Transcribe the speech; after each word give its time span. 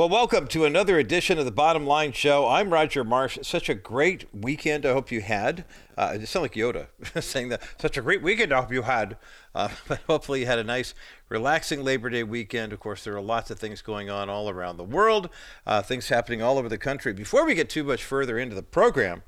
Well, 0.00 0.08
welcome 0.08 0.46
to 0.46 0.64
another 0.64 0.98
edition 0.98 1.38
of 1.38 1.44
the 1.44 1.50
Bottom 1.50 1.86
Line 1.86 2.12
Show. 2.12 2.48
I'm 2.48 2.72
Roger 2.72 3.04
Marsh. 3.04 3.38
Such 3.42 3.68
a 3.68 3.74
great 3.74 4.24
weekend. 4.32 4.86
I 4.86 4.94
hope 4.94 5.12
you 5.12 5.20
had. 5.20 5.66
Uh, 5.94 6.12
it 6.14 6.26
sounds 6.26 6.40
like 6.40 6.54
Yoda 6.54 6.86
saying 7.22 7.50
that. 7.50 7.60
Such 7.78 7.98
a 7.98 8.00
great 8.00 8.22
weekend. 8.22 8.50
I 8.50 8.62
hope 8.62 8.72
you 8.72 8.80
had. 8.80 9.18
Uh, 9.54 9.68
but 9.88 10.00
hopefully, 10.06 10.40
you 10.40 10.46
had 10.46 10.58
a 10.58 10.64
nice, 10.64 10.94
relaxing 11.28 11.84
Labor 11.84 12.08
Day 12.08 12.22
weekend. 12.22 12.72
Of 12.72 12.80
course, 12.80 13.04
there 13.04 13.14
are 13.14 13.20
lots 13.20 13.50
of 13.50 13.58
things 13.58 13.82
going 13.82 14.08
on 14.08 14.30
all 14.30 14.48
around 14.48 14.78
the 14.78 14.84
world, 14.84 15.28
uh, 15.66 15.82
things 15.82 16.08
happening 16.08 16.40
all 16.40 16.56
over 16.56 16.70
the 16.70 16.78
country. 16.78 17.12
Before 17.12 17.44
we 17.44 17.54
get 17.54 17.68
too 17.68 17.84
much 17.84 18.02
further 18.02 18.38
into 18.38 18.54
the 18.54 18.62
program, 18.62 19.22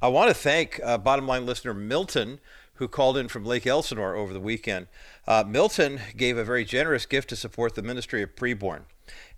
I 0.00 0.06
want 0.06 0.28
to 0.28 0.34
thank 0.34 0.78
uh, 0.84 0.98
Bottom 0.98 1.26
Line 1.26 1.46
listener 1.46 1.74
Milton 1.74 2.38
who 2.82 2.88
called 2.88 3.16
in 3.16 3.28
from 3.28 3.44
Lake 3.44 3.64
Elsinore 3.64 4.16
over 4.16 4.32
the 4.32 4.40
weekend. 4.40 4.88
Uh, 5.24 5.44
Milton 5.46 6.00
gave 6.16 6.36
a 6.36 6.42
very 6.42 6.64
generous 6.64 7.06
gift 7.06 7.28
to 7.28 7.36
support 7.36 7.76
the 7.76 7.82
ministry 7.82 8.22
of 8.22 8.34
preborn. 8.34 8.80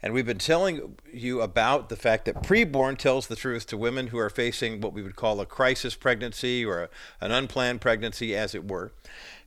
And 0.00 0.14
we've 0.14 0.24
been 0.24 0.38
telling 0.38 0.96
you 1.12 1.42
about 1.42 1.91
the 1.91 1.96
fact 1.96 2.24
that 2.24 2.42
preborn 2.42 2.96
tells 2.96 3.27
the 3.27 3.36
truth 3.36 3.66
to 3.66 3.77
women 3.77 4.06
who 4.06 4.19
are 4.19 4.30
facing 4.30 4.80
what 4.80 4.95
we 4.95 5.02
would 5.02 5.14
call 5.14 5.42
a 5.42 5.46
crisis 5.46 5.95
pregnancy 5.95 6.64
or 6.64 6.84
a, 6.84 6.88
an 7.20 7.33
unplanned 7.33 7.83
pregnancy, 7.83 8.34
as 8.34 8.55
it 8.55 8.66
were. 8.66 8.92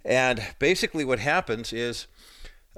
And 0.05 0.45
basically, 0.59 1.03
what 1.03 1.17
happens 1.17 1.73
is 1.73 2.05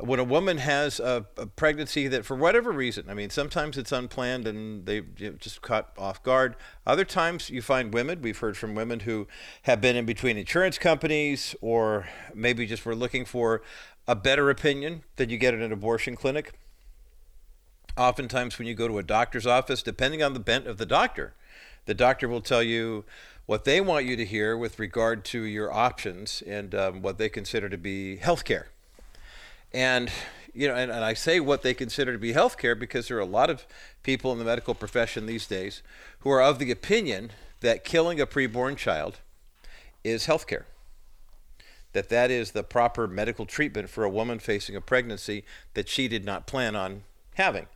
when 0.02 0.20
a 0.20 0.24
woman 0.24 0.58
has 0.58 1.00
a, 1.00 1.26
a, 1.38 1.46
pregnancy 1.46 2.08
that, 2.08 2.26
for 2.26 2.36
whatever 2.36 2.72
reason, 2.72 3.06
I 3.10 3.14
mean, 3.14 3.30
sometimes 3.30 3.78
it's 3.78 3.92
unplanned 3.92 4.48
and 4.48 4.86
they 4.86 5.02
just 5.02 5.62
caught 5.62 5.92
off 5.98 6.24
guard. 6.24 6.56
Other 6.86 7.06
times, 7.06 7.50
you 7.50 7.62
find 7.62 7.94
women, 7.94 8.22
we've 8.22 8.38
heard 8.38 8.58
from 8.58 8.76
women 8.76 9.02
who 9.02 9.28
have 9.64 9.82
been 9.82 9.96
in 9.96 10.06
between 10.06 10.38
insurance 10.38 10.78
companies 10.78 11.56
or 11.62 12.08
maybe 12.34 12.66
just 12.66 12.86
were 12.86 12.96
looking 12.96 13.26
for 13.26 13.62
a 14.08 14.16
better 14.16 14.50
opinion 14.50 15.04
than 15.18 15.30
you 15.30 15.38
get 15.38 15.54
at 15.54 15.60
an 15.60 15.72
abortion 15.72 16.16
clinic 16.16 16.54
oftentimes 18.00 18.58
when 18.58 18.68
you 18.68 18.74
go 18.74 18.88
to 18.88 18.98
a 18.98 19.04
doctor's 19.04 19.46
office, 19.46 19.84
depending 19.84 20.24
on 20.24 20.34
the 20.34 20.40
bent 20.40 20.66
of 20.66 20.78
the 20.78 20.86
doctor, 20.86 21.34
the 21.86 21.94
doctor 21.94 22.28
will 22.28 22.42
tell 22.42 22.64
you 22.64 23.04
what 23.46 23.66
they 23.66 23.82
want 23.82 24.06
you 24.06 24.16
to 24.16 24.26
hear 24.26 24.58
with 24.58 24.80
regard 24.80 25.26
to 25.26 25.44
your 25.44 25.72
options 25.72 26.42
and 26.48 26.74
um, 26.74 27.02
what 27.02 27.18
they 27.18 27.30
consider 27.30 27.68
to 27.68 27.78
be 27.78 28.18
health 28.18 28.46
care. 28.46 28.70
And 29.74 30.12
you 30.54 30.68
know, 30.68 30.76
and, 30.76 30.92
and 30.92 31.06
I 31.06 31.14
say 31.14 31.40
what 31.40 31.62
they 31.62 31.74
consider 31.74 32.12
to 32.12 32.20
be 32.20 32.34
health 32.34 32.58
care 32.58 32.76
because 32.76 33.08
there 33.08 33.18
are 33.18 33.22
a 33.22 33.26
lot 33.26 33.50
of 33.50 33.66
people 34.04 34.32
in 34.32 34.40
the 34.40 34.46
medical 34.46 34.74
profession 34.74 35.26
these 35.26 35.46
days 35.46 35.84
who 36.20 36.32
are 36.32 36.42
of 36.42 36.60
the 36.60 36.72
opinion 36.72 37.32
that 37.62 37.84
killing 37.84 38.20
a 38.20 38.26
preborn 38.26 38.76
child 38.76 39.20
is 40.04 40.26
health 40.26 40.48
care 40.48 40.66
that 41.94 42.10
that 42.10 42.30
is 42.30 42.52
the 42.52 42.64
proper 42.64 43.08
medical 43.08 43.46
treatment 43.46 43.90
for 43.90 44.04
a 44.04 44.10
woman 44.10 44.40
facing 44.40 44.76
a 44.76 44.82
pregnancy 44.82 45.44
that 45.74 45.90
she 45.90 46.08
did 46.08 46.24
not 46.24 46.46
plan 46.46 46.76
on 46.76 47.04
having. 47.36 47.68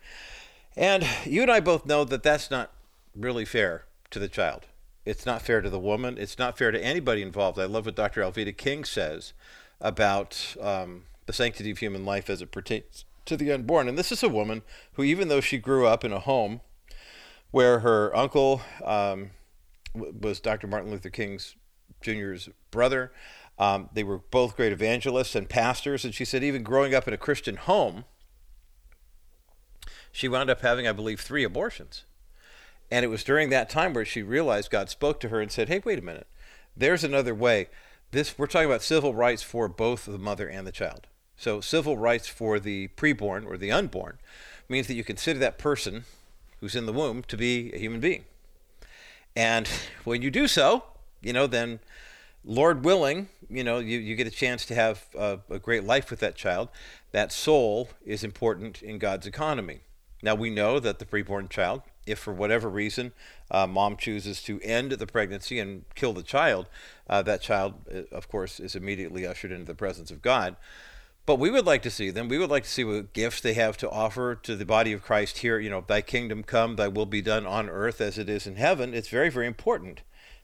And 0.75 1.07
you 1.25 1.41
and 1.41 1.52
I 1.52 1.59
both 1.59 1.85
know 1.85 2.03
that 2.03 2.23
that's 2.23 2.52
not 2.52 2.72
really 3.16 3.45
fair 3.45 3.85
to 4.11 4.19
the 4.19 4.28
child. 4.28 4.66
It's 5.05 5.25
not 5.25 5.41
fair 5.41 5.61
to 5.61 5.69
the 5.69 5.80
woman. 5.80 6.17
It's 6.17 6.38
not 6.38 6.57
fair 6.57 6.72
to 6.72 6.83
anybody 6.83 7.22
involved. 7.22 7.59
I 7.59 7.66
love 7.66 7.85
what 7.85 7.95
Dr. 7.95 8.22
Alveda 8.22 8.55
King 8.55 8.83
says 8.83 9.33
about 9.81 10.55
um, 10.61 11.03
the 11.25 11.33
sanctity 11.33 11.71
of 11.71 11.79
human 11.79 12.05
life 12.05 12.29
as 12.29 12.41
it 12.41 12.52
pertains 12.52 13.05
to 13.25 13.38
the 13.38 13.52
unborn. 13.52 13.88
And 13.88 13.97
this 13.97 14.11
is 14.11 14.23
a 14.23 14.29
woman 14.29 14.63
who, 14.93 15.03
even 15.03 15.27
though 15.27 15.41
she 15.41 15.57
grew 15.57 15.88
up 15.88 16.03
in 16.03 16.11
a 16.11 16.19
home 16.19 16.61
where 17.52 17.79
her 17.79 18.16
uncle 18.16 18.61
um, 18.83 19.31
was 19.94 20.39
Dr. 20.39 20.67
Martin 20.67 20.91
Luther 20.91 21.09
King's 21.09 21.55
Jr.'s 22.01 22.49
brother, 22.71 23.11
um, 23.59 23.89
they 23.94 24.03
were 24.03 24.17
both 24.17 24.55
great 24.55 24.71
evangelists 24.73 25.35
and 25.35 25.47
pastors. 25.47 26.03
And 26.03 26.13
she 26.13 26.25
said, 26.25 26.44
even 26.44 26.63
growing 26.63 26.94
up 26.94 27.07
in 27.07 27.13
a 27.13 27.17
Christian 27.17 27.55
home, 27.55 28.05
she 30.11 30.27
wound 30.27 30.49
up 30.49 30.61
having, 30.61 30.88
I 30.88 30.91
believe, 30.91 31.21
three 31.21 31.44
abortions. 31.44 32.05
And 32.91 33.03
it 33.03 33.09
was 33.09 33.23
during 33.23 33.49
that 33.49 33.69
time 33.69 33.94
where 33.94 34.05
she 34.05 34.21
realized 34.21 34.69
God 34.69 34.89
spoke 34.89 35.19
to 35.21 35.29
her 35.29 35.41
and 35.41 35.51
said, 35.51 35.67
Hey, 35.67 35.81
wait 35.83 35.99
a 35.99 36.03
minute. 36.03 36.27
There's 36.77 37.03
another 37.03 37.33
way. 37.33 37.69
This 38.11 38.38
we're 38.38 38.45
talking 38.45 38.69
about 38.69 38.84
civil 38.84 39.16
rights 39.16 39.41
for 39.41 39.67
both 39.67 40.05
the 40.05 40.19
mother 40.19 40.47
and 40.47 40.67
the 40.67 40.72
child. 40.72 41.07
So 41.43 41.59
civil 41.59 41.97
rights 41.97 42.29
for 42.29 42.57
the 42.57 42.87
preborn 42.95 43.45
or 43.45 43.57
the 43.57 43.69
unborn 43.69 44.17
means 44.69 44.87
that 44.87 44.93
you 44.93 45.03
consider 45.03 45.39
that 45.39 45.57
person 45.57 46.05
who's 46.61 46.73
in 46.73 46.85
the 46.85 46.93
womb 46.93 47.21
to 47.23 47.35
be 47.35 47.69
a 47.73 47.77
human 47.77 47.99
being. 47.99 48.23
And 49.35 49.67
when 50.05 50.21
you 50.21 50.31
do 50.31 50.47
so, 50.47 50.85
you 51.21 51.33
know, 51.33 51.45
then 51.45 51.81
Lord 52.45 52.85
willing, 52.85 53.27
you 53.49 53.61
know, 53.61 53.79
you, 53.79 53.99
you 53.99 54.15
get 54.15 54.25
a 54.25 54.31
chance 54.31 54.65
to 54.67 54.75
have 54.75 55.05
a, 55.19 55.39
a 55.49 55.59
great 55.59 55.83
life 55.83 56.09
with 56.09 56.21
that 56.21 56.35
child. 56.35 56.69
That 57.11 57.33
soul 57.33 57.89
is 58.05 58.23
important 58.23 58.81
in 58.81 58.97
God's 58.97 59.27
economy. 59.27 59.81
Now, 60.21 60.35
we 60.35 60.49
know 60.49 60.79
that 60.79 60.99
the 60.99 61.05
preborn 61.05 61.49
child, 61.49 61.81
if 62.07 62.19
for 62.19 62.33
whatever 62.33 62.69
reason 62.69 63.11
uh, 63.51 63.67
mom 63.67 63.97
chooses 63.97 64.41
to 64.43 64.61
end 64.61 64.93
the 64.93 65.07
pregnancy 65.07 65.59
and 65.59 65.83
kill 65.93 66.13
the 66.13 66.23
child, 66.23 66.67
uh, 67.09 67.21
that 67.23 67.41
child, 67.41 67.73
uh, 67.93 68.15
of 68.15 68.29
course, 68.29 68.61
is 68.61 68.77
immediately 68.77 69.27
ushered 69.27 69.51
into 69.51 69.65
the 69.65 69.75
presence 69.75 70.09
of 70.09 70.21
God. 70.21 70.55
But 71.25 71.39
we 71.39 71.50
would 71.50 71.66
like 71.66 71.81
to 71.84 71.89
see 71.89 72.09
them. 72.09 72.28
We 72.28 72.38
would 72.38 72.50
like 72.50 72.63
to 72.63 72.69
see 72.69 72.84
what 72.84 73.13
gifts 73.13 73.39
they 73.39 73.53
have 73.53 73.78
to 73.78 73.89
offer 73.89 74.35
to 74.35 74.56
the 74.56 74.66
body 74.66 74.91
of 74.91 75.01
Christ 75.01 75.38
here. 75.38 75.57
You 75.57 75.69
know, 75.69 75.84
thy 75.85 76.01
kingdom 76.01 76.44
come, 76.44 76.75
thy 76.75 76.89
will 76.89 77.06
be 77.06 77.22
done 77.22 77.45
on 77.45 77.69
earth 77.69 78.01
as 78.01 78.17
it 78.17 78.28
is 78.28 78.45
in 78.45 78.57
heaven. 78.57 78.94
It's 78.94 79.07
very, 79.07 79.29
very 79.29 79.47
important 79.47 80.01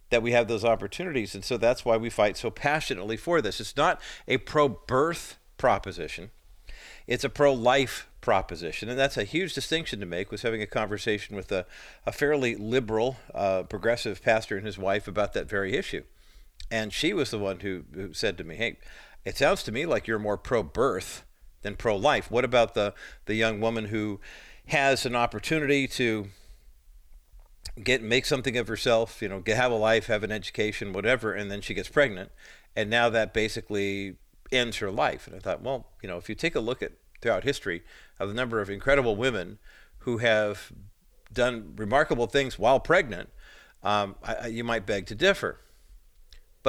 that 0.09 0.23
we 0.23 0.31
have 0.31 0.47
those 0.47 0.65
opportunities. 0.65 1.35
And 1.35 1.43
so 1.43 1.57
that's 1.57 1.83
why 1.83 1.97
we 1.97 2.09
fight 2.09 2.37
so 2.37 2.49
passionately 2.49 3.17
for 3.17 3.41
this. 3.41 3.59
It's 3.59 3.75
not 3.75 4.01
a 4.27 4.37
pro 4.37 4.69
birth 4.69 5.37
proposition, 5.57 6.31
it's 7.07 7.25
a 7.25 7.29
pro 7.29 7.53
life 7.53 8.07
proposition. 8.21 8.89
And 8.89 8.97
that's 8.97 9.17
a 9.17 9.23
huge 9.23 9.53
distinction 9.53 9.99
to 9.99 10.05
make. 10.05 10.31
Was 10.31 10.43
having 10.43 10.61
a 10.61 10.67
conversation 10.67 11.35
with 11.35 11.51
a, 11.51 11.65
a 12.05 12.11
fairly 12.11 12.55
liberal, 12.55 13.17
uh, 13.33 13.63
progressive 13.63 14.21
pastor 14.23 14.55
and 14.55 14.65
his 14.65 14.77
wife 14.77 15.07
about 15.07 15.33
that 15.33 15.49
very 15.49 15.75
issue. 15.75 16.03
And 16.71 16.93
she 16.93 17.13
was 17.13 17.31
the 17.31 17.39
one 17.39 17.61
who, 17.61 17.83
who 17.93 18.13
said 18.13 18.37
to 18.37 18.43
me, 18.43 18.55
Hey, 18.55 18.77
it 19.25 19.37
sounds 19.37 19.63
to 19.63 19.71
me 19.71 19.85
like 19.85 20.07
you're 20.07 20.19
more 20.19 20.37
pro 20.37 20.63
birth 20.63 21.23
than 21.61 21.75
pro 21.75 21.95
life. 21.95 22.31
What 22.31 22.45
about 22.45 22.73
the, 22.73 22.93
the 23.25 23.35
young 23.35 23.59
woman 23.59 23.85
who 23.85 24.19
has 24.67 25.05
an 25.05 25.15
opportunity 25.15 25.87
to 25.87 26.27
get 27.83 28.01
make 28.01 28.25
something 28.25 28.57
of 28.57 28.67
herself, 28.67 29.21
you 29.21 29.29
know, 29.29 29.39
get, 29.39 29.57
have 29.57 29.71
a 29.71 29.75
life, 29.75 30.07
have 30.07 30.23
an 30.23 30.31
education, 30.31 30.93
whatever, 30.93 31.33
and 31.33 31.51
then 31.51 31.61
she 31.61 31.73
gets 31.73 31.89
pregnant, 31.89 32.31
and 32.75 32.89
now 32.89 33.09
that 33.09 33.33
basically 33.33 34.15
ends 34.51 34.77
her 34.77 34.91
life. 34.91 35.27
And 35.27 35.35
I 35.35 35.39
thought, 35.39 35.61
well, 35.61 35.87
you 36.01 36.09
know, 36.09 36.17
if 36.17 36.29
you 36.29 36.35
take 36.35 36.55
a 36.55 36.59
look 36.59 36.81
at 36.81 36.93
throughout 37.21 37.43
history 37.43 37.83
of 38.19 38.27
the 38.27 38.33
number 38.33 38.61
of 38.61 38.69
incredible 38.69 39.15
women 39.15 39.59
who 39.99 40.17
have 40.19 40.71
done 41.31 41.73
remarkable 41.75 42.27
things 42.27 42.57
while 42.57 42.79
pregnant, 42.79 43.29
um, 43.83 44.15
I, 44.23 44.47
you 44.47 44.63
might 44.63 44.85
beg 44.85 45.05
to 45.07 45.15
differ. 45.15 45.59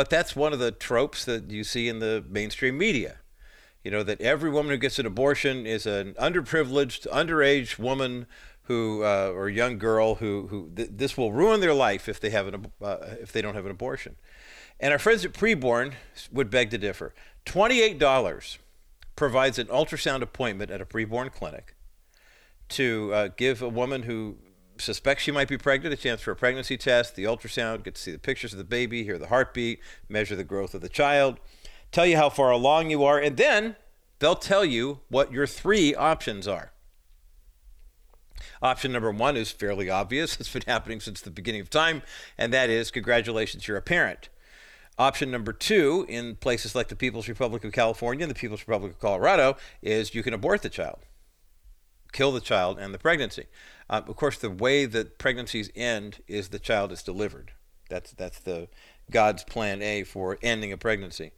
But 0.00 0.09
that's 0.09 0.34
one 0.34 0.55
of 0.55 0.59
the 0.59 0.72
tropes 0.72 1.27
that 1.27 1.50
you 1.50 1.62
see 1.62 1.87
in 1.87 1.99
the 1.99 2.25
mainstream 2.27 2.78
media. 2.78 3.19
You 3.84 3.91
know, 3.91 4.03
that 4.03 4.19
every 4.22 4.49
woman 4.49 4.72
who 4.72 4.78
gets 4.78 4.99
an 4.99 5.05
abortion 5.05 5.66
is 5.66 5.84
an 5.84 6.15
underprivileged, 6.15 7.06
underage 7.09 7.78
woman 7.78 8.25
who, 8.62 9.05
uh, 9.05 9.31
or 9.34 9.50
young 9.50 9.77
girl 9.77 10.15
who, 10.15 10.47
who 10.47 10.71
th- 10.75 10.89
this 10.91 11.19
will 11.19 11.33
ruin 11.33 11.60
their 11.60 11.75
life 11.75 12.09
if 12.09 12.19
they, 12.19 12.31
have 12.31 12.47
an, 12.47 12.72
uh, 12.81 12.97
if 13.21 13.31
they 13.31 13.43
don't 13.43 13.55
have 13.55 13.66
an 13.66 13.71
abortion. 13.71 14.16
And 14.81 14.94
our 14.94 14.99
friends 14.99 15.22
at 15.27 15.34
Preborn 15.34 15.93
would 16.33 16.49
beg 16.49 16.71
to 16.71 16.78
differ. 16.78 17.12
$28 17.44 18.56
provides 19.16 19.59
an 19.59 19.66
ultrasound 19.66 20.22
appointment 20.22 20.71
at 20.71 20.81
a 20.81 20.87
preborn 20.87 21.31
clinic 21.31 21.75
to 22.71 23.10
uh, 23.12 23.28
give 23.37 23.60
a 23.60 23.69
woman 23.69 24.05
who 24.05 24.39
suspects 24.80 25.22
she 25.22 25.30
might 25.30 25.48
be 25.48 25.58
pregnant 25.58 25.94
a 25.94 25.96
chance 25.96 26.20
for 26.20 26.32
a 26.32 26.36
pregnancy 26.36 26.76
test, 26.76 27.16
the 27.16 27.24
ultrasound, 27.24 27.84
get 27.84 27.94
to 27.94 28.00
see 28.00 28.12
the 28.12 28.18
pictures 28.18 28.52
of 28.52 28.58
the 28.58 28.64
baby, 28.64 29.04
hear 29.04 29.18
the 29.18 29.28
heartbeat, 29.28 29.80
measure 30.08 30.36
the 30.36 30.44
growth 30.44 30.74
of 30.74 30.80
the 30.80 30.88
child, 30.88 31.38
tell 31.92 32.06
you 32.06 32.16
how 32.16 32.28
far 32.28 32.50
along 32.50 32.91
you 32.91 33.04
are, 33.04 33.18
and 33.18 33.36
then 33.36 33.76
they'll 34.18 34.34
tell 34.34 34.64
you 34.64 35.00
what 35.08 35.32
your 35.32 35.46
three 35.46 35.94
options 35.94 36.48
are. 36.48 36.72
Option 38.62 38.92
number 38.92 39.10
one 39.10 39.36
is 39.36 39.50
fairly 39.50 39.88
obvious. 39.91 40.36
It's 40.41 40.53
been 40.53 40.62
happening 40.66 41.00
since 41.00 41.21
the 41.21 41.30
beginning 41.30 41.60
of 41.60 41.71
time, 41.71 42.03
and 42.36 42.53
that 42.53 42.71
is 42.71 42.91
congratulations, 42.91 43.68
you're 43.68 43.76
a 43.76 43.83
parent. 43.83 44.28
Option 44.98 45.30
number 45.30 45.53
two, 45.53 46.04
in 46.09 46.36
places 46.36 46.74
like 46.74 46.88
the 46.88 46.97
People's 46.97 47.28
Republic 47.28 47.65
of 47.65 47.72
California 47.72 48.24
and 48.24 48.30
the 48.30 48.38
People's 48.38 48.60
Republic 48.60 48.92
of 48.92 48.98
Colorado, 48.98 49.56
is 49.80 50.15
you 50.15 50.22
can 50.22 50.34
abort 50.34 50.62
the 50.62 50.68
child, 50.68 50.98
kill 52.12 52.33
the 52.33 52.41
child 52.41 52.78
and 52.78 52.92
the 52.92 52.98
pregnancy. 52.98 53.47
Uh, 53.91 54.03
of 54.07 54.16
course, 54.16 54.39
the 54.39 54.48
way 54.48 54.87
that 54.87 55.19
pregnancies 55.19 55.69
end 55.75 56.22
is 56.28 56.48
the 56.48 56.60
child 56.60 56.92
is 56.92 57.03
delivered. 57.03 57.51
That's 57.91 58.13
that's 58.13 58.39
the 58.39 58.69
God's 59.10 59.42
plan 59.42 59.83
A 59.83 60.04
for 60.04 60.39
ending 60.42 60.72
a 60.72 60.78
pregnancy, 60.78 61.33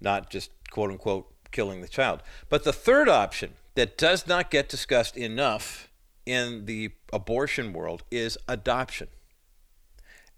not 0.00 0.30
just 0.30 0.52
quote 0.70 0.92
unquote 0.92 1.26
killing 1.50 1.80
the 1.80 1.88
child. 1.88 2.22
But 2.48 2.62
the 2.62 2.72
third 2.72 3.08
option 3.08 3.54
that 3.74 3.98
does 3.98 4.28
not 4.28 4.50
get 4.50 4.68
discussed 4.68 5.16
enough 5.16 5.90
in 6.24 6.66
the 6.66 6.92
abortion 7.12 7.72
world 7.72 8.04
is 8.12 8.38
adoption, 8.46 9.08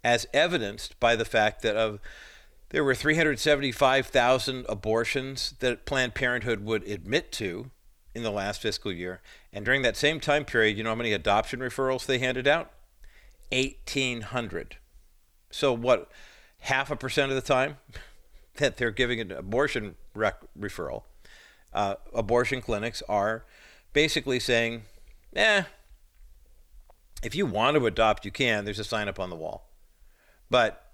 as 0.02 0.26
evidenced 0.32 0.98
by 0.98 1.14
the 1.14 1.26
fact 1.26 1.60
that 1.60 1.76
of 1.76 2.00
there 2.70 2.84
were 2.84 2.94
375,000 2.94 4.64
abortions 4.68 5.54
that 5.58 5.84
Planned 5.84 6.14
Parenthood 6.14 6.64
would 6.64 6.84
admit 6.84 7.32
to 7.32 7.70
in 8.14 8.22
the 8.22 8.30
last 8.30 8.60
fiscal 8.60 8.92
year. 8.92 9.20
And 9.52 9.64
during 9.64 9.82
that 9.82 9.96
same 9.96 10.20
time 10.20 10.44
period, 10.44 10.76
you 10.76 10.84
know 10.84 10.90
how 10.90 10.96
many 10.96 11.12
adoption 11.12 11.60
referrals 11.60 12.06
they 12.06 12.18
handed 12.18 12.48
out? 12.48 12.70
1,800. 13.52 14.76
So, 15.50 15.72
what, 15.72 16.10
half 16.60 16.90
a 16.90 16.96
percent 16.96 17.30
of 17.30 17.36
the 17.36 17.42
time 17.42 17.78
that 18.56 18.76
they're 18.76 18.90
giving 18.90 19.20
an 19.20 19.32
abortion 19.32 19.96
rec- 20.14 20.42
referral, 20.58 21.02
uh, 21.72 21.96
abortion 22.14 22.60
clinics 22.60 23.02
are 23.08 23.44
basically 23.92 24.40
saying, 24.40 24.82
eh, 25.34 25.64
if 27.22 27.34
you 27.34 27.46
want 27.46 27.76
to 27.76 27.86
adopt, 27.86 28.24
you 28.24 28.30
can. 28.30 28.64
There's 28.64 28.78
a 28.78 28.84
sign 28.84 29.08
up 29.08 29.20
on 29.20 29.30
the 29.30 29.36
wall. 29.36 29.68
But 30.48 30.84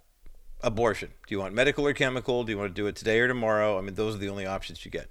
abortion, 0.63 1.11
do 1.27 1.35
you 1.35 1.41
want 1.41 1.55
medical 1.55 1.87
or 1.87 1.93
chemical? 1.93 2.45
Do 2.45 2.53
you 2.53 2.59
want 2.59 2.75
to 2.75 2.75
do 2.75 2.87
it 2.87 2.97
today 2.97 3.21
or 3.21 3.29
tomorrow? 3.29 3.79
I 3.79 3.81
mean, 3.81 3.95
those 3.95 4.15
are 4.15 4.19
the 4.19 4.29
only 4.29 4.47
options 4.47 4.85
you 4.85 4.91
get. 4.91 5.09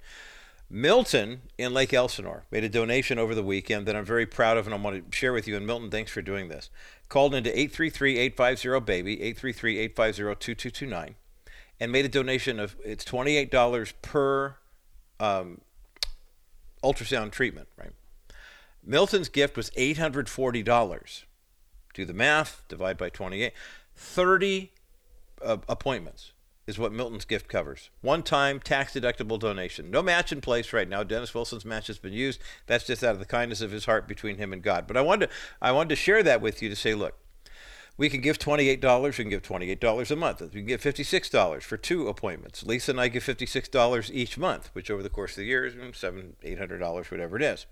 Milton 0.69 1.41
in 1.57 1.73
Lake 1.73 1.93
Elsinore 1.93 2.45
made 2.49 2.63
a 2.63 2.69
donation 2.69 3.19
over 3.19 3.35
the 3.35 3.43
weekend 3.43 3.85
that 3.85 3.95
I'm 3.95 4.05
very 4.05 4.25
proud 4.25 4.57
of 4.57 4.65
and 4.65 4.73
I 4.73 4.77
want 4.77 5.11
to 5.11 5.15
share 5.15 5.31
with 5.31 5.47
you. 5.47 5.55
And 5.55 5.67
Milton, 5.67 5.91
thanks 5.91 6.11
for 6.11 6.21
doing 6.21 6.49
this. 6.49 6.69
Called 7.07 7.35
into 7.35 7.51
833-850-BABY, 7.51 9.35
833-850-2229, 9.35 11.15
and 11.79 11.91
made 11.91 12.05
a 12.05 12.09
donation 12.09 12.59
of, 12.59 12.75
it's 12.83 13.05
$28 13.05 13.93
per 14.01 14.55
um, 15.19 15.61
ultrasound 16.83 17.31
treatment, 17.31 17.67
right? 17.77 17.91
Milton's 18.83 19.29
gift 19.29 19.55
was 19.57 19.69
$840. 19.71 21.23
Do 21.93 22.05
the 22.05 22.13
math, 22.13 22.63
divide 22.67 22.97
by 22.97 23.09
28. 23.09 23.53
30 23.95 24.71
uh, 25.43 25.57
appointments 25.69 26.31
is 26.67 26.79
what 26.79 26.91
Milton's 26.91 27.25
gift 27.25 27.47
covers. 27.47 27.89
One 28.01 28.23
time 28.23 28.59
tax 28.59 28.93
deductible 28.93 29.39
donation. 29.39 29.91
No 29.91 30.01
match 30.01 30.31
in 30.31 30.41
place 30.41 30.73
right 30.73 30.89
now. 30.89 31.03
Dennis 31.03 31.33
Wilson's 31.33 31.65
match 31.65 31.87
has 31.87 31.99
been 31.99 32.13
used. 32.13 32.39
That's 32.65 32.85
just 32.85 33.03
out 33.03 33.13
of 33.13 33.19
the 33.19 33.25
kindness 33.25 33.61
of 33.61 33.71
his 33.71 33.85
heart 33.85 34.07
between 34.07 34.37
him 34.37 34.51
and 34.51 34.63
God. 34.63 34.87
But 34.87 34.97
I 34.97 35.01
wanted 35.01 35.27
to, 35.27 35.35
I 35.61 35.71
wanted 35.71 35.89
to 35.89 35.95
share 35.95 36.23
that 36.23 36.41
with 36.41 36.61
you 36.61 36.69
to 36.69 36.75
say, 36.75 36.95
look, 36.95 37.15
we 37.97 38.09
can 38.09 38.21
give 38.21 38.39
$28. 38.39 39.03
We 39.03 39.11
can 39.11 39.29
give 39.29 39.43
$28 39.43 40.11
a 40.11 40.15
month. 40.15 40.41
We 40.41 40.49
can 40.49 40.65
give 40.65 40.81
$56 40.81 41.61
for 41.61 41.77
two 41.77 42.07
appointments. 42.07 42.65
Lisa 42.65 42.91
and 42.91 42.99
I 42.99 43.07
give 43.07 43.23
$56 43.23 44.11
each 44.11 44.37
month, 44.37 44.69
which 44.73 44.89
over 44.89 45.03
the 45.03 45.09
course 45.09 45.31
of 45.31 45.37
the 45.37 45.45
year 45.45 45.65
is 45.65 45.75
seven, 45.97 46.35
$800, 46.43 47.11
whatever 47.11 47.37
it 47.37 47.43
is. 47.43 47.67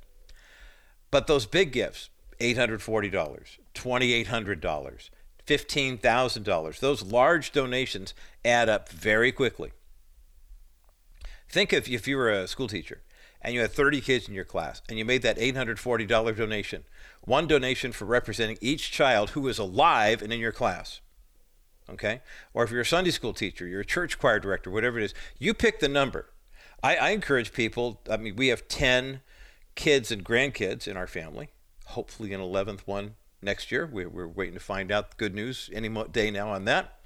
But 1.12 1.28
those 1.28 1.46
big 1.46 1.72
gifts, 1.72 2.10
$840, 2.40 3.12
$2,800, 3.12 5.10
$15,000, 5.48 6.80
those 6.80 7.04
large 7.04 7.52
donations 7.52 8.14
add 8.46 8.70
up 8.70 8.90
very 8.90 9.32
quickly. 9.32 9.72
Think 11.50 11.74
of 11.74 11.88
if 11.88 12.08
you 12.08 12.18
were 12.18 12.32
a 12.32 12.48
school 12.48 12.68
teacher 12.68 13.02
and 13.42 13.54
you 13.54 13.62
had 13.62 13.72
30 13.72 14.02
kids 14.02 14.28
in 14.28 14.34
your 14.34 14.46
class 14.46 14.82
and 14.90 14.98
you 14.98 15.06
made 15.06 15.22
that 15.22 15.38
$840 15.38 16.36
donation, 16.36 16.84
one 17.22 17.46
donation 17.48 17.92
for 17.92 18.06
representing 18.06 18.58
each 18.62 18.92
child 18.92 19.32
who 19.32 19.48
is 19.48 19.60
alive 19.60 20.22
and 20.22 20.32
in 20.32 20.40
your 20.40 20.52
class. 20.52 21.02
Okay? 21.90 22.22
Or 22.54 22.64
if 22.64 22.72
you're 22.72 22.82
a 22.82 22.86
Sunday 22.86 23.12
school 23.12 23.34
teacher, 23.34 23.68
you're 23.68 23.82
a 23.82 23.86
church 23.86 24.18
choir 24.18 24.40
director, 24.40 24.72
whatever 24.72 24.98
it 24.98 25.04
is, 25.04 25.14
you 25.38 25.54
pick 25.54 25.80
the 25.80 25.90
number. 25.90 26.30
I, 26.82 26.96
I 26.96 27.10
encourage 27.10 27.54
people, 27.54 28.02
I 28.10 28.18
mean, 28.18 28.36
we 28.36 28.48
have 28.48 28.68
10 28.68 29.22
kids 29.76 30.12
and 30.12 30.24
grandkids 30.24 30.88
in 30.88 30.98
our 30.98 31.08
family. 31.08 31.50
Hopefully, 31.88 32.34
an 32.34 32.42
11th 32.42 32.82
one 32.86 33.16
next 33.44 33.72
year. 33.72 33.86
We're, 33.86 34.10
we're 34.10 34.28
waiting 34.28 34.54
to 34.54 34.60
find 34.60 34.92
out 34.92 35.18
good 35.18 35.36
news 35.36 35.70
any 35.74 35.90
day 36.12 36.32
now 36.32 36.50
on 36.50 36.66
that. 36.66 37.00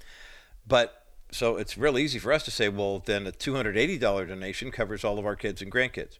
But 0.66 1.04
so 1.30 1.56
it's 1.56 1.76
real 1.76 1.98
easy 1.98 2.18
for 2.18 2.32
us 2.32 2.44
to 2.44 2.50
say, 2.50 2.68
well, 2.68 3.02
then 3.04 3.26
a 3.26 3.32
$280 3.32 4.00
donation 4.00 4.70
covers 4.70 5.04
all 5.04 5.18
of 5.18 5.26
our 5.26 5.36
kids 5.36 5.60
and 5.60 5.70
grandkids. 5.70 6.18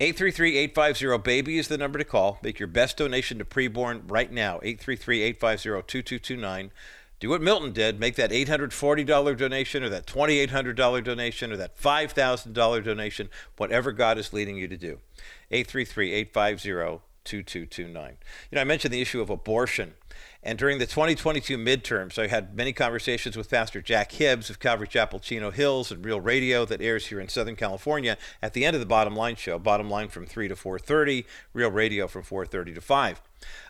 833-850-BABY 0.00 1.58
is 1.58 1.68
the 1.68 1.78
number 1.78 1.98
to 1.98 2.04
call. 2.04 2.38
Make 2.42 2.60
your 2.60 2.68
best 2.68 2.96
donation 2.96 3.38
to 3.38 3.44
preborn 3.44 4.02
right 4.06 4.30
now. 4.30 4.58
833-850-2229. 4.60 6.70
Do 7.20 7.30
what 7.30 7.42
Milton 7.42 7.72
did. 7.72 7.98
Make 7.98 8.14
that 8.14 8.30
$840 8.30 9.36
donation 9.36 9.82
or 9.82 9.88
that 9.88 10.06
$2,800 10.06 11.02
donation 11.02 11.52
or 11.52 11.56
that 11.56 11.76
$5,000 11.76 12.84
donation, 12.84 13.28
whatever 13.56 13.90
God 13.90 14.18
is 14.18 14.32
leading 14.32 14.56
you 14.56 14.68
to 14.68 14.76
do. 14.76 15.00
833 15.50 16.12
850 16.12 16.98
2229. 17.28 18.16
You 18.50 18.56
know, 18.56 18.60
I 18.60 18.64
mentioned 18.64 18.92
the 18.92 19.00
issue 19.00 19.20
of 19.20 19.30
abortion. 19.30 19.94
And 20.42 20.58
during 20.58 20.78
the 20.78 20.86
2022 20.86 21.58
midterms, 21.58 22.18
I 22.18 22.28
had 22.28 22.54
many 22.54 22.72
conversations 22.72 23.36
with 23.36 23.50
Pastor 23.50 23.82
Jack 23.82 24.12
Hibbs 24.12 24.48
of 24.48 24.60
Calvary 24.60 24.86
Chapel 24.86 25.18
Chino 25.18 25.50
Hills 25.50 25.90
and 25.90 26.04
Real 26.04 26.20
Radio 26.20 26.64
that 26.64 26.80
airs 26.80 27.06
here 27.06 27.20
in 27.20 27.28
Southern 27.28 27.56
California 27.56 28.16
at 28.40 28.52
the 28.52 28.64
end 28.64 28.74
of 28.74 28.80
the 28.80 28.86
Bottom 28.86 29.16
Line 29.16 29.36
show. 29.36 29.58
Bottom 29.58 29.90
Line 29.90 30.08
from 30.08 30.26
3 30.26 30.48
to 30.48 30.54
4:30, 30.54 31.24
Real 31.52 31.70
Radio 31.70 32.06
from 32.06 32.22
4:30 32.22 32.74
to 32.74 32.80
5. 32.80 33.20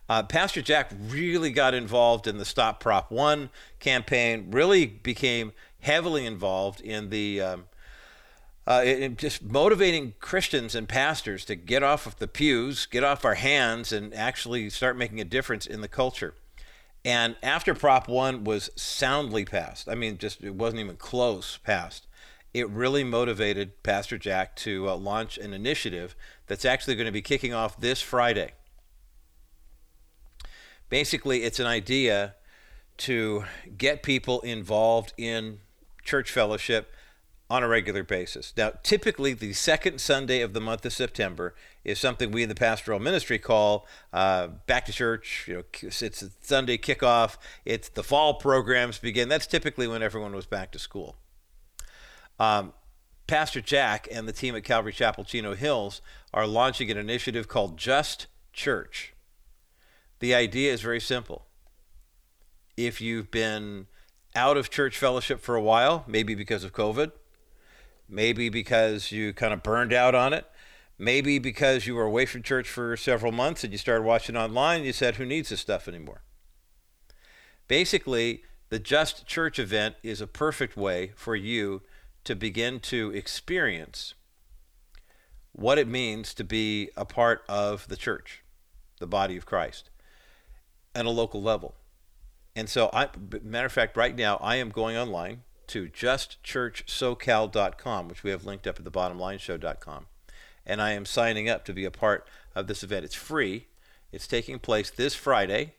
Uh, 0.09 0.23
Pastor 0.23 0.63
Jack 0.63 0.91
really 1.09 1.51
got 1.51 1.75
involved 1.75 2.27
in 2.27 2.39
the 2.39 2.45
Stop 2.45 2.81
Prop 2.81 3.11
1 3.11 3.51
campaign, 3.79 4.51
really 4.51 4.87
became 4.87 5.53
heavily 5.81 6.27
involved 6.27 6.81
in 6.81 7.11
the 7.11 7.41
um, 7.41 7.65
uh, 8.69 9.09
just 9.09 9.43
motivating 9.43 10.13
Christians 10.21 10.75
and 10.75 10.87
pastors 10.87 11.47
to 11.47 11.57
get 11.57 11.83
off 11.83 12.07
of 12.07 12.19
the 12.19 12.29
pews, 12.29 12.85
get 12.85 13.03
off 13.03 13.25
our 13.25 13.37
hands, 13.37 13.93
and 13.93 14.13
actually 14.13 14.69
start 14.69 14.99
making 14.99 15.23
a 15.23 15.25
difference 15.25 15.65
in 15.65 15.81
the 15.81 15.89
culture. 15.89 16.35
And 17.03 17.37
after 17.43 17.75
Prop 17.75 18.09
1 18.09 18.45
was 18.45 18.69
soundly 18.77 19.47
passed, 19.47 19.89
I 19.89 19.95
mean, 19.95 20.19
just 20.19 20.45
it 20.45 20.55
wasn't 20.55 20.81
even 20.81 20.97
close 20.97 21.57
passed, 21.57 22.07
it 22.53 22.69
really 22.69 23.05
motivated 23.05 23.83
Pastor 23.83 24.19
Jack 24.19 24.55
to 24.57 24.91
uh, 24.91 24.97
launch 24.97 25.39
an 25.39 25.55
initiative 25.55 26.15
that's 26.47 26.67
actually 26.67 26.95
going 26.95 27.07
to 27.07 27.13
be 27.13 27.23
kicking 27.23 27.55
off 27.55 27.81
this 27.81 28.03
Friday. 28.03 28.53
Basically, 30.91 31.43
it's 31.43 31.59
an 31.59 31.67
idea 31.67 32.35
to 32.99 33.45
get 33.79 34.03
people 34.03 34.43
involved 34.43 35.15
in 35.17 35.61
church 36.05 36.31
fellowship 36.31 36.93
on 37.51 37.63
a 37.63 37.69
regular 37.69 38.03
basis. 38.03 38.53
Now, 38.57 38.73
typically, 38.83 39.33
the 39.33 39.55
second 39.55 40.01
Sunday 40.01 40.43
of 40.43 40.53
the 40.53 40.61
month 40.61 40.85
of 40.85 40.93
September 40.93 41.55
is 41.83 41.99
something 41.99 42.31
we 42.31 42.43
in 42.43 42.49
the 42.51 42.55
pastoral 42.55 42.99
ministry 42.99 43.39
call 43.39 43.87
uh, 44.13 44.49
back 44.67 44.85
to 44.87 44.93
church. 44.93 45.47
You 45.49 45.55
know, 45.55 45.63
it's 45.83 46.03
a 46.23 46.31
Sunday 46.43 46.77
kickoff. 46.77 47.39
It's 47.65 47.89
the 47.89 48.03
fall 48.03 48.35
programs 48.35 48.99
begin. 48.99 49.29
That's 49.31 49.47
typically 49.47 49.89
when 49.89 50.03
everyone 50.03 50.35
was 50.35 50.45
back 50.45 50.73
to 50.73 50.79
school. 50.79 51.17
Um, 52.39 52.75
Pastor 53.27 53.61
Jack 53.61 54.09
and 54.11 54.29
the 54.29 54.33
team 54.33 54.55
at 54.55 54.65
Calvary 54.65 54.93
Chapel 54.93 55.25
Chino 55.25 55.55
Hills 55.55 56.03
are 56.35 56.47
launching 56.47 56.91
an 56.91 56.99
initiative 56.99 57.49
called 57.49 57.79
Just 57.79 58.27
Church. 58.53 59.15
The 60.21 60.35
idea 60.35 60.73
is 60.73 60.83
very 60.83 61.01
simple. 61.01 61.47
If 62.77 63.01
you've 63.01 63.31
been 63.31 63.87
out 64.35 64.57
of 64.57 64.71
church 64.71 64.99
fellowship 64.99 65.41
for 65.41 65.57
a 65.57 65.63
while, 65.63 66.05
maybe 66.07 66.35
because 66.35 66.65
of 66.65 66.73
COVID, 66.73 67.13
maybe 68.09 68.49
because 68.49 69.13
you 69.13 69.33
kind 69.33 69.53
of 69.53 69.63
burned 69.63 69.93
out 69.93 70.15
on 70.15 70.33
it, 70.33 70.47
maybe 70.99 71.39
because 71.39 71.87
you 71.87 71.95
were 71.95 72.05
away 72.05 72.27
from 72.27 72.43
church 72.43 72.69
for 72.69 72.97
several 72.97 73.33
months 73.33 73.63
and 73.65 73.73
you 73.73 73.79
started 73.79 74.03
watching 74.03 74.37
online, 74.37 74.79
and 74.79 74.87
you 74.87 74.93
said, 74.93 75.17
Who 75.17 75.27
needs 75.27 75.51
this 75.51 75.61
stuff 75.61 75.89
anymore? 75.89 76.23
Basically, 77.69 78.43
the 78.71 78.79
Just 78.79 79.27
Church 79.27 79.59
event 79.59 79.97
is 80.03 80.21
a 80.21 80.27
perfect 80.27 80.77
way 80.77 81.13
for 81.15 81.37
you 81.37 81.83
to 82.25 82.35
begin 82.35 82.81
to 82.81 83.11
experience 83.11 84.15
what 85.53 85.79
it 85.79 85.89
means 85.89 86.35
to 86.35 86.45
be 86.45 86.91
a 86.97 87.05
part 87.05 87.43
of 87.49 87.89
the 87.89 87.97
church, 87.97 88.43
the 89.01 89.07
body 89.07 89.37
of 89.37 89.47
Christ, 89.47 89.91
at 90.95 91.07
a 91.07 91.11
local 91.11 91.43
level. 91.43 91.75
And 92.55 92.69
so, 92.69 92.91
I, 92.93 93.09
matter 93.43 93.67
of 93.67 93.73
fact, 93.73 93.97
right 93.97 94.17
now 94.17 94.37
I 94.43 94.57
am 94.57 94.71
going 94.71 94.97
online 94.97 95.43
to 95.69 95.89
justchurchsocal.com, 95.89 98.09
which 98.09 98.23
we 98.23 98.31
have 98.31 98.45
linked 98.45 98.67
up 98.67 98.79
at 98.79 98.85
the 98.85 98.91
bottomlineshow.com. 98.91 100.07
And 100.67 100.83
I 100.83 100.93
am 100.93 101.07
signing 101.07 101.49
up 101.49 101.65
to 101.65 101.73
be 101.73 101.85
a 101.85 101.91
part 101.91 102.29
of 102.55 102.67
this 102.67 102.83
event. 102.83 103.05
It's 103.05 103.15
free. 103.15 103.69
It's 104.13 104.27
taking 104.27 104.59
place 104.59 104.91
this 104.91 105.15
Friday, 105.15 105.75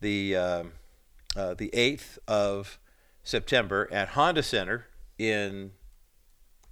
the 0.00 0.36
uh, 0.36 0.64
uh, 1.36 1.54
the 1.54 1.70
8th 1.74 2.18
of 2.26 2.78
September 3.22 3.88
at 3.92 4.08
Honda 4.08 4.42
Center 4.42 4.86
in 5.18 5.72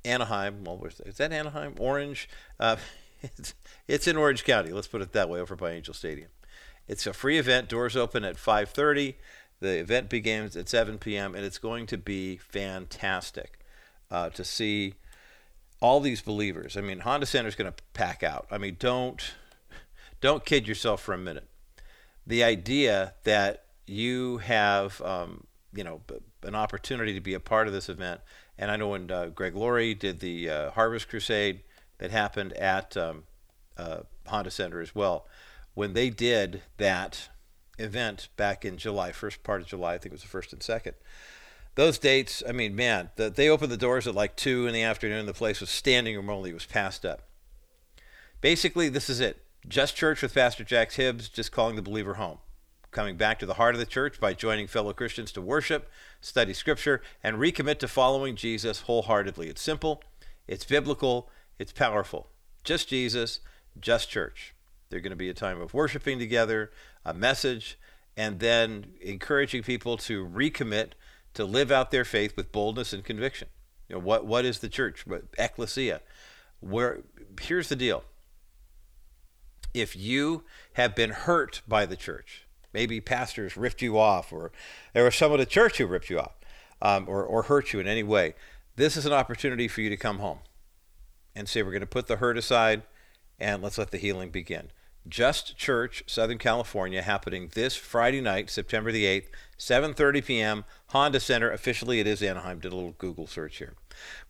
Anaheim. 0.04 0.64
Well, 0.64 0.82
is 1.04 1.16
that 1.18 1.32
Anaheim? 1.32 1.74
Orange. 1.78 2.28
Uh, 2.58 2.76
it's, 3.22 3.54
it's 3.88 4.06
in 4.06 4.16
Orange 4.16 4.44
County. 4.44 4.70
Let's 4.70 4.88
put 4.88 5.02
it 5.02 5.12
that 5.12 5.28
way, 5.28 5.40
over 5.40 5.56
by 5.56 5.72
Angel 5.72 5.94
Stadium. 5.94 6.28
It's 6.86 7.06
a 7.06 7.12
free 7.12 7.38
event. 7.38 7.68
Doors 7.68 7.96
open 7.96 8.24
at 8.24 8.36
5:30. 8.36 9.14
The 9.60 9.78
event 9.78 10.08
begins 10.08 10.56
at 10.56 10.68
7 10.68 10.98
p.m. 10.98 11.34
and 11.34 11.44
it's 11.44 11.58
going 11.58 11.86
to 11.86 11.98
be 11.98 12.36
fantastic 12.36 13.60
uh, 14.10 14.30
to 14.30 14.44
see 14.44 14.94
all 15.80 16.00
these 16.00 16.20
believers. 16.20 16.76
I 16.76 16.80
mean, 16.80 17.00
Honda 17.00 17.26
Center 17.26 17.48
is 17.48 17.54
going 17.54 17.72
to 17.72 17.82
pack 17.92 18.22
out. 18.22 18.46
I 18.50 18.58
mean, 18.58 18.76
don't 18.78 19.22
don't 20.20 20.44
kid 20.44 20.66
yourself 20.66 21.02
for 21.02 21.12
a 21.12 21.18
minute. 21.18 21.48
The 22.26 22.42
idea 22.42 23.14
that 23.24 23.64
you 23.86 24.38
have, 24.38 25.00
um, 25.02 25.46
you 25.74 25.84
know, 25.84 26.00
an 26.42 26.54
opportunity 26.54 27.12
to 27.12 27.20
be 27.20 27.34
a 27.34 27.40
part 27.40 27.66
of 27.66 27.74
this 27.74 27.88
event, 27.88 28.20
and 28.56 28.70
I 28.70 28.76
know 28.76 28.88
when 28.88 29.10
uh, 29.10 29.26
Greg 29.26 29.54
Laurie 29.54 29.94
did 29.94 30.20
the 30.20 30.48
uh, 30.48 30.70
Harvest 30.70 31.08
Crusade, 31.08 31.60
that 31.98 32.10
happened 32.10 32.52
at 32.54 32.96
um, 32.96 33.24
uh, 33.76 34.00
Honda 34.26 34.50
Center 34.50 34.80
as 34.80 34.94
well. 34.94 35.26
When 35.74 35.92
they 35.92 36.10
did 36.10 36.62
that 36.76 37.28
event 37.78 38.28
back 38.36 38.64
in 38.64 38.76
July, 38.76 39.12
first 39.12 39.42
part 39.42 39.60
of 39.60 39.66
July, 39.66 39.94
I 39.94 39.98
think 39.98 40.12
it 40.12 40.12
was 40.12 40.22
the 40.22 40.28
first 40.28 40.52
and 40.52 40.62
second. 40.62 40.94
Those 41.74 41.98
dates, 41.98 42.42
I 42.48 42.52
mean, 42.52 42.76
man, 42.76 43.10
the, 43.16 43.30
they 43.30 43.48
opened 43.48 43.72
the 43.72 43.76
doors 43.76 44.06
at 44.06 44.14
like 44.14 44.36
two 44.36 44.66
in 44.66 44.74
the 44.74 44.82
afternoon. 44.82 45.26
The 45.26 45.32
place 45.32 45.60
was 45.60 45.70
standing 45.70 46.14
room 46.14 46.30
only; 46.30 46.50
it 46.50 46.54
was 46.54 46.66
passed 46.66 47.04
up. 47.04 47.22
Basically, 48.40 48.88
this 48.88 49.10
is 49.10 49.20
it. 49.20 49.42
Just 49.66 49.96
church 49.96 50.22
with 50.22 50.34
Pastor 50.34 50.62
Jax 50.62 50.96
Hibbs, 50.96 51.28
just 51.28 51.50
calling 51.50 51.74
the 51.74 51.82
believer 51.82 52.14
home 52.14 52.38
coming 52.94 53.16
back 53.16 53.38
to 53.40 53.46
the 53.46 53.54
heart 53.54 53.74
of 53.74 53.78
the 53.78 53.84
church 53.84 54.18
by 54.18 54.32
joining 54.32 54.66
fellow 54.66 54.94
Christians 54.94 55.32
to 55.32 55.42
worship, 55.42 55.90
study 56.20 56.54
scripture, 56.54 57.02
and 57.22 57.36
recommit 57.36 57.78
to 57.80 57.88
following 57.88 58.36
Jesus 58.36 58.82
wholeheartedly. 58.82 59.48
It's 59.48 59.60
simple, 59.60 60.02
it's 60.46 60.64
biblical, 60.64 61.28
it's 61.58 61.72
powerful. 61.72 62.28
Just 62.62 62.88
Jesus, 62.88 63.40
just 63.78 64.08
church. 64.08 64.54
There's 64.88 65.02
going 65.02 65.10
to 65.10 65.16
be 65.16 65.28
a 65.28 65.34
time 65.34 65.60
of 65.60 65.74
worshiping 65.74 66.18
together, 66.18 66.70
a 67.04 67.14
message, 67.14 67.78
and 68.16 68.38
then 68.38 68.92
encouraging 69.00 69.62
people 69.62 69.96
to 69.98 70.26
recommit 70.26 70.90
to 71.34 71.44
live 71.44 71.72
out 71.72 71.90
their 71.90 72.04
faith 72.04 72.36
with 72.36 72.52
boldness 72.52 72.92
and 72.92 73.04
conviction. 73.04 73.48
You 73.88 73.96
know, 73.96 74.00
what 74.00 74.24
what 74.24 74.44
is 74.44 74.60
the 74.60 74.68
church? 74.68 75.04
Ecclesia? 75.38 76.00
Where 76.60 77.00
here's 77.40 77.68
the 77.68 77.76
deal. 77.76 78.04
If 79.72 79.96
you 79.96 80.44
have 80.74 80.94
been 80.94 81.10
hurt 81.10 81.62
by 81.66 81.84
the 81.84 81.96
church, 81.96 82.44
Maybe 82.74 83.00
pastors 83.00 83.56
ripped 83.56 83.80
you 83.80 83.96
off, 83.96 84.32
or 84.32 84.50
there 84.92 85.04
was 85.04 85.14
someone 85.14 85.40
at 85.40 85.46
the 85.46 85.52
church 85.52 85.78
who 85.78 85.86
ripped 85.86 86.10
you 86.10 86.18
off, 86.18 86.32
um, 86.82 87.06
or, 87.08 87.24
or 87.24 87.44
hurt 87.44 87.72
you 87.72 87.78
in 87.78 87.86
any 87.86 88.02
way. 88.02 88.34
This 88.74 88.96
is 88.96 89.06
an 89.06 89.12
opportunity 89.12 89.68
for 89.68 89.80
you 89.80 89.88
to 89.88 89.96
come 89.96 90.18
home 90.18 90.40
and 91.36 91.48
say, 91.48 91.62
We're 91.62 91.70
going 91.70 91.80
to 91.82 91.86
put 91.86 92.08
the 92.08 92.16
hurt 92.16 92.36
aside 92.36 92.82
and 93.44 93.62
let's 93.62 93.76
let 93.76 93.90
the 93.90 93.98
healing 93.98 94.30
begin. 94.30 94.70
Just 95.06 95.58
Church, 95.58 96.02
Southern 96.06 96.38
California, 96.38 97.02
happening 97.02 97.50
this 97.52 97.76
Friday 97.76 98.22
night, 98.22 98.48
September 98.48 98.90
the 98.90 99.04
8th, 99.04 99.26
7:30 99.58 100.24
p.m. 100.24 100.64
Honda 100.88 101.20
Center. 101.20 101.50
Officially, 101.50 102.00
it 102.00 102.06
is 102.06 102.22
Anaheim. 102.22 102.58
Did 102.58 102.72
a 102.72 102.74
little 102.74 102.94
Google 102.96 103.26
search 103.26 103.58
here. 103.58 103.74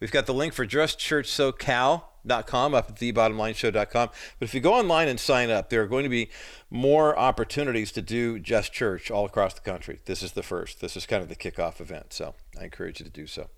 We've 0.00 0.12
got 0.12 0.26
the 0.26 0.34
link 0.34 0.52
for 0.52 0.66
Just 0.66 0.98
Church 0.98 1.28
SoCal 1.28 2.04
com 2.46 2.74
up 2.74 2.90
at 2.90 2.96
thebottomlineshow.com. 2.96 4.08
But 4.38 4.44
if 4.44 4.54
you 4.54 4.60
go 4.60 4.74
online 4.74 5.08
and 5.08 5.20
sign 5.20 5.50
up, 5.50 5.70
there 5.70 5.82
are 5.82 5.86
going 5.86 6.04
to 6.04 6.10
be 6.10 6.30
more 6.70 7.16
opportunities 7.18 7.92
to 7.92 8.02
do 8.02 8.38
Just 8.38 8.72
Church 8.72 9.10
all 9.10 9.24
across 9.24 9.54
the 9.54 9.60
country. 9.60 10.00
This 10.06 10.22
is 10.22 10.32
the 10.32 10.42
first. 10.42 10.80
This 10.80 10.96
is 10.96 11.06
kind 11.06 11.22
of 11.22 11.28
the 11.28 11.36
kickoff 11.36 11.80
event. 11.80 12.12
So 12.12 12.34
I 12.58 12.64
encourage 12.64 13.00
you 13.00 13.04
to 13.04 13.12
do 13.12 13.26
so. 13.26 13.48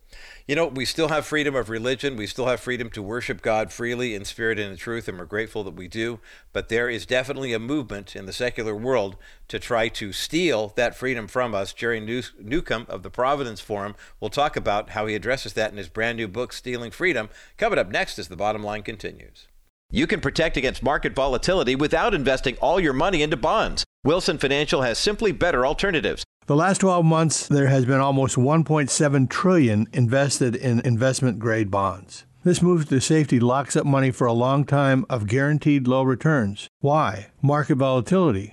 You 0.46 0.54
know, 0.54 0.66
we 0.66 0.84
still 0.84 1.08
have 1.08 1.26
freedom 1.26 1.54
of 1.54 1.68
religion. 1.68 2.16
We 2.16 2.26
still 2.26 2.46
have 2.46 2.60
freedom 2.60 2.90
to 2.90 3.02
worship 3.02 3.42
God 3.42 3.72
freely 3.72 4.14
in 4.14 4.24
spirit 4.24 4.58
and 4.58 4.70
in 4.70 4.76
truth, 4.76 5.08
and 5.08 5.18
we're 5.18 5.24
grateful 5.24 5.64
that 5.64 5.74
we 5.74 5.88
do. 5.88 6.20
But 6.52 6.68
there 6.68 6.88
is 6.88 7.06
definitely 7.06 7.52
a 7.52 7.58
movement 7.58 8.14
in 8.14 8.26
the 8.26 8.32
secular 8.32 8.74
world 8.74 9.16
to 9.48 9.58
try 9.58 9.88
to 9.88 10.12
steal 10.12 10.72
that 10.76 10.96
freedom 10.96 11.26
from 11.26 11.54
us. 11.54 11.72
Jerry 11.72 12.00
Newcombe 12.00 12.86
of 12.88 13.02
the 13.02 13.10
Providence 13.10 13.60
Forum 13.60 13.94
will 14.20 14.30
talk 14.30 14.56
about 14.56 14.90
how 14.90 15.06
he 15.06 15.14
addresses 15.14 15.52
that 15.54 15.70
in 15.70 15.76
his 15.76 15.88
brand 15.96 16.18
new 16.18 16.28
book, 16.28 16.52
Stealing 16.52 16.90
Freedom. 16.90 17.30
Coming 17.56 17.78
up 17.78 17.90
next 17.90 18.18
as 18.18 18.28
the 18.28 18.36
bottom 18.36 18.62
line 18.62 18.82
continues. 18.82 19.48
You 19.90 20.06
can 20.06 20.20
protect 20.20 20.58
against 20.58 20.82
market 20.82 21.14
volatility 21.14 21.74
without 21.74 22.12
investing 22.12 22.58
all 22.58 22.78
your 22.78 22.92
money 22.92 23.22
into 23.22 23.38
bonds. 23.38 23.82
Wilson 24.04 24.36
Financial 24.36 24.82
has 24.82 24.98
simply 24.98 25.32
better 25.32 25.64
alternatives. 25.64 26.22
The 26.48 26.54
last 26.54 26.82
12 26.82 27.06
months 27.06 27.48
there 27.48 27.68
has 27.68 27.86
been 27.86 28.00
almost 28.00 28.36
1.7 28.36 29.30
trillion 29.30 29.86
invested 29.94 30.54
in 30.54 30.80
investment 30.80 31.38
grade 31.38 31.70
bonds. 31.70 32.26
This 32.44 32.60
move 32.60 32.90
to 32.90 33.00
safety 33.00 33.40
locks 33.40 33.74
up 33.74 33.86
money 33.86 34.10
for 34.10 34.26
a 34.26 34.34
long 34.34 34.66
time 34.66 35.06
of 35.08 35.26
guaranteed 35.26 35.88
low 35.88 36.02
returns. 36.02 36.68
Why? 36.80 37.28
Market 37.40 37.76
volatility. 37.76 38.52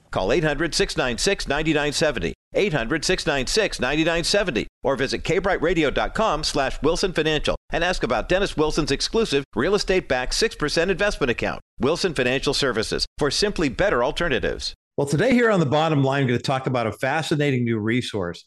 Call 0.11 0.31
800 0.31 0.75
696 0.75 1.47
9970. 1.47 2.33
800 2.53 3.05
696 3.05 3.79
9970 3.79 4.67
or 4.83 4.95
visit 4.97 5.23
kbrightradio.com 5.23 6.43
slash 6.43 6.81
wilson 6.81 7.13
financial 7.13 7.55
and 7.71 7.81
ask 7.81 8.03
about 8.03 8.27
dennis 8.27 8.57
wilson's 8.57 8.91
exclusive 8.91 9.45
real 9.55 9.73
estate 9.73 10.09
backed 10.09 10.33
6% 10.33 10.89
investment 10.89 11.31
account 11.31 11.61
wilson 11.79 12.13
financial 12.13 12.53
services 12.53 13.05
for 13.17 13.31
simply 13.31 13.69
better 13.69 14.03
alternatives. 14.03 14.73
Well 14.97 15.07
today 15.07 15.33
here 15.33 15.49
on 15.49 15.61
the 15.61 15.65
bottom 15.65 16.03
line 16.03 16.23
i'm 16.23 16.27
going 16.27 16.39
to 16.39 16.43
talk 16.43 16.67
about 16.67 16.87
a 16.87 16.91
fascinating 16.91 17.63
new 17.63 17.79
resource 17.79 18.43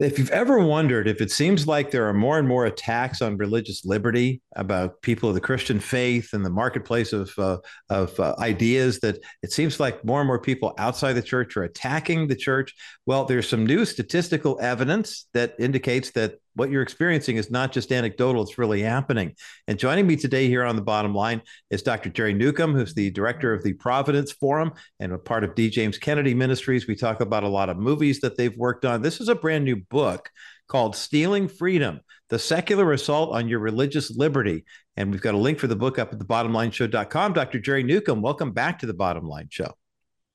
if 0.00 0.18
you've 0.18 0.30
ever 0.30 0.58
wondered 0.58 1.06
if 1.06 1.20
it 1.20 1.30
seems 1.30 1.68
like 1.68 1.90
there 1.90 2.08
are 2.08 2.14
more 2.14 2.38
and 2.38 2.48
more 2.48 2.66
attacks 2.66 3.22
on 3.22 3.36
religious 3.36 3.84
liberty 3.84 4.42
about 4.56 5.00
people 5.02 5.28
of 5.28 5.36
the 5.36 5.40
Christian 5.40 5.78
faith 5.78 6.32
and 6.32 6.44
the 6.44 6.50
marketplace 6.50 7.12
of 7.12 7.30
uh, 7.38 7.58
of 7.90 8.18
uh, 8.18 8.34
ideas, 8.40 8.98
that 9.00 9.18
it 9.42 9.52
seems 9.52 9.78
like 9.78 10.04
more 10.04 10.20
and 10.20 10.26
more 10.26 10.40
people 10.40 10.74
outside 10.78 11.12
the 11.12 11.22
church 11.22 11.56
are 11.56 11.62
attacking 11.62 12.26
the 12.26 12.34
church. 12.34 12.74
Well, 13.06 13.24
there's 13.24 13.48
some 13.48 13.66
new 13.66 13.84
statistical 13.84 14.58
evidence 14.60 15.26
that 15.32 15.54
indicates 15.60 16.10
that 16.12 16.40
what 16.54 16.70
you're 16.70 16.82
experiencing 16.82 17.36
is 17.36 17.50
not 17.50 17.72
just 17.72 17.92
anecdotal, 17.92 18.42
it's 18.42 18.58
really 18.58 18.82
happening. 18.82 19.34
And 19.66 19.78
joining 19.78 20.06
me 20.06 20.16
today 20.16 20.48
here 20.48 20.64
on 20.64 20.76
the 20.76 20.82
bottom 20.82 21.14
line 21.14 21.42
is 21.70 21.82
Dr. 21.82 22.10
Jerry 22.10 22.32
Newcombe, 22.32 22.74
who's 22.74 22.94
the 22.94 23.10
director 23.10 23.52
of 23.52 23.62
the 23.62 23.72
Providence 23.74 24.32
Forum 24.32 24.72
and 25.00 25.12
a 25.12 25.18
part 25.18 25.44
of 25.44 25.54
D. 25.54 25.68
James 25.70 25.98
Kennedy 25.98 26.34
Ministries. 26.34 26.86
We 26.86 26.96
talk 26.96 27.20
about 27.20 27.44
a 27.44 27.48
lot 27.48 27.68
of 27.68 27.76
movies 27.76 28.20
that 28.20 28.36
they've 28.36 28.56
worked 28.56 28.84
on. 28.84 29.02
This 29.02 29.20
is 29.20 29.28
a 29.28 29.34
brand 29.34 29.64
new 29.64 29.76
book 29.76 30.30
called 30.68 30.96
Stealing 30.96 31.48
Freedom 31.48 32.00
The 32.28 32.38
Secular 32.38 32.92
Assault 32.92 33.34
on 33.34 33.48
Your 33.48 33.58
Religious 33.58 34.10
Liberty. 34.16 34.64
And 34.96 35.10
we've 35.10 35.20
got 35.20 35.34
a 35.34 35.38
link 35.38 35.58
for 35.58 35.66
the 35.66 35.76
book 35.76 35.98
up 35.98 36.12
at 36.12 36.18
the 36.18 36.24
thebottomlineshow.com. 36.24 37.32
Dr. 37.32 37.58
Jerry 37.58 37.82
Newcombe, 37.82 38.22
welcome 38.22 38.52
back 38.52 38.78
to 38.78 38.86
the 38.86 38.94
Bottom 38.94 39.26
Line 39.26 39.48
Show. 39.50 39.74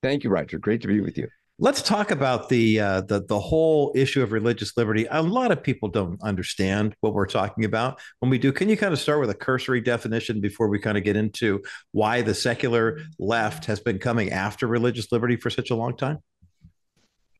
Thank 0.02 0.24
you, 0.24 0.30
Roger. 0.30 0.58
Great 0.58 0.82
to 0.82 0.88
be 0.88 1.00
with 1.00 1.18
you. 1.18 1.28
Let's 1.62 1.82
talk 1.82 2.10
about 2.10 2.48
the 2.48 2.80
uh, 2.80 3.00
the 3.02 3.22
the 3.22 3.38
whole 3.38 3.92
issue 3.94 4.22
of 4.22 4.32
religious 4.32 4.78
liberty. 4.78 5.06
A 5.10 5.20
lot 5.20 5.52
of 5.52 5.62
people 5.62 5.90
don't 5.90 6.18
understand 6.22 6.96
what 7.00 7.12
we're 7.12 7.26
talking 7.26 7.66
about. 7.66 8.00
When 8.20 8.30
we 8.30 8.38
do, 8.38 8.50
can 8.50 8.70
you 8.70 8.78
kind 8.78 8.94
of 8.94 8.98
start 8.98 9.20
with 9.20 9.28
a 9.28 9.34
cursory 9.34 9.82
definition 9.82 10.40
before 10.40 10.68
we 10.68 10.78
kind 10.78 10.96
of 10.96 11.04
get 11.04 11.16
into 11.16 11.62
why 11.92 12.22
the 12.22 12.32
secular 12.32 13.00
left 13.18 13.66
has 13.66 13.78
been 13.78 13.98
coming 13.98 14.32
after 14.32 14.66
religious 14.66 15.12
liberty 15.12 15.36
for 15.36 15.50
such 15.50 15.68
a 15.68 15.76
long 15.76 15.98
time? 15.98 16.20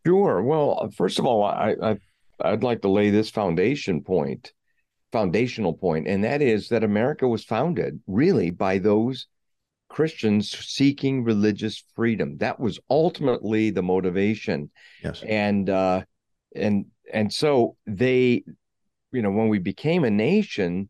Sure. 0.07 0.43
Well, 0.43 0.91
first 0.95 1.19
of 1.19 1.25
all, 1.25 1.43
I, 1.43 1.75
I 1.83 1.99
I'd 2.43 2.62
like 2.62 2.83
to 2.83 2.91
lay 2.91 3.09
this 3.09 3.31
foundation 3.31 4.03
point, 4.03 4.53
foundational 5.12 5.73
point, 5.73 6.07
and 6.07 6.25
that 6.25 6.43
is 6.43 6.69
that 6.69 6.85
America 6.85 7.27
was 7.27 7.43
founded 7.43 8.03
really 8.07 8.50
by 8.50 8.77
those 8.81 9.29
Christians 9.90 10.50
seeking 10.50 11.25
religious 11.25 11.85
freedom. 11.94 12.38
That 12.38 12.59
was 12.59 12.78
ultimately 12.88 13.70
the 13.70 13.82
motivation. 13.82 14.70
Yes. 15.02 15.23
And 15.26 15.68
uh, 15.68 16.04
and 16.54 16.87
and 17.12 17.30
so 17.32 17.76
they, 17.87 18.44
you 19.12 19.23
know, 19.23 19.32
when 19.32 19.49
we 19.49 19.59
became 19.59 20.04
a 20.04 20.11
nation, 20.11 20.88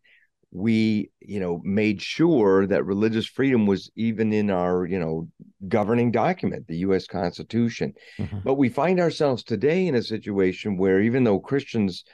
we, 0.53 1.11
you 1.21 1.41
know, 1.41 1.61
made 1.65 2.03
sure 2.03 2.67
that 2.67 2.85
religious 2.85 3.27
freedom 3.27 3.67
was 3.67 3.91
even 3.97 4.33
in 4.33 4.51
our, 4.51 4.85
you 4.85 4.99
know, 4.99 5.29
governing 5.67 6.11
document, 6.11 6.67
the 6.67 6.79
U.S. 6.79 7.07
Constitution. 7.07 7.95
Mm-hmm. 8.19 8.41
But 8.45 8.55
we 8.55 8.69
find 8.69 9.01
ourselves 9.01 9.43
today 9.43 9.87
in 9.87 9.95
a 9.95 10.03
situation 10.03 10.77
where 10.77 11.01
even 11.01 11.25
though 11.25 11.41
Christians 11.41 12.05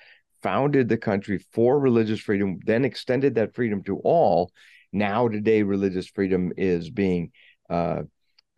founded 0.43 0.89
the 0.89 0.99
country 0.99 1.45
for 1.53 1.81
religious 1.81 2.21
freedom, 2.21 2.61
then 2.65 2.85
extended 2.85 3.35
that 3.35 3.55
freedom 3.55 3.83
to 3.85 3.99
all 4.05 4.53
now 4.97 5.29
today 5.29 5.63
religious 5.63 6.07
freedom 6.07 6.53
is 6.57 6.91
being 6.91 7.31
uh, 7.71 8.03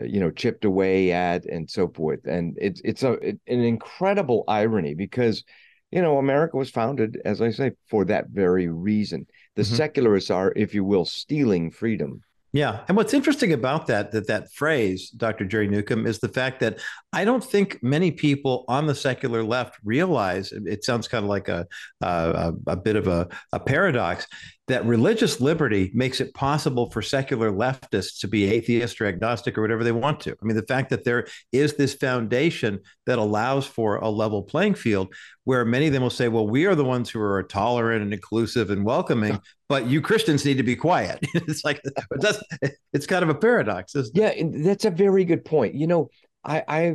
you 0.00 0.20
know 0.20 0.30
chipped 0.30 0.64
away 0.64 1.12
at 1.12 1.44
and 1.46 1.68
so 1.68 1.88
forth. 1.88 2.20
And 2.24 2.56
it's 2.60 2.80
it's 2.84 3.02
a 3.02 3.12
it, 3.12 3.40
an 3.46 3.60
incredible 3.60 4.44
irony 4.48 4.94
because 4.94 5.44
you 5.90 6.02
know 6.02 6.18
america 6.18 6.54
was 6.56 6.68
founded 6.68 7.18
as 7.24 7.40
i 7.40 7.50
say 7.50 7.72
for 7.88 8.04
that 8.06 8.26
very 8.30 8.68
reason. 8.68 9.26
The 9.56 9.62
mm-hmm. 9.62 9.74
secularists 9.74 10.30
are 10.30 10.52
if 10.54 10.74
you 10.74 10.84
will 10.84 11.04
stealing 11.04 11.70
freedom 11.70 12.22
yeah, 12.52 12.80
and 12.88 12.96
what's 12.96 13.12
interesting 13.12 13.52
about 13.52 13.88
that 13.88 14.12
that 14.12 14.26
that 14.28 14.50
phrase, 14.52 15.10
Dr. 15.10 15.44
Jerry 15.44 15.68
Newcombe, 15.68 16.06
is 16.06 16.18
the 16.18 16.28
fact 16.28 16.60
that 16.60 16.80
I 17.12 17.24
don't 17.24 17.44
think 17.44 17.82
many 17.82 18.10
people 18.10 18.64
on 18.68 18.86
the 18.86 18.94
secular 18.94 19.42
left 19.42 19.78
realize. 19.84 20.52
It 20.52 20.82
sounds 20.82 21.08
kind 21.08 21.24
of 21.24 21.28
like 21.28 21.48
a 21.48 21.66
a, 22.00 22.52
a 22.66 22.76
bit 22.76 22.96
of 22.96 23.06
a, 23.06 23.28
a 23.52 23.60
paradox 23.60 24.26
that 24.68 24.84
religious 24.84 25.40
liberty 25.40 25.90
makes 25.94 26.20
it 26.20 26.34
possible 26.34 26.90
for 26.90 27.02
secular 27.02 27.50
leftists 27.50 28.20
to 28.20 28.28
be 28.28 28.44
atheist 28.44 29.00
or 29.00 29.06
agnostic 29.06 29.56
or 29.56 29.62
whatever 29.62 29.82
they 29.82 29.92
want 29.92 30.20
to. 30.20 30.32
I 30.32 30.44
mean, 30.44 30.56
the 30.56 30.62
fact 30.62 30.90
that 30.90 31.04
there 31.04 31.26
is 31.52 31.76
this 31.76 31.94
foundation 31.94 32.80
that 33.06 33.18
allows 33.18 33.66
for 33.66 33.96
a 33.96 34.08
level 34.10 34.42
playing 34.42 34.74
field 34.74 35.14
where 35.44 35.64
many 35.64 35.86
of 35.86 35.94
them 35.94 36.02
will 36.02 36.10
say, 36.10 36.28
well, 36.28 36.46
we 36.46 36.66
are 36.66 36.74
the 36.74 36.84
ones 36.84 37.08
who 37.08 37.20
are 37.20 37.42
tolerant 37.42 38.02
and 38.02 38.12
inclusive 38.12 38.70
and 38.70 38.84
welcoming, 38.84 39.40
but 39.68 39.86
you 39.86 40.00
Christians 40.00 40.44
need 40.44 40.56
to 40.56 40.62
be 40.62 40.76
quiet. 40.76 41.18
it's 41.34 41.64
like, 41.64 41.80
that's, 42.10 42.42
it's 42.92 43.06
kind 43.06 43.22
of 43.22 43.28
a 43.28 43.34
paradox. 43.34 43.94
yeah, 44.14 44.32
that's 44.42 44.84
a 44.84 44.90
very 44.90 45.24
good 45.24 45.44
point. 45.44 45.74
You 45.74 45.86
know, 45.86 46.10
I, 46.44 46.62
I, 46.68 46.94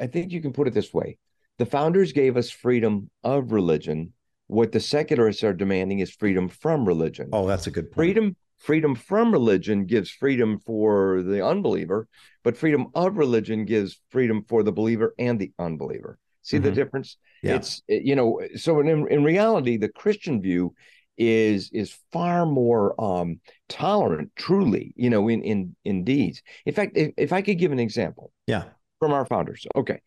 I 0.00 0.06
think 0.06 0.32
you 0.32 0.40
can 0.40 0.52
put 0.52 0.68
it 0.68 0.74
this 0.74 0.92
way. 0.92 1.18
The 1.58 1.66
founders 1.66 2.12
gave 2.12 2.36
us 2.36 2.50
freedom 2.50 3.10
of 3.24 3.52
religion 3.52 4.12
what 4.48 4.72
the 4.72 4.80
secularists 4.80 5.44
are 5.44 5.52
demanding 5.52 6.00
is 6.00 6.10
freedom 6.10 6.48
from 6.48 6.86
religion. 6.86 7.28
Oh, 7.32 7.46
that's 7.46 7.66
a 7.66 7.70
good 7.70 7.84
point. 7.84 7.94
Freedom 7.94 8.36
freedom 8.56 8.96
from 8.96 9.30
religion 9.30 9.84
gives 9.86 10.10
freedom 10.10 10.58
for 10.58 11.22
the 11.22 11.44
unbeliever, 11.46 12.08
but 12.42 12.56
freedom 12.56 12.88
of 12.94 13.16
religion 13.16 13.64
gives 13.64 14.00
freedom 14.10 14.42
for 14.48 14.64
the 14.64 14.72
believer 14.72 15.14
and 15.16 15.38
the 15.38 15.52
unbeliever. 15.60 16.18
See 16.42 16.56
mm-hmm. 16.56 16.64
the 16.64 16.72
difference? 16.72 17.18
Yeah. 17.42 17.56
It's 17.56 17.82
you 17.86 18.16
know, 18.16 18.40
so 18.56 18.80
in 18.80 19.06
in 19.08 19.22
reality, 19.22 19.76
the 19.76 19.90
Christian 19.90 20.42
view 20.42 20.74
is 21.18 21.70
is 21.72 21.98
far 22.12 22.46
more 22.46 22.98
um, 23.02 23.40
tolerant, 23.68 24.30
truly, 24.36 24.94
you 24.96 25.10
know, 25.10 25.28
in 25.28 25.42
in 25.42 25.76
in 25.84 26.04
deeds. 26.04 26.42
In 26.64 26.74
fact, 26.74 26.96
if, 26.96 27.12
if 27.16 27.32
I 27.32 27.42
could 27.42 27.58
give 27.58 27.72
an 27.72 27.80
example, 27.80 28.32
yeah, 28.46 28.64
from 28.98 29.12
our 29.12 29.26
founders. 29.26 29.66
Okay, 29.74 30.00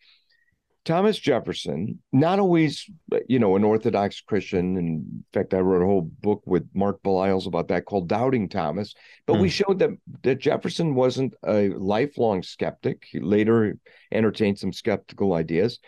Thomas 0.83 1.19
Jefferson, 1.19 1.99
not 2.11 2.39
always, 2.39 2.89
you 3.27 3.37
know, 3.37 3.55
an 3.55 3.63
Orthodox 3.63 4.21
Christian. 4.21 4.77
In 4.77 5.23
fact, 5.31 5.53
I 5.53 5.59
wrote 5.59 5.83
a 5.83 5.85
whole 5.85 6.01
book 6.01 6.41
with 6.45 6.67
Mark 6.73 7.03
Beliles 7.03 7.45
about 7.45 7.67
that 7.67 7.85
called 7.85 8.09
Doubting 8.09 8.49
Thomas. 8.49 8.95
But 9.27 9.35
we 9.35 9.47
hmm. 9.47 9.51
showed 9.51 9.79
that, 9.79 9.91
that 10.23 10.39
Jefferson 10.39 10.95
wasn't 10.95 11.35
a 11.45 11.69
lifelong 11.69 12.41
skeptic. 12.41 13.05
He 13.11 13.19
later 13.19 13.77
entertained 14.11 14.57
some 14.57 14.73
skeptical 14.73 15.33
ideas. 15.33 15.79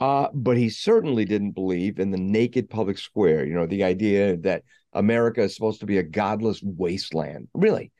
Uh, 0.00 0.28
but 0.32 0.56
he 0.56 0.68
certainly 0.68 1.24
didn't 1.24 1.52
believe 1.52 1.98
in 1.98 2.10
the 2.10 2.18
naked 2.18 2.70
public 2.70 2.98
square, 2.98 3.44
you 3.44 3.54
know, 3.54 3.66
the 3.66 3.82
idea 3.82 4.36
that 4.36 4.62
America 4.92 5.42
is 5.42 5.54
supposed 5.54 5.80
to 5.80 5.86
be 5.86 5.98
a 5.98 6.02
godless 6.02 6.60
wasteland, 6.62 7.48
really. 7.52 7.92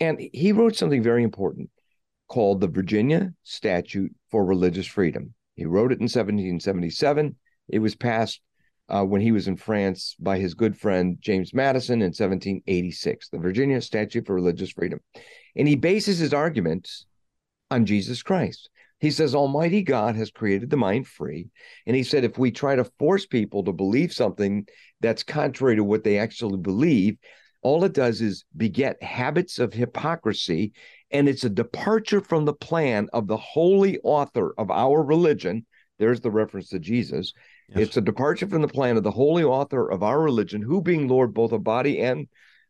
And 0.00 0.20
he 0.32 0.52
wrote 0.52 0.76
something 0.76 1.02
very 1.02 1.22
important 1.22 1.70
called 2.28 2.60
the 2.60 2.68
Virginia 2.68 3.32
Statute 3.44 4.14
for 4.30 4.44
Religious 4.44 4.86
Freedom. 4.86 5.34
He 5.54 5.64
wrote 5.64 5.92
it 5.92 6.00
in 6.00 6.04
1777. 6.04 7.36
It 7.68 7.78
was 7.78 7.94
passed 7.94 8.40
uh, 8.88 9.04
when 9.04 9.20
he 9.20 9.32
was 9.32 9.48
in 9.48 9.56
France 9.56 10.14
by 10.18 10.38
his 10.38 10.54
good 10.54 10.76
friend 10.76 11.16
James 11.20 11.54
Madison 11.54 12.02
in 12.02 12.08
1786, 12.08 13.30
the 13.30 13.38
Virginia 13.38 13.80
Statute 13.80 14.26
for 14.26 14.34
Religious 14.34 14.70
Freedom. 14.70 15.00
And 15.56 15.66
he 15.66 15.76
bases 15.76 16.18
his 16.18 16.34
arguments 16.34 17.06
on 17.70 17.86
Jesus 17.86 18.22
Christ. 18.22 18.68
He 18.98 19.10
says, 19.10 19.34
Almighty 19.34 19.82
God 19.82 20.16
has 20.16 20.30
created 20.30 20.70
the 20.70 20.76
mind 20.76 21.06
free. 21.06 21.48
And 21.86 21.94
he 21.94 22.02
said, 22.02 22.24
if 22.24 22.38
we 22.38 22.50
try 22.50 22.76
to 22.76 22.90
force 22.98 23.26
people 23.26 23.64
to 23.64 23.72
believe 23.72 24.12
something 24.12 24.66
that's 25.00 25.22
contrary 25.22 25.76
to 25.76 25.84
what 25.84 26.02
they 26.02 26.18
actually 26.18 26.58
believe, 26.58 27.18
all 27.62 27.84
it 27.84 27.92
does 27.92 28.20
is 28.20 28.44
beget 28.56 29.02
habits 29.02 29.58
of 29.58 29.72
hypocrisy 29.72 30.72
and 31.10 31.28
it's 31.28 31.44
a 31.44 31.50
departure 31.50 32.20
from 32.20 32.44
the 32.44 32.52
plan 32.52 33.08
of 33.12 33.26
the 33.26 33.36
holy 33.36 33.98
author 34.00 34.54
of 34.58 34.70
our 34.70 35.02
religion. 35.02 35.66
There's 35.98 36.20
the 36.20 36.30
reference 36.30 36.68
to 36.70 36.78
Jesus. 36.78 37.32
Yes. 37.68 37.88
It's 37.88 37.96
a 37.96 38.02
departure 38.02 38.46
from 38.46 38.62
the 38.62 38.68
plan 38.68 38.96
of 38.96 39.02
the 39.02 39.10
holy 39.10 39.44
author 39.44 39.90
of 39.90 40.02
our 40.02 40.20
religion, 40.20 40.62
who, 40.62 40.82
being 40.82 41.08
Lord 41.08 41.32
both 41.32 41.52
of 41.52 41.64
body 41.64 42.00
and 42.00 42.28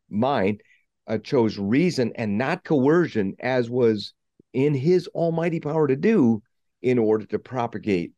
mind, 0.09 0.61
uh, 1.07 1.19
chose 1.19 1.59
reason 1.59 2.13
and 2.17 2.39
not 2.39 2.65
coercion, 2.65 3.35
as 3.41 3.71
was 3.71 4.13
in 4.57 4.75
his 4.75 5.07
almighty 5.09 5.61
power 5.61 5.87
to 5.87 5.97
do, 5.97 6.43
in 6.83 6.99
order 6.99 7.27
to 7.27 7.39
propagate, 7.39 8.13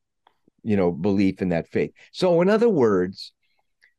you 0.63 0.77
know, 0.77 0.91
belief 0.91 1.43
in 1.43 1.51
that 1.51 1.69
faith. 1.69 1.93
So, 2.13 2.41
in 2.41 2.49
other 2.49 2.69
words, 2.69 3.33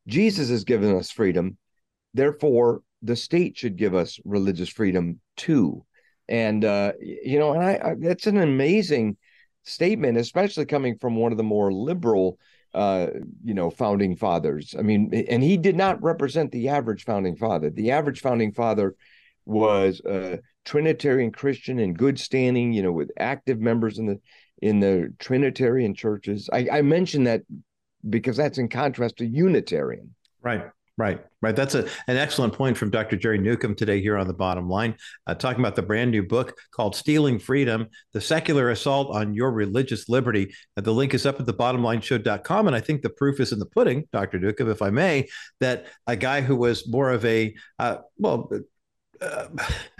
Jesus 0.07 0.49
has 0.49 0.63
given 0.63 0.95
us 0.95 1.11
freedom. 1.11 1.57
Therefore, 2.13 2.81
the 3.01 3.15
state 3.15 3.57
should 3.57 3.77
give 3.77 3.93
us 3.93 4.19
religious 4.25 4.69
freedom 4.69 5.19
too 5.37 5.85
and 6.29 6.63
uh, 6.63 6.93
you 7.01 7.39
know, 7.39 7.53
and 7.53 7.63
I, 7.63 7.79
I 7.83 7.95
that's 7.97 8.27
an 8.27 8.37
amazing 8.37 9.17
statement, 9.63 10.17
especially 10.17 10.65
coming 10.65 10.97
from 10.97 11.15
one 11.15 11.31
of 11.31 11.37
the 11.37 11.43
more 11.43 11.73
liberal 11.73 12.37
uh, 12.73 13.07
you 13.43 13.55
know, 13.55 13.71
founding 13.71 14.15
fathers. 14.15 14.75
I 14.77 14.83
mean, 14.83 15.11
and 15.27 15.41
he 15.41 15.57
did 15.57 15.75
not 15.75 16.01
represent 16.03 16.51
the 16.51 16.69
average 16.69 17.03
founding 17.03 17.35
father. 17.35 17.71
The 17.71 17.91
average 17.91 18.21
founding 18.21 18.51
father 18.51 18.95
was 19.45 20.01
a 20.05 20.39
Trinitarian 20.69 21.31
Christian 21.31 21.79
in 21.79 21.95
good 21.95 22.19
standing, 22.19 22.73
you 22.73 22.83
know, 22.83 22.91
with 22.91 23.09
active 23.17 23.59
members 23.59 23.97
in 23.97 24.05
the 24.05 24.19
in 24.61 24.79
the 24.79 25.11
Trinitarian 25.17 25.95
churches. 25.95 26.47
I, 26.53 26.67
I 26.71 26.81
mention 26.83 27.23
that 27.23 27.41
because 28.07 28.37
that's 28.37 28.59
in 28.59 28.69
contrast 28.69 29.17
to 29.17 29.25
Unitarian. 29.25 30.13
Right. 30.43 30.69
Right, 30.95 31.23
right. 31.41 31.55
That's 31.55 31.75
a, 31.75 31.87
an 32.07 32.17
excellent 32.17 32.53
point 32.53 32.77
from 32.77 32.89
Dr. 32.89 33.15
Jerry 33.15 33.37
Newcombe 33.37 33.73
today 33.73 34.01
here 34.01 34.17
on 34.17 34.27
the 34.27 34.33
bottom 34.33 34.67
line, 34.67 34.95
uh, 35.27 35.33
talking 35.33 35.61
about 35.61 35.77
the 35.77 35.81
brand 35.81 36.11
new 36.11 36.23
book 36.23 36.57
called 36.71 36.93
Stealing 36.93 37.39
Freedom 37.39 37.87
The 38.11 38.19
Secular 38.19 38.69
Assault 38.69 39.15
on 39.15 39.33
Your 39.33 39.49
Religious 39.51 40.09
Liberty. 40.09 40.53
Uh, 40.75 40.81
the 40.81 40.91
link 40.91 41.13
is 41.13 41.25
up 41.25 41.39
at 41.39 41.45
the 41.45 41.53
bottomlineshow.com. 41.53 42.67
And 42.67 42.75
I 42.75 42.81
think 42.81 43.01
the 43.01 43.11
proof 43.11 43.39
is 43.39 43.53
in 43.53 43.59
the 43.59 43.65
pudding, 43.65 44.09
Dr. 44.11 44.39
Newcombe, 44.39 44.71
if 44.71 44.81
I 44.81 44.89
may, 44.89 45.29
that 45.61 45.85
a 46.05 46.17
guy 46.17 46.41
who 46.41 46.57
was 46.57 46.85
more 46.85 47.11
of 47.11 47.23
a, 47.23 47.55
uh, 47.79 47.99
well, 48.17 48.51
uh, 49.21 49.47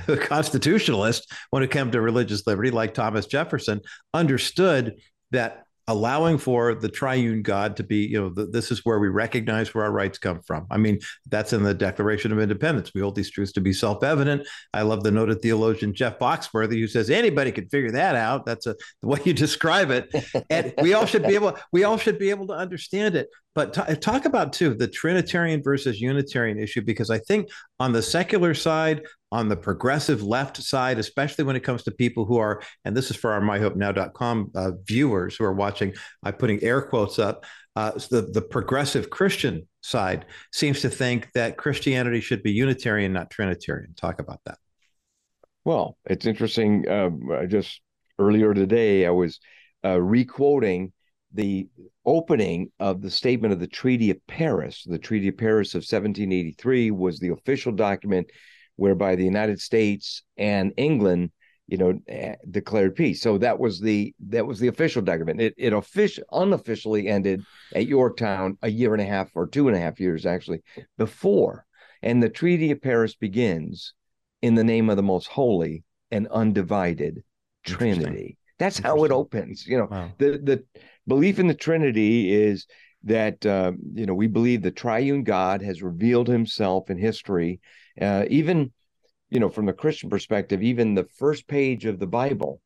constitutionalist 0.18 1.32
when 1.50 1.64
it 1.64 1.72
came 1.72 1.92
to 1.92 2.02
religious 2.02 2.46
liberty, 2.48 2.72
like 2.72 2.94
Thomas 2.94 3.26
Jefferson, 3.26 3.82
understood 4.14 5.02
that 5.32 5.66
allowing 5.90 6.38
for 6.38 6.76
the 6.76 6.88
triune 6.88 7.42
God 7.42 7.76
to 7.78 7.84
be, 7.84 8.06
you 8.06 8.22
know, 8.22 8.30
the, 8.30 8.46
this 8.46 8.70
is 8.70 8.86
where 8.86 9.00
we 9.00 9.08
recognize 9.08 9.74
where 9.74 9.84
our 9.84 9.92
rights 9.92 10.20
come 10.20 10.40
from. 10.44 10.68
I 10.70 10.78
mean, 10.78 11.00
that's 11.30 11.52
in 11.52 11.64
the 11.64 11.74
Declaration 11.74 12.32
of 12.32 12.40
Independence. 12.40 12.94
We 12.94 13.02
hold 13.02 13.16
these 13.16 13.32
truths 13.32 13.52
to 13.54 13.62
be 13.62 13.74
self 13.74 14.04
evident. 14.04 14.48
I 14.72 14.84
love 14.84 15.02
the 15.02 15.10
noted 15.10 15.42
theologian 15.42 15.96
Jeff 15.96 16.20
Foxworthy 16.20 16.80
who 16.80 16.88
says 16.88 17.10
anybody 17.10 17.52
can 17.52 17.68
figure 17.70 17.92
that 17.92 18.16
out. 18.16 18.46
That's 18.46 18.68
a, 18.68 18.76
the 19.02 19.08
way 19.08 19.20
you 19.26 19.34
describe 19.34 19.90
it. 19.90 20.14
And 20.52 20.76
we 20.82 20.94
all 20.94 21.08
should 21.08 21.24
be 21.24 21.34
able, 21.34 21.58
we 21.74 21.84
all 21.84 21.98
should 21.98 22.20
be 22.20 22.30
able 22.30 22.46
to 22.48 22.54
understand 22.54 23.16
it. 23.16 23.28
But 23.56 23.74
t- 23.74 23.96
talk 23.96 24.26
about 24.26 24.54
too 24.54 24.76
the 24.76 24.88
Trinitarian 24.88 25.64
versus 25.64 26.00
Unitarian 26.00 26.60
issue, 26.60 26.82
because 26.82 27.10
I 27.10 27.18
think 27.18 27.50
on 27.80 27.94
the 27.94 28.04
secular 28.04 28.54
side, 28.54 29.02
on 29.32 29.48
the 29.48 29.56
progressive 29.56 30.24
left 30.24 30.58
side, 30.58 30.98
especially 30.98 31.44
when 31.44 31.56
it 31.56 31.62
comes 31.62 31.84
to 31.84 31.92
people 31.92 32.26
who 32.26 32.38
are, 32.38 32.62
and 32.84 32.96
this 32.96 33.12
is 33.12 33.18
for 33.18 33.32
our 33.32 33.42
myhopenow.com 33.42 34.52
uh, 34.56 34.72
viewers 34.86 35.36
who 35.36 35.44
are 35.44 35.54
watching, 35.54 35.94
I'm 36.24 36.34
putting 36.34 36.64
air 36.64 36.82
quotes 36.82 37.20
up, 37.20 37.46
uh, 37.76 37.92
the, 38.10 38.30
the 38.34 38.42
progressive 38.42 39.10
Christian 39.10 39.68
side 39.82 40.26
seems 40.52 40.82
to 40.82 40.90
think 40.90 41.32
that 41.34 41.58
Christianity 41.58 42.22
should 42.22 42.44
be 42.44 42.52
Unitarian, 42.52 43.14
not 43.14 43.30
Trinitarian. 43.30 43.94
Talk 43.94 44.20
about 44.20 44.40
that. 44.46 44.58
Well, 45.64 45.98
it's 46.06 46.26
interesting. 46.26 46.90
Uh, 46.90 47.46
just 47.46 47.82
earlier 48.18 48.54
today, 48.54 49.06
I 49.06 49.12
was 49.12 49.40
uh, 49.86 50.02
requoting 50.02 50.92
the 51.34 51.68
opening 52.06 52.72
of 52.80 53.02
the 53.02 53.12
statement 53.12 53.54
of 53.54 53.60
the 53.60 53.68
Treaty 53.68 54.10
of 54.10 54.26
Paris. 54.26 54.84
The 54.86 54.98
Treaty 54.98 55.28
of 55.28 55.38
Paris 55.38 55.76
of 55.76 55.80
1783 55.80 56.92
was 56.92 57.20
the 57.20 57.30
official 57.30 57.72
document 57.72 58.28
whereby 58.80 59.16
the 59.16 59.26
United 59.26 59.60
States 59.60 60.24
and 60.38 60.74
England, 60.78 61.32
you 61.68 61.78
know, 61.78 62.00
eh, 62.08 62.36
declared 62.50 62.96
peace. 62.96 63.22
So 63.22 63.38
that 63.38 63.60
was 63.60 63.80
the 63.80 64.16
that 64.28 64.46
was 64.46 64.60
the 64.60 64.70
official 64.70 65.02
document. 65.02 65.42
It 65.42 65.54
it 65.58 65.74
official 65.74 66.24
unofficially 66.32 67.08
ended 67.08 67.44
at 67.76 67.88
Yorktown 67.88 68.58
a 68.62 68.70
year 68.70 68.94
and 68.94 69.02
a 69.02 69.06
half 69.06 69.30
or 69.36 69.48
two 69.48 69.68
and 69.68 69.78
a 69.78 69.80
half 69.80 70.00
years 70.00 70.26
actually 70.26 70.62
before. 70.98 71.66
And 72.02 72.24
the 72.24 72.30
Treaty 72.30 72.72
of 72.72 72.82
Paris 72.82 73.16
begins 73.16 73.94
in 74.42 74.56
the 74.56 74.64
name 74.64 74.90
of 74.90 74.96
the 74.96 75.04
most 75.04 75.28
holy 75.28 75.84
and 76.12 76.28
undivided 76.28 77.24
Trinity. 77.66 78.38
That's 78.58 78.80
how 78.80 79.04
it 79.04 79.12
opens. 79.12 79.68
You 79.68 79.80
know, 79.80 79.88
wow. 79.92 80.12
the 80.18 80.32
the 80.38 80.64
belief 81.08 81.40
in 81.40 81.48
the 81.48 81.54
Trinity 81.54 82.34
is 82.34 82.66
that 83.04 83.46
uh, 83.46 83.72
you 83.94 84.06
know 84.06 84.14
we 84.14 84.28
believe 84.28 84.62
the 84.62 84.72
triune 84.72 85.24
God 85.24 85.62
has 85.62 85.82
revealed 85.82 86.28
Himself 86.28 86.90
in 86.90 86.98
history 86.98 87.60
uh, 88.00 88.26
even, 88.30 88.72
you 89.30 89.40
know, 89.40 89.50
from 89.50 89.66
the 89.66 89.74
Christian 89.74 90.10
perspective, 90.10 90.64
even 90.64 90.94
the 90.94 91.08
first 91.18 91.48
page 91.48 91.86
of 91.86 92.00
the 92.00 92.08
Bible, 92.08 92.62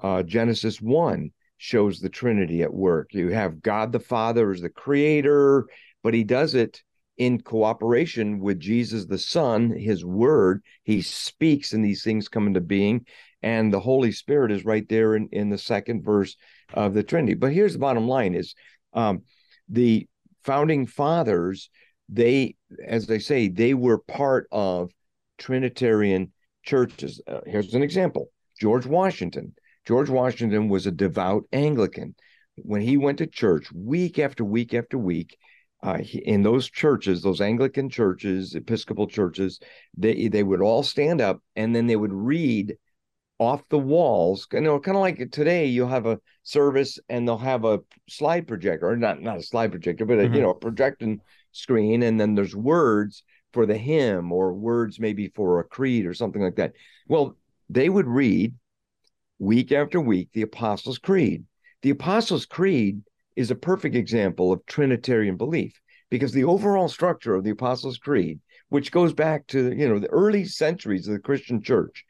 uh, 0.00 0.22
Genesis 0.22 0.80
1, 0.80 1.30
shows 1.58 2.00
the 2.00 2.08
Trinity 2.08 2.62
at 2.62 2.74
work. 2.74 3.10
You 3.12 3.28
have 3.28 3.62
God 3.62 3.92
the 3.92 4.00
Father 4.00 4.50
as 4.50 4.60
the 4.60 4.68
creator, 4.68 5.66
but 6.02 6.14
he 6.14 6.24
does 6.24 6.54
it 6.54 6.82
in 7.16 7.40
cooperation 7.40 8.40
with 8.40 8.58
Jesus 8.58 9.04
the 9.04 9.18
Son, 9.18 9.70
his 9.70 10.04
word. 10.04 10.62
He 10.82 11.02
speaks 11.02 11.72
and 11.72 11.84
these 11.84 12.02
things 12.02 12.28
come 12.28 12.46
into 12.48 12.60
being. 12.60 13.06
And 13.42 13.72
the 13.72 13.80
Holy 13.80 14.12
Spirit 14.12 14.50
is 14.50 14.64
right 14.64 14.88
there 14.88 15.14
in, 15.14 15.28
in 15.30 15.50
the 15.50 15.58
second 15.58 16.04
verse 16.04 16.36
of 16.72 16.94
the 16.94 17.02
Trinity. 17.02 17.34
But 17.34 17.52
here's 17.52 17.74
the 17.74 17.78
bottom 17.78 18.08
line 18.08 18.34
is 18.34 18.54
um, 18.92 19.22
the 19.68 20.08
founding 20.44 20.86
fathers 20.86 21.70
they, 22.08 22.56
as 22.86 23.06
they 23.06 23.18
say, 23.18 23.48
they 23.48 23.74
were 23.74 23.98
part 23.98 24.46
of 24.52 24.90
Trinitarian 25.38 26.32
churches. 26.62 27.20
Uh, 27.26 27.40
here's 27.46 27.74
an 27.74 27.82
example 27.82 28.30
George 28.60 28.86
Washington. 28.86 29.54
George 29.86 30.10
Washington 30.10 30.68
was 30.68 30.86
a 30.86 30.92
devout 30.92 31.44
Anglican. 31.52 32.14
When 32.56 32.82
he 32.82 32.96
went 32.96 33.18
to 33.18 33.26
church 33.26 33.72
week 33.72 34.18
after 34.18 34.44
week 34.44 34.74
after 34.74 34.98
week, 34.98 35.36
uh, 35.82 35.98
he, 35.98 36.18
in 36.18 36.42
those 36.42 36.70
churches, 36.70 37.22
those 37.22 37.40
Anglican 37.40 37.88
churches, 37.88 38.54
Episcopal 38.54 39.08
churches, 39.08 39.58
they 39.96 40.28
they 40.28 40.42
would 40.42 40.60
all 40.60 40.82
stand 40.82 41.20
up 41.20 41.40
and 41.56 41.74
then 41.74 41.86
they 41.86 41.96
would 41.96 42.12
read 42.12 42.76
off 43.42 43.68
the 43.68 43.78
walls. 43.78 44.46
You 44.52 44.60
know, 44.60 44.80
kind 44.80 44.96
of 44.96 45.00
like 45.00 45.30
today, 45.30 45.66
you'll 45.66 45.88
have 45.88 46.06
a 46.06 46.20
service 46.42 46.98
and 47.08 47.26
they'll 47.26 47.38
have 47.38 47.64
a 47.64 47.80
slide 48.08 48.46
projector, 48.46 48.88
or 48.88 48.96
not 48.96 49.20
not 49.20 49.38
a 49.38 49.42
slide 49.42 49.70
projector, 49.70 50.04
but 50.04 50.18
a, 50.18 50.22
mm-hmm. 50.22 50.34
you 50.34 50.42
know, 50.42 50.50
a 50.50 50.54
projecting 50.54 51.20
screen, 51.52 52.02
and 52.02 52.18
then 52.18 52.34
there's 52.34 52.56
words 52.56 53.22
for 53.52 53.66
the 53.66 53.76
hymn 53.76 54.32
or 54.32 54.52
words 54.54 54.98
maybe 54.98 55.28
for 55.34 55.60
a 55.60 55.64
creed 55.64 56.06
or 56.06 56.14
something 56.14 56.42
like 56.42 56.56
that. 56.56 56.72
Well, 57.06 57.36
they 57.68 57.88
would 57.88 58.06
read 58.06 58.54
week 59.38 59.72
after 59.72 60.00
week 60.00 60.30
the 60.32 60.42
Apostles' 60.42 60.98
Creed. 60.98 61.44
The 61.82 61.90
Apostles' 61.90 62.46
Creed 62.46 63.02
is 63.36 63.50
a 63.50 63.56
perfect 63.56 63.94
example 63.94 64.52
of 64.52 64.64
Trinitarian 64.66 65.36
belief 65.36 65.80
because 66.10 66.32
the 66.32 66.44
overall 66.44 66.88
structure 66.88 67.34
of 67.34 67.44
the 67.44 67.50
Apostles' 67.50 67.98
Creed, 67.98 68.40
which 68.68 68.92
goes 68.92 69.12
back 69.12 69.46
to 69.48 69.72
you 69.72 69.88
know 69.88 69.98
the 69.98 70.10
early 70.10 70.44
centuries 70.44 71.06
of 71.08 71.14
the 71.14 71.20
Christian 71.20 71.62
Church, 71.62 72.04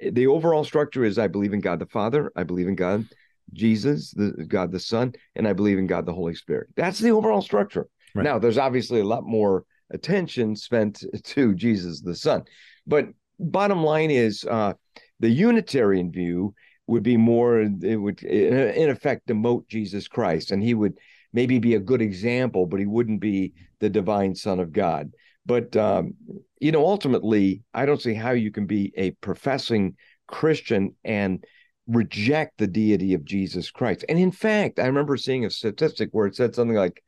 the 0.00 0.26
overall 0.26 0.64
structure 0.64 1.04
is 1.04 1.18
I 1.18 1.28
believe 1.28 1.52
in 1.52 1.60
God 1.60 1.78
the 1.78 1.86
Father, 1.86 2.32
I 2.36 2.42
believe 2.42 2.68
in 2.68 2.76
God 2.76 3.06
Jesus, 3.52 4.10
the 4.10 4.44
God 4.48 4.72
the 4.72 4.80
Son, 4.80 5.14
and 5.34 5.46
I 5.46 5.52
believe 5.52 5.78
in 5.78 5.86
God 5.86 6.06
the 6.06 6.12
Holy 6.12 6.34
Spirit. 6.34 6.68
That's 6.76 6.98
the 6.98 7.10
overall 7.10 7.42
structure. 7.42 7.88
Right. 8.14 8.24
Now, 8.24 8.38
there's 8.38 8.58
obviously 8.58 9.00
a 9.00 9.04
lot 9.04 9.24
more 9.24 9.64
attention 9.90 10.56
spent 10.56 11.04
to 11.24 11.54
Jesus 11.54 12.00
the 12.00 12.14
Son, 12.14 12.42
but 12.86 13.06
bottom 13.38 13.82
line 13.82 14.10
is 14.10 14.44
uh, 14.44 14.72
the 15.20 15.30
Unitarian 15.30 16.10
view 16.10 16.54
would 16.86 17.02
be 17.02 17.16
more 17.16 17.60
it 17.60 17.96
would 17.96 18.22
in 18.22 18.90
effect 18.90 19.26
demote 19.26 19.66
jesus 19.68 20.06
christ 20.08 20.50
and 20.50 20.62
he 20.62 20.74
would 20.74 20.94
maybe 21.32 21.58
be 21.58 21.74
a 21.74 21.80
good 21.80 22.00
example 22.00 22.66
but 22.66 22.80
he 22.80 22.86
wouldn't 22.86 23.20
be 23.20 23.52
the 23.80 23.90
divine 23.90 24.34
son 24.34 24.60
of 24.60 24.72
god 24.72 25.10
but 25.46 25.76
um, 25.76 26.14
you 26.60 26.72
know 26.72 26.84
ultimately 26.84 27.62
i 27.72 27.86
don't 27.86 28.02
see 28.02 28.14
how 28.14 28.32
you 28.32 28.50
can 28.50 28.66
be 28.66 28.92
a 28.96 29.12
professing 29.12 29.94
christian 30.26 30.94
and 31.04 31.44
reject 31.86 32.58
the 32.58 32.66
deity 32.66 33.14
of 33.14 33.24
jesus 33.24 33.70
christ. 33.70 34.04
And 34.08 34.18
in 34.18 34.32
fact 34.32 34.78
i 34.78 34.86
remember 34.86 35.16
seeing 35.16 35.44
a 35.44 35.50
statistic 35.50 36.10
where 36.12 36.26
it 36.26 36.36
said 36.36 36.54
something 36.54 36.76
like 36.76 37.02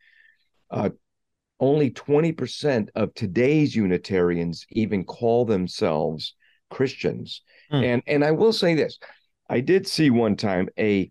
uh, 0.70 0.90
only 1.60 1.90
20% 1.90 2.88
of 2.94 3.12
today's 3.14 3.74
unitarians 3.74 4.64
even 4.70 5.04
call 5.04 5.44
themselves 5.44 6.34
christians. 6.70 7.42
Hmm. 7.70 7.82
and 7.84 8.02
and 8.06 8.24
i 8.24 8.30
will 8.30 8.52
say 8.52 8.74
this. 8.74 8.98
I 9.50 9.60
did 9.60 9.86
see 9.86 10.10
one 10.10 10.36
time 10.36 10.68
a 10.78 11.10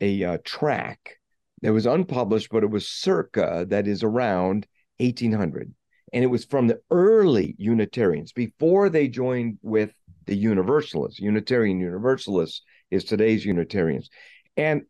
a 0.00 0.24
uh, 0.24 0.38
track 0.44 1.18
that 1.62 1.72
was 1.72 1.86
unpublished, 1.86 2.48
but 2.50 2.64
it 2.64 2.70
was 2.70 2.88
circa 2.88 3.66
that 3.68 3.86
is 3.86 4.02
around 4.02 4.66
1800, 4.98 5.72
and 6.12 6.22
it 6.22 6.28
was 6.28 6.44
from 6.44 6.66
the 6.66 6.80
early 6.90 7.54
Unitarians 7.58 8.32
before 8.32 8.88
they 8.88 9.08
joined 9.08 9.58
with 9.62 9.92
the 10.26 10.36
Universalists. 10.36 11.20
Unitarian 11.20 11.80
Universalists 11.80 12.62
is 12.90 13.04
today's 13.04 13.44
Unitarians, 13.44 14.10
and 14.56 14.82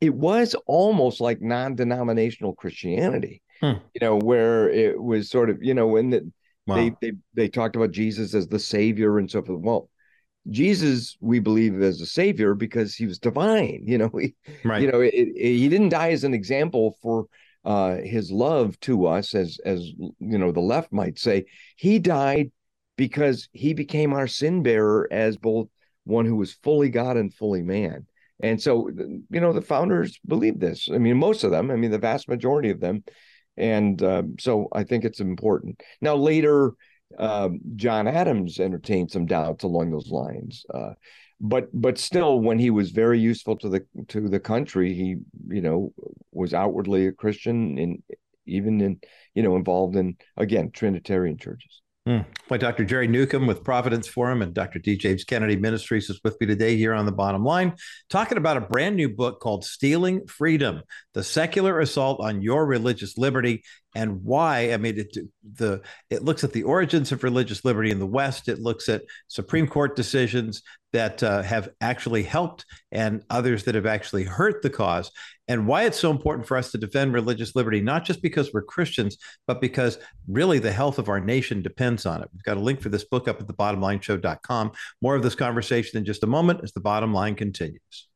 it 0.00 0.14
was 0.14 0.54
almost 0.66 1.20
like 1.20 1.40
non-denominational 1.40 2.54
Christianity. 2.54 3.42
Hmm. 3.60 3.74
You 3.94 4.00
know, 4.00 4.18
where 4.18 4.68
it 4.68 5.00
was 5.00 5.30
sort 5.30 5.48
of 5.48 5.62
you 5.62 5.74
know 5.74 5.86
when 5.86 6.10
the, 6.10 6.32
wow. 6.66 6.76
they 6.76 6.92
they 7.00 7.12
they 7.34 7.48
talked 7.48 7.76
about 7.76 7.92
Jesus 7.92 8.34
as 8.34 8.48
the 8.48 8.58
Savior 8.58 9.18
and 9.18 9.30
so 9.30 9.42
forth. 9.42 9.60
Well, 9.60 9.88
Jesus, 10.50 11.16
we 11.20 11.38
believe 11.38 11.80
as 11.80 12.00
a 12.00 12.06
savior 12.06 12.54
because 12.54 12.94
he 12.94 13.06
was 13.06 13.18
divine. 13.18 13.84
You 13.94 13.98
know, 13.98 14.10
he, 14.18 14.34
right. 14.64 14.82
you 14.82 14.90
know, 14.90 15.00
it, 15.00 15.14
it, 15.14 15.34
he 15.36 15.68
didn't 15.68 15.90
die 15.90 16.10
as 16.10 16.24
an 16.24 16.34
example 16.34 16.96
for 17.00 17.26
uh, 17.64 17.96
his 17.96 18.30
love 18.30 18.78
to 18.80 19.06
us, 19.06 19.34
as 19.34 19.58
as 19.64 19.80
you 20.18 20.38
know, 20.38 20.52
the 20.52 20.60
left 20.60 20.92
might 20.92 21.18
say. 21.18 21.46
He 21.76 21.98
died 21.98 22.52
because 22.96 23.48
he 23.52 23.74
became 23.74 24.12
our 24.12 24.26
sin 24.26 24.62
bearer 24.62 25.08
as 25.10 25.36
both 25.36 25.68
one 26.04 26.26
who 26.26 26.36
was 26.36 26.52
fully 26.52 26.90
God 26.90 27.16
and 27.16 27.32
fully 27.32 27.62
man. 27.62 28.06
And 28.40 28.60
so, 28.60 28.88
you 28.88 29.40
know, 29.40 29.52
the 29.52 29.62
founders 29.62 30.18
believe 30.26 30.60
this. 30.60 30.88
I 30.92 30.98
mean, 30.98 31.16
most 31.16 31.44
of 31.44 31.50
them. 31.50 31.70
I 31.70 31.76
mean, 31.76 31.90
the 31.90 31.98
vast 31.98 32.28
majority 32.28 32.70
of 32.70 32.80
them. 32.80 33.04
And 33.56 34.02
um, 34.02 34.34
so, 34.38 34.68
I 34.72 34.82
think 34.84 35.04
it's 35.04 35.20
important. 35.20 35.80
Now, 36.00 36.16
later 36.16 36.72
um, 37.18 37.60
John 37.76 38.08
Adams 38.08 38.58
entertained 38.58 39.10
some 39.10 39.26
doubts 39.26 39.64
along 39.64 39.90
those 39.90 40.10
lines. 40.10 40.64
Uh, 40.72 40.94
but 41.40 41.68
but 41.72 41.98
still, 41.98 42.40
when 42.40 42.58
he 42.58 42.70
was 42.70 42.90
very 42.90 43.18
useful 43.18 43.56
to 43.58 43.68
the 43.68 43.86
to 44.08 44.28
the 44.28 44.40
country, 44.40 44.94
he 44.94 45.16
you 45.48 45.60
know 45.60 45.92
was 46.32 46.54
outwardly 46.54 47.06
a 47.06 47.12
Christian 47.12 47.78
and 47.78 48.02
even 48.46 48.80
in 48.80 49.00
you 49.34 49.42
know 49.42 49.56
involved 49.56 49.96
in 49.96 50.16
again 50.36 50.70
Trinitarian 50.72 51.38
churches. 51.38 51.80
Mm. 52.06 52.26
Dr. 52.58 52.84
Jerry 52.84 53.08
Newcombe 53.08 53.46
with 53.46 53.64
Providence 53.64 54.06
Forum 54.06 54.42
and 54.42 54.52
Dr. 54.52 54.78
D. 54.78 54.94
James 54.94 55.24
Kennedy 55.24 55.56
Ministries 55.56 56.10
is 56.10 56.20
with 56.22 56.38
me 56.38 56.46
today 56.46 56.76
here 56.76 56.92
on 56.92 57.06
the 57.06 57.12
bottom 57.12 57.44
line, 57.44 57.74
talking 58.10 58.36
about 58.36 58.58
a 58.58 58.60
brand 58.60 58.94
new 58.94 59.08
book 59.08 59.40
called 59.40 59.64
Stealing 59.64 60.26
Freedom 60.26 60.82
The 61.14 61.24
Secular 61.24 61.80
Assault 61.80 62.20
on 62.20 62.42
Your 62.42 62.66
Religious 62.66 63.16
Liberty 63.16 63.62
and 63.94 64.22
why. 64.22 64.74
I 64.74 64.76
mean, 64.76 64.98
it, 64.98 65.16
the, 65.54 65.80
it 66.10 66.22
looks 66.22 66.44
at 66.44 66.52
the 66.52 66.64
origins 66.64 67.10
of 67.10 67.24
religious 67.24 67.64
liberty 67.64 67.90
in 67.90 68.00
the 68.00 68.06
West, 68.06 68.48
it 68.48 68.58
looks 68.58 68.90
at 68.90 69.02
Supreme 69.28 69.66
Court 69.66 69.96
decisions 69.96 70.62
that 70.94 71.24
uh, 71.24 71.42
have 71.42 71.70
actually 71.80 72.22
helped 72.22 72.64
and 72.92 73.24
others 73.28 73.64
that 73.64 73.74
have 73.74 73.84
actually 73.84 74.22
hurt 74.22 74.62
the 74.62 74.70
cause 74.70 75.10
and 75.48 75.66
why 75.66 75.82
it's 75.82 75.98
so 75.98 76.12
important 76.12 76.46
for 76.46 76.56
us 76.56 76.70
to 76.70 76.78
defend 76.78 77.12
religious 77.12 77.56
liberty, 77.56 77.80
not 77.80 78.04
just 78.04 78.22
because 78.22 78.52
we're 78.52 78.62
Christians, 78.62 79.18
but 79.48 79.60
because 79.60 79.98
really 80.28 80.60
the 80.60 80.70
health 80.70 81.00
of 81.00 81.08
our 81.08 81.18
nation 81.18 81.62
depends 81.62 82.06
on 82.06 82.22
it. 82.22 82.28
We've 82.32 82.44
got 82.44 82.58
a 82.58 82.60
link 82.60 82.80
for 82.80 82.90
this 82.90 83.04
book 83.04 83.26
up 83.26 83.40
at 83.40 83.48
the 83.48 83.52
bottomlineshow.com. 83.52 84.70
More 85.02 85.16
of 85.16 85.24
this 85.24 85.34
conversation 85.34 85.98
in 85.98 86.04
just 86.04 86.22
a 86.22 86.28
moment 86.28 86.60
as 86.62 86.72
the 86.72 86.80
bottom 86.80 87.12
line 87.12 87.34
continues. 87.34 88.08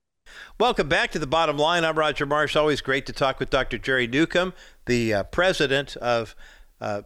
Welcome 0.60 0.88
back 0.88 1.10
to 1.12 1.18
the 1.18 1.26
bottom 1.26 1.58
line. 1.58 1.84
I'm 1.84 1.98
Roger 1.98 2.26
Marsh. 2.26 2.54
Always 2.54 2.80
great 2.80 3.06
to 3.06 3.12
talk 3.12 3.40
with 3.40 3.50
Dr. 3.50 3.78
Jerry 3.78 4.06
Newcomb, 4.06 4.54
the 4.86 5.14
uh, 5.14 5.22
president 5.24 5.96
of 5.96 6.36
uh, 6.80 7.02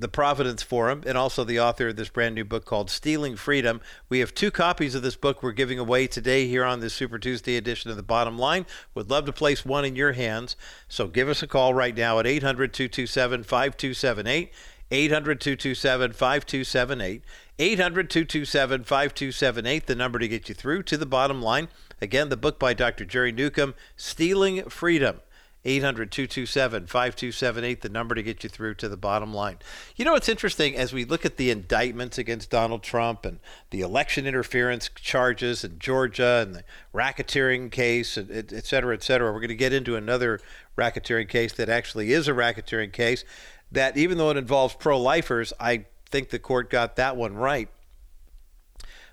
the 0.00 0.08
Providence 0.08 0.62
Forum, 0.62 1.02
and 1.06 1.16
also 1.16 1.44
the 1.44 1.60
author 1.60 1.88
of 1.88 1.96
this 1.96 2.08
brand 2.08 2.34
new 2.34 2.44
book 2.44 2.64
called 2.64 2.90
Stealing 2.90 3.36
Freedom. 3.36 3.80
We 4.08 4.20
have 4.20 4.34
two 4.34 4.50
copies 4.50 4.94
of 4.94 5.02
this 5.02 5.14
book 5.14 5.42
we're 5.42 5.52
giving 5.52 5.78
away 5.78 6.06
today 6.06 6.46
here 6.46 6.64
on 6.64 6.80
this 6.80 6.94
Super 6.94 7.18
Tuesday 7.18 7.56
edition 7.56 7.90
of 7.90 7.98
The 7.98 8.02
Bottom 8.02 8.38
Line. 8.38 8.64
Would 8.94 9.10
love 9.10 9.26
to 9.26 9.32
place 9.32 9.64
one 9.64 9.84
in 9.84 9.96
your 9.96 10.12
hands. 10.12 10.56
So 10.88 11.06
give 11.06 11.28
us 11.28 11.42
a 11.42 11.46
call 11.46 11.74
right 11.74 11.94
now 11.94 12.18
at 12.18 12.26
800 12.26 12.72
227 12.72 13.44
5278. 13.44 14.50
800 14.90 15.40
227 15.40 16.12
5278. 16.12 17.22
800 17.58 18.08
227 18.08 18.84
5278, 18.84 19.86
the 19.86 19.94
number 19.94 20.18
to 20.18 20.26
get 20.26 20.48
you 20.48 20.54
through 20.54 20.82
to 20.84 20.96
the 20.96 21.04
bottom 21.04 21.42
line. 21.42 21.68
Again, 22.00 22.30
the 22.30 22.38
book 22.38 22.58
by 22.58 22.72
Dr. 22.72 23.04
Jerry 23.04 23.32
Newcombe, 23.32 23.74
Stealing 23.96 24.64
Freedom. 24.70 25.20
800 25.64 26.10
227 26.10 26.86
5278, 26.86 27.82
the 27.82 27.88
number 27.90 28.14
to 28.14 28.22
get 28.22 28.42
you 28.42 28.48
through 28.48 28.74
to 28.74 28.88
the 28.88 28.96
bottom 28.96 29.34
line. 29.34 29.58
You 29.94 30.06
know, 30.06 30.14
it's 30.14 30.28
interesting 30.28 30.74
as 30.74 30.92
we 30.92 31.04
look 31.04 31.26
at 31.26 31.36
the 31.36 31.50
indictments 31.50 32.16
against 32.16 32.50
Donald 32.50 32.82
Trump 32.82 33.26
and 33.26 33.40
the 33.68 33.82
election 33.82 34.26
interference 34.26 34.88
charges 34.94 35.62
in 35.62 35.78
Georgia 35.78 36.42
and 36.42 36.54
the 36.54 36.64
racketeering 36.94 37.70
case, 37.70 38.16
et 38.16 38.66
cetera, 38.66 38.94
et 38.94 39.02
cetera. 39.02 39.32
We're 39.32 39.40
going 39.40 39.48
to 39.48 39.54
get 39.54 39.74
into 39.74 39.96
another 39.96 40.40
racketeering 40.78 41.28
case 41.28 41.52
that 41.52 41.68
actually 41.68 42.12
is 42.12 42.26
a 42.26 42.32
racketeering 42.32 42.92
case 42.92 43.24
that, 43.70 43.98
even 43.98 44.16
though 44.16 44.30
it 44.30 44.38
involves 44.38 44.74
pro 44.74 44.98
lifers, 44.98 45.52
I 45.60 45.84
think 46.06 46.30
the 46.30 46.38
court 46.38 46.70
got 46.70 46.96
that 46.96 47.16
one 47.16 47.34
right. 47.34 47.68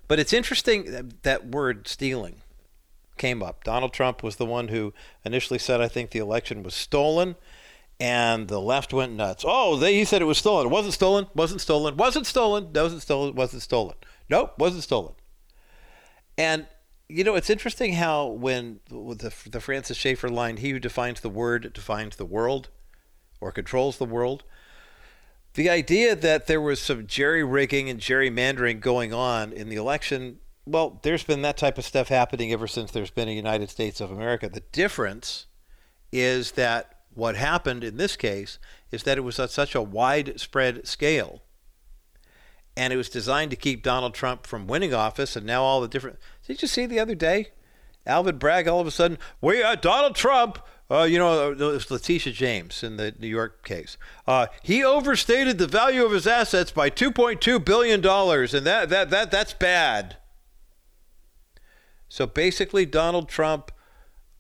But 0.08 0.20
it's 0.20 0.32
interesting 0.32 1.12
that 1.24 1.48
word 1.48 1.90
stealing 1.90 2.42
came 3.18 3.44
up. 3.44 3.64
Donald 3.64 3.94
Trump 3.94 4.24
was 4.24 4.36
the 4.36 4.46
one 4.46 4.70
who 4.70 4.94
initially 5.24 5.60
said, 5.60 5.82
I 5.82 5.88
think 5.88 6.12
the 6.12 6.20
election 6.20 6.64
was 6.64 6.74
stolen. 6.74 7.36
And 8.00 8.48
the 8.48 8.62
left 8.62 8.94
went 8.94 9.14
nuts. 9.14 9.44
Oh, 9.48 9.76
they, 9.76 9.96
he 9.96 10.06
said 10.06 10.22
it 10.22 10.26
was 10.26 10.38
stolen. 10.38 10.68
It 10.68 10.70
wasn't 10.70 10.94
stolen. 10.94 11.28
Wasn't 11.34 11.62
stolen. 11.62 11.98
Wasn't 11.98 12.28
stolen. 12.28 12.72
Wasn't 12.72 13.02
stolen. 13.02 13.34
Wasn't 13.34 13.62
stolen. 13.64 13.96
Nope, 14.30 14.54
wasn't 14.60 14.84
stolen. 14.84 15.14
And 16.38 16.68
you 17.10 17.24
know, 17.24 17.36
it's 17.36 17.50
interesting 17.50 17.94
how 17.94 18.28
when 18.28 18.82
the, 18.90 19.34
the 19.50 19.62
Francis 19.62 19.98
Schaeffer 19.98 20.30
line, 20.30 20.58
"He 20.58 20.72
who 20.72 20.80
defines 20.80 21.22
the 21.22 21.30
word 21.30 21.72
defines 21.74 22.18
the 22.18 22.26
world, 22.26 22.70
or 23.40 23.52
controls 23.52 23.98
the 23.98 24.06
world." 24.06 24.44
The 25.54 25.70
idea 25.70 26.16
that 26.16 26.48
there 26.48 26.62
was 26.62 26.80
some 26.80 27.08
jerry 27.08 27.44
rigging 27.44 27.90
and 27.90 28.00
gerrymandering 28.00 28.80
going 28.80 29.14
on 29.14 29.54
in 29.54 29.70
the 29.70 29.76
election 29.76 30.40
well, 30.68 31.00
there's 31.04 31.24
been 31.24 31.42
that 31.44 31.58
type 31.58 31.78
of 31.78 31.86
stuff 31.86 32.10
happening 32.10 32.52
ever 32.52 32.68
since 32.68 32.92
there's 32.92 33.10
been 33.12 33.28
a 33.28 33.32
United 33.32 33.70
States 33.70 34.02
of 34.02 34.12
America. 34.12 34.50
The 34.50 34.64
difference 34.72 35.46
is 36.12 36.52
that 36.54 36.94
What 37.14 37.36
happened 37.36 37.84
in 37.84 37.98
this 37.98 38.16
case 38.16 38.60
is 38.92 39.02
that 39.04 39.18
it 39.18 39.22
was 39.22 39.40
at 39.40 39.50
such 39.50 39.74
a 39.74 39.82
widespread 39.82 40.86
scale 40.86 41.42
and 42.78 42.94
it 42.94 42.98
was 42.98 43.10
designed 43.10 43.50
to 43.50 43.58
keep 43.58 43.82
Donald 43.82 44.14
Trump 44.14 44.46
from 44.46 44.68
winning 44.68 44.94
office. 44.94 45.36
And 45.36 45.46
now 45.48 45.64
all 45.64 45.82
the 45.82 45.88
different. 45.88 46.20
Did 46.46 46.62
you 46.62 46.68
see 46.68 46.86
the 46.86 47.00
other 47.00 47.16
day? 47.16 47.48
Alvin 48.06 48.38
Bragg 48.38 48.68
all 48.68 48.80
of 48.80 48.88
a 48.88 48.92
sudden, 48.92 49.18
we 49.42 49.64
uh, 49.64 49.76
Donald 49.76 50.16
Trump. 50.16 50.60
Uh, 50.90 51.04
you 51.04 51.18
know, 51.18 51.52
it 51.52 51.60
was 51.60 51.92
Letitia 51.92 52.32
James 52.32 52.82
in 52.82 52.96
the 52.96 53.14
New 53.20 53.28
York 53.28 53.66
case. 53.66 53.98
Uh, 54.26 54.48
he 54.64 54.86
overstated 54.86 55.58
the 55.58 55.68
value 55.68 56.06
of 56.06 56.12
his 56.14 56.26
assets 56.26 56.72
by 56.72 56.90
2.2 56.90 57.66
billion 57.66 58.00
dollars, 58.00 58.54
and 58.54 58.66
that 58.66 58.90
that 58.90 59.10
that 59.10 59.32
that's 59.32 59.54
bad. 59.54 60.18
So 62.10 62.26
basically, 62.26 62.86
Donald 62.86 63.30
Trump 63.30 63.72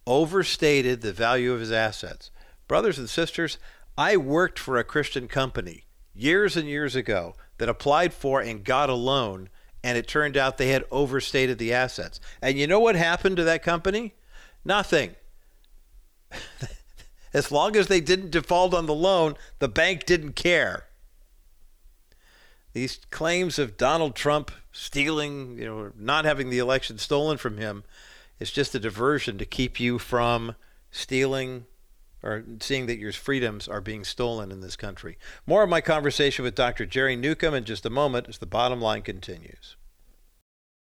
overstated 0.05 1.01
the 1.01 1.13
value 1.13 1.51
of 1.51 1.59
his 1.59 1.71
assets. 1.71 2.31
Brothers 2.67 2.97
and 2.97 3.09
sisters, 3.09 3.57
I 3.97 4.17
worked 4.17 4.59
for 4.59 4.77
a 4.77 4.83
Christian 4.83 5.27
company 5.27 5.85
years 6.13 6.57
and 6.57 6.67
years 6.67 6.95
ago 6.95 7.35
that 7.57 7.69
applied 7.69 8.13
for 8.13 8.41
and 8.41 8.63
got 8.63 8.89
a 8.89 8.95
loan, 8.95 9.49
and 9.83 9.97
it 9.97 10.07
turned 10.07 10.37
out 10.37 10.57
they 10.57 10.69
had 10.69 10.85
overstated 10.91 11.57
the 11.57 11.73
assets. 11.73 12.19
And 12.41 12.57
you 12.57 12.67
know 12.67 12.79
what 12.79 12.95
happened 12.95 13.37
to 13.37 13.43
that 13.43 13.63
company? 13.63 14.13
Nothing. 14.63 15.15
as 17.33 17.51
long 17.51 17.75
as 17.75 17.87
they 17.87 18.01
didn't 18.01 18.31
default 18.31 18.73
on 18.73 18.85
the 18.85 18.93
loan, 18.93 19.35
the 19.59 19.69
bank 19.69 20.05
didn't 20.05 20.33
care. 20.33 20.85
These 22.73 22.99
claims 23.09 23.57
of 23.57 23.77
Donald 23.77 24.15
Trump 24.15 24.51
stealing, 24.77 25.57
you 25.57 25.65
know, 25.65 25.91
not 25.97 26.25
having 26.25 26.49
the 26.49 26.59
election 26.59 26.97
stolen 26.97 27.37
from 27.37 27.57
him 27.57 27.83
is 28.39 28.51
just 28.51 28.75
a 28.75 28.79
diversion 28.79 29.37
to 29.37 29.45
keep 29.45 29.79
you 29.79 29.97
from 29.97 30.55
stealing 30.91 31.65
or 32.23 32.43
seeing 32.59 32.85
that 32.85 32.99
your 32.99 33.11
freedoms 33.11 33.67
are 33.67 33.81
being 33.81 34.03
stolen 34.03 34.51
in 34.51 34.61
this 34.61 34.75
country. 34.75 35.17
More 35.45 35.63
of 35.63 35.69
my 35.69 35.81
conversation 35.81 36.43
with 36.43 36.55
Dr. 36.55 36.85
Jerry 36.85 37.15
Newcombe 37.15 37.55
in 37.55 37.63
just 37.63 37.85
a 37.85 37.89
moment 37.89 38.27
as 38.29 38.37
the 38.37 38.45
bottom 38.45 38.79
line 38.79 39.01
continues. 39.01 39.75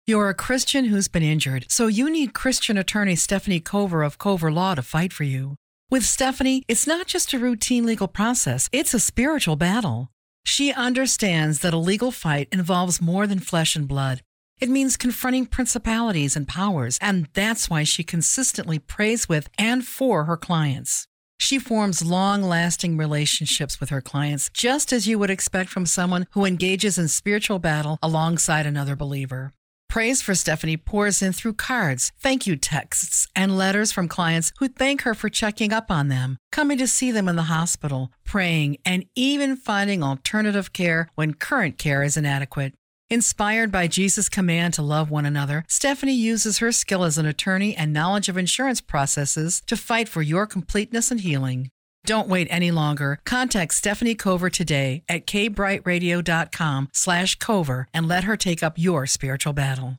You're 0.07 0.29
a 0.29 0.33
Christian 0.33 0.85
who's 0.85 1.07
been 1.07 1.23
injured, 1.23 1.65
so 1.69 1.87
you 1.87 2.09
need 2.09 2.33
Christian 2.33 2.77
attorney 2.77 3.15
Stephanie 3.15 3.59
Cover 3.59 4.03
of 4.03 4.17
Cover 4.17 4.51
Law 4.51 4.75
to 4.75 4.81
fight 4.81 5.13
for 5.13 5.23
you. 5.23 5.55
With 5.89 6.05
Stephanie, 6.05 6.63
it's 6.67 6.87
not 6.87 7.07
just 7.07 7.33
a 7.33 7.39
routine 7.39 7.85
legal 7.85 8.07
process, 8.07 8.69
it's 8.71 8.93
a 8.93 8.99
spiritual 8.99 9.57
battle. 9.57 10.09
She 10.43 10.73
understands 10.73 11.59
that 11.59 11.73
a 11.73 11.77
legal 11.77 12.11
fight 12.11 12.47
involves 12.51 13.01
more 13.01 13.27
than 13.27 13.39
flesh 13.39 13.75
and 13.75 13.87
blood. 13.87 14.21
It 14.59 14.69
means 14.69 14.97
confronting 14.97 15.47
principalities 15.47 16.35
and 16.35 16.47
powers, 16.47 16.99
and 17.01 17.27
that's 17.33 17.69
why 17.69 17.83
she 17.83 18.03
consistently 18.03 18.77
prays 18.77 19.27
with 19.27 19.49
and 19.57 19.85
for 19.85 20.25
her 20.25 20.37
clients. 20.37 21.07
She 21.39 21.57
forms 21.57 22.05
long 22.05 22.43
lasting 22.43 22.97
relationships 22.97 23.79
with 23.79 23.89
her 23.89 24.01
clients, 24.01 24.51
just 24.53 24.93
as 24.93 25.07
you 25.07 25.17
would 25.17 25.31
expect 25.31 25.71
from 25.71 25.87
someone 25.87 26.27
who 26.33 26.45
engages 26.45 26.99
in 26.99 27.07
spiritual 27.07 27.57
battle 27.57 27.97
alongside 28.03 28.67
another 28.67 28.95
believer. 28.95 29.51
Praise 29.91 30.21
for 30.21 30.35
Stephanie 30.35 30.77
pours 30.77 31.21
in 31.21 31.33
through 31.33 31.51
cards, 31.51 32.13
thank 32.17 32.47
you 32.47 32.55
texts, 32.55 33.27
and 33.35 33.57
letters 33.57 33.91
from 33.91 34.07
clients 34.07 34.53
who 34.57 34.69
thank 34.69 35.01
her 35.01 35.13
for 35.13 35.27
checking 35.27 35.73
up 35.73 35.91
on 35.91 36.07
them, 36.07 36.37
coming 36.49 36.77
to 36.77 36.87
see 36.87 37.11
them 37.11 37.27
in 37.27 37.35
the 37.35 37.51
hospital, 37.51 38.09
praying, 38.23 38.77
and 38.85 39.03
even 39.17 39.57
finding 39.57 40.01
alternative 40.01 40.71
care 40.71 41.09
when 41.15 41.33
current 41.33 41.77
care 41.77 42.03
is 42.03 42.15
inadequate. 42.15 42.73
Inspired 43.09 43.69
by 43.69 43.87
Jesus' 43.87 44.29
command 44.29 44.73
to 44.75 44.81
love 44.81 45.11
one 45.11 45.25
another, 45.25 45.65
Stephanie 45.67 46.13
uses 46.13 46.59
her 46.59 46.71
skill 46.71 47.03
as 47.03 47.17
an 47.17 47.25
attorney 47.25 47.75
and 47.75 47.91
knowledge 47.91 48.29
of 48.29 48.37
insurance 48.37 48.79
processes 48.79 49.61
to 49.67 49.75
fight 49.75 50.07
for 50.07 50.21
your 50.21 50.47
completeness 50.47 51.11
and 51.11 51.19
healing. 51.19 51.69
Don't 52.05 52.27
wait 52.27 52.47
any 52.49 52.71
longer. 52.71 53.19
Contact 53.25 53.73
Stephanie 53.73 54.15
Cover 54.15 54.49
today 54.49 55.03
at 55.07 55.27
kbrightradio.com 55.27 56.89
slash 56.93 57.35
cover 57.35 57.87
and 57.93 58.07
let 58.07 58.23
her 58.23 58.35
take 58.35 58.63
up 58.63 58.73
your 58.77 59.05
spiritual 59.05 59.53
battle. 59.53 59.97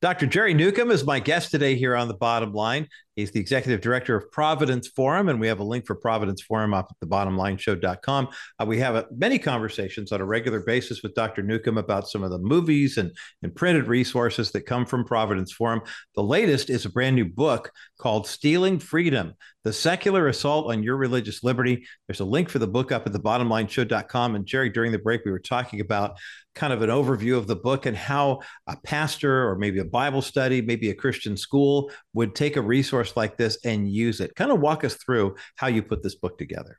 Dr. 0.00 0.26
Jerry 0.26 0.52
Newcombe 0.52 0.90
is 0.90 1.04
my 1.04 1.20
guest 1.20 1.50
today 1.50 1.76
here 1.76 1.96
on 1.96 2.08
the 2.08 2.14
bottom 2.14 2.52
line. 2.52 2.88
He's 3.16 3.30
the 3.30 3.40
executive 3.40 3.82
director 3.82 4.16
of 4.16 4.30
Providence 4.30 4.88
Forum, 4.88 5.28
and 5.28 5.38
we 5.38 5.46
have 5.48 5.60
a 5.60 5.64
link 5.64 5.86
for 5.86 5.94
Providence 5.94 6.40
Forum 6.40 6.72
up 6.72 6.88
at 6.90 7.06
thebottomlineshow.com. 7.06 8.28
Uh, 8.58 8.64
we 8.64 8.78
have 8.78 8.94
uh, 8.94 9.04
many 9.14 9.38
conversations 9.38 10.12
on 10.12 10.22
a 10.22 10.24
regular 10.24 10.60
basis 10.60 11.02
with 11.02 11.14
Dr. 11.14 11.42
Newcombe 11.42 11.78
about 11.78 12.08
some 12.08 12.22
of 12.22 12.30
the 12.30 12.38
movies 12.38 12.96
and, 12.96 13.12
and 13.42 13.54
printed 13.54 13.86
resources 13.86 14.50
that 14.52 14.62
come 14.62 14.86
from 14.86 15.04
Providence 15.04 15.52
Forum. 15.52 15.82
The 16.14 16.22
latest 16.22 16.70
is 16.70 16.86
a 16.86 16.90
brand 16.90 17.16
new 17.16 17.26
book 17.26 17.70
called 17.98 18.26
Stealing 18.26 18.78
Freedom 18.78 19.34
The 19.64 19.74
Secular 19.74 20.28
Assault 20.28 20.72
on 20.72 20.82
Your 20.82 20.96
Religious 20.96 21.44
Liberty. 21.44 21.86
There's 22.08 22.20
a 22.20 22.24
link 22.24 22.48
for 22.48 22.58
the 22.58 22.66
book 22.66 22.92
up 22.92 23.06
at 23.06 23.12
thebottomlineshow.com. 23.12 24.36
And 24.36 24.46
Jerry, 24.46 24.70
during 24.70 24.90
the 24.90 24.98
break, 24.98 25.24
we 25.24 25.32
were 25.32 25.38
talking 25.38 25.80
about 25.80 26.16
kind 26.54 26.72
of 26.72 26.82
an 26.82 26.90
overview 26.90 27.36
of 27.36 27.46
the 27.46 27.56
book 27.56 27.86
and 27.86 27.96
how 27.96 28.40
a 28.66 28.76
pastor 28.84 29.48
or 29.48 29.56
maybe 29.56 29.78
a 29.78 29.84
Bible 29.84 30.20
study, 30.20 30.60
maybe 30.60 30.90
a 30.90 30.94
Christian 30.94 31.36
school 31.36 31.90
would 32.12 32.34
take 32.34 32.56
a 32.56 32.62
resource 32.62 33.01
resource 33.02 33.16
like 33.16 33.36
this 33.36 33.58
and 33.64 33.90
use 33.90 34.20
it. 34.20 34.34
Kind 34.34 34.52
of 34.52 34.60
walk 34.60 34.84
us 34.84 34.94
through 34.94 35.36
how 35.56 35.66
you 35.68 35.82
put 35.82 36.02
this 36.02 36.14
book 36.14 36.38
together. 36.38 36.78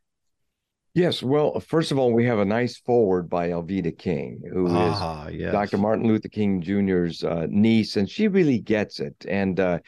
Yes. 0.95 1.23
Well, 1.23 1.59
first 1.59 1.91
of 1.91 1.97
all, 1.97 2.13
we 2.13 2.25
have 2.25 2.39
a 2.39 2.45
nice 2.45 2.77
foreword 2.77 3.27
by 3.29 3.49
Alveda 3.49 3.97
King, 3.97 4.41
who 4.51 4.67
ah, 4.69 5.27
is 5.27 5.35
yes. 5.35 5.51
Dr. 5.51 5.77
Martin 5.77 6.07
Luther 6.07 6.29
King 6.29 6.61
Jr.'s 6.61 7.23
uh, 7.23 7.47
niece, 7.49 7.97
and 7.97 8.07
she 8.07 8.27
really 8.27 8.59
gets 8.59 8.99
it. 8.99 9.15
And, 9.27 9.59
uh, 9.59 9.79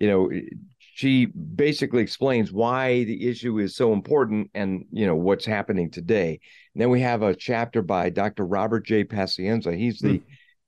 you 0.00 0.08
know, 0.08 0.30
she 0.78 1.26
basically 1.26 2.02
explains 2.02 2.50
why 2.50 3.04
the 3.04 3.28
issue 3.28 3.58
is 3.58 3.76
so 3.76 3.92
important 3.92 4.50
and, 4.54 4.86
you 4.90 5.06
know, 5.06 5.16
what's 5.16 5.44
happening 5.44 5.90
today. 5.90 6.40
And 6.74 6.80
then 6.80 6.88
we 6.88 7.02
have 7.02 7.22
a 7.22 7.34
chapter 7.34 7.82
by 7.82 8.08
Dr. 8.08 8.46
Robert 8.46 8.86
J. 8.86 9.04
Pacienza. 9.04 9.76
He's 9.76 9.98
the 9.98 10.20
mm 10.20 10.22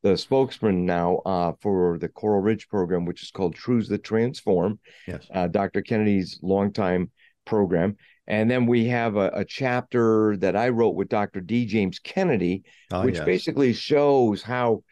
the 0.06 0.16
spokesman 0.16 0.86
now 0.86 1.16
uh, 1.26 1.52
for 1.60 1.98
the 1.98 2.08
Coral 2.08 2.40
Ridge 2.40 2.68
program, 2.68 3.04
which 3.04 3.24
is 3.24 3.32
called 3.32 3.56
Truths 3.56 3.88
That 3.88 4.04
Transform. 4.04 4.78
Yes. 5.08 5.26
Uh, 5.34 5.48
Dr. 5.48 5.82
Kennedy's 5.82 6.38
longtime 6.42 7.10
program. 7.44 7.96
And 8.28 8.48
then 8.48 8.66
we 8.66 8.86
have 8.86 9.16
a, 9.16 9.30
a, 9.34 9.44
chapter 9.44 10.36
that 10.38 10.54
I 10.54 10.68
wrote 10.68 10.94
with 10.94 11.08
Dr. 11.08 11.40
D. 11.40 11.66
James 11.66 11.98
Kennedy, 11.98 12.62
oh, 12.92 13.04
which 13.04 13.16
yes. 13.16 13.24
basically 13.24 13.72
shows 13.72 14.42
how, 14.42 14.84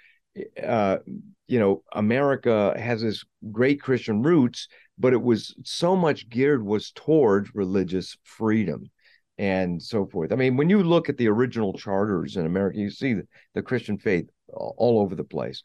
uh, 0.61 0.99
you 1.47 1.61
know, 1.61 1.85
America 1.93 2.75
has 2.77 3.03
this 3.03 3.25
great 3.53 3.81
Christian 3.81 4.21
roots, 4.21 4.67
but 4.99 5.13
it 5.13 5.23
was 5.23 5.55
so 5.65 5.95
much 5.95 6.29
geared 6.29 6.65
was 6.65 6.91
towards 6.91 7.55
religious 7.55 8.17
freedom 8.25 8.91
and 9.39 9.81
so 9.81 10.07
forth. 10.07 10.33
I 10.33 10.37
mean, 10.37 10.57
when 10.57 10.71
you 10.71 10.83
look 10.83 11.09
at 11.09 11.17
the 11.17 11.29
original 11.29 11.73
charters 11.73 12.37
in 12.37 12.47
America, 12.47 12.79
you 12.79 12.91
see 12.91 13.15
the, 13.15 13.27
the 13.55 13.63
Christian 13.63 13.99
faith 13.99 14.29
all 14.53 15.01
over 15.01 15.15
the 15.15 15.25
place. 15.25 15.63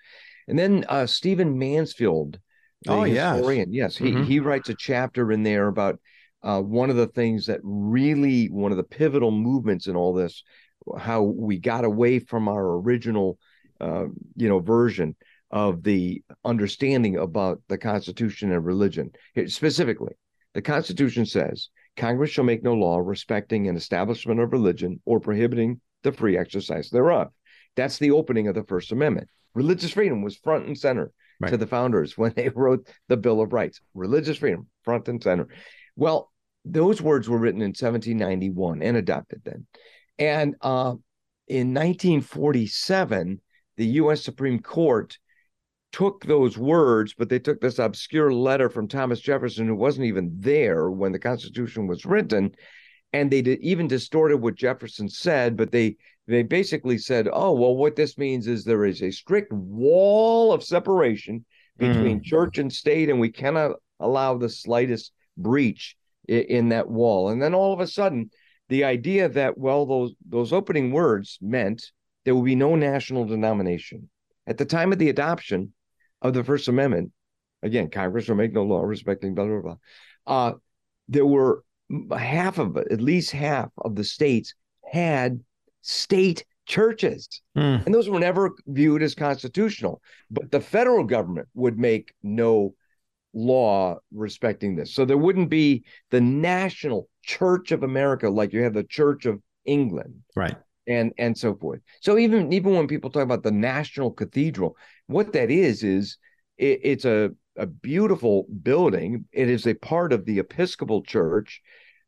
And 0.47 0.57
then 0.57 0.85
uh, 0.89 1.05
Stephen 1.05 1.57
Mansfield, 1.57 2.39
the 2.83 2.91
oh, 2.91 3.03
historian, 3.03 3.71
yes, 3.71 3.99
yes 3.99 4.07
mm-hmm. 4.09 4.23
he, 4.23 4.33
he 4.33 4.39
writes 4.39 4.69
a 4.69 4.75
chapter 4.75 5.31
in 5.31 5.43
there 5.43 5.67
about 5.67 5.99
uh, 6.41 6.61
one 6.61 6.89
of 6.89 6.95
the 6.95 7.07
things 7.07 7.45
that 7.47 7.59
really, 7.63 8.47
one 8.47 8.71
of 8.71 8.77
the 8.77 8.83
pivotal 8.83 9.31
movements 9.31 9.87
in 9.87 9.95
all 9.95 10.13
this, 10.13 10.43
how 10.97 11.21
we 11.21 11.57
got 11.57 11.83
away 11.83 12.19
from 12.19 12.47
our 12.47 12.77
original, 12.77 13.37
uh, 13.81 14.05
you 14.35 14.47
know, 14.47 14.59
version 14.59 15.15
of 15.51 15.83
the 15.83 16.23
understanding 16.45 17.17
about 17.17 17.61
the 17.67 17.77
Constitution 17.77 18.51
and 18.51 18.65
religion. 18.65 19.11
Specifically, 19.47 20.13
the 20.53 20.61
Constitution 20.61 21.25
says 21.25 21.69
Congress 21.97 22.31
shall 22.31 22.45
make 22.45 22.63
no 22.63 22.73
law 22.73 22.99
respecting 22.99 23.67
an 23.67 23.75
establishment 23.75 24.39
of 24.39 24.53
religion 24.53 25.01
or 25.05 25.19
prohibiting 25.19 25.81
the 26.03 26.11
free 26.11 26.37
exercise 26.37 26.89
thereof. 26.89 27.27
That's 27.75 27.97
the 27.97 28.11
opening 28.11 28.47
of 28.47 28.55
the 28.55 28.63
First 28.63 28.91
Amendment. 28.91 29.29
Religious 29.53 29.91
freedom 29.91 30.21
was 30.21 30.35
front 30.35 30.67
and 30.67 30.77
center 30.77 31.11
right. 31.39 31.49
to 31.49 31.57
the 31.57 31.67
founders 31.67 32.17
when 32.17 32.33
they 32.35 32.49
wrote 32.55 32.87
the 33.07 33.17
Bill 33.17 33.41
of 33.41 33.53
Rights. 33.53 33.81
Religious 33.93 34.37
freedom, 34.37 34.67
front 34.83 35.07
and 35.07 35.21
center. 35.21 35.47
Well, 35.95 36.31
those 36.65 37.01
words 37.01 37.29
were 37.29 37.37
written 37.37 37.61
in 37.61 37.69
1791 37.69 38.81
and 38.81 38.97
adopted 38.97 39.41
then. 39.43 39.65
And 40.17 40.55
uh, 40.61 40.95
in 41.47 41.73
1947, 41.73 43.41
the 43.77 43.85
U.S. 43.85 44.23
Supreme 44.23 44.59
Court 44.59 45.17
took 45.91 46.23
those 46.25 46.57
words, 46.57 47.15
but 47.17 47.29
they 47.29 47.39
took 47.39 47.61
this 47.61 47.79
obscure 47.79 48.31
letter 48.31 48.69
from 48.69 48.87
Thomas 48.87 49.19
Jefferson, 49.19 49.67
who 49.67 49.75
wasn't 49.75 50.05
even 50.05 50.35
there 50.37 50.91
when 50.91 51.11
the 51.11 51.19
Constitution 51.19 51.87
was 51.87 52.05
written, 52.05 52.51
and 53.13 53.31
they 53.31 53.41
did, 53.41 53.59
even 53.61 53.87
distorted 53.87 54.37
what 54.37 54.55
Jefferson 54.55 55.09
said. 55.09 55.57
But 55.57 55.71
they 55.71 55.97
they 56.27 56.43
basically 56.43 56.97
said, 56.97 57.27
"Oh, 57.31 57.53
well, 57.53 57.75
what 57.75 57.95
this 57.95 58.17
means 58.17 58.47
is 58.47 58.63
there 58.63 58.85
is 58.85 59.01
a 59.01 59.11
strict 59.11 59.51
wall 59.51 60.53
of 60.53 60.63
separation 60.63 61.45
between 61.77 62.19
mm. 62.19 62.23
church 62.23 62.57
and 62.57 62.71
state, 62.71 63.09
and 63.09 63.19
we 63.19 63.31
cannot 63.31 63.71
allow 63.99 64.37
the 64.37 64.49
slightest 64.49 65.11
breach 65.37 65.95
in, 66.27 66.41
in 66.43 66.69
that 66.69 66.89
wall." 66.89 67.29
And 67.29 67.41
then 67.41 67.53
all 67.53 67.73
of 67.73 67.79
a 67.79 67.87
sudden, 67.87 68.29
the 68.69 68.83
idea 68.83 69.29
that 69.29 69.57
well, 69.57 69.85
those 69.85 70.13
those 70.27 70.53
opening 70.53 70.91
words 70.91 71.37
meant 71.41 71.91
there 72.25 72.35
will 72.35 72.43
be 72.43 72.55
no 72.55 72.75
national 72.75 73.25
denomination. 73.25 74.09
At 74.45 74.57
the 74.57 74.65
time 74.65 74.91
of 74.91 74.99
the 74.99 75.09
adoption, 75.09 75.73
of 76.21 76.33
the 76.33 76.43
First 76.43 76.67
Amendment, 76.67 77.11
again, 77.63 77.89
Congress 77.89 78.27
will 78.27 78.35
make 78.35 78.53
no 78.53 78.63
law 78.63 78.81
respecting 78.81 79.33
blah 79.33 79.45
blah 79.45 79.61
blah. 79.61 79.77
Uh, 80.27 80.53
there 81.07 81.25
were 81.25 81.63
half 82.17 82.57
of 82.57 82.77
at 82.77 83.01
least 83.01 83.31
half 83.31 83.69
of 83.77 83.95
the 83.95 84.03
states 84.03 84.53
had 84.91 85.39
state 85.81 86.45
churches. 86.65 87.41
Mm. 87.57 87.85
And 87.85 87.93
those 87.93 88.09
were 88.09 88.19
never 88.19 88.51
viewed 88.67 89.01
as 89.01 89.15
constitutional. 89.15 90.01
But 90.29 90.51
the 90.51 90.61
federal 90.61 91.03
government 91.03 91.47
would 91.55 91.77
make 91.77 92.13
no 92.21 92.75
law 93.33 93.97
respecting 94.13 94.75
this. 94.75 94.93
So 94.93 95.05
there 95.05 95.17
wouldn't 95.17 95.49
be 95.49 95.83
the 96.11 96.21
national 96.21 97.09
church 97.23 97.71
of 97.71 97.83
America 97.83 98.29
like 98.29 98.53
you 98.53 98.63
have 98.63 98.73
the 98.73 98.83
Church 98.83 99.25
of 99.25 99.41
England. 99.65 100.13
Right. 100.35 100.55
And 100.87 101.13
and 101.19 101.37
so 101.37 101.55
forth. 101.55 101.81
So 102.01 102.17
even 102.17 102.51
even 102.51 102.73
when 102.73 102.87
people 102.87 103.11
talk 103.11 103.23
about 103.23 103.43
the 103.43 103.51
national 103.51 104.11
cathedral, 104.11 104.75
what 105.05 105.33
that 105.33 105.51
is 105.51 105.83
is 105.83 106.17
it, 106.57 106.79
it's 106.83 107.05
a 107.05 107.29
a 107.57 107.65
beautiful 107.65 108.47
building. 108.63 109.25
It 109.31 109.49
is 109.49 109.67
a 109.67 109.73
part 109.73 110.13
of 110.13 110.25
the 110.25 110.39
Episcopal 110.39 111.03
Church. 111.03 111.61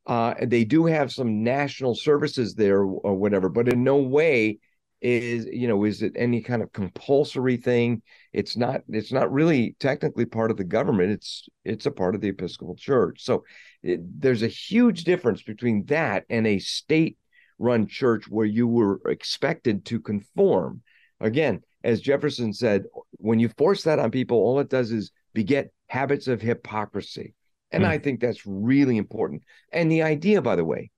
Uh, 0.05 0.33
they 0.41 0.63
do 0.63 0.85
have 0.85 1.11
some 1.11 1.43
national 1.43 1.95
services 1.95 2.55
there 2.55 2.79
or 2.81 3.15
whatever, 3.15 3.49
but 3.49 3.67
in 3.67 3.83
no 3.83 3.97
way 3.97 4.59
is 5.01 5.47
you 5.51 5.67
know 5.67 5.83
is 5.83 6.01
it 6.03 6.13
any 6.15 6.41
kind 6.41 6.61
of 6.61 6.71
compulsory 6.73 7.57
thing 7.57 8.01
it's 8.33 8.55
not 8.55 8.81
it's 8.87 9.11
not 9.11 9.31
really 9.31 9.75
technically 9.79 10.25
part 10.25 10.51
of 10.51 10.57
the 10.57 10.63
government 10.63 11.11
it's 11.11 11.49
it's 11.65 11.87
a 11.87 11.91
part 11.91 12.13
of 12.13 12.21
the 12.21 12.29
episcopal 12.29 12.75
church 12.75 13.23
so 13.23 13.43
it, 13.81 13.99
there's 14.21 14.43
a 14.43 14.47
huge 14.47 15.03
difference 15.03 15.41
between 15.41 15.83
that 15.85 16.23
and 16.29 16.45
a 16.45 16.59
state 16.59 17.17
run 17.57 17.87
church 17.87 18.25
where 18.29 18.45
you 18.45 18.67
were 18.67 19.01
expected 19.07 19.83
to 19.85 19.99
conform 19.99 20.81
again 21.19 21.61
as 21.83 21.99
jefferson 21.99 22.53
said 22.53 22.83
when 23.13 23.39
you 23.39 23.49
force 23.57 23.83
that 23.83 23.97
on 23.97 24.11
people 24.11 24.37
all 24.37 24.59
it 24.59 24.69
does 24.69 24.91
is 24.91 25.11
beget 25.33 25.71
habits 25.87 26.27
of 26.27 26.41
hypocrisy 26.41 27.33
and 27.71 27.83
mm. 27.83 27.87
i 27.87 27.97
think 27.97 28.19
that's 28.19 28.45
really 28.45 28.97
important 28.97 29.43
and 29.71 29.91
the 29.91 30.01
idea 30.01 30.41
by 30.41 30.55
the 30.55 30.65
way 30.65 30.89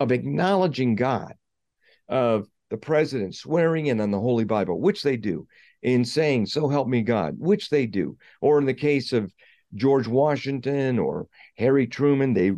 of 0.00 0.12
acknowledging 0.12 0.94
god 0.94 1.34
of 2.08 2.46
the 2.72 2.78
president 2.78 3.34
swearing 3.34 3.86
in 3.86 4.00
on 4.00 4.10
the 4.10 4.18
Holy 4.18 4.44
Bible, 4.44 4.80
which 4.80 5.02
they 5.02 5.18
do, 5.18 5.46
in 5.82 6.06
saying, 6.06 6.46
So 6.46 6.68
help 6.68 6.88
me 6.88 7.02
God, 7.02 7.34
which 7.38 7.68
they 7.68 7.84
do. 7.84 8.16
Or 8.40 8.58
in 8.58 8.64
the 8.64 8.72
case 8.72 9.12
of 9.12 9.30
George 9.74 10.08
Washington 10.08 10.98
or 10.98 11.28
Harry 11.58 11.86
Truman, 11.86 12.32
they, 12.32 12.50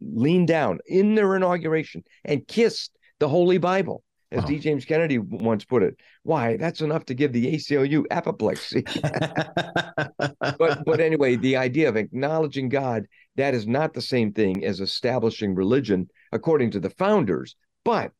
lean 0.00 0.46
down 0.46 0.78
in 0.86 1.14
their 1.14 1.36
inauguration 1.36 2.04
and 2.24 2.48
kissed 2.48 2.96
the 3.18 3.28
Holy 3.28 3.58
Bible. 3.58 4.02
As 4.32 4.42
wow. 4.42 4.48
D. 4.48 4.58
James 4.58 4.84
Kennedy 4.84 5.18
once 5.18 5.64
put 5.64 5.84
it, 5.84 5.96
why 6.24 6.56
that's 6.56 6.80
enough 6.80 7.04
to 7.06 7.14
give 7.14 7.32
the 7.32 7.54
ACLU 7.54 8.04
apoplexy. 8.10 8.82
but 10.58 10.84
but 10.84 11.00
anyway, 11.00 11.36
the 11.36 11.56
idea 11.56 11.88
of 11.88 11.96
acknowledging 11.96 12.68
God 12.68 13.06
that 13.36 13.54
is 13.54 13.66
not 13.66 13.94
the 13.94 14.02
same 14.02 14.32
thing 14.32 14.64
as 14.64 14.80
establishing 14.80 15.54
religion 15.54 16.08
according 16.32 16.72
to 16.72 16.80
the 16.80 16.90
founders. 16.90 17.54
But 17.84 18.10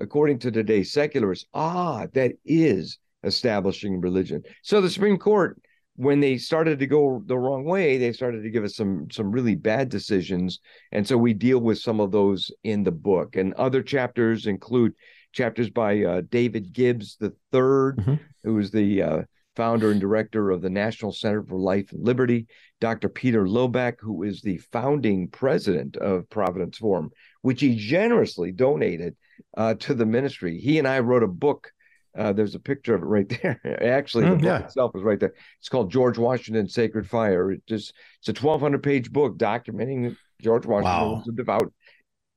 according 0.00 0.40
to 0.40 0.50
today's 0.50 0.92
secularists, 0.92 1.46
ah, 1.54 2.06
that 2.14 2.32
is 2.44 2.98
establishing 3.22 4.00
religion. 4.00 4.42
So 4.62 4.80
the 4.80 4.90
Supreme 4.90 5.18
Court, 5.18 5.60
when 5.96 6.18
they 6.18 6.36
started 6.38 6.80
to 6.80 6.86
go 6.86 7.22
the 7.26 7.38
wrong 7.38 7.64
way, 7.64 7.98
they 7.98 8.12
started 8.12 8.42
to 8.42 8.50
give 8.50 8.64
us 8.64 8.74
some 8.74 9.08
some 9.12 9.30
really 9.30 9.54
bad 9.54 9.88
decisions, 9.88 10.58
and 10.90 11.06
so 11.06 11.16
we 11.16 11.32
deal 11.32 11.60
with 11.60 11.78
some 11.78 12.00
of 12.00 12.10
those 12.10 12.50
in 12.64 12.82
the 12.82 12.92
book. 12.92 13.36
And 13.36 13.54
other 13.54 13.82
chapters 13.82 14.46
include 14.46 14.94
chapters 15.34 15.68
by 15.68 16.02
uh, 16.02 16.22
David 16.30 16.72
Gibbs 16.72 17.16
the 17.18 17.34
3rd 17.52 17.96
mm-hmm. 17.96 18.14
who 18.44 18.54
was 18.54 18.70
the 18.70 19.02
uh, 19.02 19.22
founder 19.56 19.90
and 19.90 20.00
director 20.00 20.50
of 20.50 20.62
the 20.62 20.70
National 20.70 21.12
Center 21.12 21.42
for 21.42 21.56
Life 21.56 21.92
and 21.92 22.04
Liberty, 22.04 22.46
Dr. 22.80 23.08
Peter 23.08 23.44
Lillback, 23.46 23.94
who 24.00 24.22
is 24.22 24.40
the 24.40 24.58
founding 24.72 25.28
president 25.28 25.96
of 25.96 26.28
Providence 26.30 26.78
Forum, 26.78 27.10
which 27.42 27.60
he 27.60 27.76
generously 27.76 28.52
donated 28.52 29.16
uh, 29.56 29.74
to 29.74 29.94
the 29.94 30.06
ministry. 30.06 30.58
He 30.58 30.78
and 30.78 30.88
I 30.88 31.00
wrote 31.00 31.22
a 31.22 31.28
book. 31.28 31.70
Uh, 32.16 32.32
there's 32.32 32.54
a 32.54 32.60
picture 32.60 32.94
of 32.94 33.02
it 33.02 33.06
right 33.06 33.28
there. 33.42 33.60
Actually, 33.82 34.24
the 34.24 34.30
mm, 34.30 34.38
book 34.38 34.44
yeah. 34.44 34.64
itself 34.64 34.92
is 34.94 35.02
right 35.02 35.18
there. 35.18 35.34
It's 35.58 35.68
called 35.68 35.90
George 35.90 36.18
Washington 36.18 36.68
Sacred 36.68 37.08
Fire. 37.08 37.52
It 37.52 37.62
just 37.66 37.92
it's 38.20 38.28
a 38.28 38.42
1,200 38.42 38.82
page 38.82 39.12
book 39.12 39.36
documenting 39.36 40.16
George 40.40 40.66
Washington 40.66 40.92
wow. 40.92 41.14
was 41.16 41.28
a 41.28 41.32
devout 41.32 41.72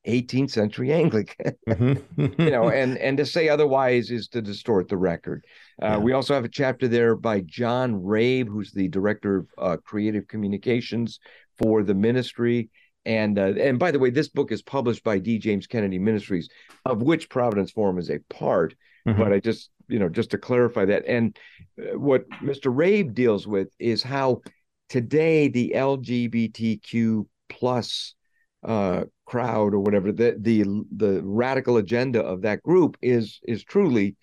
18th 0.08 0.52
century 0.52 0.91
Anglican. 0.93 1.54
Mm-hmm. 1.67 2.41
you 2.41 2.52
know, 2.52 2.70
and 2.70 2.98
and 2.98 3.17
to 3.17 3.26
say 3.26 3.50
otherwise 3.50 4.10
is 4.10 4.28
to 4.30 4.41
distort 4.41 4.88
the 4.88 4.98
record. 4.98 5.46
Uh, 5.82 5.88
yeah. 5.88 5.98
We 5.98 6.13
also 6.13 6.34
have 6.34 6.46
a 6.46 6.50
chapter 6.50 6.88
there 6.88 7.15
by 7.15 7.41
John 7.41 8.02
Rabe, 8.02 8.48
who's 8.48 8.72
the 8.72 8.88
director 8.88 9.38
of 9.38 9.48
uh, 9.58 9.78
creative 9.78 10.28
communications 10.28 11.20
for 11.58 11.84
the 11.84 11.96
ministry. 11.96 12.70
And 13.06 13.38
uh, 13.38 13.54
and 13.60 13.80
by 13.80 13.91
the 13.91 14.00
way, 14.00 14.10
this 14.10 14.28
book 14.30 14.52
is 14.52 14.62
published 14.62 15.04
by 15.04 15.20
D. 15.20 15.38
James 15.38 15.67
Kennedy 15.67 16.00
Ministries, 16.00 16.50
of 16.86 17.02
which 17.02 17.30
Providence 17.30 17.72
Forum 17.72 17.98
is 17.98 18.10
a 18.10 18.20
part. 18.30 18.76
Mm-hmm. 19.08 19.22
But 19.22 19.34
I 19.34 19.39
just 19.39 19.70
you 19.88 20.00
know 20.00 20.10
just 20.10 20.32
to 20.32 20.38
clarify 20.38 20.86
that, 20.86 21.06
and 21.08 21.38
uh, 21.80 21.98
what 21.98 22.30
Mr. 22.41 22.74
Rabe 22.74 23.13
deals 23.13 23.48
with 23.48 23.70
is 23.80 24.04
how 24.04 24.41
today 24.89 25.48
the 25.48 25.74
LGBTQ 25.76 27.26
plus 27.50 28.15
uh, 28.63 29.04
crowd 29.28 29.74
or 29.74 29.80
whatever 29.80 30.12
the 30.12 30.38
the 30.40 30.63
the 30.96 31.22
radical 31.24 31.78
agenda 31.78 32.22
of 32.22 32.42
that 32.42 32.63
group 32.63 32.98
is 33.02 33.40
is 33.44 33.63
truly 33.63 34.16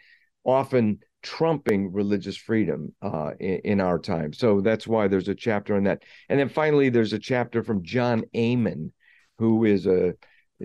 often 0.45 0.99
trumping 1.23 1.93
religious 1.93 2.37
freedom 2.37 2.93
uh, 3.01 3.31
in, 3.41 3.59
in, 3.65 3.81
our 3.81 3.99
time. 3.99 4.31
So 4.35 4.61
that's 4.61 4.87
why 4.87 5.09
there's 5.09 5.29
a 5.29 5.35
chapter 5.35 5.75
on 5.75 5.85
that. 5.85 6.03
And 6.29 6.39
then 6.39 6.51
finally, 6.51 6.91
there's 6.91 7.15
a 7.15 7.19
chapter 7.19 7.63
from 7.63 7.83
John 7.83 8.25
Aman, 8.37 8.93
who 9.39 9.65
is 9.65 9.87
a 9.87 10.15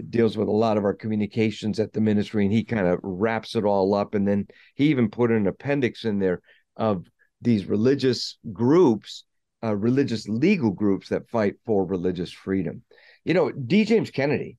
deals 0.10 0.38
with 0.38 0.48
a 0.48 0.52
lot 0.52 0.78
of 0.78 0.84
our 0.84 0.94
communications 0.94 1.80
at 1.80 1.94
the 1.94 2.02
ministry, 2.02 2.44
and 2.44 2.54
he 2.54 2.64
kind 2.64 2.88
of 2.88 3.00
wraps 3.04 3.56
it 3.56 3.64
all 3.64 3.94
up. 3.94 4.16
And 4.16 4.28
then 4.28 4.48
he 4.76 4.88
even 4.88 5.10
put 5.10 5.32
an 5.32 5.48
appendix 5.48 6.06
in 6.06 6.20
there 6.20 6.42
of 6.76 7.06
these 7.42 7.66
religious 7.66 8.38
groups, 8.52 9.24
uh, 9.64 9.76
religious 9.76 10.28
legal 10.28 10.72
groups 10.72 11.10
that 11.10 11.30
fight 11.30 11.56
for 11.66 11.86
religious 11.86 12.32
freedom. 12.32 12.84
You 13.24 13.34
know, 13.34 13.52
D. 13.52 13.86
James 13.86 14.12
Kennedy, 14.12 14.58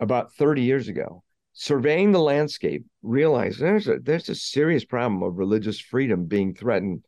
about 0.00 0.32
30 0.34 0.62
years 0.62 0.88
ago, 0.88 1.22
surveying 1.52 2.12
the 2.12 2.20
landscape, 2.20 2.84
realized 3.02 3.60
there's 3.60 3.88
a 3.88 3.98
there's 3.98 4.28
a 4.28 4.34
serious 4.34 4.84
problem 4.84 5.22
of 5.22 5.38
religious 5.38 5.80
freedom 5.80 6.26
being 6.26 6.54
threatened, 6.54 7.04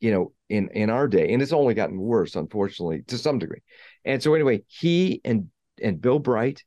you 0.00 0.12
know, 0.12 0.32
in 0.48 0.68
in 0.68 0.90
our 0.90 1.08
day, 1.08 1.32
and 1.32 1.42
it's 1.42 1.52
only 1.52 1.74
gotten 1.74 1.98
worse, 1.98 2.36
unfortunately, 2.36 3.02
to 3.08 3.18
some 3.18 3.38
degree. 3.38 3.60
And 4.04 4.22
so 4.22 4.34
anyway, 4.34 4.62
he 4.66 5.20
and 5.24 5.48
and 5.82 6.00
Bill 6.00 6.18
Bright 6.18 6.64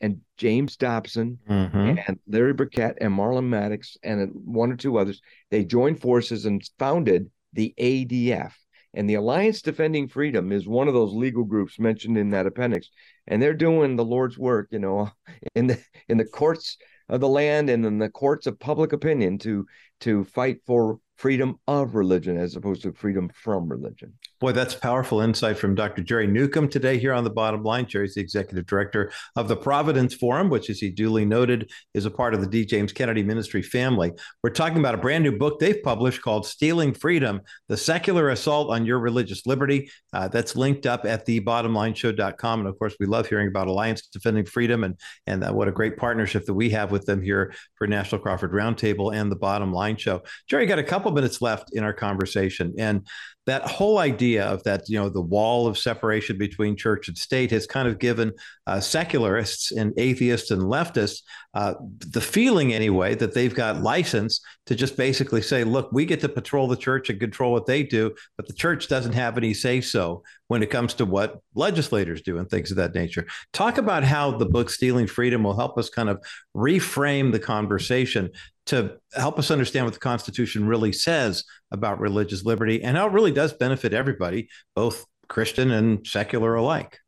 and 0.00 0.20
James 0.36 0.76
Dobson 0.76 1.38
mm-hmm. 1.48 1.98
and 2.06 2.18
Larry 2.26 2.52
Burkett 2.52 2.98
and 3.00 3.12
Marlin 3.12 3.48
Maddoux 3.48 3.96
and 4.02 4.30
one 4.34 4.70
or 4.70 4.76
two 4.76 4.98
others, 4.98 5.20
they 5.50 5.64
joined 5.64 6.00
forces 6.00 6.44
and 6.46 6.62
founded 6.78 7.30
the 7.52 7.74
ADF. 7.78 8.52
And 8.92 9.08
the 9.08 9.14
Alliance 9.14 9.62
Defending 9.62 10.08
Freedom 10.08 10.52
is 10.52 10.66
one 10.66 10.88
of 10.88 10.94
those 10.94 11.12
legal 11.12 11.44
groups 11.44 11.78
mentioned 11.78 12.16
in 12.16 12.30
that 12.30 12.46
appendix 12.46 12.90
and 13.26 13.42
they're 13.42 13.54
doing 13.54 13.96
the 13.96 14.04
Lord's 14.04 14.38
work, 14.38 14.68
you 14.70 14.78
know, 14.78 15.10
in 15.54 15.66
the 15.66 15.78
in 16.08 16.18
the 16.18 16.24
courts 16.24 16.76
of 17.08 17.20
the 17.20 17.28
land 17.28 17.70
and 17.70 17.84
in 17.86 17.98
the 17.98 18.10
courts 18.10 18.46
of 18.46 18.58
public 18.58 18.92
opinion 18.92 19.38
to 19.38 19.66
to 20.00 20.24
fight 20.24 20.58
for 20.66 20.98
freedom 21.16 21.58
of 21.66 21.94
religion 21.94 22.36
as 22.36 22.56
opposed 22.56 22.82
to 22.82 22.92
freedom 22.92 23.30
from 23.34 23.68
religion. 23.68 24.12
Boy, 24.38 24.52
that's 24.52 24.74
powerful 24.74 25.22
insight 25.22 25.56
from 25.56 25.74
Dr. 25.74 26.02
Jerry 26.02 26.26
Newcombe 26.26 26.68
today 26.68 26.98
here 26.98 27.14
on 27.14 27.24
the 27.24 27.30
bottom 27.30 27.62
line. 27.62 27.86
Jerry's 27.86 28.14
the 28.14 28.20
executive 28.20 28.66
director 28.66 29.10
of 29.34 29.48
the 29.48 29.56
Providence 29.56 30.14
Forum, 30.14 30.50
which, 30.50 30.68
as 30.68 30.78
he 30.78 30.90
duly 30.90 31.24
noted, 31.24 31.70
is 31.94 32.04
a 32.04 32.10
part 32.10 32.34
of 32.34 32.42
the 32.42 32.46
D. 32.46 32.66
James 32.66 32.92
Kennedy 32.92 33.22
Ministry 33.22 33.62
family. 33.62 34.12
We're 34.42 34.50
talking 34.50 34.78
about 34.78 34.94
a 34.94 34.98
brand 34.98 35.24
new 35.24 35.32
book 35.32 35.58
they've 35.58 35.82
published 35.82 36.20
called 36.20 36.46
Stealing 36.46 36.92
Freedom 36.92 37.40
The 37.68 37.78
Secular 37.78 38.28
Assault 38.28 38.70
on 38.70 38.84
Your 38.84 38.98
Religious 38.98 39.46
Liberty. 39.46 39.90
Uh, 40.12 40.28
that's 40.28 40.54
linked 40.54 40.84
up 40.84 41.06
at 41.06 41.24
the 41.24 41.40
thebottomlineshow.com. 41.40 42.60
And 42.60 42.68
of 42.68 42.78
course, 42.78 42.94
we 43.00 43.06
love 43.06 43.26
hearing 43.26 43.48
about 43.48 43.68
Alliance 43.68 44.06
Defending 44.08 44.44
Freedom 44.44 44.84
and, 44.84 45.00
and 45.26 45.44
uh, 45.44 45.52
what 45.52 45.68
a 45.68 45.72
great 45.72 45.96
partnership 45.96 46.44
that 46.44 46.54
we 46.54 46.68
have 46.70 46.90
with 46.90 47.06
them 47.06 47.22
here 47.22 47.54
for 47.76 47.86
National 47.86 48.20
Crawford 48.20 48.52
Roundtable 48.52 49.14
and 49.14 49.32
the 49.32 49.36
Bottom 49.36 49.72
Line 49.72 49.85
Show. 49.94 50.22
Jerry, 50.48 50.66
got 50.66 50.80
a 50.80 50.82
couple 50.82 51.12
minutes 51.12 51.40
left 51.40 51.70
in 51.72 51.84
our 51.84 51.92
conversation. 51.92 52.74
And 52.78 53.06
that 53.46 53.62
whole 53.62 53.98
idea 53.98 54.44
of 54.44 54.64
that, 54.64 54.88
you 54.88 54.98
know, 54.98 55.08
the 55.08 55.20
wall 55.20 55.68
of 55.68 55.78
separation 55.78 56.36
between 56.36 56.76
church 56.76 57.06
and 57.06 57.16
state 57.16 57.52
has 57.52 57.64
kind 57.64 57.86
of 57.86 58.00
given 58.00 58.32
uh, 58.66 58.80
secularists 58.80 59.70
and 59.70 59.92
atheists 59.96 60.50
and 60.50 60.62
leftists 60.62 61.22
uh, 61.54 61.74
the 62.00 62.20
feeling, 62.20 62.74
anyway, 62.74 63.14
that 63.14 63.34
they've 63.34 63.54
got 63.54 63.82
license 63.82 64.40
to 64.66 64.74
just 64.74 64.96
basically 64.96 65.40
say, 65.40 65.62
look, 65.62 65.90
we 65.92 66.04
get 66.04 66.20
to 66.20 66.28
patrol 66.28 66.66
the 66.66 66.76
church 66.76 67.08
and 67.08 67.20
control 67.20 67.52
what 67.52 67.66
they 67.66 67.84
do, 67.84 68.12
but 68.36 68.46
the 68.48 68.52
church 68.52 68.88
doesn't 68.88 69.14
have 69.14 69.38
any 69.38 69.54
say 69.54 69.80
so 69.80 70.22
when 70.48 70.62
it 70.62 70.70
comes 70.70 70.92
to 70.94 71.06
what 71.06 71.40
legislators 71.54 72.20
do 72.22 72.38
and 72.38 72.50
things 72.50 72.72
of 72.72 72.76
that 72.76 72.94
nature. 72.94 73.26
Talk 73.52 73.78
about 73.78 74.04
how 74.04 74.32
the 74.32 74.46
book 74.46 74.70
Stealing 74.70 75.06
Freedom 75.06 75.44
will 75.44 75.56
help 75.56 75.78
us 75.78 75.88
kind 75.88 76.08
of 76.08 76.20
reframe 76.54 77.32
the 77.32 77.38
conversation 77.38 78.30
to 78.66 78.98
help 79.14 79.38
us 79.38 79.50
understand 79.50 79.86
what 79.86 79.94
the 79.94 80.00
Constitution 80.00 80.66
really 80.66 80.92
says 80.92 81.44
about 81.70 82.00
religious 82.00 82.44
liberty 82.44 82.82
and 82.82 82.96
how 82.96 83.06
it 83.06 83.12
really 83.12 83.32
does 83.32 83.52
benefit 83.52 83.92
everybody, 83.92 84.48
both 84.74 85.06
Christian 85.28 85.70
and 85.70 86.06
secular 86.06 86.54
alike. 86.54 86.98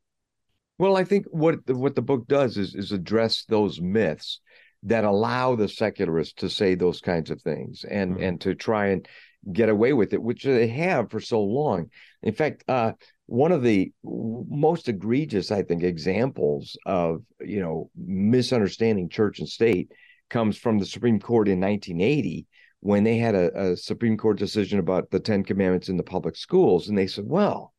Well, 0.78 0.96
I 0.96 1.04
think 1.04 1.26
what 1.30 1.66
the, 1.66 1.74
what 1.74 1.96
the 1.96 2.02
book 2.02 2.28
does 2.28 2.56
is 2.56 2.74
is 2.74 2.92
address 2.92 3.44
those 3.48 3.80
myths 3.80 4.40
that 4.84 5.04
allow 5.04 5.56
the 5.56 5.68
secularists 5.68 6.34
to 6.34 6.48
say 6.48 6.74
those 6.74 7.00
kinds 7.00 7.30
of 7.30 7.42
things 7.42 7.84
and 7.84 8.12
mm-hmm. 8.12 8.22
and 8.22 8.40
to 8.42 8.54
try 8.54 8.88
and 8.88 9.08
get 9.52 9.68
away 9.68 9.92
with 9.92 10.12
it, 10.12 10.22
which 10.22 10.44
they 10.44 10.68
have 10.68 11.10
for 11.10 11.20
so 11.20 11.42
long. 11.42 11.90
In 12.22 12.34
fact, 12.34 12.64
uh, 12.68 12.92
one 13.26 13.52
of 13.52 13.62
the 13.62 13.92
most 14.04 14.88
egregious, 14.88 15.50
I 15.50 15.62
think, 15.62 15.82
examples 15.82 16.76
of 16.86 17.22
you 17.40 17.60
know 17.60 17.90
misunderstanding 17.96 19.08
church 19.08 19.40
and 19.40 19.48
state 19.48 19.90
comes 20.28 20.56
from 20.56 20.78
the 20.78 20.86
Supreme 20.86 21.20
Court 21.20 21.48
in 21.48 21.60
1980 21.60 22.46
when 22.80 23.04
they 23.04 23.18
had 23.18 23.34
a, 23.34 23.70
a 23.72 23.76
Supreme 23.76 24.16
Court 24.16 24.38
decision 24.38 24.78
about 24.78 25.10
the 25.10 25.20
Ten 25.20 25.42
Commandments 25.42 25.88
in 25.88 25.96
the 25.96 26.02
public 26.02 26.36
schools, 26.36 26.88
and 26.88 26.96
they 26.96 27.06
said, 27.06 27.24
well 27.26 27.72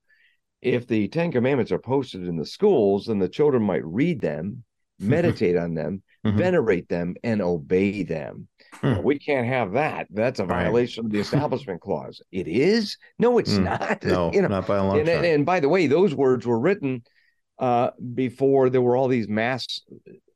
if 0.62 0.88
the 0.88 1.08
Ten 1.08 1.32
Commandments 1.32 1.72
are 1.72 1.80
posted 1.80 2.28
in 2.28 2.38
the 2.38 2.46
schools, 2.46 3.06
then 3.06 3.20
the 3.20 3.30
children 3.30 3.64
might 3.64 3.86
read 3.86 4.20
them, 4.20 4.64
meditate 5.00 5.56
on 5.56 5.74
them, 5.74 6.04
mm-hmm. 6.26 6.38
venerate 6.38 6.90
them, 6.90 7.16
and 7.24 7.42
obey 7.42 8.04
them. 8.04 8.48
Mm. 8.82 9.04
We 9.04 9.18
can't 9.18 9.48
have 9.48 9.74
that. 9.74 10.08
That's 10.10 10.40
a 10.40 10.46
violation 10.46 11.04
right. 11.04 11.08
of 11.08 11.12
the 11.14 11.20
Establishment 11.38 11.82
Clause. 11.82 12.22
It 12.32 12.48
is? 12.48 12.98
No, 13.18 13.38
it's 13.38 13.54
mm. 13.54 13.64
not. 13.64 14.04
No, 14.10 14.32
you 14.34 14.42
know, 14.42 14.48
not 14.48 14.68
by 14.68 14.78
a 14.78 14.84
long 14.84 15.00
and, 15.00 15.10
and, 15.10 15.26
and, 15.26 15.46
by 15.46 15.60
the 15.60 15.70
way, 15.70 15.88
those 15.88 16.14
words 16.14 16.46
were 16.46 16.60
written 16.60 17.04
uh, 17.58 17.92
before 18.14 18.70
there 18.70 18.82
were 18.82 18.96
all 18.96 19.08
these 19.08 19.28
mass 19.28 19.82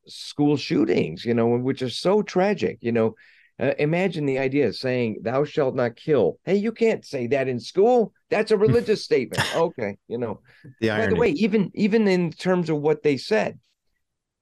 school 0.08 0.58
shootings, 0.58 1.26
you 1.26 1.34
know, 1.34 1.48
which 1.58 1.82
is 1.82 1.98
so 1.98 2.22
tragic. 2.22 2.78
You 2.82 2.92
know, 2.92 3.16
uh, 3.60 3.74
imagine 3.78 4.26
the 4.26 4.40
idea 4.40 4.68
of 4.68 4.76
saying, 4.76 5.20
Thou 5.22 5.44
shalt 5.44 5.76
not 5.76 5.96
kill. 5.96 6.40
Hey, 6.44 6.56
you 6.56 6.72
can't 6.72 7.06
say 7.06 7.28
that 7.28 7.48
in 7.48 7.60
school. 7.60 8.14
That's 8.30 8.52
a 8.52 8.58
religious 8.58 9.04
statement. 9.06 9.44
Okay. 9.56 9.98
You 10.08 10.18
know, 10.18 10.42
the 10.82 10.90
by 10.90 11.08
the 11.08 11.16
way, 11.16 11.30
even 11.30 11.72
even 11.74 12.08
in 12.08 12.32
terms 12.32 12.70
of 12.70 12.78
what 12.78 13.04
they 13.04 13.18
said, 13.18 13.60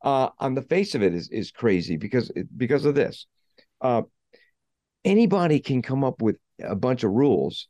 uh, 0.04 0.30
on 0.40 0.56
the 0.56 0.62
face 0.62 0.96
of 0.96 1.04
it 1.04 1.14
is, 1.14 1.30
is 1.30 1.52
crazy 1.52 1.98
because 1.98 2.32
because 2.56 2.86
of 2.86 2.96
this. 2.96 3.28
Uh, 3.82 4.04
anybody 5.04 5.60
can 5.60 5.82
come 5.82 6.04
up 6.04 6.22
with 6.22 6.38
a 6.64 6.76
bunch 6.76 7.04
of 7.04 7.12
rules, 7.12 7.68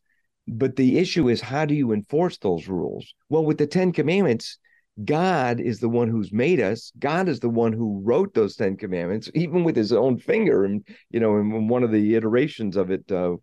but 0.47 0.75
the 0.75 0.97
issue 0.97 1.29
is 1.29 1.41
how 1.41 1.65
do 1.65 1.73
you 1.73 1.91
enforce 1.91 2.37
those 2.37 2.67
rules? 2.67 3.13
Well, 3.29 3.45
with 3.45 3.57
the 3.57 3.67
Ten 3.67 3.91
Commandments, 3.93 4.59
God 5.05 5.59
is 5.59 5.79
the 5.79 5.89
one 5.89 6.09
who's 6.09 6.31
made 6.31 6.59
us. 6.59 6.91
God 6.99 7.29
is 7.29 7.39
the 7.39 7.49
one 7.49 7.73
who 7.73 8.01
wrote 8.03 8.33
those 8.33 8.55
Ten 8.55 8.77
Commandments, 8.77 9.29
even 9.33 9.63
with 9.63 9.75
his 9.75 9.91
own 9.91 10.17
finger. 10.17 10.65
And, 10.65 10.85
you 11.09 11.19
know, 11.19 11.37
in 11.37 11.67
one 11.67 11.83
of 11.83 11.91
the 11.91 12.15
iterations 12.15 12.77
of 12.77 12.91
it 12.91 13.11
uh, 13.11 13.33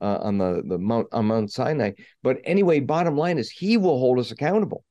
uh, 0.00 0.18
on 0.22 0.38
the, 0.38 0.62
the 0.66 0.78
Mount, 0.78 1.08
on 1.12 1.26
Mount 1.26 1.52
Sinai. 1.52 1.92
But 2.22 2.38
anyway, 2.44 2.80
bottom 2.80 3.16
line 3.16 3.38
is 3.38 3.50
he 3.50 3.76
will 3.76 3.98
hold 3.98 4.18
us 4.18 4.30
accountable. 4.30 4.84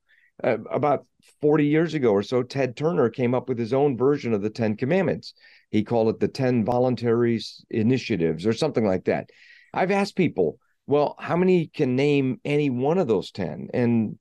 Uh, 0.43 0.57
about 0.71 1.05
40 1.41 1.65
years 1.65 1.93
ago 1.93 2.11
or 2.11 2.23
so, 2.23 2.43
Ted 2.43 2.75
Turner 2.75 3.09
came 3.09 3.33
up 3.33 3.49
with 3.49 3.57
his 3.57 3.73
own 3.73 3.97
version 3.97 4.33
of 4.33 4.41
the 4.41 4.49
Ten 4.49 4.75
Commandments. 4.75 5.33
He 5.71 5.83
called 5.83 6.09
it 6.09 6.19
the 6.19 6.27
10 6.27 6.63
Voluntary 6.63 7.41
Initiatives 7.69 8.45
or 8.45 8.53
something 8.53 8.85
like 8.85 9.05
that. 9.05 9.29
I've 9.73 9.91
asked 9.91 10.15
people, 10.15 10.59
well, 10.85 11.15
how 11.19 11.35
many 11.35 11.67
can 11.67 11.95
name 11.95 12.39
any 12.45 12.69
one 12.69 12.97
of 12.97 13.07
those 13.07 13.31
10? 13.31 13.69
And 13.73 14.17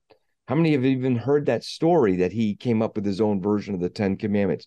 how 0.47 0.55
many 0.55 0.71
have 0.71 0.85
even 0.85 1.17
heard 1.17 1.45
that 1.45 1.63
story 1.63 2.17
that 2.17 2.31
he 2.31 2.55
came 2.55 2.81
up 2.81 2.95
with 2.95 3.05
his 3.05 3.19
own 3.19 3.41
version 3.41 3.75
of 3.75 3.81
the 3.81 3.89
Ten 3.89 4.15
Commandments? 4.15 4.65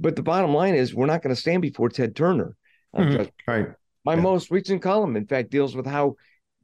But 0.00 0.16
the 0.16 0.22
bottom 0.22 0.54
line 0.54 0.74
is, 0.74 0.94
we're 0.94 1.06
not 1.06 1.22
going 1.22 1.34
to 1.34 1.40
stand 1.40 1.60
before 1.62 1.88
Ted 1.88 2.16
Turner. 2.16 2.56
Mm-hmm. 2.96 3.16
Just, 3.16 3.30
right. 3.46 3.68
My 4.04 4.14
yeah. 4.14 4.20
most 4.20 4.50
recent 4.50 4.80
column, 4.80 5.16
in 5.16 5.26
fact, 5.26 5.50
deals 5.50 5.76
with 5.76 5.86
how 5.86 6.16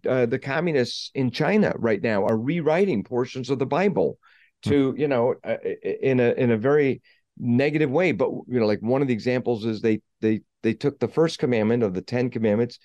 uh, 0.08 0.26
the 0.26 0.38
communists 0.38 1.10
in 1.14 1.30
China 1.30 1.74
right 1.76 2.02
now 2.02 2.24
are 2.24 2.36
rewriting 2.36 3.04
portions 3.04 3.50
of 3.50 3.58
the 3.58 3.66
Bible 3.66 4.18
to, 4.62 4.92
mm-hmm. 4.92 5.00
you 5.00 5.08
know, 5.08 5.34
uh, 5.44 5.56
in 5.82 6.20
a 6.20 6.32
in 6.32 6.50
a 6.50 6.56
very 6.56 7.02
negative 7.36 7.90
way. 7.90 8.12
But 8.12 8.30
you 8.30 8.60
know, 8.60 8.66
like 8.66 8.80
one 8.80 9.02
of 9.02 9.08
the 9.08 9.14
examples 9.14 9.66
is 9.66 9.80
they 9.80 10.00
they 10.20 10.40
they 10.62 10.72
took 10.72 10.98
the 10.98 11.08
first 11.08 11.38
commandment 11.38 11.82
of 11.82 11.92
the 11.92 12.02
Ten 12.02 12.30
Commandments 12.30 12.78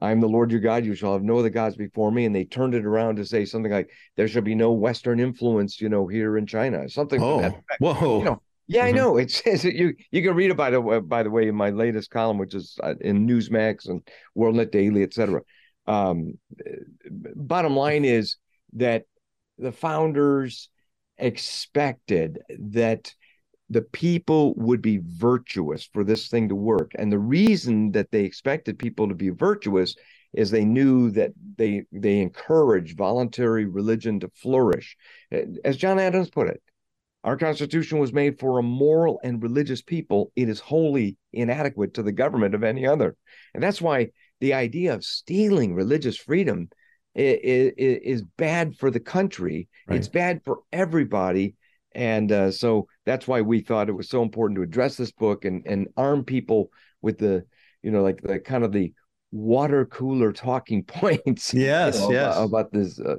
I'm 0.00 0.20
the 0.20 0.28
Lord 0.28 0.50
your 0.50 0.60
God, 0.60 0.84
you 0.84 0.94
shall 0.94 1.12
have 1.12 1.22
no 1.22 1.38
other 1.38 1.50
gods 1.50 1.76
before 1.76 2.10
me. 2.10 2.24
And 2.24 2.34
they 2.34 2.44
turned 2.44 2.74
it 2.74 2.84
around 2.84 3.16
to 3.16 3.24
say 3.24 3.44
something 3.44 3.70
like, 3.70 3.90
there 4.16 4.26
shall 4.26 4.42
be 4.42 4.54
no 4.54 4.72
Western 4.72 5.20
influence, 5.20 5.80
you 5.80 5.88
know, 5.88 6.06
here 6.06 6.36
in 6.36 6.46
China, 6.46 6.88
something 6.88 7.22
oh, 7.22 7.36
like 7.36 7.52
that. 7.52 7.62
Whoa. 7.78 8.18
You 8.18 8.24
know, 8.24 8.42
yeah, 8.66 8.88
mm-hmm. 8.88 8.88
I 8.88 8.98
know. 8.98 9.16
It 9.16 9.30
says 9.30 9.64
you 9.64 9.94
you 10.10 10.22
can 10.22 10.34
read 10.34 10.50
it 10.50 10.56
by 10.56 10.70
the 10.70 10.80
by 10.80 11.22
the 11.22 11.30
way 11.30 11.48
in 11.48 11.54
my 11.54 11.70
latest 11.70 12.10
column, 12.10 12.38
which 12.38 12.54
is 12.54 12.78
uh, 12.82 12.94
in 13.00 13.26
Newsmax 13.26 13.88
and 13.88 14.02
WorldNet 14.36 14.70
Daily, 14.70 15.02
etc. 15.02 15.42
Um, 15.86 16.38
bottom 17.10 17.76
line 17.76 18.04
is 18.04 18.36
that 18.74 19.04
the 19.58 19.72
founders 19.72 20.70
expected 21.18 22.40
that 22.58 23.14
the 23.74 23.82
people 23.82 24.54
would 24.54 24.80
be 24.80 25.00
virtuous 25.04 25.84
for 25.92 26.04
this 26.04 26.28
thing 26.28 26.48
to 26.48 26.54
work. 26.54 26.92
And 26.94 27.10
the 27.10 27.18
reason 27.18 27.90
that 27.90 28.12
they 28.12 28.24
expected 28.24 28.78
people 28.78 29.08
to 29.08 29.16
be 29.16 29.30
virtuous 29.30 29.96
is 30.32 30.50
they 30.50 30.64
knew 30.64 31.10
that 31.10 31.32
they 31.58 31.82
they 31.90 32.20
encourage 32.20 32.94
voluntary 32.94 33.66
religion 33.66 34.20
to 34.20 34.30
flourish. 34.36 34.96
Uh, 35.32 35.40
as 35.64 35.76
John 35.76 35.98
Adams 35.98 36.30
put 36.30 36.46
it, 36.48 36.62
our 37.24 37.36
Constitution 37.36 37.98
was 37.98 38.12
made 38.12 38.38
for 38.38 38.60
a 38.60 38.62
moral 38.62 39.18
and 39.24 39.42
religious 39.42 39.82
people. 39.82 40.30
It 40.36 40.48
is 40.48 40.60
wholly 40.60 41.16
inadequate 41.32 41.94
to 41.94 42.04
the 42.04 42.12
government 42.12 42.54
of 42.54 42.62
any 42.62 42.86
other. 42.86 43.16
And 43.54 43.62
that's 43.62 43.82
why 43.82 44.10
the 44.40 44.54
idea 44.54 44.94
of 44.94 45.04
stealing 45.04 45.74
religious 45.74 46.16
freedom 46.16 46.68
is, 47.16 47.72
is 47.76 48.22
bad 48.36 48.76
for 48.76 48.92
the 48.92 49.00
country. 49.00 49.68
Right. 49.88 49.98
It's 49.98 50.08
bad 50.08 50.42
for 50.44 50.60
everybody 50.72 51.56
and 51.94 52.32
uh, 52.32 52.50
so 52.50 52.86
that's 53.06 53.28
why 53.28 53.40
we 53.40 53.60
thought 53.60 53.88
it 53.88 53.92
was 53.92 54.08
so 54.08 54.22
important 54.22 54.56
to 54.56 54.62
address 54.62 54.96
this 54.96 55.12
book 55.12 55.44
and 55.44 55.66
and 55.66 55.88
arm 55.96 56.24
people 56.24 56.70
with 57.02 57.18
the 57.18 57.44
you 57.82 57.90
know 57.90 58.02
like 58.02 58.20
the 58.22 58.40
kind 58.40 58.64
of 58.64 58.72
the 58.72 58.92
water 59.32 59.84
cooler 59.86 60.32
talking 60.32 60.82
points 60.84 61.52
yes 61.52 61.96
you 61.96 62.00
know, 62.02 62.12
yes. 62.12 62.36
about, 62.36 62.44
about 62.44 62.72
this 62.72 63.00
uh, 63.00 63.16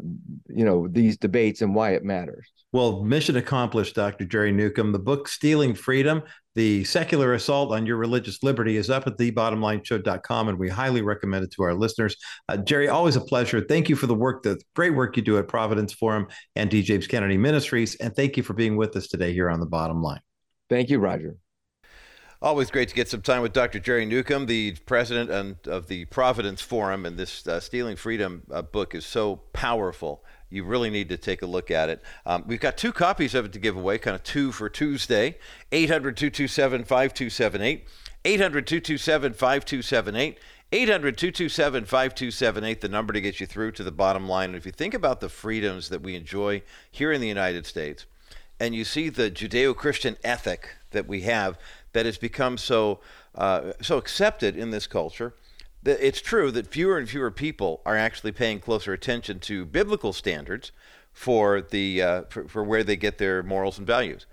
you 0.47 0.65
know 0.65 0.87
these 0.87 1.17
debates 1.17 1.61
and 1.61 1.75
why 1.75 1.91
it 1.91 2.03
matters. 2.03 2.47
Well 2.71 3.03
mission 3.03 3.35
accomplished 3.35 3.95
dr 3.95 4.23
jerry 4.25 4.51
newcombe 4.51 4.91
the 4.91 4.99
book 4.99 5.27
stealing 5.27 5.75
freedom 5.75 6.23
the 6.55 6.83
secular 6.85 7.33
assault 7.33 7.71
on 7.71 7.85
your 7.85 7.97
religious 7.97 8.41
liberty 8.41 8.77
is 8.77 8.89
up 8.89 9.05
at 9.07 9.17
thebottomlineshow.com 9.17 10.49
and 10.49 10.57
we 10.57 10.69
highly 10.69 11.01
recommend 11.01 11.43
it 11.43 11.51
to 11.51 11.63
our 11.63 11.73
listeners 11.73 12.15
uh, 12.49 12.57
jerry 12.57 12.87
always 12.87 13.15
a 13.15 13.21
pleasure 13.21 13.61
thank 13.61 13.89
you 13.89 13.95
for 13.95 14.07
the 14.07 14.15
work 14.15 14.43
the 14.43 14.59
great 14.75 14.95
work 14.95 15.15
you 15.15 15.23
do 15.23 15.37
at 15.37 15.47
providence 15.47 15.93
forum 15.93 16.27
and 16.55 16.69
d 16.69 16.81
james 16.81 17.07
kennedy 17.07 17.37
ministries 17.37 17.95
and 17.95 18.15
thank 18.15 18.37
you 18.37 18.43
for 18.43 18.53
being 18.53 18.75
with 18.75 18.95
us 18.95 19.07
today 19.07 19.33
here 19.33 19.49
on 19.49 19.59
the 19.59 19.65
bottom 19.65 20.01
line 20.01 20.21
thank 20.69 20.89
you 20.89 20.99
roger 20.99 21.37
Always 22.41 22.69
great 22.69 22.89
to 22.89 22.95
get 22.95 23.07
some 23.07 23.21
time 23.21 23.41
with 23.41 23.53
Dr. 23.53 23.79
Jerry 23.79 24.05
Newcombe, 24.05 24.45
the 24.45 24.73
president 24.85 25.31
and, 25.31 25.55
of 25.65 25.87
the 25.87 26.05
Providence 26.05 26.61
Forum. 26.61 27.05
And 27.05 27.17
this 27.17 27.47
uh, 27.47 27.59
Stealing 27.59 27.95
Freedom 27.95 28.43
uh, 28.51 28.61
book 28.61 28.93
is 28.93 29.05
so 29.05 29.37
powerful. 29.53 30.23
You 30.49 30.63
really 30.63 30.89
need 30.89 31.09
to 31.09 31.17
take 31.17 31.41
a 31.41 31.45
look 31.45 31.71
at 31.71 31.89
it. 31.89 32.03
Um, 32.25 32.43
we've 32.47 32.59
got 32.59 32.77
two 32.77 32.93
copies 32.93 33.35
of 33.35 33.45
it 33.45 33.53
to 33.53 33.59
give 33.59 33.75
away, 33.75 33.97
kind 33.97 34.15
of 34.15 34.23
two 34.23 34.51
for 34.51 34.69
Tuesday 34.69 35.37
800 35.71 36.15
227 36.17 36.83
5278. 36.83 37.87
800 38.23 38.67
227 38.67 39.33
5278. 39.33 40.39
800 40.71 41.17
227 41.17 41.85
5278, 41.85 42.81
the 42.81 42.89
number 42.89 43.13
to 43.13 43.21
get 43.21 43.39
you 43.39 43.45
through 43.45 43.71
to 43.73 43.83
the 43.83 43.91
bottom 43.91 44.27
line. 44.27 44.49
And 44.49 44.57
if 44.57 44.65
you 44.65 44.71
think 44.71 44.93
about 44.93 45.21
the 45.21 45.29
freedoms 45.29 45.89
that 45.89 46.01
we 46.01 46.15
enjoy 46.15 46.63
here 46.91 47.11
in 47.11 47.21
the 47.21 47.27
United 47.27 47.65
States, 47.65 48.05
and 48.59 48.73
you 48.73 48.83
see 48.83 49.09
the 49.09 49.29
Judeo 49.29 49.75
Christian 49.75 50.17
ethic 50.23 50.69
that 50.91 51.07
we 51.07 51.21
have, 51.21 51.59
that 51.93 52.05
has 52.05 52.17
become 52.17 52.57
so 52.57 52.99
uh, 53.35 53.73
so 53.81 53.97
accepted 53.97 54.57
in 54.57 54.71
this 54.71 54.87
culture. 54.87 55.33
It's 55.85 56.21
true 56.21 56.51
that 56.51 56.67
fewer 56.67 56.97
and 56.97 57.07
fewer 57.07 57.31
people 57.31 57.81
are 57.85 57.95
actually 57.95 58.31
paying 58.31 58.59
closer 58.59 58.91
attention 58.91 59.39
to 59.41 59.65
biblical 59.65 60.13
standards 60.13 60.71
for 61.13 61.61
the 61.61 62.01
uh, 62.01 62.21
for, 62.29 62.47
for, 62.47 62.63
where 62.63 62.83
they 62.83 62.95
get 62.95 63.17
their 63.17 63.43
morals 63.43 63.77
and 63.77 63.85
values. 63.85 64.25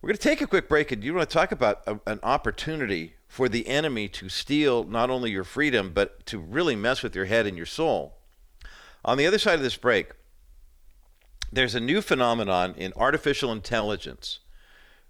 We're 0.00 0.08
going 0.08 0.16
to 0.16 0.22
take 0.22 0.40
a 0.40 0.46
quick 0.46 0.68
break, 0.68 0.92
and 0.92 1.04
you 1.04 1.14
want 1.14 1.28
to 1.28 1.34
talk 1.34 1.52
about 1.52 1.82
a, 1.86 2.00
an 2.06 2.20
opportunity 2.22 3.14
for 3.28 3.48
the 3.48 3.68
enemy 3.68 4.08
to 4.08 4.28
steal 4.28 4.84
not 4.84 5.10
only 5.10 5.30
your 5.30 5.44
freedom 5.44 5.92
but 5.92 6.24
to 6.26 6.38
really 6.38 6.76
mess 6.76 7.02
with 7.02 7.14
your 7.14 7.26
head 7.26 7.46
and 7.46 7.56
your 7.56 7.66
soul. 7.66 8.16
On 9.04 9.18
the 9.18 9.26
other 9.26 9.38
side 9.38 9.54
of 9.54 9.62
this 9.62 9.76
break, 9.76 10.12
there's 11.52 11.74
a 11.74 11.80
new 11.80 12.00
phenomenon 12.00 12.74
in 12.76 12.92
artificial 12.96 13.52
intelligence 13.52 14.40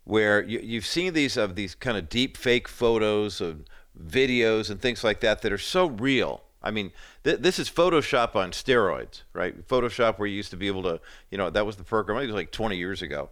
where 0.05 0.43
you, 0.43 0.76
have 0.76 0.87
seen 0.87 1.14
these 1.14 1.37
of 1.37 1.57
these 1.57 1.74
kind 1.74 1.97
of 1.97 2.09
deep 2.09 2.37
fake 2.37 2.68
photos 2.68 3.41
of 3.41 3.64
videos 4.03 4.70
and 4.70 4.80
things 4.80 5.03
like 5.05 5.20
that 5.20 5.42
that 5.42 5.53
are 5.53 5.59
so 5.59 5.86
real. 5.86 6.42
I 6.62 6.70
mean, 6.70 6.92
th- 7.24 7.40
this 7.40 7.59
is 7.59 7.70
Photoshop 7.70 8.34
on 8.34 8.51
steroids, 8.51 9.22
right? 9.32 9.66
Photoshop, 9.68 10.18
where 10.18 10.28
you 10.28 10.36
used 10.36 10.51
to 10.51 10.57
be 10.57 10.66
able 10.66 10.82
to, 10.82 11.01
you 11.30 11.38
know, 11.38 11.51
that 11.51 11.64
was 11.64 11.76
the 11.76 11.84
program. 11.84 12.18
It 12.18 12.26
was 12.26 12.34
like 12.34 12.51
20 12.51 12.76
years 12.76 13.03
ago, 13.03 13.30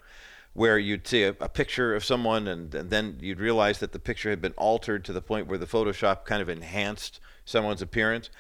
where 0.53 0.79
you'd 0.79 1.07
see 1.07 1.25
a, 1.25 1.31
a 1.41 1.49
picture 1.49 1.95
of 1.95 2.05
someone, 2.05 2.47
and, 2.47 2.75
and 2.75 2.91
then 2.91 3.19
you'd 3.21 3.41
realize 3.41 3.79
that 3.81 3.93
the 3.93 3.99
picture 3.99 4.31
had 4.31 4.41
been 4.41 4.53
altered 4.53 5.05
to 5.07 5.13
the 5.13 5.21
point 5.21 5.49
where 5.49 5.59
the 5.59 5.67
Photoshop 5.67 6.25
kind 6.25 6.41
of 6.41 6.49
enhanced 6.49 7.19
someone's 7.45 7.83
appearance, 7.83 8.31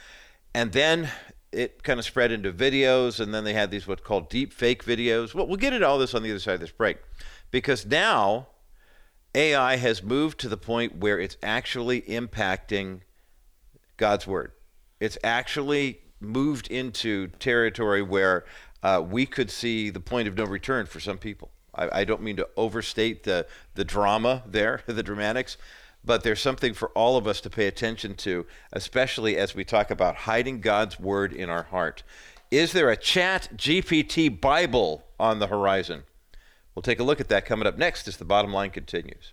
and 0.54 0.72
then 0.72 1.08
it 1.50 1.82
kind 1.82 1.98
of 1.98 2.04
spread 2.04 2.30
into 2.30 2.52
videos, 2.52 3.20
and 3.20 3.34
then 3.34 3.44
they 3.44 3.52
had 3.52 3.70
these 3.70 3.86
what's 3.86 4.02
called 4.02 4.28
deep 4.28 4.52
fake 4.52 4.84
videos. 4.84 5.34
Well, 5.34 5.46
we'll 5.46 5.56
get 5.56 5.72
into 5.72 5.86
all 5.86 5.98
this 5.98 6.14
on 6.14 6.22
the 6.22 6.30
other 6.30 6.40
side 6.40 6.54
of 6.54 6.60
this 6.60 6.70
break, 6.70 6.98
because 7.50 7.84
now 7.84 8.48
AI 9.34 9.76
has 9.76 10.02
moved 10.02 10.38
to 10.40 10.48
the 10.48 10.56
point 10.56 10.96
where 10.96 11.18
it's 11.18 11.36
actually 11.42 12.02
impacting 12.02 13.00
God's 13.96 14.26
word. 14.26 14.52
It's 15.00 15.18
actually 15.24 16.00
moved 16.20 16.68
into 16.68 17.28
territory 17.38 18.02
where 18.02 18.44
uh, 18.82 19.02
we 19.06 19.26
could 19.26 19.50
see 19.50 19.90
the 19.90 20.00
point 20.00 20.28
of 20.28 20.36
no 20.36 20.44
return 20.44 20.86
for 20.86 21.00
some 21.00 21.18
people. 21.18 21.50
I, 21.74 22.00
I 22.00 22.04
don't 22.04 22.22
mean 22.22 22.36
to 22.36 22.48
overstate 22.56 23.24
the 23.24 23.46
the 23.74 23.84
drama 23.84 24.42
there, 24.46 24.82
the 24.86 25.02
dramatics, 25.02 25.56
but 26.04 26.22
there's 26.22 26.40
something 26.40 26.74
for 26.74 26.90
all 26.90 27.16
of 27.16 27.26
us 27.26 27.40
to 27.42 27.50
pay 27.50 27.66
attention 27.66 28.14
to, 28.16 28.46
especially 28.72 29.36
as 29.36 29.54
we 29.54 29.64
talk 29.64 29.90
about 29.90 30.16
hiding 30.16 30.60
God's 30.60 31.00
word 31.00 31.32
in 31.32 31.48
our 31.48 31.64
heart. 31.64 32.02
Is 32.50 32.72
there 32.72 32.90
a 32.90 32.96
chat 32.96 33.48
GPT 33.56 34.40
Bible 34.40 35.04
on 35.18 35.38
the 35.38 35.48
horizon? 35.48 36.04
We'll 36.74 36.82
take 36.82 37.00
a 37.00 37.04
look 37.04 37.20
at 37.20 37.28
that 37.28 37.46
coming 37.46 37.66
up 37.66 37.78
next 37.78 38.08
as 38.08 38.16
the 38.16 38.24
bottom 38.24 38.52
line 38.52 38.70
continues. 38.70 39.32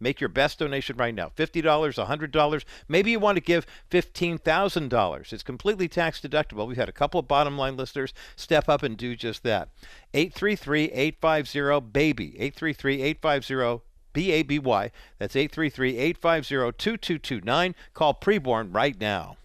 Make 0.00 0.20
your 0.20 0.28
best 0.28 0.58
donation 0.58 0.96
right 0.96 1.14
now 1.14 1.30
$50, 1.36 1.62
$100. 1.62 2.64
Maybe 2.88 3.10
you 3.10 3.20
want 3.20 3.36
to 3.36 3.42
give 3.42 3.66
$15,000. 3.90 5.32
It's 5.32 5.42
completely 5.42 5.88
tax 5.88 6.20
deductible. 6.20 6.66
We've 6.66 6.76
had 6.76 6.88
a 6.88 6.92
couple 6.92 7.20
of 7.20 7.28
bottom 7.28 7.58
line 7.58 7.76
listeners 7.76 8.14
step 8.34 8.68
up 8.68 8.82
and 8.82 8.96
do 8.96 9.14
just 9.14 9.42
that. 9.42 9.68
833 10.14 10.84
850 10.92 11.80
BABY. 11.92 12.34
833 12.38 13.02
850 13.02 13.84
B 14.12 14.32
A 14.32 14.42
B 14.42 14.58
Y. 14.58 14.90
That's 15.18 15.36
833 15.36 15.96
850 15.98 16.76
2229. 16.78 17.74
Call 17.94 18.14
Preborn 18.14 18.74
right 18.74 18.98
now. 19.00 19.36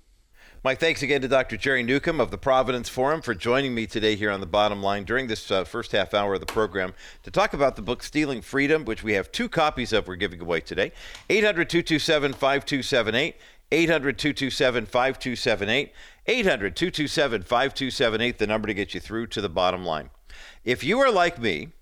Mike, 0.66 0.80
thanks 0.80 1.03
again 1.03 1.22
to 1.22 1.28
Dr. 1.28 1.57
Jerry 1.57 1.84
Newcombe 1.84 2.20
of 2.20 2.32
the 2.32 2.39
Providence 2.39 2.89
Forum 2.89 3.22
for 3.22 3.36
joining 3.36 3.76
me 3.76 3.86
today 3.86 4.16
here 4.16 4.32
on 4.32 4.39
the 4.39 4.47
bottom 4.47 4.82
line 4.82 5.03
during 5.03 5.28
this 5.28 5.51
uh, 5.51 5.63
first 5.63 5.91
half 5.91 6.11
hour 6.11 6.34
of 6.34 6.39
the 6.39 6.47
program 6.47 6.95
to 7.22 7.30
talk 7.30 7.53
about 7.53 7.76
the 7.76 7.84
book 7.84 8.01
Stealing 8.01 8.41
Freedom, 8.41 8.84
which 8.84 9.03
we 9.03 9.13
have 9.13 9.32
two 9.32 9.47
copies 9.47 9.93
of 9.93 10.07
we're 10.07 10.16
giving 10.16 10.41
away 10.41 10.61
today. 10.61 10.91
800 11.30 11.70
227 11.70 12.34
5278. 12.34 13.36
800 13.72 14.18
227 14.18 14.86
5278. 14.88 15.93
800 16.26 16.76
227 16.76 17.43
5278, 17.43 18.38
the 18.39 18.47
number 18.47 18.68
to 18.68 18.74
get 18.74 18.95
you 18.95 18.99
through 18.99 19.28
to 19.28 19.41
the 19.41 19.47
bottom 19.47 19.86
line. 19.86 20.09
If 20.63 20.84
you 20.84 20.97
are 20.99 21.11
like 21.11 21.38
me, 21.38 21.74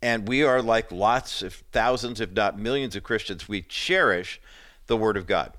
and 0.00 0.28
we 0.28 0.44
are 0.44 0.62
like 0.62 0.92
lots 0.92 1.42
of 1.42 1.54
thousands, 1.72 2.20
if 2.20 2.30
not 2.30 2.56
millions 2.56 2.94
of 2.94 3.02
Christians, 3.02 3.48
we 3.48 3.62
cherish 3.62 4.40
the 4.86 4.96
Word 4.96 5.16
of 5.16 5.26
God. 5.26 5.54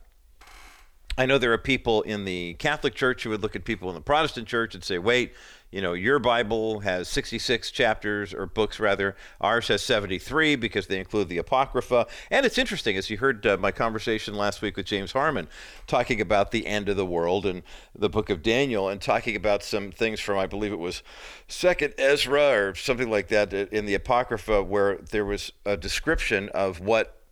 I 1.15 1.27
know 1.27 1.37
there 1.37 1.53
are 1.53 1.59
people 1.59 2.01
in 2.01 2.25
the 2.25 2.55
Catholic 2.55 2.95
Church 2.95 3.23
who 3.23 3.29
would 3.29 3.43
look 3.43 3.55
at 3.55 3.65
people 3.65 3.87
in 3.89 3.95
the 3.95 4.01
Protestant 4.01 4.47
Church 4.47 4.73
and 4.73 4.83
say, 4.83 4.97
wait, 4.97 5.33
you 5.73 5.81
know, 5.81 5.93
your 5.93 6.19
Bible 6.19 6.81
has 6.81 7.07
66 7.07 7.71
chapters 7.71 8.31
or 8.31 8.45
books 8.45 8.79
rather. 8.79 9.15
Ours 9.41 9.67
has 9.69 9.81
73 9.81 10.55
because 10.55 10.85
they 10.85 10.99
include 10.99 11.29
the 11.29 11.39
Apocrypha. 11.39 12.05
And 12.29 12.45
it's 12.45 12.59
interesting, 12.59 12.95
as 12.95 13.09
you 13.09 13.17
heard 13.17 13.45
uh, 13.45 13.57
my 13.57 13.71
conversation 13.71 14.35
last 14.35 14.61
week 14.61 14.77
with 14.77 14.85
James 14.85 15.11
Harmon, 15.11 15.47
talking 15.87 16.21
about 16.21 16.51
the 16.51 16.67
end 16.67 16.89
of 16.89 16.97
the 16.97 17.05
world 17.05 17.47
and 17.47 17.63
the 17.95 18.09
book 18.09 18.29
of 18.29 18.43
Daniel, 18.43 18.87
and 18.87 19.01
talking 19.01 19.35
about 19.35 19.63
some 19.63 19.91
things 19.91 20.19
from, 20.19 20.37
I 20.37 20.45
believe 20.45 20.71
it 20.71 20.79
was 20.79 21.01
Second 21.47 21.95
Ezra 21.97 22.51
or 22.51 22.75
something 22.75 23.09
like 23.09 23.29
that 23.29 23.51
uh, 23.51 23.65
in 23.71 23.87
the 23.87 23.95
Apocrypha, 23.95 24.61
where 24.63 24.97
there 24.97 25.25
was 25.25 25.51
a 25.65 25.75
description 25.75 26.49
of 26.49 26.79
what 26.79 27.22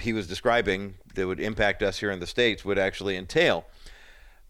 he 0.00 0.12
was 0.12 0.26
describing 0.26 0.94
that 1.14 1.26
would 1.26 1.40
impact 1.40 1.82
us 1.82 1.98
here 1.98 2.10
in 2.10 2.20
the 2.20 2.26
States 2.26 2.64
would 2.64 2.78
actually 2.78 3.16
entail. 3.16 3.64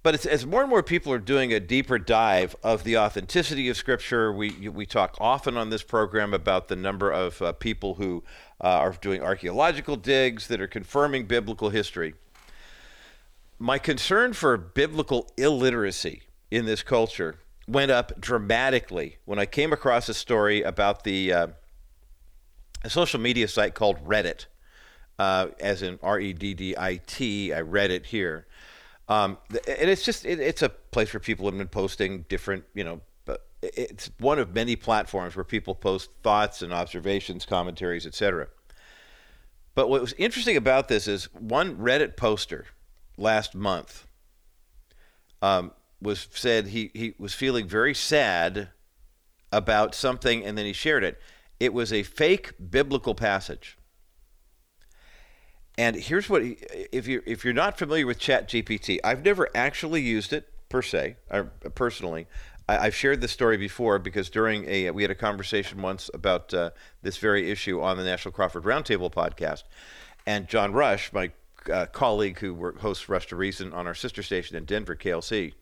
But 0.02 0.24
as 0.26 0.46
more 0.46 0.62
and 0.62 0.70
more 0.70 0.82
people 0.82 1.12
are 1.12 1.18
doing 1.18 1.52
a 1.52 1.60
deeper 1.60 1.98
dive 1.98 2.54
of 2.62 2.84
the 2.84 2.96
authenticity 2.96 3.68
of 3.68 3.76
Scripture, 3.76 4.32
we, 4.32 4.68
we 4.68 4.86
talk 4.86 5.16
often 5.20 5.56
on 5.56 5.70
this 5.70 5.82
program 5.82 6.32
about 6.32 6.68
the 6.68 6.76
number 6.76 7.10
of 7.10 7.42
uh, 7.42 7.52
people 7.52 7.94
who 7.94 8.22
uh, 8.62 8.68
are 8.68 8.92
doing 8.92 9.22
archaeological 9.22 9.96
digs 9.96 10.46
that 10.46 10.60
are 10.60 10.68
confirming 10.68 11.26
biblical 11.26 11.70
history. 11.70 12.14
My 13.58 13.78
concern 13.78 14.34
for 14.34 14.56
biblical 14.56 15.30
illiteracy 15.36 16.22
in 16.50 16.64
this 16.64 16.82
culture 16.84 17.40
went 17.66 17.90
up 17.90 18.20
dramatically 18.20 19.18
when 19.24 19.38
I 19.38 19.46
came 19.46 19.72
across 19.72 20.08
a 20.08 20.14
story 20.14 20.62
about 20.62 21.02
the 21.02 21.32
uh, 21.32 21.46
a 22.84 22.90
social 22.90 23.20
media 23.20 23.48
site 23.48 23.74
called 23.74 24.02
Reddit 24.06 24.46
uh, 25.18 25.48
as 25.60 25.82
in 25.82 25.98
R 26.02 26.20
E 26.20 26.32
D 26.32 26.54
D 26.54 26.74
I 26.76 27.00
T. 27.06 27.52
I 27.52 27.60
read 27.60 27.90
it 27.90 28.06
here. 28.06 28.46
Um, 29.08 29.38
and 29.50 29.90
it's 29.90 30.04
just 30.04 30.24
it, 30.24 30.38
it's 30.40 30.62
a 30.62 30.68
place 30.68 31.12
where 31.12 31.20
people 31.20 31.46
have 31.46 31.56
been 31.56 31.68
posting 31.68 32.26
different, 32.28 32.64
you 32.74 32.84
know, 32.84 33.00
it's 33.62 34.10
one 34.18 34.38
of 34.38 34.54
many 34.54 34.76
platforms 34.76 35.34
where 35.34 35.44
people 35.44 35.74
post 35.74 36.10
thoughts 36.22 36.62
and 36.62 36.72
observations, 36.72 37.44
commentaries, 37.44 38.06
etc. 38.06 38.48
But 39.74 39.88
what 39.88 40.00
was 40.00 40.12
interesting 40.14 40.56
about 40.56 40.88
this 40.88 41.08
is 41.08 41.32
one 41.34 41.76
Reddit 41.76 42.16
poster 42.16 42.66
last 43.16 43.54
month 43.54 44.06
um, 45.42 45.72
was 46.00 46.28
said 46.32 46.68
he, 46.68 46.90
he 46.94 47.14
was 47.18 47.34
feeling 47.34 47.66
very 47.66 47.94
sad 47.94 48.68
about 49.52 49.94
something, 49.94 50.44
and 50.44 50.56
then 50.56 50.66
he 50.66 50.72
shared 50.72 51.02
it. 51.02 51.20
It 51.58 51.72
was 51.72 51.92
a 51.92 52.02
fake 52.02 52.52
biblical 52.70 53.14
passage. 53.14 53.77
And 55.78 55.94
here's 55.94 56.28
what 56.28 56.42
if 56.42 57.06
you 57.06 57.22
if 57.24 57.44
you're 57.44 57.54
not 57.54 57.78
familiar 57.78 58.04
with 58.04 58.18
ChatGPT, 58.18 58.98
I've 59.04 59.24
never 59.24 59.48
actually 59.54 60.02
used 60.02 60.32
it 60.32 60.48
per 60.68 60.82
se, 60.82 61.16
personally. 61.76 62.26
I, 62.68 62.84
have 62.84 62.94
shared 62.96 63.20
this 63.20 63.30
story 63.30 63.56
before 63.56 64.00
because 64.00 64.28
during 64.28 64.68
a 64.68 64.90
we 64.90 65.02
had 65.02 65.12
a 65.12 65.14
conversation 65.14 65.80
once 65.80 66.10
about 66.12 66.52
uh, 66.52 66.70
this 67.02 67.16
very 67.16 67.48
issue 67.48 67.80
on 67.80 67.96
the 67.96 68.02
National 68.02 68.32
Crawford 68.32 68.64
Roundtable 68.64 69.10
podcast, 69.10 69.62
and 70.26 70.48
John 70.48 70.72
Rush, 70.72 71.12
my 71.12 71.30
uh, 71.72 71.86
colleague 71.86 72.40
who 72.40 72.54
work, 72.54 72.80
hosts 72.80 73.08
Rush 73.08 73.28
to 73.28 73.36
Reason 73.36 73.72
on 73.72 73.86
our 73.86 73.94
sister 73.94 74.24
station 74.24 74.56
in 74.56 74.64
Denver, 74.64 74.96
KLZ, 74.96 75.52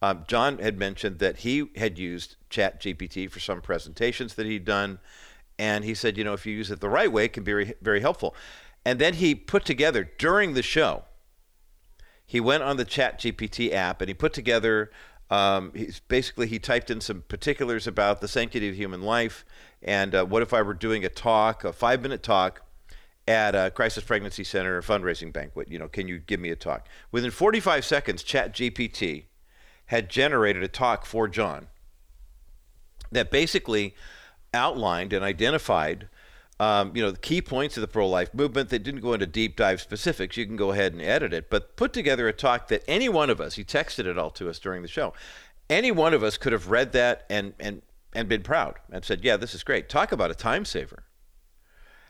um, 0.00 0.24
John 0.26 0.58
had 0.58 0.78
mentioned 0.78 1.18
that 1.18 1.38
he 1.38 1.66
had 1.76 1.98
used 1.98 2.36
ChatGPT 2.50 3.30
for 3.30 3.40
some 3.40 3.60
presentations 3.60 4.34
that 4.34 4.46
he'd 4.46 4.64
done, 4.64 5.00
and 5.58 5.84
he 5.84 5.94
said, 5.94 6.16
you 6.16 6.24
know, 6.24 6.32
if 6.32 6.46
you 6.46 6.56
use 6.56 6.70
it 6.70 6.80
the 6.80 6.88
right 6.88 7.12
way, 7.12 7.26
it 7.26 7.34
can 7.34 7.44
be 7.44 7.52
very, 7.52 7.74
very 7.82 8.00
helpful. 8.00 8.34
And 8.84 8.98
then 8.98 9.14
he 9.14 9.34
put 9.34 9.64
together 9.64 10.10
during 10.18 10.54
the 10.54 10.62
show, 10.62 11.04
he 12.24 12.40
went 12.40 12.62
on 12.62 12.76
the 12.76 12.84
Chat 12.84 13.20
GPT 13.20 13.72
app 13.72 14.00
and 14.00 14.08
he 14.08 14.14
put 14.14 14.32
together. 14.32 14.90
Um, 15.30 15.72
he's 15.74 16.00
basically 16.00 16.46
he 16.46 16.58
typed 16.58 16.90
in 16.90 17.00
some 17.00 17.22
particulars 17.28 17.86
about 17.86 18.20
the 18.20 18.28
sanctity 18.28 18.68
of 18.68 18.74
human 18.74 19.02
life 19.02 19.44
and 19.82 20.14
uh, 20.14 20.24
what 20.24 20.42
if 20.42 20.52
I 20.52 20.62
were 20.62 20.74
doing 20.74 21.04
a 21.04 21.08
talk, 21.08 21.64
a 21.64 21.72
five-minute 21.72 22.22
talk 22.22 22.62
at 23.26 23.54
a 23.54 23.70
crisis 23.70 24.04
pregnancy 24.04 24.44
center 24.44 24.82
fundraising 24.82 25.32
banquet. 25.32 25.70
You 25.70 25.78
know, 25.78 25.88
can 25.88 26.08
you 26.08 26.18
give 26.18 26.40
me 26.40 26.50
a 26.50 26.56
talk? 26.56 26.88
Within 27.12 27.30
45 27.30 27.84
seconds, 27.84 28.22
Chat 28.22 28.54
GPT 28.54 29.24
had 29.86 30.08
generated 30.08 30.62
a 30.62 30.68
talk 30.68 31.06
for 31.06 31.28
John 31.28 31.68
that 33.12 33.30
basically 33.30 33.94
outlined 34.52 35.12
and 35.12 35.24
identified 35.24 36.08
um, 36.60 36.94
you 36.94 37.02
know, 37.02 37.10
the 37.10 37.18
key 37.18 37.40
points 37.40 37.78
of 37.78 37.80
the 37.80 37.88
pro-life 37.88 38.34
movement. 38.34 38.68
They 38.68 38.78
didn't 38.78 39.00
go 39.00 39.14
into 39.14 39.26
deep 39.26 39.56
dive 39.56 39.80
specifics. 39.80 40.36
You 40.36 40.44
can 40.44 40.56
go 40.56 40.72
ahead 40.72 40.92
and 40.92 41.00
edit 41.00 41.32
it, 41.32 41.48
but 41.48 41.74
put 41.74 41.94
together 41.94 42.28
a 42.28 42.34
talk 42.34 42.68
that 42.68 42.84
any 42.86 43.08
one 43.08 43.30
of 43.30 43.40
us. 43.40 43.54
He 43.54 43.64
texted 43.64 44.04
it 44.04 44.18
all 44.18 44.30
to 44.32 44.50
us 44.50 44.58
during 44.58 44.82
the 44.82 44.88
show. 44.88 45.14
Any 45.70 45.90
one 45.90 46.12
of 46.12 46.22
us 46.22 46.36
could 46.36 46.52
have 46.52 46.68
read 46.68 46.92
that 46.92 47.24
and 47.30 47.54
and 47.58 47.80
and 48.12 48.28
been 48.28 48.42
proud 48.42 48.74
and 48.92 49.04
said, 49.04 49.24
yeah, 49.24 49.38
this 49.38 49.54
is 49.54 49.64
great. 49.64 49.88
Talk 49.88 50.12
about 50.12 50.30
a 50.30 50.34
time 50.34 50.66
saver. 50.66 51.04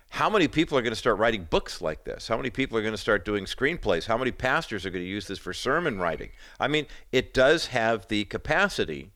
How 0.08 0.28
many 0.28 0.48
people 0.48 0.76
are 0.76 0.82
going 0.82 0.92
to 0.92 0.96
start 0.96 1.18
writing 1.18 1.46
books 1.48 1.80
like 1.80 2.02
this? 2.02 2.26
How 2.26 2.36
many 2.36 2.50
people 2.50 2.76
are 2.76 2.82
going 2.82 2.94
to 2.94 2.98
start 2.98 3.24
doing 3.24 3.44
screenplays? 3.44 4.06
How 4.06 4.18
many 4.18 4.32
pastors 4.32 4.84
are 4.84 4.90
going 4.90 5.04
to 5.04 5.08
use 5.08 5.28
this 5.28 5.38
for 5.38 5.52
sermon 5.52 6.00
writing? 6.00 6.30
I 6.58 6.66
mean, 6.66 6.86
it 7.12 7.32
does 7.32 7.66
have 7.66 8.08
the 8.08 8.24
capacity 8.24 9.12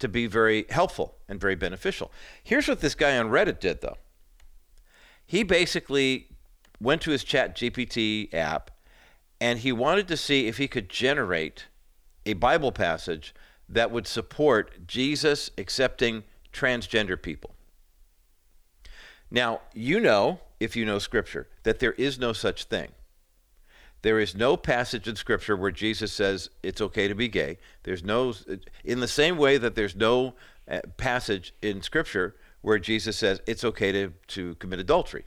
to 0.00 0.08
be 0.08 0.26
very 0.26 0.66
helpful 0.68 1.14
and 1.28 1.40
very 1.40 1.54
beneficial. 1.54 2.12
Here's 2.44 2.68
what 2.68 2.80
this 2.80 2.94
guy 2.94 3.16
on 3.16 3.30
Reddit 3.30 3.60
did, 3.60 3.80
though. 3.80 3.96
He 5.30 5.44
basically 5.44 6.26
went 6.80 7.02
to 7.02 7.12
his 7.12 7.22
Chat 7.22 7.54
GPT 7.54 8.34
app 8.34 8.72
and 9.40 9.60
he 9.60 9.70
wanted 9.70 10.08
to 10.08 10.16
see 10.16 10.48
if 10.48 10.58
he 10.58 10.66
could 10.66 10.88
generate 10.88 11.66
a 12.26 12.32
Bible 12.32 12.72
passage 12.72 13.32
that 13.68 13.92
would 13.92 14.08
support 14.08 14.88
Jesus 14.88 15.52
accepting 15.56 16.24
transgender 16.52 17.22
people. 17.22 17.54
Now, 19.30 19.60
you 19.72 20.00
know, 20.00 20.40
if 20.58 20.74
you 20.74 20.84
know 20.84 20.98
Scripture, 20.98 21.46
that 21.62 21.78
there 21.78 21.92
is 21.92 22.18
no 22.18 22.32
such 22.32 22.64
thing. 22.64 22.88
There 24.02 24.18
is 24.18 24.34
no 24.34 24.56
passage 24.56 25.06
in 25.06 25.14
Scripture 25.14 25.56
where 25.56 25.70
Jesus 25.70 26.12
says 26.12 26.50
it's 26.64 26.80
okay 26.80 27.06
to 27.06 27.14
be 27.14 27.28
gay. 27.28 27.58
There's 27.84 28.02
no, 28.02 28.34
in 28.84 28.98
the 28.98 29.06
same 29.06 29.36
way 29.36 29.58
that 29.58 29.76
there's 29.76 29.94
no 29.94 30.34
uh, 30.68 30.80
passage 30.96 31.54
in 31.62 31.82
Scripture 31.82 32.34
where 32.62 32.78
Jesus 32.78 33.16
says 33.16 33.40
it's 33.46 33.64
okay 33.64 33.92
to, 33.92 34.12
to 34.28 34.54
commit 34.56 34.80
adultery. 34.80 35.24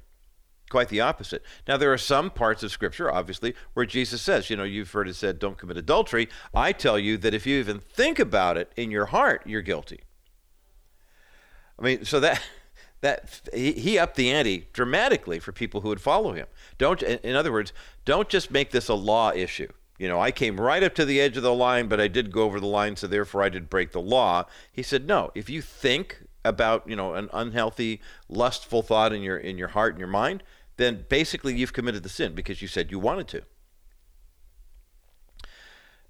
Quite 0.69 0.89
the 0.89 1.01
opposite. 1.01 1.43
Now, 1.67 1.77
there 1.77 1.93
are 1.93 1.97
some 1.97 2.31
parts 2.31 2.63
of 2.63 2.71
Scripture, 2.71 3.11
obviously, 3.11 3.53
where 3.73 3.85
Jesus 3.85 4.21
says, 4.21 4.49
you 4.49 4.55
know, 4.55 4.63
you've 4.63 4.91
heard 4.91 5.07
it 5.07 5.15
said, 5.15 5.37
don't 5.37 5.57
commit 5.57 5.77
adultery. 5.77 6.29
I 6.53 6.71
tell 6.71 6.97
you 6.97 7.17
that 7.17 7.33
if 7.33 7.45
you 7.45 7.59
even 7.59 7.79
think 7.79 8.17
about 8.17 8.57
it 8.57 8.71
in 8.75 8.89
your 8.89 9.07
heart, 9.07 9.43
you're 9.45 9.61
guilty. 9.61 10.01
I 11.77 11.83
mean, 11.83 12.05
so 12.05 12.19
that 12.19 12.41
that 13.01 13.41
he, 13.53 13.99
upped 13.99 14.15
the 14.15 14.31
ante 14.31 14.69
dramatically 14.71 15.37
for 15.37 15.51
people 15.51 15.81
who 15.81 15.89
would 15.89 15.99
follow 15.99 16.31
him. 16.31 16.47
Don't, 16.77 17.03
in 17.03 17.35
other 17.35 17.51
words, 17.51 17.73
don't 18.05 18.29
just 18.29 18.49
make 18.49 18.71
this 18.71 18.87
a 18.87 18.93
law 18.93 19.33
issue. 19.33 19.67
You 19.99 20.07
know, 20.07 20.21
I 20.21 20.31
came 20.31 20.59
right 20.59 20.81
up 20.81 20.95
to 20.95 21.05
the 21.05 21.19
edge 21.19 21.35
of 21.35 21.43
the 21.43 21.53
line, 21.53 21.87
but 21.87 21.99
I 21.99 22.07
did 22.07 22.31
go 22.31 22.43
over 22.43 22.61
the 22.61 22.65
line, 22.65 22.95
so 22.95 23.05
therefore 23.05 23.43
I 23.43 23.49
did 23.49 23.69
break 23.69 23.91
the 23.91 24.01
law. 24.01 24.45
He 24.71 24.81
said, 24.81 25.05
no. 25.05 25.31
If 25.35 25.49
you 25.49 25.61
think 25.61 26.22
about, 26.45 26.87
you 26.87 26.95
know, 26.95 27.13
an 27.13 27.29
unhealthy, 27.33 28.01
lustful 28.29 28.81
thought 28.81 29.13
in 29.13 29.21
your 29.21 29.37
in 29.37 29.57
your 29.57 29.69
heart 29.69 29.93
and 29.93 29.99
your 29.99 30.07
mind, 30.07 30.43
then 30.77 31.05
basically 31.09 31.55
you've 31.55 31.73
committed 31.73 32.03
the 32.03 32.09
sin 32.09 32.33
because 32.33 32.61
you 32.61 32.67
said 32.67 32.91
you 32.91 32.99
wanted 32.99 33.27
to. 33.29 33.43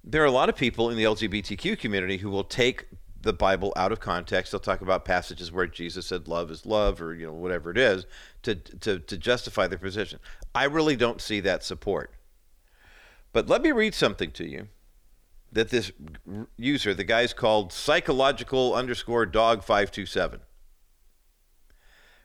There 0.02 0.22
are 0.22 0.26
a 0.26 0.30
lot 0.30 0.48
of 0.48 0.56
people 0.56 0.90
in 0.90 0.96
the 0.96 1.04
LGBTQ 1.04 1.78
community 1.78 2.18
who 2.18 2.28
will 2.28 2.44
take 2.44 2.86
the 3.22 3.32
Bible 3.32 3.72
out 3.74 3.90
of 3.90 4.00
context. 4.00 4.52
They'll 4.52 4.60
talk 4.60 4.82
about 4.82 5.04
passages 5.06 5.50
where 5.50 5.66
Jesus 5.66 6.06
said 6.06 6.28
love 6.28 6.50
is 6.50 6.66
love 6.66 7.00
or 7.00 7.14
you 7.14 7.26
know 7.26 7.32
whatever 7.32 7.70
it 7.70 7.78
is 7.78 8.06
to 8.42 8.54
to 8.54 8.98
to 8.98 9.16
justify 9.16 9.66
their 9.66 9.78
position. 9.78 10.20
I 10.54 10.64
really 10.64 10.96
don't 10.96 11.20
see 11.20 11.40
that 11.40 11.64
support. 11.64 12.12
But 13.32 13.48
let 13.48 13.62
me 13.62 13.72
read 13.72 13.94
something 13.94 14.30
to 14.32 14.46
you 14.46 14.68
that 15.54 15.70
this 15.70 15.92
user, 16.56 16.92
the 16.94 17.04
guy's 17.04 17.32
called 17.32 17.72
psychological 17.72 18.74
underscore 18.74 19.24
dog 19.26 19.60
527 19.62 20.40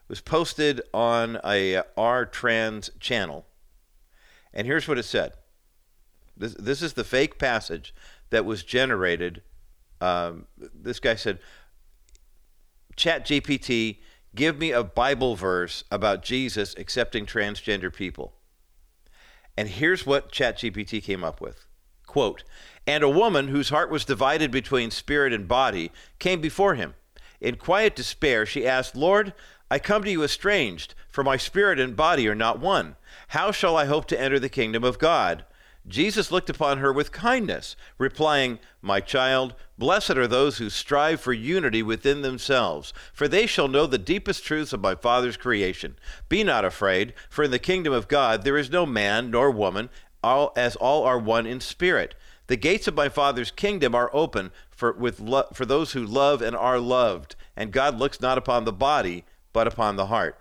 was 0.08 0.20
posted 0.20 0.82
on 0.92 1.38
a 1.44 1.82
R 1.96 2.26
trans 2.26 2.90
channel. 3.00 3.46
And 4.52 4.66
here's 4.66 4.88
what 4.88 4.98
it 4.98 5.04
said. 5.04 5.32
This, 6.36 6.54
this 6.54 6.82
is 6.82 6.94
the 6.94 7.04
fake 7.04 7.38
passage 7.38 7.94
that 8.30 8.44
was 8.44 8.62
generated 8.62 9.42
um, 10.00 10.46
this 10.56 11.00
guy 11.00 11.14
said, 11.14 11.38
Chat 12.96 13.26
GPT, 13.26 13.98
give 14.34 14.58
me 14.58 14.72
a 14.72 14.82
Bible 14.82 15.36
verse 15.36 15.84
about 15.90 16.22
Jesus 16.22 16.74
accepting 16.76 17.26
transgender 17.26 17.94
people. 17.94 18.34
And 19.56 19.68
here's 19.68 20.06
what 20.06 20.32
ChatGPT 20.32 21.02
came 21.02 21.22
up 21.22 21.40
with. 21.40 21.66
Quote, 22.10 22.42
and 22.88 23.04
a 23.04 23.08
woman 23.08 23.46
whose 23.46 23.68
heart 23.68 23.88
was 23.88 24.04
divided 24.04 24.50
between 24.50 24.90
spirit 24.90 25.32
and 25.32 25.46
body 25.46 25.92
came 26.18 26.40
before 26.40 26.74
him. 26.74 26.94
In 27.40 27.54
quiet 27.54 27.94
despair, 27.94 28.44
she 28.44 28.66
asked, 28.66 28.96
Lord, 28.96 29.32
I 29.70 29.78
come 29.78 30.02
to 30.02 30.10
you 30.10 30.24
estranged, 30.24 30.96
for 31.08 31.22
my 31.22 31.36
spirit 31.36 31.78
and 31.78 31.94
body 31.94 32.26
are 32.26 32.34
not 32.34 32.58
one. 32.58 32.96
How 33.28 33.52
shall 33.52 33.76
I 33.76 33.84
hope 33.84 34.06
to 34.06 34.20
enter 34.20 34.40
the 34.40 34.48
kingdom 34.48 34.82
of 34.82 34.98
God? 34.98 35.44
Jesus 35.86 36.32
looked 36.32 36.50
upon 36.50 36.78
her 36.78 36.92
with 36.92 37.12
kindness, 37.12 37.76
replying, 37.96 38.58
My 38.82 38.98
child, 38.98 39.54
blessed 39.78 40.16
are 40.16 40.26
those 40.26 40.58
who 40.58 40.68
strive 40.68 41.20
for 41.20 41.32
unity 41.32 41.80
within 41.80 42.22
themselves, 42.22 42.92
for 43.12 43.28
they 43.28 43.46
shall 43.46 43.68
know 43.68 43.86
the 43.86 43.98
deepest 43.98 44.44
truths 44.44 44.72
of 44.72 44.80
my 44.80 44.96
Father's 44.96 45.36
creation. 45.36 45.94
Be 46.28 46.42
not 46.42 46.64
afraid, 46.64 47.14
for 47.28 47.44
in 47.44 47.52
the 47.52 47.60
kingdom 47.60 47.92
of 47.92 48.08
God 48.08 48.42
there 48.42 48.58
is 48.58 48.68
no 48.68 48.84
man 48.84 49.30
nor 49.30 49.50
woman, 49.50 49.90
all, 50.22 50.52
as 50.56 50.76
all 50.76 51.04
are 51.04 51.18
one 51.18 51.46
in 51.46 51.60
spirit. 51.60 52.14
The 52.46 52.56
gates 52.56 52.88
of 52.88 52.94
my 52.94 53.08
Father's 53.08 53.50
kingdom 53.50 53.94
are 53.94 54.10
open 54.12 54.50
for, 54.70 54.92
with 54.92 55.20
lo- 55.20 55.48
for 55.52 55.64
those 55.64 55.92
who 55.92 56.04
love 56.04 56.42
and 56.42 56.56
are 56.56 56.80
loved, 56.80 57.36
and 57.56 57.72
God 57.72 57.98
looks 57.98 58.20
not 58.20 58.38
upon 58.38 58.64
the 58.64 58.72
body, 58.72 59.24
but 59.52 59.66
upon 59.66 59.96
the 59.96 60.06
heart. 60.06 60.38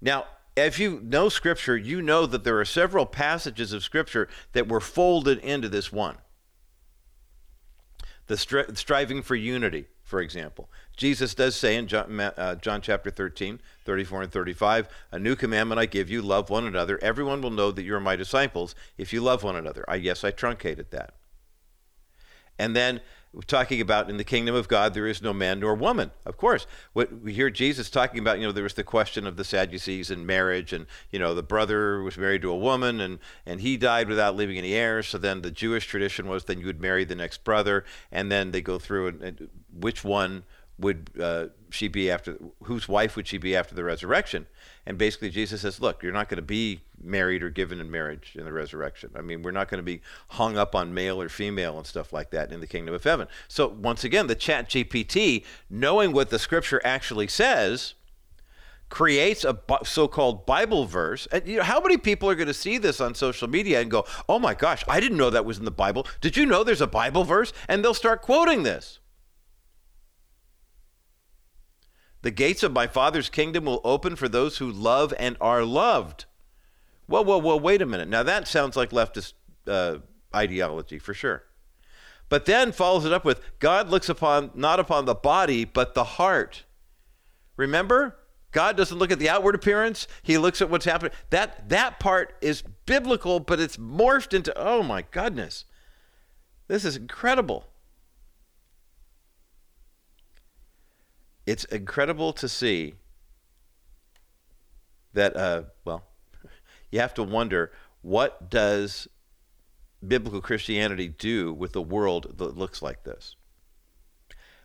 Now, 0.00 0.24
if 0.56 0.78
you 0.78 1.00
know 1.02 1.28
Scripture, 1.28 1.76
you 1.76 2.02
know 2.02 2.26
that 2.26 2.44
there 2.44 2.58
are 2.58 2.64
several 2.64 3.06
passages 3.06 3.72
of 3.72 3.84
Scripture 3.84 4.28
that 4.52 4.68
were 4.68 4.80
folded 4.80 5.38
into 5.38 5.68
this 5.68 5.92
one. 5.92 6.16
The 8.26 8.34
stri- 8.34 8.76
striving 8.76 9.22
for 9.22 9.34
unity, 9.34 9.86
for 10.08 10.22
example. 10.22 10.70
Jesus 10.96 11.34
does 11.34 11.54
say 11.54 11.76
in 11.76 11.86
John, 11.86 12.18
uh, 12.18 12.54
John 12.54 12.80
chapter 12.80 13.10
13, 13.10 13.60
34 13.84 14.22
and 14.22 14.32
35, 14.32 14.88
A 15.12 15.18
new 15.18 15.36
commandment 15.36 15.78
I 15.78 15.84
give 15.84 16.08
you, 16.08 16.22
love 16.22 16.48
one 16.48 16.66
another. 16.66 16.98
Everyone 17.02 17.42
will 17.42 17.50
know 17.50 17.70
that 17.70 17.82
you 17.82 17.94
are 17.94 18.00
my 18.00 18.16
disciples 18.16 18.74
if 18.96 19.12
you 19.12 19.20
love 19.20 19.42
one 19.42 19.54
another. 19.54 19.84
I 19.86 19.96
yes, 19.96 20.24
I 20.24 20.30
truncated 20.30 20.90
that. 20.92 21.12
And 22.58 22.74
then 22.74 23.02
talking 23.46 23.80
about 23.80 24.08
in 24.08 24.16
the 24.16 24.24
kingdom 24.24 24.54
of 24.54 24.68
God 24.68 24.94
there 24.94 25.06
is 25.06 25.22
no 25.22 25.32
man 25.32 25.60
nor 25.60 25.74
woman. 25.74 26.10
Of 26.24 26.36
course, 26.36 26.66
what 26.92 27.12
we 27.22 27.34
hear 27.34 27.50
Jesus 27.50 27.90
talking 27.90 28.18
about, 28.18 28.38
you 28.38 28.46
know, 28.46 28.52
there 28.52 28.64
was 28.64 28.74
the 28.74 28.84
question 28.84 29.26
of 29.26 29.36
the 29.36 29.44
Sadducees 29.44 30.10
and 30.10 30.26
marriage, 30.26 30.72
and 30.72 30.86
you 31.10 31.18
know, 31.18 31.34
the 31.34 31.42
brother 31.42 32.02
was 32.02 32.16
married 32.16 32.42
to 32.42 32.50
a 32.50 32.56
woman, 32.56 33.00
and 33.00 33.18
and 33.46 33.60
he 33.60 33.76
died 33.76 34.08
without 34.08 34.36
leaving 34.36 34.58
any 34.58 34.72
heirs. 34.72 35.08
So 35.08 35.18
then 35.18 35.42
the 35.42 35.50
Jewish 35.50 35.86
tradition 35.86 36.26
was 36.28 36.44
then 36.44 36.60
you 36.60 36.66
would 36.66 36.80
marry 36.80 37.04
the 37.04 37.14
next 37.14 37.44
brother, 37.44 37.84
and 38.10 38.32
then 38.32 38.50
they 38.50 38.60
go 38.60 38.78
through 38.78 39.08
and, 39.08 39.22
and 39.22 39.48
which 39.80 40.04
one 40.04 40.44
would 40.78 41.10
uh, 41.20 41.46
she 41.70 41.88
be 41.88 42.10
after 42.10 42.38
whose 42.64 42.88
wife 42.88 43.16
would 43.16 43.26
she 43.26 43.38
be 43.38 43.56
after 43.56 43.74
the 43.74 43.84
resurrection? 43.84 44.46
And 44.86 44.96
basically 44.96 45.30
jesus 45.30 45.62
says 45.62 45.80
look 45.80 46.02
you're 46.02 46.12
not 46.12 46.28
going 46.28 46.36
to 46.36 46.42
be 46.42 46.80
married 47.02 47.42
or 47.42 47.50
given 47.50 47.80
in 47.80 47.90
marriage 47.90 48.32
in 48.36 48.44
the 48.44 48.52
resurrection. 48.52 49.10
I 49.14 49.20
mean 49.20 49.42
we're 49.42 49.50
not 49.50 49.68
going 49.68 49.78
to 49.78 49.84
be 49.84 50.00
hung 50.28 50.56
up 50.56 50.74
on 50.74 50.94
male 50.94 51.20
or 51.20 51.28
female 51.28 51.76
and 51.76 51.86
stuff 51.86 52.12
like 52.12 52.30
that 52.30 52.52
in 52.52 52.60
the 52.60 52.66
kingdom 52.66 52.94
of 52.94 53.04
heaven. 53.04 53.28
So 53.48 53.68
once 53.68 54.04
again 54.04 54.28
the 54.28 54.34
chat 54.34 54.70
gpt 54.70 55.44
knowing 55.68 56.12
what 56.12 56.30
the 56.30 56.38
scripture 56.38 56.80
actually 56.84 57.28
says 57.28 57.94
creates 58.88 59.44
a 59.44 59.58
so-called 59.84 60.46
bible 60.46 60.86
verse. 60.86 61.26
And 61.30 61.46
you 61.46 61.58
know 61.58 61.64
how 61.64 61.80
many 61.80 61.98
people 61.98 62.30
are 62.30 62.34
going 62.34 62.48
to 62.48 62.54
see 62.54 62.78
this 62.78 63.00
on 63.00 63.14
social 63.14 63.48
media 63.48 63.80
and 63.80 63.90
go 63.90 64.06
oh 64.28 64.38
my 64.38 64.54
gosh 64.54 64.84
i 64.88 65.00
didn't 65.00 65.18
know 65.18 65.30
that 65.30 65.44
was 65.44 65.58
in 65.58 65.64
the 65.64 65.70
bible. 65.70 66.06
Did 66.20 66.36
you 66.36 66.46
know 66.46 66.62
there's 66.62 66.80
a 66.80 66.86
bible 66.86 67.24
verse? 67.24 67.52
And 67.66 67.84
they'll 67.84 67.94
start 67.94 68.22
quoting 68.22 68.62
this 68.62 69.00
The 72.22 72.30
gates 72.30 72.62
of 72.62 72.72
my 72.72 72.86
Father's 72.86 73.28
kingdom 73.28 73.64
will 73.64 73.80
open 73.84 74.16
for 74.16 74.28
those 74.28 74.58
who 74.58 74.70
love 74.70 75.14
and 75.18 75.36
are 75.40 75.64
loved. 75.64 76.24
Whoa, 77.06 77.22
whoa, 77.22 77.38
whoa, 77.38 77.56
wait 77.56 77.80
a 77.80 77.86
minute. 77.86 78.08
Now 78.08 78.22
that 78.22 78.48
sounds 78.48 78.76
like 78.76 78.90
leftist 78.90 79.34
uh, 79.66 79.98
ideology 80.34 80.98
for 80.98 81.14
sure. 81.14 81.44
But 82.28 82.44
then 82.44 82.72
follows 82.72 83.04
it 83.04 83.12
up 83.12 83.24
with 83.24 83.40
God 83.58 83.88
looks 83.88 84.08
upon 84.08 84.50
not 84.54 84.80
upon 84.80 85.06
the 85.06 85.14
body, 85.14 85.64
but 85.64 85.94
the 85.94 86.04
heart. 86.04 86.64
Remember? 87.56 88.16
God 88.50 88.76
doesn't 88.76 88.98
look 88.98 89.10
at 89.10 89.18
the 89.18 89.28
outward 89.28 89.54
appearance, 89.54 90.08
he 90.22 90.38
looks 90.38 90.62
at 90.62 90.70
what's 90.70 90.86
happening. 90.86 91.12
That 91.30 91.68
that 91.68 92.00
part 92.00 92.34
is 92.40 92.62
biblical, 92.86 93.40
but 93.40 93.60
it's 93.60 93.76
morphed 93.76 94.34
into 94.34 94.52
oh 94.56 94.82
my 94.82 95.02
goodness. 95.10 95.64
This 96.66 96.84
is 96.84 96.96
incredible. 96.96 97.66
It's 101.48 101.64
incredible 101.64 102.34
to 102.34 102.46
see 102.46 102.92
that 105.14 105.34
uh, 105.34 105.62
well 105.86 106.04
you 106.90 107.00
have 107.00 107.14
to 107.14 107.22
wonder 107.22 107.72
what 108.02 108.50
does 108.50 109.08
biblical 110.06 110.42
christianity 110.42 111.08
do 111.08 111.52
with 111.54 111.74
a 111.74 111.80
world 111.80 112.34
that 112.36 112.56
looks 112.56 112.82
like 112.82 113.02
this 113.04 113.34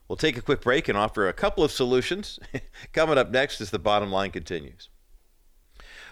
we'll 0.09 0.17
take 0.17 0.35
a 0.35 0.41
quick 0.41 0.61
break 0.61 0.89
and 0.89 0.97
offer 0.97 1.29
a 1.29 1.33
couple 1.33 1.63
of 1.63 1.71
solutions 1.71 2.37
coming 2.93 3.17
up 3.17 3.31
next 3.31 3.61
as 3.61 3.71
the 3.71 3.79
bottom 3.79 4.11
line 4.11 4.29
continues 4.29 4.89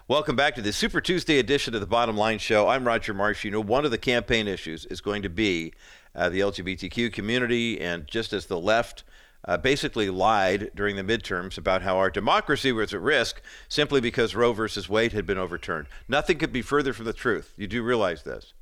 Welcome 0.08 0.36
back 0.36 0.56
to 0.56 0.62
the 0.62 0.74
Super 0.74 1.00
Tuesday 1.00 1.38
edition 1.38 1.74
of 1.74 1.80
the 1.80 1.88
Bottom 1.88 2.18
Line 2.18 2.40
Show. 2.40 2.68
I'm 2.68 2.86
Roger 2.86 3.14
Marsh. 3.14 3.46
You 3.46 3.52
know, 3.52 3.62
one 3.62 3.86
of 3.86 3.92
the 3.92 3.98
campaign 4.00 4.46
issues 4.48 4.86
is 4.88 5.00
going 5.00 5.22
to 5.22 5.30
be 5.30 5.74
uh, 6.16 6.28
the 6.28 6.42
LGBTQ 6.42 7.14
community, 7.14 7.80
and 7.80 8.08
just 8.08 8.34
as 8.34 8.48
the 8.48 8.60
left 8.60 9.06
uh, 9.46 9.58
basically 9.58 10.10
lied 10.10 10.72
during 10.76 10.96
the 10.96 11.04
midterms 11.04 11.58
about 11.58 11.82
how 11.82 11.98
our 11.98 12.10
democracy 12.10 12.72
was 12.72 12.94
at 12.94 13.02
risk 13.02 13.42
simply 13.68 14.00
because 14.00 14.36
Roe 14.36 14.54
versus 14.54 14.90
Wade 14.90 15.14
had 15.14 15.26
been 15.26 15.38
overturned. 15.38 15.88
Nothing 16.08 16.38
could 16.38 16.54
be 16.54 16.62
further 16.62 16.94
from 16.94 17.06
the 17.06 17.14
truth. 17.14 17.54
You 17.58 17.68
do 17.68 17.84
realize 17.84 18.24
this 18.24 18.54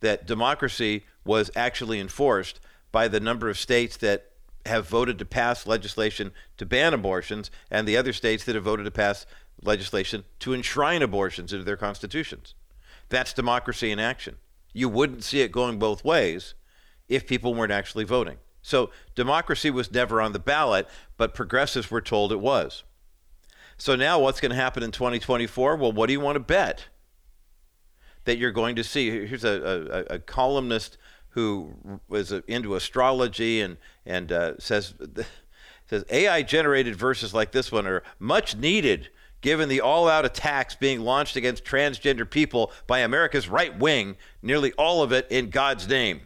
that 0.00 0.26
democracy 0.26 1.04
was 1.24 1.50
actually 1.56 1.98
enforced 1.98 2.60
by 2.92 3.08
the 3.08 3.20
number 3.20 3.48
of 3.48 3.58
states 3.58 3.96
that 3.96 4.32
have 4.66 4.86
voted 4.86 5.18
to 5.18 5.24
pass 5.24 5.66
legislation 5.66 6.30
to 6.58 6.66
ban 6.66 6.92
abortions 6.92 7.50
and 7.70 7.88
the 7.88 7.96
other 7.96 8.12
states 8.12 8.44
that 8.44 8.54
have 8.54 8.64
voted 8.64 8.84
to 8.84 8.90
pass 8.90 9.24
legislation 9.62 10.24
to 10.38 10.52
enshrine 10.52 11.02
abortions 11.02 11.52
into 11.52 11.64
their 11.64 11.76
constitutions. 11.76 12.54
That's 13.08 13.32
democracy 13.32 13.90
in 13.90 13.98
action. 13.98 14.36
You 14.72 14.88
wouldn't 14.88 15.24
see 15.24 15.40
it 15.40 15.52
going 15.52 15.78
both 15.78 16.04
ways 16.04 16.54
if 17.08 17.26
people 17.26 17.54
weren't 17.54 17.72
actually 17.72 18.04
voting. 18.04 18.38
So 18.64 18.88
democracy 19.14 19.70
was 19.70 19.92
never 19.92 20.22
on 20.22 20.32
the 20.32 20.38
ballot, 20.38 20.88
but 21.18 21.34
progressives 21.34 21.90
were 21.90 22.00
told 22.00 22.32
it 22.32 22.40
was. 22.40 22.82
So 23.76 23.94
now 23.94 24.18
what's 24.18 24.40
going 24.40 24.50
to 24.50 24.56
happen 24.56 24.82
in 24.82 24.90
2024? 24.90 25.76
Well, 25.76 25.92
what 25.92 26.06
do 26.06 26.14
you 26.14 26.20
want 26.20 26.36
to 26.36 26.40
bet? 26.40 26.86
That 28.24 28.38
you're 28.38 28.52
going 28.52 28.74
to 28.76 28.82
see. 28.82 29.26
Here's 29.26 29.44
a, 29.44 30.06
a, 30.10 30.14
a 30.14 30.18
columnist 30.18 30.96
who 31.28 32.00
was 32.08 32.32
into 32.48 32.74
astrology 32.74 33.60
and, 33.60 33.76
and 34.06 34.32
uh, 34.32 34.58
says, 34.58 34.94
says 35.90 36.06
AI 36.08 36.40
generated 36.42 36.96
verses 36.96 37.34
like 37.34 37.52
this 37.52 37.70
one 37.70 37.86
are 37.86 38.02
much 38.18 38.56
needed 38.56 39.10
given 39.42 39.68
the 39.68 39.82
all 39.82 40.08
out 40.08 40.24
attacks 40.24 40.74
being 40.74 41.02
launched 41.02 41.36
against 41.36 41.66
transgender 41.66 42.28
people 42.28 42.72
by 42.86 43.00
America's 43.00 43.46
right 43.46 43.78
wing, 43.78 44.16
nearly 44.40 44.72
all 44.78 45.02
of 45.02 45.12
it 45.12 45.26
in 45.28 45.50
God's 45.50 45.86
name. 45.86 46.22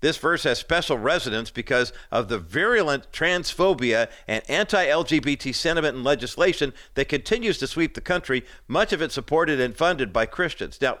This 0.00 0.18
verse 0.18 0.44
has 0.44 0.58
special 0.58 0.98
resonance 0.98 1.50
because 1.50 1.92
of 2.10 2.28
the 2.28 2.38
virulent 2.38 3.10
transphobia 3.12 4.10
and 4.28 4.42
anti 4.48 4.86
LGBT 4.86 5.54
sentiment 5.54 5.96
and 5.96 6.04
legislation 6.04 6.74
that 6.94 7.08
continues 7.08 7.58
to 7.58 7.66
sweep 7.66 7.94
the 7.94 8.00
country, 8.00 8.44
much 8.68 8.92
of 8.92 9.00
it 9.00 9.12
supported 9.12 9.60
and 9.60 9.76
funded 9.76 10.12
by 10.12 10.26
Christians. 10.26 10.80
Now, 10.80 10.98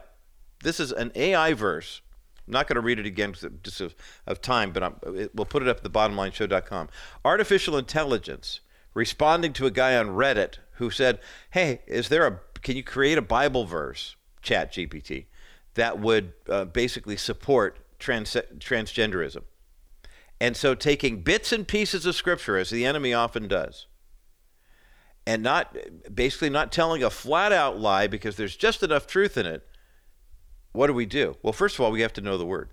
this 0.62 0.80
is 0.80 0.92
an 0.92 1.12
AI 1.14 1.52
verse. 1.52 2.00
I'm 2.46 2.52
not 2.52 2.68
going 2.68 2.76
to 2.76 2.80
read 2.80 2.98
it 2.98 3.06
again 3.06 3.34
just 3.62 3.80
of, 3.80 3.94
of 4.26 4.40
time, 4.40 4.72
but 4.72 5.34
we'll 5.34 5.46
put 5.46 5.62
it 5.62 5.68
up 5.68 5.78
at 5.78 5.82
the 5.82 5.90
bottomlineshow.com. 5.90 6.88
Artificial 7.24 7.76
intelligence 7.76 8.60
responding 8.94 9.52
to 9.52 9.66
a 9.66 9.70
guy 9.70 9.96
on 9.96 10.08
Reddit 10.08 10.58
who 10.72 10.90
said, 10.90 11.18
"Hey, 11.50 11.82
is 11.86 12.08
there 12.08 12.26
a 12.26 12.40
can 12.62 12.76
you 12.76 12.82
create 12.82 13.18
a 13.18 13.22
Bible 13.22 13.64
verse, 13.64 14.16
Chat 14.42 14.72
GPT, 14.72 15.26
that 15.74 15.98
would 15.98 16.32
uh, 16.48 16.64
basically 16.64 17.16
support 17.16 17.78
trans- 17.98 18.36
transgenderism?" 18.58 19.42
And 20.40 20.56
so, 20.56 20.74
taking 20.74 21.22
bits 21.22 21.52
and 21.52 21.66
pieces 21.66 22.06
of 22.06 22.14
Scripture, 22.14 22.58
as 22.58 22.70
the 22.70 22.84
enemy 22.84 23.14
often 23.14 23.48
does, 23.48 23.86
and 25.26 25.42
not 25.42 25.76
basically 26.14 26.50
not 26.50 26.72
telling 26.72 27.02
a 27.02 27.10
flat 27.10 27.52
out 27.52 27.78
lie 27.78 28.06
because 28.06 28.36
there's 28.36 28.56
just 28.56 28.82
enough 28.82 29.06
truth 29.06 29.36
in 29.36 29.46
it. 29.46 29.66
What 30.72 30.88
do 30.88 30.92
we 30.92 31.06
do? 31.06 31.36
Well, 31.42 31.54
first 31.54 31.76
of 31.76 31.80
all, 31.80 31.90
we 31.90 32.02
have 32.02 32.12
to 32.14 32.20
know 32.20 32.36
the 32.36 32.46
Word. 32.46 32.70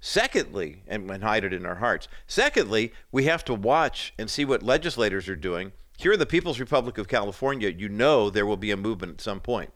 Secondly, 0.00 0.82
and, 0.86 1.10
and 1.10 1.22
hide 1.22 1.44
it 1.44 1.52
in 1.52 1.66
our 1.66 1.76
hearts. 1.76 2.08
Secondly, 2.26 2.92
we 3.12 3.24
have 3.24 3.44
to 3.46 3.54
watch 3.54 4.14
and 4.18 4.30
see 4.30 4.44
what 4.44 4.62
legislators 4.62 5.28
are 5.28 5.36
doing 5.36 5.72
here 6.00 6.14
in 6.14 6.18
the 6.18 6.24
People's 6.24 6.58
Republic 6.58 6.96
of 6.96 7.08
California, 7.08 7.68
you 7.68 7.86
know 7.88 8.30
there 8.30 8.46
will 8.46 8.56
be 8.56 8.70
a 8.70 8.76
movement 8.76 9.12
at 9.12 9.20
some 9.20 9.38
point 9.38 9.70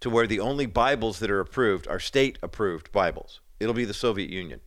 to 0.00 0.10
where 0.10 0.26
the 0.26 0.40
only 0.40 0.66
Bibles 0.66 1.18
that 1.18 1.30
are 1.30 1.40
approved 1.40 1.86
are 1.88 2.00
state 2.00 2.38
approved 2.42 2.90
Bibles. 2.92 3.40
It'll 3.58 3.74
be 3.74 3.84
the 3.84 3.94
Soviet 3.94 4.30
Union. 4.30 4.60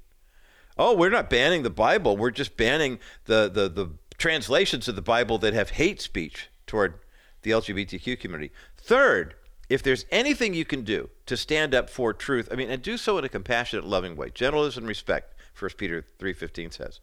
Oh, 0.77 0.95
we're 0.95 1.09
not 1.09 1.29
banning 1.29 1.63
the 1.63 1.69
Bible. 1.69 2.17
We're 2.17 2.31
just 2.31 2.57
banning 2.57 2.99
the, 3.25 3.49
the, 3.49 3.69
the 3.69 3.89
translations 4.17 4.87
of 4.87 4.95
the 4.95 5.01
Bible 5.01 5.37
that 5.39 5.53
have 5.53 5.71
hate 5.71 6.01
speech 6.01 6.49
toward 6.65 6.99
the 7.41 7.51
LGBTQ 7.51 8.19
community. 8.19 8.51
Third, 8.77 9.35
if 9.69 9.83
there's 9.83 10.05
anything 10.11 10.53
you 10.53 10.65
can 10.65 10.83
do 10.83 11.09
to 11.25 11.37
stand 11.37 11.73
up 11.73 11.89
for 11.89 12.13
truth, 12.13 12.49
I 12.51 12.55
mean, 12.55 12.69
and 12.69 12.81
do 12.81 12.97
so 12.97 13.17
in 13.17 13.25
a 13.25 13.29
compassionate, 13.29 13.85
loving 13.85 14.15
way, 14.15 14.29
gentleness 14.29 14.77
and 14.77 14.87
respect, 14.87 15.33
1 15.57 15.71
Peter 15.77 16.05
3.15 16.19 16.73
says. 16.73 16.99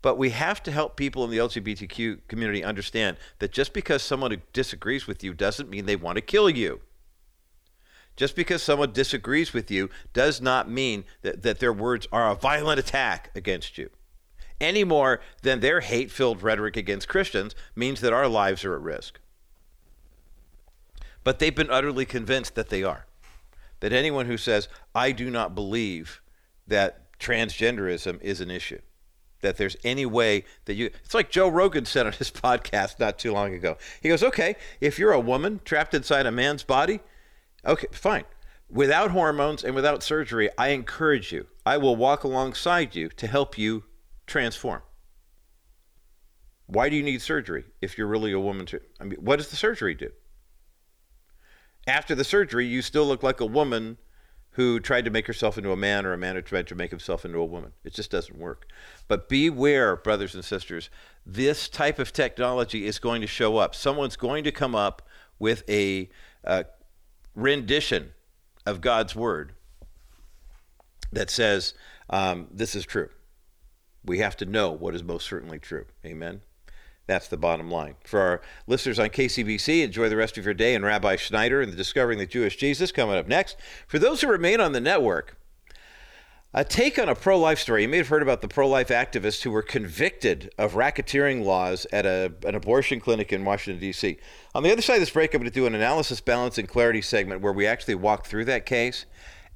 But 0.00 0.16
we 0.16 0.30
have 0.30 0.62
to 0.62 0.70
help 0.70 0.96
people 0.96 1.24
in 1.24 1.30
the 1.30 1.38
LGBTQ 1.38 2.20
community 2.28 2.62
understand 2.62 3.16
that 3.40 3.52
just 3.52 3.72
because 3.72 4.02
someone 4.02 4.42
disagrees 4.52 5.06
with 5.06 5.24
you 5.24 5.34
doesn't 5.34 5.68
mean 5.68 5.86
they 5.86 5.96
want 5.96 6.16
to 6.16 6.22
kill 6.22 6.48
you. 6.48 6.80
Just 8.18 8.34
because 8.34 8.64
someone 8.64 8.92
disagrees 8.92 9.52
with 9.52 9.70
you 9.70 9.90
does 10.12 10.40
not 10.40 10.68
mean 10.68 11.04
that, 11.22 11.42
that 11.42 11.60
their 11.60 11.72
words 11.72 12.08
are 12.10 12.28
a 12.28 12.34
violent 12.34 12.80
attack 12.80 13.30
against 13.36 13.78
you. 13.78 13.90
Any 14.60 14.82
more 14.82 15.20
than 15.42 15.60
their 15.60 15.82
hate 15.82 16.10
filled 16.10 16.42
rhetoric 16.42 16.76
against 16.76 17.08
Christians 17.08 17.54
means 17.76 18.00
that 18.00 18.12
our 18.12 18.26
lives 18.26 18.64
are 18.64 18.74
at 18.74 18.82
risk. 18.82 19.20
But 21.22 21.38
they've 21.38 21.54
been 21.54 21.70
utterly 21.70 22.04
convinced 22.04 22.56
that 22.56 22.70
they 22.70 22.82
are. 22.82 23.06
That 23.78 23.92
anyone 23.92 24.26
who 24.26 24.36
says, 24.36 24.66
I 24.96 25.12
do 25.12 25.30
not 25.30 25.54
believe 25.54 26.20
that 26.66 27.16
transgenderism 27.20 28.20
is 28.20 28.40
an 28.40 28.50
issue, 28.50 28.80
that 29.42 29.58
there's 29.58 29.76
any 29.84 30.06
way 30.06 30.44
that 30.64 30.74
you 30.74 30.90
it's 31.04 31.14
like 31.14 31.30
Joe 31.30 31.48
Rogan 31.48 31.84
said 31.84 32.06
on 32.06 32.14
his 32.14 32.30
podcast 32.32 32.98
not 32.98 33.20
too 33.20 33.32
long 33.32 33.54
ago. 33.54 33.78
He 34.00 34.08
goes, 34.08 34.24
"Okay, 34.24 34.56
if 34.80 34.98
you're 34.98 35.12
a 35.12 35.20
woman 35.20 35.60
trapped 35.64 35.94
inside 35.94 36.26
a 36.26 36.32
man's 36.32 36.64
body, 36.64 36.98
okay, 37.68 37.86
fine. 37.92 38.24
Without 38.70 39.12
hormones 39.12 39.64
and 39.64 39.74
without 39.74 40.02
surgery, 40.02 40.50
I 40.58 40.68
encourage 40.68 41.32
you. 41.32 41.46
I 41.64 41.76
will 41.76 41.96
walk 41.96 42.24
alongside 42.24 42.94
you 42.94 43.08
to 43.10 43.26
help 43.26 43.56
you 43.56 43.84
transform." 44.26 44.82
Why 46.68 46.90
do 46.90 46.96
you 46.96 47.02
need 47.02 47.22
surgery 47.22 47.64
if 47.80 47.96
you're 47.96 48.06
really 48.06 48.32
a 48.32 48.38
woman? 48.38 48.66
To, 48.66 48.80
I 49.00 49.04
mean, 49.04 49.18
what 49.20 49.36
does 49.36 49.48
the 49.48 49.56
surgery 49.56 49.94
do? 49.94 50.10
After 51.86 52.14
the 52.14 52.24
surgery, 52.24 52.66
you 52.66 52.82
still 52.82 53.06
look 53.06 53.22
like 53.22 53.40
a 53.40 53.46
woman 53.46 53.96
who 54.50 54.78
tried 54.78 55.06
to 55.06 55.10
make 55.10 55.26
herself 55.26 55.56
into 55.56 55.72
a 55.72 55.76
man 55.76 56.04
or 56.04 56.12
a 56.12 56.18
man 56.18 56.34
who 56.34 56.42
tried 56.42 56.66
to 56.66 56.74
make 56.74 56.90
himself 56.90 57.24
into 57.24 57.38
a 57.38 57.44
woman. 57.44 57.72
It 57.84 57.94
just 57.94 58.10
doesn't 58.10 58.38
work. 58.38 58.66
But 59.06 59.30
beware, 59.30 59.96
brothers 59.96 60.34
and 60.34 60.44
sisters, 60.44 60.90
this 61.24 61.70
type 61.70 61.98
of 61.98 62.12
technology 62.12 62.84
is 62.84 62.98
going 62.98 63.22
to 63.22 63.26
show 63.26 63.56
up. 63.56 63.74
Someone's 63.74 64.16
going 64.16 64.44
to 64.44 64.52
come 64.52 64.74
up 64.74 65.08
with 65.38 65.62
a 65.70 66.10
uh, 66.44 66.64
rendition 67.38 68.10
of 68.66 68.80
God's 68.80 69.14
word 69.14 69.52
that 71.12 71.30
says 71.30 71.74
um, 72.10 72.48
this 72.50 72.74
is 72.74 72.84
true. 72.84 73.08
We 74.04 74.18
have 74.18 74.36
to 74.38 74.44
know 74.44 74.70
what 74.72 74.94
is 74.94 75.02
most 75.02 75.26
certainly 75.26 75.58
true. 75.58 75.86
Amen. 76.04 76.42
That's 77.06 77.28
the 77.28 77.36
bottom 77.38 77.70
line. 77.70 77.94
For 78.04 78.20
our 78.20 78.40
listeners 78.66 78.98
on 78.98 79.08
KCBC, 79.08 79.82
enjoy 79.82 80.08
the 80.08 80.16
rest 80.16 80.36
of 80.36 80.44
your 80.44 80.54
day 80.54 80.74
and 80.74 80.84
Rabbi 80.84 81.16
Schneider 81.16 81.62
and 81.62 81.72
the 81.72 81.76
Discovering 81.76 82.18
the 82.18 82.26
Jewish 82.26 82.56
Jesus 82.56 82.92
coming 82.92 83.16
up 83.16 83.26
next. 83.26 83.56
For 83.86 83.98
those 83.98 84.20
who 84.20 84.28
remain 84.28 84.60
on 84.60 84.72
the 84.72 84.80
network, 84.80 85.36
a 86.54 86.64
take 86.64 86.98
on 86.98 87.08
a 87.08 87.14
pro 87.14 87.38
life 87.38 87.58
story. 87.58 87.82
You 87.82 87.88
may 87.88 87.98
have 87.98 88.08
heard 88.08 88.22
about 88.22 88.40
the 88.40 88.48
pro 88.48 88.68
life 88.68 88.88
activists 88.88 89.42
who 89.42 89.50
were 89.50 89.62
convicted 89.62 90.50
of 90.58 90.74
racketeering 90.74 91.44
laws 91.44 91.86
at 91.92 92.06
a, 92.06 92.32
an 92.44 92.54
abortion 92.54 93.00
clinic 93.00 93.32
in 93.32 93.44
Washington, 93.44 93.80
D.C. 93.80 94.18
On 94.54 94.62
the 94.62 94.72
other 94.72 94.82
side 94.82 94.94
of 94.94 95.00
this 95.00 95.10
break, 95.10 95.34
I'm 95.34 95.40
going 95.40 95.50
to 95.50 95.54
do 95.54 95.66
an 95.66 95.74
analysis, 95.74 96.20
balance, 96.20 96.56
and 96.58 96.68
clarity 96.68 97.02
segment 97.02 97.42
where 97.42 97.52
we 97.52 97.66
actually 97.66 97.96
walk 97.96 98.26
through 98.26 98.46
that 98.46 98.66
case. 98.66 99.04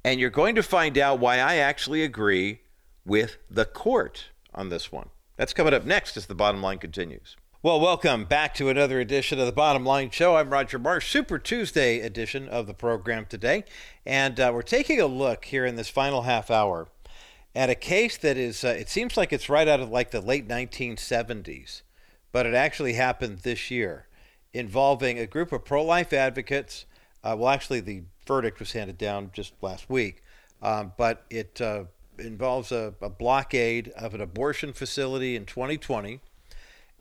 And 0.05 0.19
you're 0.19 0.29
going 0.29 0.55
to 0.55 0.63
find 0.63 0.97
out 0.97 1.19
why 1.19 1.39
I 1.39 1.55
actually 1.55 2.03
agree 2.03 2.61
with 3.05 3.37
the 3.49 3.65
court 3.65 4.29
on 4.53 4.69
this 4.69 4.91
one. 4.91 5.09
That's 5.37 5.53
coming 5.53 5.73
up 5.73 5.85
next 5.85 6.15
as 6.17 6.27
the 6.27 6.35
bottom 6.35 6.61
line 6.61 6.77
continues. 6.77 7.37
Well, 7.63 7.79
welcome 7.79 8.25
back 8.25 8.53
to 8.55 8.67
another 8.67 8.99
edition 8.99 9.39
of 9.39 9.45
the 9.45 9.53
Bottom 9.53 9.85
Line 9.85 10.09
Show. 10.09 10.35
I'm 10.35 10.49
Roger 10.49 10.77
Marsh, 10.77 11.09
Super 11.09 11.39
Tuesday 11.39 12.01
edition 12.01 12.49
of 12.49 12.67
the 12.67 12.73
program 12.73 13.25
today. 13.25 13.63
And 14.05 14.37
uh, 14.37 14.51
we're 14.53 14.63
taking 14.63 14.99
a 14.99 15.05
look 15.05 15.45
here 15.45 15.65
in 15.65 15.77
this 15.77 15.87
final 15.87 16.23
half 16.23 16.51
hour 16.51 16.89
at 17.55 17.69
a 17.69 17.75
case 17.75 18.17
that 18.17 18.35
is, 18.35 18.65
uh, 18.65 18.75
it 18.77 18.89
seems 18.89 19.15
like 19.15 19.31
it's 19.31 19.47
right 19.47 19.65
out 19.65 19.79
of 19.79 19.89
like 19.89 20.11
the 20.11 20.19
late 20.19 20.45
1970s, 20.45 21.83
but 22.33 22.45
it 22.45 22.53
actually 22.53 22.95
happened 22.95 23.39
this 23.43 23.71
year 23.71 24.07
involving 24.51 25.17
a 25.17 25.25
group 25.25 25.53
of 25.53 25.63
pro 25.63 25.85
life 25.85 26.11
advocates. 26.11 26.85
Uh, 27.23 27.33
well, 27.39 27.47
actually, 27.47 27.79
the 27.79 28.01
verdict 28.27 28.59
was 28.59 28.73
handed 28.73 28.97
down 28.97 29.31
just 29.31 29.53
last 29.61 29.89
week, 29.89 30.21
um, 30.61 30.91
but 30.97 31.23
it 31.29 31.61
uh, 31.61 31.85
involves 32.19 32.73
a, 32.73 32.93
a 33.01 33.09
blockade 33.09 33.87
of 33.95 34.13
an 34.13 34.19
abortion 34.19 34.73
facility 34.73 35.37
in 35.37 35.45
2020 35.45 36.19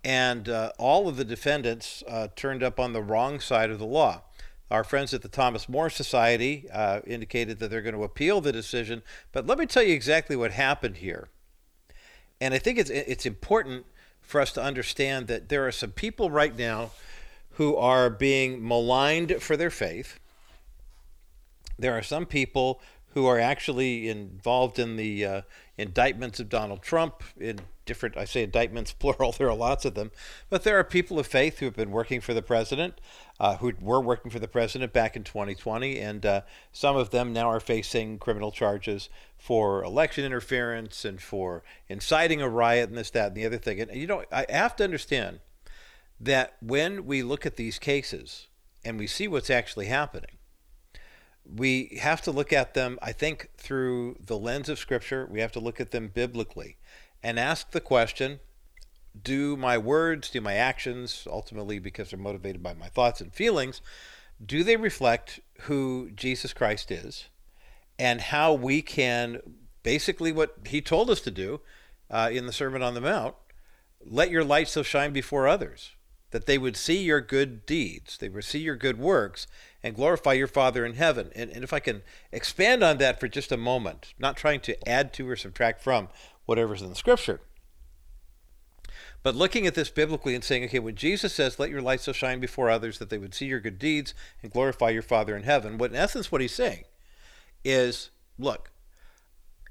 and 0.04 0.48
uh, 0.48 0.72
all 0.78 1.08
of 1.08 1.16
the 1.16 1.24
defendants 1.24 2.02
uh, 2.08 2.28
turned 2.34 2.62
up 2.62 2.80
on 2.80 2.92
the 2.92 3.02
wrong 3.02 3.40
side 3.40 3.70
of 3.70 3.78
the 3.78 3.86
law. 3.86 4.22
Our 4.70 4.84
friends 4.84 5.12
at 5.12 5.22
the 5.22 5.28
Thomas 5.28 5.68
More 5.68 5.90
Society 5.90 6.66
uh, 6.72 7.00
indicated 7.06 7.58
that 7.58 7.70
they're 7.70 7.82
going 7.82 7.94
to 7.94 8.04
appeal 8.04 8.40
the 8.40 8.52
decision, 8.52 9.02
but 9.30 9.46
let 9.46 9.58
me 9.58 9.66
tell 9.66 9.82
you 9.82 9.94
exactly 9.94 10.34
what 10.34 10.52
happened 10.52 10.96
here. 10.96 11.28
And 12.40 12.54
I 12.54 12.58
think 12.58 12.78
it's 12.78 12.90
it's 12.90 13.26
important 13.26 13.86
for 14.20 14.40
us 14.40 14.52
to 14.52 14.62
understand 14.62 15.26
that 15.26 15.48
there 15.48 15.66
are 15.66 15.72
some 15.72 15.90
people 15.90 16.30
right 16.30 16.56
now 16.56 16.90
who 17.56 17.76
are 17.76 18.08
being 18.08 18.66
maligned 18.66 19.42
for 19.42 19.56
their 19.56 19.70
faith. 19.70 20.18
There 21.78 21.96
are 21.96 22.02
some 22.02 22.26
people 22.26 22.80
who 23.14 23.26
are 23.26 23.38
actually 23.38 24.08
involved 24.08 24.78
in 24.78 24.96
the 24.96 25.24
uh, 25.24 25.42
indictments 25.76 26.40
of 26.40 26.48
Donald 26.48 26.82
Trump, 26.82 27.22
in 27.38 27.60
different, 27.84 28.16
I 28.16 28.24
say 28.24 28.42
indictments, 28.42 28.92
plural, 28.98 29.32
there 29.32 29.48
are 29.48 29.56
lots 29.56 29.84
of 29.84 29.94
them, 29.94 30.10
but 30.50 30.64
there 30.64 30.78
are 30.78 30.84
people 30.84 31.18
of 31.18 31.26
faith 31.26 31.58
who 31.58 31.66
have 31.66 31.76
been 31.76 31.90
working 31.90 32.20
for 32.20 32.34
the 32.34 32.42
president, 32.42 33.00
uh, 33.40 33.56
who 33.56 33.72
were 33.80 34.00
working 34.00 34.30
for 34.30 34.38
the 34.38 34.48
president 34.48 34.92
back 34.92 35.16
in 35.16 35.24
2020, 35.24 35.98
and 35.98 36.24
uh, 36.24 36.40
some 36.72 36.96
of 36.96 37.10
them 37.10 37.32
now 37.32 37.48
are 37.48 37.60
facing 37.60 38.18
criminal 38.18 38.52
charges 38.52 39.08
for 39.38 39.82
election 39.82 40.24
interference 40.24 41.04
and 41.04 41.20
for 41.20 41.62
inciting 41.88 42.40
a 42.40 42.48
riot 42.48 42.88
and 42.88 42.98
this, 42.98 43.10
that, 43.10 43.28
and 43.28 43.36
the 43.36 43.46
other 43.46 43.58
thing. 43.58 43.80
And, 43.80 43.94
you 43.94 44.06
know, 44.06 44.24
I 44.30 44.46
have 44.48 44.76
to 44.76 44.84
understand 44.84 45.40
that 46.20 46.56
when 46.60 47.04
we 47.04 47.22
look 47.22 47.44
at 47.44 47.56
these 47.56 47.78
cases 47.78 48.46
and 48.84 48.98
we 48.98 49.06
see 49.06 49.26
what's 49.26 49.50
actually 49.50 49.86
happening, 49.86 50.38
we 51.44 51.98
have 52.00 52.22
to 52.22 52.30
look 52.30 52.52
at 52.52 52.74
them, 52.74 52.98
I 53.02 53.12
think, 53.12 53.50
through 53.56 54.16
the 54.24 54.38
lens 54.38 54.68
of 54.68 54.78
Scripture. 54.78 55.26
We 55.28 55.40
have 55.40 55.52
to 55.52 55.60
look 55.60 55.80
at 55.80 55.90
them 55.90 56.08
biblically 56.08 56.76
and 57.22 57.38
ask 57.38 57.70
the 57.70 57.80
question 57.80 58.40
do 59.20 59.56
my 59.58 59.76
words, 59.76 60.30
do 60.30 60.40
my 60.40 60.54
actions, 60.54 61.28
ultimately 61.30 61.78
because 61.78 62.10
they're 62.10 62.18
motivated 62.18 62.62
by 62.62 62.72
my 62.72 62.88
thoughts 62.88 63.20
and 63.20 63.32
feelings, 63.34 63.82
do 64.44 64.64
they 64.64 64.76
reflect 64.76 65.40
who 65.62 66.10
Jesus 66.14 66.54
Christ 66.54 66.90
is 66.90 67.26
and 67.98 68.22
how 68.22 68.54
we 68.54 68.80
can 68.80 69.40
basically 69.82 70.32
what 70.32 70.56
he 70.66 70.80
told 70.80 71.10
us 71.10 71.20
to 71.20 71.30
do 71.30 71.60
uh, 72.10 72.30
in 72.32 72.46
the 72.46 72.52
Sermon 72.52 72.82
on 72.82 72.94
the 72.94 73.00
Mount 73.00 73.34
let 74.04 74.30
your 74.30 74.44
light 74.44 74.68
so 74.68 74.82
shine 74.82 75.12
before 75.12 75.46
others 75.46 75.92
that 76.32 76.46
they 76.46 76.58
would 76.58 76.76
see 76.76 77.02
your 77.02 77.20
good 77.20 77.66
deeds, 77.66 78.16
they 78.16 78.28
would 78.28 78.44
see 78.44 78.58
your 78.58 78.74
good 78.74 78.98
works, 78.98 79.46
and 79.82 79.94
glorify 79.94 80.32
your 80.32 80.46
Father 80.46 80.84
in 80.84 80.94
heaven. 80.94 81.30
And, 81.34 81.50
and 81.50 81.62
if 81.62 81.72
I 81.74 81.78
can 81.78 82.02
expand 82.32 82.82
on 82.82 82.98
that 82.98 83.20
for 83.20 83.28
just 83.28 83.52
a 83.52 83.56
moment, 83.56 84.14
not 84.18 84.36
trying 84.36 84.60
to 84.60 84.88
add 84.88 85.12
to 85.14 85.28
or 85.28 85.36
subtract 85.36 85.82
from 85.82 86.08
whatever's 86.46 86.82
in 86.82 86.88
the 86.88 86.94
scripture. 86.94 87.40
But 89.22 89.36
looking 89.36 89.66
at 89.66 89.74
this 89.74 89.90
biblically 89.90 90.34
and 90.34 90.42
saying, 90.42 90.64
okay, 90.64 90.80
when 90.80 90.96
Jesus 90.96 91.32
says, 91.32 91.58
let 91.58 91.70
your 91.70 91.82
light 91.82 92.00
so 92.00 92.12
shine 92.12 92.40
before 92.40 92.68
others 92.68 92.98
that 92.98 93.08
they 93.08 93.18
would 93.18 93.34
see 93.34 93.46
your 93.46 93.60
good 93.60 93.78
deeds 93.78 94.14
and 94.42 94.52
glorify 94.52 94.90
your 94.90 95.02
Father 95.02 95.36
in 95.36 95.44
heaven, 95.44 95.78
what 95.78 95.90
in 95.90 95.96
essence 95.96 96.32
what 96.32 96.40
he's 96.40 96.54
saying 96.54 96.84
is, 97.64 98.10
look, 98.38 98.72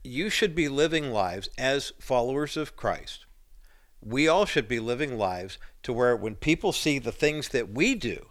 you 0.04 0.30
should 0.30 0.56
be 0.56 0.70
living 0.70 1.12
lives 1.12 1.50
as 1.58 1.92
followers 2.00 2.56
of 2.56 2.78
Christ. 2.78 3.26
We 4.02 4.28
all 4.28 4.46
should 4.46 4.68
be 4.68 4.80
living 4.80 5.18
lives 5.18 5.58
to 5.84 5.94
where 5.94 6.16
when 6.16 6.36
people 6.36 6.72
see 6.72 6.98
the 6.98 7.12
things 7.12 7.50
that 7.50 7.70
we 7.70 7.94
do, 7.94 8.28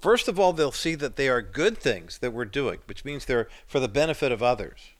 first 0.00 0.28
of 0.28 0.38
all, 0.38 0.52
they'll 0.52 0.70
see 0.70 0.94
that 0.96 1.16
they 1.16 1.28
are 1.28 1.42
good 1.42 1.78
things 1.78 2.18
that 2.18 2.32
we're 2.32 2.44
doing, 2.44 2.80
which 2.86 3.04
means 3.04 3.24
they're 3.24 3.48
for 3.66 3.80
the 3.80 3.88
benefit 3.88 4.30
of 4.30 4.42
others. 4.42 4.90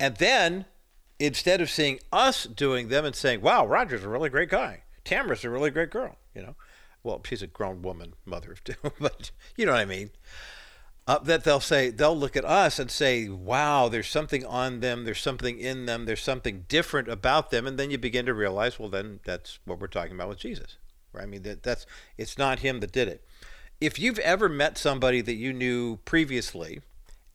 And 0.00 0.16
then 0.16 0.64
instead 1.18 1.60
of 1.60 1.70
seeing 1.70 2.00
us 2.12 2.44
doing 2.44 2.88
them 2.88 3.04
and 3.04 3.14
saying, 3.14 3.40
wow, 3.40 3.66
Roger's 3.66 4.04
a 4.04 4.08
really 4.08 4.28
great 4.28 4.50
guy, 4.50 4.82
Tamara's 5.04 5.44
a 5.44 5.50
really 5.50 5.70
great 5.70 5.90
girl, 5.90 6.16
you 6.34 6.42
know, 6.42 6.56
well, 7.02 7.22
she's 7.24 7.42
a 7.42 7.46
grown 7.46 7.82
woman, 7.82 8.14
mother 8.24 8.52
of 8.52 8.64
two, 8.64 8.74
but 9.00 9.30
you 9.56 9.64
know 9.66 9.72
what 9.72 9.80
I 9.80 9.86
mean. 9.86 10.10
Uh, 11.08 11.20
that 11.20 11.44
they'll 11.44 11.60
say, 11.60 11.88
they'll 11.88 12.18
look 12.18 12.36
at 12.36 12.44
us 12.44 12.80
and 12.80 12.90
say, 12.90 13.28
wow, 13.28 13.88
there's 13.88 14.08
something 14.08 14.44
on 14.44 14.80
them, 14.80 15.04
there's 15.04 15.20
something 15.20 15.56
in 15.56 15.86
them, 15.86 16.04
there's 16.04 16.20
something 16.20 16.64
different 16.68 17.06
about 17.06 17.52
them. 17.52 17.64
And 17.64 17.78
then 17.78 17.92
you 17.92 17.98
begin 17.98 18.26
to 18.26 18.34
realize, 18.34 18.80
well, 18.80 18.88
then 18.88 19.20
that's 19.24 19.60
what 19.64 19.78
we're 19.78 19.86
talking 19.86 20.16
about 20.16 20.30
with 20.30 20.38
Jesus. 20.38 20.78
Right? 21.12 21.22
I 21.22 21.26
mean, 21.26 21.42
that, 21.42 21.62
that's, 21.62 21.86
it's 22.18 22.36
not 22.36 22.58
him 22.58 22.80
that 22.80 22.90
did 22.90 23.06
it. 23.06 23.24
If 23.80 24.00
you've 24.00 24.18
ever 24.18 24.48
met 24.48 24.76
somebody 24.76 25.20
that 25.20 25.34
you 25.34 25.52
knew 25.52 25.98
previously, 25.98 26.80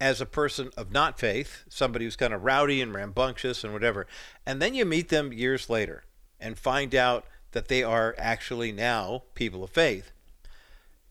as 0.01 0.19
a 0.19 0.25
person 0.25 0.71
of 0.75 0.91
not 0.91 1.19
faith, 1.19 1.63
somebody 1.69 2.05
who's 2.05 2.15
kind 2.15 2.33
of 2.33 2.43
rowdy 2.43 2.81
and 2.81 2.91
rambunctious 2.91 3.63
and 3.63 3.71
whatever, 3.71 4.07
and 4.47 4.59
then 4.59 4.73
you 4.73 4.83
meet 4.83 5.09
them 5.09 5.31
years 5.31 5.69
later 5.69 6.03
and 6.39 6.57
find 6.57 6.95
out 6.95 7.23
that 7.51 7.67
they 7.67 7.83
are 7.83 8.15
actually 8.17 8.71
now 8.71 9.21
people 9.35 9.63
of 9.63 9.69
faith, 9.69 10.11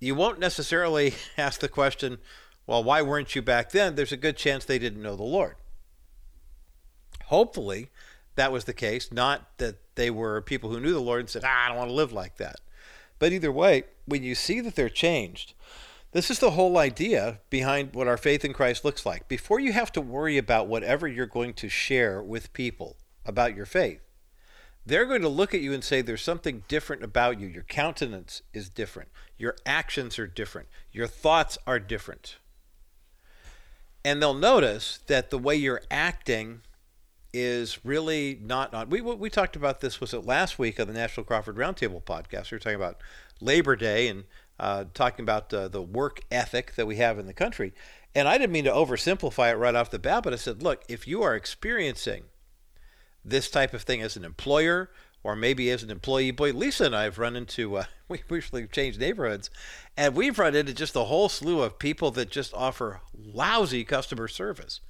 you 0.00 0.16
won't 0.16 0.40
necessarily 0.40 1.14
ask 1.38 1.60
the 1.60 1.68
question, 1.68 2.18
well, 2.66 2.82
why 2.82 3.00
weren't 3.00 3.36
you 3.36 3.42
back 3.42 3.70
then? 3.70 3.94
There's 3.94 4.10
a 4.10 4.16
good 4.16 4.36
chance 4.36 4.64
they 4.64 4.78
didn't 4.80 5.02
know 5.02 5.14
the 5.14 5.22
Lord. 5.22 5.54
Hopefully, 7.26 7.90
that 8.34 8.50
was 8.50 8.64
the 8.64 8.74
case, 8.74 9.12
not 9.12 9.56
that 9.58 9.76
they 9.94 10.10
were 10.10 10.42
people 10.42 10.70
who 10.70 10.80
knew 10.80 10.92
the 10.92 10.98
Lord 10.98 11.20
and 11.20 11.30
said, 11.30 11.44
ah, 11.44 11.64
I 11.64 11.68
don't 11.68 11.76
want 11.76 11.90
to 11.90 11.94
live 11.94 12.12
like 12.12 12.38
that. 12.38 12.56
But 13.20 13.30
either 13.32 13.52
way, 13.52 13.84
when 14.06 14.24
you 14.24 14.34
see 14.34 14.60
that 14.60 14.74
they're 14.74 14.88
changed, 14.88 15.54
this 16.12 16.30
is 16.30 16.38
the 16.38 16.52
whole 16.52 16.76
idea 16.78 17.40
behind 17.50 17.94
what 17.94 18.08
our 18.08 18.16
faith 18.16 18.44
in 18.44 18.52
Christ 18.52 18.84
looks 18.84 19.06
like. 19.06 19.28
Before 19.28 19.60
you 19.60 19.72
have 19.72 19.92
to 19.92 20.00
worry 20.00 20.38
about 20.38 20.66
whatever 20.66 21.06
you're 21.06 21.26
going 21.26 21.54
to 21.54 21.68
share 21.68 22.22
with 22.22 22.52
people 22.52 22.96
about 23.24 23.54
your 23.54 23.66
faith, 23.66 24.00
they're 24.84 25.06
going 25.06 25.22
to 25.22 25.28
look 25.28 25.54
at 25.54 25.60
you 25.60 25.72
and 25.72 25.84
say, 25.84 26.02
There's 26.02 26.22
something 26.22 26.64
different 26.66 27.04
about 27.04 27.38
you. 27.38 27.46
Your 27.46 27.62
countenance 27.62 28.42
is 28.52 28.68
different. 28.68 29.10
Your 29.38 29.54
actions 29.64 30.18
are 30.18 30.26
different. 30.26 30.68
Your 30.90 31.06
thoughts 31.06 31.58
are 31.66 31.78
different. 31.78 32.38
And 34.04 34.20
they'll 34.20 34.34
notice 34.34 35.00
that 35.06 35.30
the 35.30 35.38
way 35.38 35.54
you're 35.54 35.82
acting 35.90 36.62
is 37.32 37.84
really 37.84 38.38
not 38.42 38.74
on. 38.74 38.88
We, 38.88 39.00
we 39.00 39.30
talked 39.30 39.54
about 39.54 39.80
this, 39.80 40.00
was 40.00 40.12
it 40.12 40.24
last 40.24 40.58
week 40.58 40.80
on 40.80 40.88
the 40.88 40.94
National 40.94 41.24
Crawford 41.24 41.56
Roundtable 41.56 42.02
podcast? 42.02 42.50
We 42.50 42.56
were 42.56 42.60
talking 42.60 42.76
about 42.76 43.00
Labor 43.40 43.76
Day 43.76 44.08
and 44.08 44.24
uh, 44.60 44.84
talking 44.92 45.22
about 45.22 45.52
uh, 45.52 45.68
the 45.68 45.82
work 45.82 46.20
ethic 46.30 46.74
that 46.74 46.86
we 46.86 46.96
have 46.96 47.18
in 47.18 47.26
the 47.26 47.32
country. 47.32 47.72
And 48.14 48.28
I 48.28 48.36
didn't 48.36 48.52
mean 48.52 48.64
to 48.64 48.70
oversimplify 48.70 49.50
it 49.50 49.56
right 49.56 49.74
off 49.74 49.90
the 49.90 49.98
bat, 49.98 50.22
but 50.22 50.34
I 50.34 50.36
said, 50.36 50.62
look, 50.62 50.82
if 50.86 51.08
you 51.08 51.22
are 51.22 51.34
experiencing 51.34 52.24
this 53.24 53.50
type 53.50 53.72
of 53.72 53.82
thing 53.82 54.02
as 54.02 54.16
an 54.16 54.24
employer 54.24 54.90
or 55.22 55.34
maybe 55.34 55.70
as 55.70 55.82
an 55.82 55.90
employee, 55.90 56.30
boy, 56.30 56.52
Lisa 56.52 56.84
and 56.84 56.96
I 56.96 57.04
have 57.04 57.18
run 57.18 57.36
into, 57.36 57.76
uh, 57.76 57.84
we 58.08 58.22
recently 58.28 58.66
changed 58.66 59.00
neighborhoods, 59.00 59.48
and 59.96 60.14
we've 60.14 60.38
run 60.38 60.54
into 60.54 60.74
just 60.74 60.94
a 60.94 61.04
whole 61.04 61.30
slew 61.30 61.62
of 61.62 61.78
people 61.78 62.10
that 62.12 62.30
just 62.30 62.52
offer 62.52 63.00
lousy 63.14 63.82
customer 63.84 64.28
service 64.28 64.80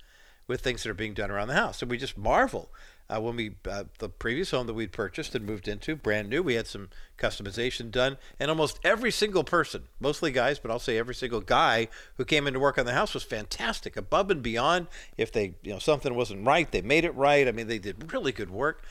with 0.48 0.62
things 0.62 0.82
that 0.82 0.90
are 0.90 0.94
being 0.94 1.14
done 1.14 1.30
around 1.30 1.46
the 1.46 1.54
house. 1.54 1.80
And 1.80 1.90
we 1.90 1.96
just 1.96 2.18
marvel 2.18 2.70
uh, 3.10 3.20
when 3.20 3.36
we 3.36 3.54
uh, 3.68 3.84
the 3.98 4.08
previous 4.08 4.52
home 4.52 4.66
that 4.66 4.74
we'd 4.74 4.92
purchased 4.92 5.34
and 5.34 5.44
moved 5.44 5.66
into, 5.66 5.96
brand 5.96 6.28
new, 6.28 6.42
we 6.42 6.54
had 6.54 6.66
some 6.66 6.88
customization 7.18 7.90
done, 7.90 8.16
and 8.38 8.50
almost 8.50 8.78
every 8.84 9.10
single 9.10 9.42
person, 9.42 9.84
mostly 9.98 10.30
guys, 10.30 10.58
but 10.58 10.70
I'll 10.70 10.78
say 10.78 10.96
every 10.96 11.14
single 11.14 11.40
guy 11.40 11.88
who 12.16 12.24
came 12.24 12.46
in 12.46 12.54
to 12.54 12.60
work 12.60 12.78
on 12.78 12.86
the 12.86 12.92
house 12.92 13.12
was 13.12 13.24
fantastic, 13.24 13.96
above 13.96 14.30
and 14.30 14.42
beyond. 14.42 14.86
If 15.16 15.32
they, 15.32 15.54
you 15.62 15.72
know, 15.72 15.78
something 15.78 16.14
wasn't 16.14 16.46
right, 16.46 16.70
they 16.70 16.82
made 16.82 17.04
it 17.04 17.14
right. 17.14 17.48
I 17.48 17.52
mean, 17.52 17.66
they 17.66 17.78
did 17.78 18.12
really 18.12 18.32
good 18.32 18.50
work. 18.50 18.84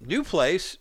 New 0.00 0.22
place, 0.22 0.78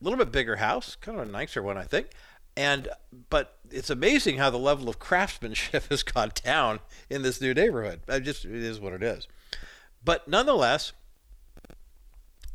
a 0.00 0.04
little 0.04 0.18
bit 0.18 0.32
bigger 0.32 0.56
house, 0.56 0.96
kind 0.96 1.18
of 1.18 1.28
a 1.28 1.30
nicer 1.30 1.62
one, 1.62 1.76
I 1.76 1.84
think. 1.84 2.08
And 2.56 2.88
but 3.28 3.58
it's 3.70 3.90
amazing 3.90 4.38
how 4.38 4.48
the 4.48 4.58
level 4.58 4.88
of 4.88 4.98
craftsmanship 4.98 5.86
has 5.90 6.02
gone 6.02 6.32
down 6.42 6.80
in 7.10 7.22
this 7.22 7.40
new 7.40 7.52
neighborhood. 7.52 8.00
I 8.08 8.20
just 8.20 8.44
it 8.44 8.52
is 8.52 8.80
what 8.80 8.92
it 8.92 9.02
is. 9.02 9.26
But 10.02 10.28
nonetheless, 10.28 10.92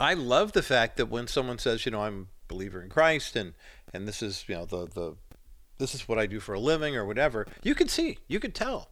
I 0.02 0.16
love 0.16 0.54
the 0.54 0.64
fact 0.64 0.98
that 0.98 1.10
when 1.10 1.28
someone 1.28 1.60
says, 1.60 1.86
you 1.86 1.92
know, 1.92 2.02
I'm 2.02 2.28
a 2.50 2.54
believer 2.54 2.82
in 2.82 2.90
Christ 2.90 3.36
and 3.36 3.54
and 3.94 4.08
this 4.08 4.24
is, 4.24 4.44
you 4.48 4.56
know, 4.56 4.66
the 4.66 4.88
the 4.88 5.16
this 5.78 5.94
is 5.94 6.08
what 6.08 6.18
I 6.18 6.26
do 6.26 6.40
for 6.40 6.54
a 6.54 6.60
living 6.60 6.96
or 6.96 7.06
whatever, 7.06 7.46
you 7.62 7.76
can 7.76 7.88
see, 7.88 8.18
you 8.28 8.40
can 8.40 8.52
tell. 8.52 8.90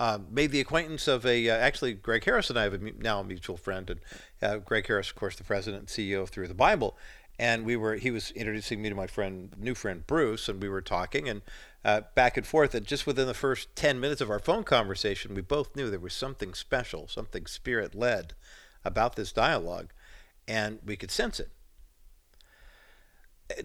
Uh, 0.00 0.18
made 0.30 0.50
the 0.50 0.60
acquaintance 0.60 1.06
of 1.06 1.24
a 1.24 1.48
uh, 1.48 1.54
actually 1.54 1.92
Greg 1.92 2.24
Harris 2.24 2.50
and 2.50 2.58
I 2.58 2.64
have 2.64 2.74
a, 2.74 2.78
now 2.98 3.20
a 3.20 3.24
mutual 3.24 3.56
friend 3.56 3.88
and 3.88 4.00
uh, 4.42 4.58
Greg 4.58 4.88
Harris, 4.88 5.10
of 5.10 5.14
course, 5.14 5.36
the 5.36 5.44
president 5.44 5.82
and 5.82 5.88
CEO 5.88 6.22
of 6.22 6.30
Through 6.30 6.48
the 6.48 6.54
Bible, 6.54 6.96
and 7.38 7.64
we 7.64 7.76
were 7.76 7.94
he 7.94 8.10
was 8.10 8.32
introducing 8.32 8.82
me 8.82 8.88
to 8.88 8.94
my 8.96 9.06
friend 9.06 9.54
new 9.58 9.76
friend 9.76 10.04
Bruce, 10.08 10.48
and 10.48 10.60
we 10.60 10.68
were 10.68 10.82
talking 10.82 11.28
and 11.28 11.42
uh, 11.84 12.00
back 12.16 12.36
and 12.36 12.46
forth. 12.46 12.74
And 12.74 12.84
just 12.84 13.06
within 13.06 13.28
the 13.28 13.34
first 13.34 13.76
ten 13.76 14.00
minutes 14.00 14.20
of 14.20 14.30
our 14.30 14.40
phone 14.40 14.64
conversation, 14.64 15.36
we 15.36 15.40
both 15.40 15.76
knew 15.76 15.88
there 15.88 16.00
was 16.00 16.14
something 16.14 16.52
special, 16.52 17.06
something 17.06 17.46
spirit 17.46 17.94
led 17.94 18.34
about 18.84 19.14
this 19.14 19.32
dialogue 19.32 19.92
and 20.50 20.80
we 20.84 20.96
could 20.96 21.12
sense 21.12 21.38
it. 21.38 21.48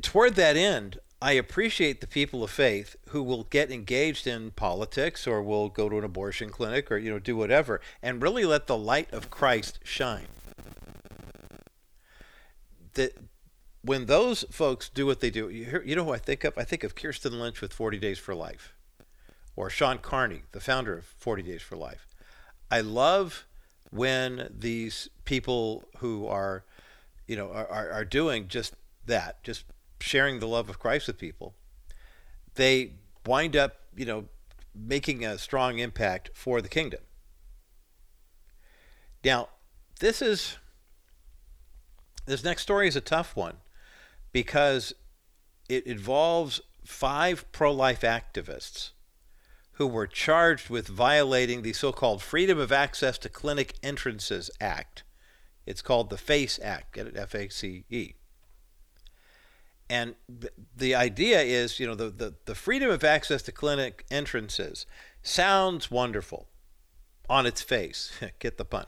Toward 0.04 0.36
that 0.36 0.56
end, 0.56 1.00
I 1.20 1.32
appreciate 1.32 2.00
the 2.00 2.08
people 2.08 2.44
of 2.44 2.52
faith 2.52 2.96
who 3.10 3.24
will 3.24 3.46
get 3.46 3.72
engaged 3.72 4.28
in 4.28 4.52
politics 4.52 5.26
or 5.26 5.42
will 5.42 5.70
go 5.70 5.90
to 5.90 5.98
an 5.98 6.04
abortion 6.04 6.52
clinic 6.52 6.92
or 6.92 6.98
you 6.98 7.10
know 7.10 7.18
do 7.18 7.36
whatever 7.36 7.82
and 8.04 8.22
really 8.22 8.46
let 8.46 8.68
the 8.68 8.78
light 8.78 9.12
of 9.12 9.32
Christ 9.32 9.80
shine. 9.84 10.28
That 12.94 13.18
when 13.82 14.06
those 14.06 14.46
folks 14.52 14.88
do 14.88 15.08
what 15.08 15.22
they 15.22 15.32
do, 15.32 15.50
you, 15.50 15.82
you 15.84 15.96
know 15.96 16.06
who 16.06 16.14
I 16.14 16.20
think 16.20 16.44
of? 16.44 16.56
I 16.56 16.64
think 16.64 16.84
of 16.84 16.94
Kirsten 16.94 17.40
Lynch 17.40 17.62
with 17.62 17.74
40 17.74 17.98
Days 17.98 18.20
for 18.20 18.36
Life 18.36 18.76
or 19.56 19.72
Shawn 19.72 19.98
Carney, 19.98 20.44
the 20.52 20.60
founder 20.60 20.98
of 21.00 21.06
40 21.18 21.42
Days 21.42 21.64
for 21.64 21.78
Life. 21.78 22.08
I 22.70 22.82
love 22.82 23.48
when 23.90 24.50
these 24.56 25.10
people 25.24 25.86
who 25.98 26.28
are 26.28 26.66
you 27.28 27.36
know, 27.36 27.52
are, 27.52 27.92
are 27.92 28.06
doing 28.06 28.48
just 28.48 28.76
that, 29.06 29.44
just 29.44 29.66
sharing 30.00 30.40
the 30.40 30.48
love 30.48 30.70
of 30.70 30.80
Christ 30.80 31.08
with 31.08 31.18
people, 31.18 31.56
they 32.56 32.94
wind 33.26 33.56
up, 33.56 33.78
you 33.96 34.06
know, 34.06 34.26
making 34.74 35.26
a 35.26 35.38
strong 35.38 35.80
impact 35.80 36.32
for 36.34 36.62
the 36.62 36.70
kingdom. 36.70 37.02
Now, 39.24 39.50
this 40.00 40.22
is 40.22 40.58
This 42.26 42.44
next 42.44 42.64
story 42.64 42.88
is 42.88 42.96
a 42.96 43.02
tough 43.02 43.36
one 43.36 43.58
because 44.32 44.94
it 45.70 45.86
involves 45.88 46.60
five 46.84 47.46
pro 47.52 47.72
life 47.72 48.02
activists 48.02 48.92
who 49.74 49.88
were 49.88 50.08
charged 50.08 50.70
with 50.70 50.88
violating 50.88 51.62
the 51.62 51.74
so 51.74 51.92
called 51.92 52.22
Freedom 52.22 52.60
of 52.60 52.72
Access 52.72 53.18
to 53.20 53.30
Clinic 53.30 53.76
Entrances 53.84 54.50
Act. 54.60 55.04
It's 55.66 55.82
called 55.82 56.10
the 56.10 56.18
FACE 56.18 56.60
Act, 56.62 56.94
get 56.94 57.08
it? 57.08 57.18
F 57.18 57.34
A 57.34 57.50
C 57.50 57.86
E. 57.90 58.14
And 59.90 60.16
the 60.76 60.96
idea 60.96 61.42
is, 61.42 61.80
you 61.80 61.86
know, 61.86 61.96
the, 61.96 62.10
the, 62.10 62.34
the 62.46 62.56
freedom 62.56 62.90
of 62.90 63.04
access 63.04 63.44
to 63.44 63.52
clinic 63.52 64.06
entrances 64.10 64.86
sounds 65.22 65.92
wonderful 65.92 66.48
on 67.30 67.46
its 67.46 67.62
face. 67.62 68.12
Get 68.40 68.58
the 68.58 68.66
pun. 68.66 68.88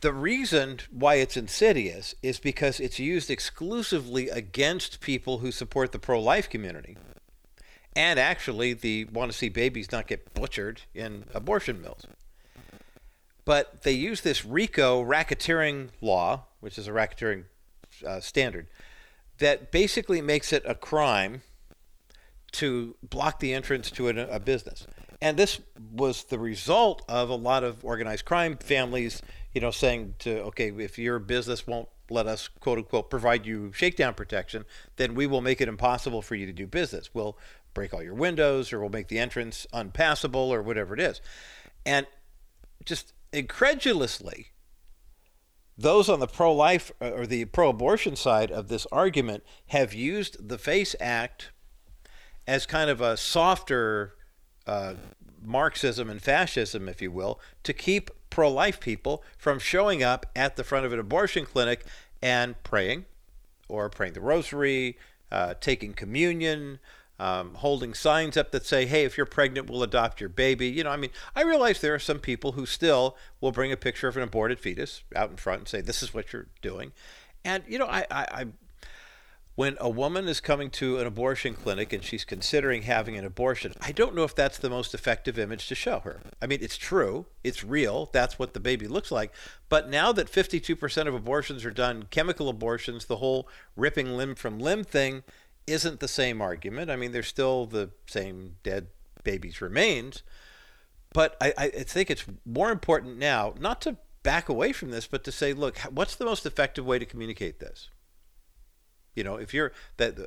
The 0.00 0.12
reason 0.12 0.80
why 0.90 1.16
it's 1.16 1.36
insidious 1.36 2.14
is 2.22 2.38
because 2.38 2.78
it's 2.78 3.00
used 3.00 3.30
exclusively 3.30 4.28
against 4.28 5.00
people 5.00 5.38
who 5.38 5.50
support 5.50 5.90
the 5.90 5.98
pro 5.98 6.20
life 6.20 6.48
community 6.48 6.96
and 7.96 8.18
actually 8.20 8.74
the 8.74 9.06
want 9.06 9.32
to 9.32 9.36
see 9.36 9.48
babies 9.48 9.90
not 9.90 10.06
get 10.06 10.32
butchered 10.34 10.82
in 10.94 11.24
abortion 11.34 11.80
mills. 11.80 12.06
But 13.48 13.80
they 13.80 13.92
use 13.92 14.20
this 14.20 14.44
RICO 14.44 15.02
racketeering 15.02 15.88
law, 16.02 16.44
which 16.60 16.76
is 16.76 16.86
a 16.86 16.90
racketeering 16.90 17.44
uh, 18.06 18.20
standard, 18.20 18.66
that 19.38 19.72
basically 19.72 20.20
makes 20.20 20.52
it 20.52 20.62
a 20.66 20.74
crime 20.74 21.40
to 22.52 22.94
block 23.02 23.40
the 23.40 23.54
entrance 23.54 23.90
to 23.92 24.10
a, 24.10 24.16
a 24.28 24.38
business. 24.38 24.86
And 25.22 25.38
this 25.38 25.62
was 25.90 26.24
the 26.24 26.38
result 26.38 27.00
of 27.08 27.30
a 27.30 27.34
lot 27.34 27.64
of 27.64 27.82
organized 27.86 28.26
crime 28.26 28.58
families, 28.58 29.22
you 29.54 29.62
know, 29.62 29.70
saying 29.70 30.16
to, 30.18 30.40
okay, 30.48 30.70
if 30.70 30.98
your 30.98 31.18
business 31.18 31.66
won't 31.66 31.88
let 32.10 32.26
us, 32.26 32.48
quote 32.48 32.76
unquote, 32.76 33.08
provide 33.08 33.46
you 33.46 33.72
shakedown 33.72 34.12
protection, 34.12 34.66
then 34.96 35.14
we 35.14 35.26
will 35.26 35.40
make 35.40 35.62
it 35.62 35.68
impossible 35.68 36.20
for 36.20 36.34
you 36.34 36.44
to 36.44 36.52
do 36.52 36.66
business. 36.66 37.14
We'll 37.14 37.38
break 37.72 37.94
all 37.94 38.02
your 38.02 38.12
windows 38.12 38.74
or 38.74 38.80
we'll 38.80 38.90
make 38.90 39.08
the 39.08 39.18
entrance 39.18 39.66
unpassable 39.72 40.52
or 40.52 40.60
whatever 40.60 40.92
it 40.92 41.00
is. 41.00 41.22
And 41.86 42.06
just 42.84 43.14
incredulously, 43.32 44.48
those 45.76 46.08
on 46.08 46.20
the 46.20 46.26
pro 46.26 46.52
life 46.52 46.90
or 47.00 47.26
the 47.26 47.44
pro 47.46 47.70
abortion 47.70 48.16
side 48.16 48.50
of 48.50 48.68
this 48.68 48.86
argument 48.90 49.44
have 49.68 49.94
used 49.94 50.48
the 50.48 50.58
FACE 50.58 50.96
Act 51.00 51.50
as 52.46 52.66
kind 52.66 52.90
of 52.90 53.00
a 53.00 53.16
softer 53.16 54.14
uh, 54.66 54.94
Marxism 55.42 56.10
and 56.10 56.20
fascism, 56.20 56.88
if 56.88 57.00
you 57.00 57.10
will, 57.10 57.40
to 57.62 57.72
keep 57.72 58.10
pro 58.30 58.50
life 58.50 58.80
people 58.80 59.22
from 59.36 59.58
showing 59.58 60.02
up 60.02 60.26
at 60.34 60.56
the 60.56 60.64
front 60.64 60.84
of 60.84 60.92
an 60.92 60.98
abortion 60.98 61.44
clinic 61.44 61.84
and 62.20 62.60
praying 62.64 63.04
or 63.68 63.88
praying 63.88 64.14
the 64.14 64.20
rosary, 64.20 64.98
uh, 65.30 65.54
taking 65.60 65.92
communion, 65.92 66.78
um, 67.18 67.54
holding 67.54 67.94
signs 67.94 68.36
up 68.36 68.52
that 68.52 68.64
say, 68.64 68.86
hey, 68.86 69.04
if 69.04 69.16
you're 69.16 69.26
pregnant, 69.26 69.68
we'll 69.68 69.82
adopt 69.82 70.20
your 70.20 70.28
baby. 70.28 70.68
You 70.68 70.84
know, 70.84 70.90
I 70.90 70.96
mean, 70.96 71.10
I 71.34 71.42
realize 71.42 71.80
there 71.80 71.94
are 71.94 71.98
some 71.98 72.18
people 72.18 72.52
who 72.52 72.66
still 72.66 73.16
will 73.40 73.52
bring 73.52 73.72
a 73.72 73.76
picture 73.76 74.08
of 74.08 74.16
an 74.16 74.22
aborted 74.22 74.60
fetus 74.60 75.02
out 75.16 75.30
in 75.30 75.36
front 75.36 75.60
and 75.60 75.68
say, 75.68 75.80
this 75.80 76.02
is 76.02 76.14
what 76.14 76.32
you're 76.32 76.48
doing. 76.62 76.92
And, 77.44 77.64
you 77.66 77.78
know, 77.78 77.86
I, 77.86 78.06
I, 78.10 78.26
I 78.30 78.46
when 79.58 79.76
a 79.80 79.90
woman 79.90 80.28
is 80.28 80.38
coming 80.38 80.70
to 80.70 80.98
an 80.98 81.06
abortion 81.08 81.52
clinic 81.52 81.92
and 81.92 82.04
she's 82.04 82.24
considering 82.24 82.82
having 82.82 83.18
an 83.18 83.24
abortion, 83.24 83.72
I 83.80 83.90
don't 83.90 84.14
know 84.14 84.22
if 84.22 84.32
that's 84.32 84.56
the 84.56 84.70
most 84.70 84.94
effective 84.94 85.36
image 85.36 85.66
to 85.66 85.74
show 85.74 85.98
her. 85.98 86.20
I 86.40 86.46
mean, 86.46 86.60
it's 86.62 86.76
true, 86.76 87.26
it's 87.42 87.64
real, 87.64 88.08
that's 88.12 88.38
what 88.38 88.54
the 88.54 88.60
baby 88.60 88.86
looks 88.86 89.10
like. 89.10 89.34
But 89.68 89.90
now 89.90 90.12
that 90.12 90.30
52% 90.30 91.08
of 91.08 91.14
abortions 91.14 91.64
are 91.64 91.72
done 91.72 92.04
chemical 92.08 92.48
abortions, 92.48 93.06
the 93.06 93.16
whole 93.16 93.48
ripping 93.74 94.16
limb 94.16 94.36
from 94.36 94.60
limb 94.60 94.84
thing 94.84 95.24
isn't 95.68 96.00
the 96.00 96.08
same 96.08 96.40
argument. 96.40 96.90
I 96.90 96.96
mean, 96.96 97.12
there's 97.12 97.28
still 97.28 97.66
the 97.66 97.90
same 98.06 98.56
dead 98.62 98.88
baby's 99.24 99.60
remains. 99.60 100.22
But 101.12 101.36
I, 101.40 101.52
I 101.56 101.68
think 101.68 102.10
it's 102.10 102.24
more 102.44 102.70
important 102.70 103.18
now 103.18 103.54
not 103.58 103.80
to 103.82 103.96
back 104.22 104.48
away 104.48 104.72
from 104.72 104.90
this, 104.90 105.06
but 105.06 105.24
to 105.24 105.32
say, 105.32 105.52
look, 105.52 105.78
what's 105.90 106.14
the 106.14 106.24
most 106.24 106.44
effective 106.44 106.84
way 106.84 106.98
to 106.98 107.06
communicate 107.06 107.60
this? 107.60 107.88
You 109.14 109.24
know, 109.24 109.36
if 109.36 109.54
you're 109.54 109.72
that 109.96 110.18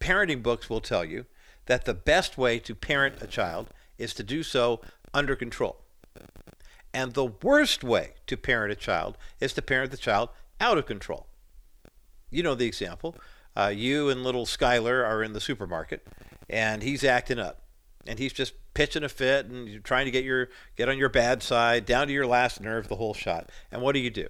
parenting 0.00 0.42
books 0.42 0.70
will 0.70 0.80
tell 0.80 1.04
you 1.04 1.26
that 1.66 1.84
the 1.84 1.94
best 1.94 2.36
way 2.38 2.58
to 2.60 2.74
parent 2.74 3.22
a 3.22 3.26
child 3.26 3.70
is 3.98 4.14
to 4.14 4.22
do 4.22 4.42
so 4.42 4.80
under 5.12 5.36
control. 5.36 5.82
And 6.92 7.12
the 7.12 7.26
worst 7.26 7.82
way 7.82 8.14
to 8.26 8.36
parent 8.36 8.72
a 8.72 8.76
child 8.76 9.18
is 9.40 9.52
to 9.54 9.62
parent 9.62 9.90
the 9.90 9.96
child 9.96 10.30
out 10.60 10.78
of 10.78 10.86
control. 10.86 11.26
You 12.30 12.42
know 12.42 12.54
the 12.54 12.66
example 12.66 13.16
uh, 13.56 13.72
you 13.74 14.08
and 14.10 14.22
little 14.22 14.46
Skylar 14.46 15.04
are 15.04 15.22
in 15.22 15.32
the 15.32 15.40
supermarket, 15.40 16.06
and 16.48 16.82
he's 16.82 17.04
acting 17.04 17.38
up, 17.38 17.62
and 18.06 18.18
he's 18.18 18.32
just 18.32 18.54
pitching 18.74 19.04
a 19.04 19.08
fit 19.08 19.46
and 19.46 19.68
you're 19.68 19.80
trying 19.80 20.04
to 20.04 20.10
get 20.10 20.24
your 20.24 20.48
get 20.76 20.88
on 20.88 20.98
your 20.98 21.08
bad 21.08 21.42
side, 21.42 21.86
down 21.86 22.08
to 22.08 22.12
your 22.12 22.26
last 22.26 22.60
nerve, 22.60 22.88
the 22.88 22.96
whole 22.96 23.14
shot. 23.14 23.50
And 23.70 23.80
what 23.80 23.92
do 23.92 24.00
you 24.00 24.10
do? 24.10 24.28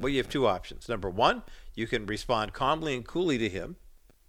Well, 0.00 0.10
you 0.10 0.18
have 0.18 0.28
two 0.28 0.46
options. 0.46 0.88
Number 0.88 1.08
one, 1.08 1.42
you 1.74 1.86
can 1.86 2.06
respond 2.06 2.52
calmly 2.52 2.94
and 2.94 3.06
coolly 3.06 3.38
to 3.38 3.48
him, 3.48 3.76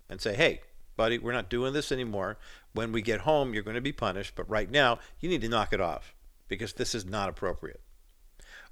and 0.10 0.22
say, 0.22 0.36
"Hey, 0.36 0.62
buddy, 0.96 1.18
we're 1.18 1.34
not 1.34 1.50
doing 1.50 1.74
this 1.74 1.91
anymore. 1.91 2.38
When 2.74 2.91
we 2.91 3.02
get 3.02 3.22
home, 3.22 3.54
you're 3.54 3.64
going 3.64 3.76
to 3.76 3.82
be 3.82 3.91
punished, 3.91 4.36
but 4.36 4.50
right 4.50 4.70
now, 4.70 5.00
you 5.20 5.30
need 5.30 5.41
to 5.41 5.50
knock 5.50 5.74
it 5.74 5.82
off 5.82 6.14
because 6.48 6.74
this 6.74 6.93
is 6.93 7.06
not 7.06 7.30
appropriate." 7.30 7.82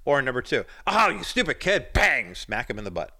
Or 0.04 0.22
number 0.22 0.42
two, 0.42 0.64
"Oh, 0.86 1.08
you 1.08 1.24
stupid 1.24 1.58
kid!" 1.58 1.92
Bang, 1.92 2.34
smack 2.34 2.70
him 2.70 2.78
in 2.78 2.84
the 2.84 2.90
butt. 2.90 3.18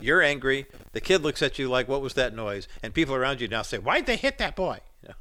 You're 0.00 0.22
angry. 0.22 0.66
The 0.92 1.00
kid 1.00 1.22
looks 1.22 1.42
at 1.42 1.58
you 1.58 1.68
like, 1.68 1.88
"What 1.88 2.02
was 2.02 2.14
that 2.14 2.34
noise?" 2.34 2.68
And 2.82 2.92
people 2.92 3.14
around 3.14 3.40
you 3.40 3.48
now 3.48 3.62
say, 3.62 3.78
"Why'd 3.78 4.06
they 4.06 4.16
hit 4.16 4.38
that 4.38 4.54
boy?" 4.54 4.80
You 5.02 5.08
know? 5.08 5.14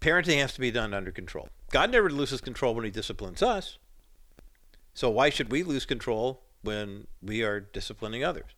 Parenting 0.00 0.40
has 0.40 0.52
to 0.54 0.60
be 0.60 0.70
done 0.70 0.92
under 0.92 1.12
control. 1.12 1.48
God 1.70 1.90
never 1.90 2.10
loses 2.10 2.40
control 2.40 2.74
when 2.74 2.84
He 2.84 2.90
disciplines 2.90 3.42
us. 3.42 3.78
So 4.94 5.10
why 5.10 5.30
should 5.30 5.50
we 5.50 5.62
lose 5.62 5.86
control 5.86 6.42
when 6.62 7.06
we 7.22 7.42
are 7.42 7.60
disciplining 7.60 8.24
others? 8.24 8.50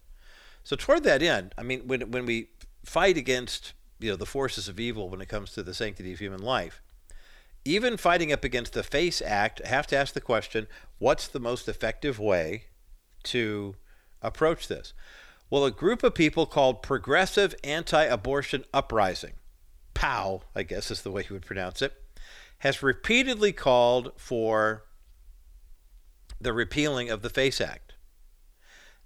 So 0.64 0.76
toward 0.76 1.04
that 1.04 1.22
end, 1.22 1.54
I 1.58 1.62
mean, 1.62 1.86
when 1.86 2.10
when 2.10 2.26
we 2.26 2.48
fight 2.84 3.16
against 3.16 3.74
you 4.00 4.10
know 4.10 4.16
the 4.16 4.26
forces 4.26 4.68
of 4.68 4.80
evil 4.80 5.08
when 5.08 5.20
it 5.20 5.28
comes 5.28 5.52
to 5.52 5.62
the 5.62 5.74
sanctity 5.74 6.12
of 6.12 6.18
human 6.18 6.42
life, 6.42 6.82
even 7.64 7.96
fighting 7.96 8.32
up 8.32 8.44
against 8.44 8.72
the 8.72 8.82
FACE 8.82 9.22
Act, 9.22 9.60
I 9.64 9.68
have 9.68 9.86
to 9.88 9.96
ask 9.96 10.14
the 10.14 10.20
question: 10.20 10.66
What's 10.98 11.28
the 11.28 11.40
most 11.40 11.68
effective 11.68 12.18
way 12.18 12.64
to 13.24 13.76
approach 14.24 14.66
this? 14.66 14.92
Well, 15.50 15.64
a 15.64 15.70
group 15.70 16.02
of 16.02 16.14
people 16.14 16.46
called 16.46 16.82
Progressive 16.82 17.54
Anti 17.62 18.02
Abortion 18.04 18.64
Uprising, 18.72 19.34
POW, 19.94 20.42
I 20.54 20.64
guess 20.64 20.90
is 20.90 21.02
the 21.02 21.10
way 21.10 21.24
you 21.28 21.34
would 21.34 21.46
pronounce 21.46 21.82
it, 21.82 21.92
has 22.58 22.82
repeatedly 22.82 23.52
called 23.52 24.12
for 24.16 24.84
the 26.40 26.52
repealing 26.52 27.10
of 27.10 27.22
the 27.22 27.30
FACE 27.30 27.60
Act. 27.60 27.94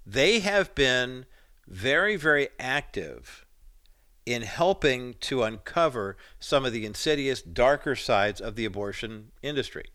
They 0.06 0.40
have 0.40 0.74
been 0.74 1.26
very, 1.66 2.16
very 2.16 2.48
active 2.58 3.44
in 4.24 4.42
helping 4.42 5.14
to 5.20 5.42
uncover 5.42 6.16
some 6.38 6.64
of 6.64 6.72
the 6.72 6.86
insidious, 6.86 7.42
darker 7.42 7.96
sides 7.96 8.40
of 8.40 8.56
the 8.56 8.64
abortion 8.64 9.32
industry. 9.42 9.86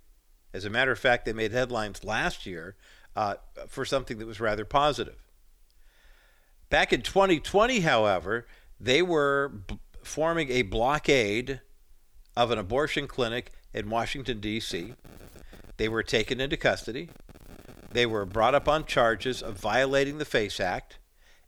As 0.53 0.65
a 0.65 0.69
matter 0.69 0.91
of 0.91 0.99
fact, 0.99 1.25
they 1.25 1.33
made 1.33 1.51
headlines 1.51 2.03
last 2.03 2.45
year 2.45 2.75
uh, 3.15 3.35
for 3.67 3.85
something 3.85 4.17
that 4.17 4.25
was 4.25 4.39
rather 4.39 4.65
positive. 4.65 5.23
Back 6.69 6.91
in 6.91 7.01
2020, 7.01 7.81
however, 7.81 8.47
they 8.79 9.01
were 9.01 9.49
b- 9.67 9.79
forming 10.03 10.49
a 10.49 10.63
blockade 10.63 11.61
of 12.35 12.51
an 12.51 12.57
abortion 12.57 13.07
clinic 13.07 13.51
in 13.73 13.89
Washington, 13.89 14.39
D.C. 14.39 14.93
They 15.77 15.87
were 15.87 16.03
taken 16.03 16.41
into 16.41 16.57
custody. 16.57 17.09
They 17.91 18.05
were 18.05 18.25
brought 18.25 18.55
up 18.55 18.67
on 18.67 18.85
charges 18.85 19.41
of 19.41 19.55
violating 19.55 20.17
the 20.17 20.25
FACE 20.25 20.59
Act. 20.59 20.97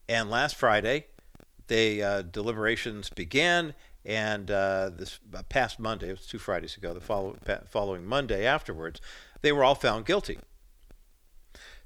And 0.07 0.29
last 0.29 0.55
Friday, 0.55 1.07
the 1.67 2.03
uh, 2.03 2.21
deliberations 2.21 3.09
began. 3.09 3.73
And 4.05 4.51
uh, 4.51 4.91
this 4.95 5.19
uh, 5.33 5.41
past 5.49 5.79
Monday, 5.79 6.09
it 6.09 6.19
was 6.19 6.27
two 6.27 6.37
Fridays 6.37 6.77
ago, 6.77 6.93
the 6.93 7.01
follow, 7.01 7.35
following 7.67 8.05
Monday 8.05 8.45
afterwards, 8.45 9.01
they 9.41 9.51
were 9.51 9.63
all 9.63 9.73
found 9.73 10.05
guilty. 10.05 10.37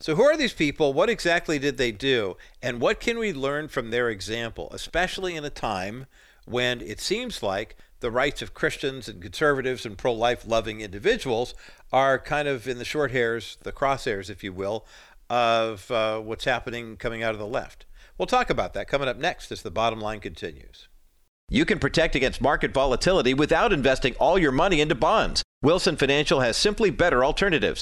So, 0.02 0.16
who 0.16 0.24
are 0.24 0.38
these 0.38 0.54
people? 0.54 0.94
What 0.94 1.10
exactly 1.10 1.60
did 1.60 1.78
they 1.78 1.92
do? 1.92 2.38
And 2.62 2.80
what 2.80 3.02
can 3.02 3.20
we 3.20 3.34
learn 3.34 3.68
from 3.68 3.90
their 3.90 4.10
example, 4.10 4.70
especially 4.72 5.36
in 5.36 5.44
a 5.44 5.50
time 5.50 6.06
when 6.46 6.80
it 6.80 7.02
seems 7.02 7.44
like 7.44 7.76
the 8.00 8.10
rights 8.10 8.42
of 8.42 8.54
Christians 8.54 9.10
and 9.10 9.22
conservatives 9.22 9.86
and 9.86 9.98
pro 9.98 10.14
life 10.14 10.48
loving 10.48 10.80
individuals 10.80 11.54
are 11.92 12.18
kind 12.18 12.48
of 12.48 12.66
in 12.66 12.78
the 12.78 12.86
short 12.86 13.12
hairs, 13.12 13.58
the 13.64 13.74
crosshairs, 13.74 14.30
if 14.30 14.42
you 14.42 14.54
will, 14.54 14.86
of 15.30 15.92
uh, 15.92 16.20
what's 16.20 16.46
happening 16.46 16.96
coming 16.96 17.22
out 17.22 17.34
of 17.34 17.40
the 17.40 17.46
left? 17.46 17.86
We'll 18.18 18.26
talk 18.26 18.50
about 18.50 18.74
that 18.74 18.88
coming 18.88 19.10
up 19.10 19.18
next 19.18 19.52
as 19.52 19.62
the 19.62 19.72
bottom 19.72 20.00
line 20.00 20.22
continues. 20.22 20.88
You 21.50 21.66
can 21.66 21.80
protect 21.80 22.16
against 22.16 22.42
market 22.42 22.74
volatility 22.74 23.34
without 23.34 23.74
investing 23.74 24.16
all 24.16 24.38
your 24.38 24.52
money 24.52 24.82
into 24.82 24.96
bonds. 24.96 25.44
Wilson 25.62 25.98
Financial 25.98 26.40
has 26.40 26.56
simply 26.56 26.90
better 26.90 27.26
alternatives. 27.26 27.82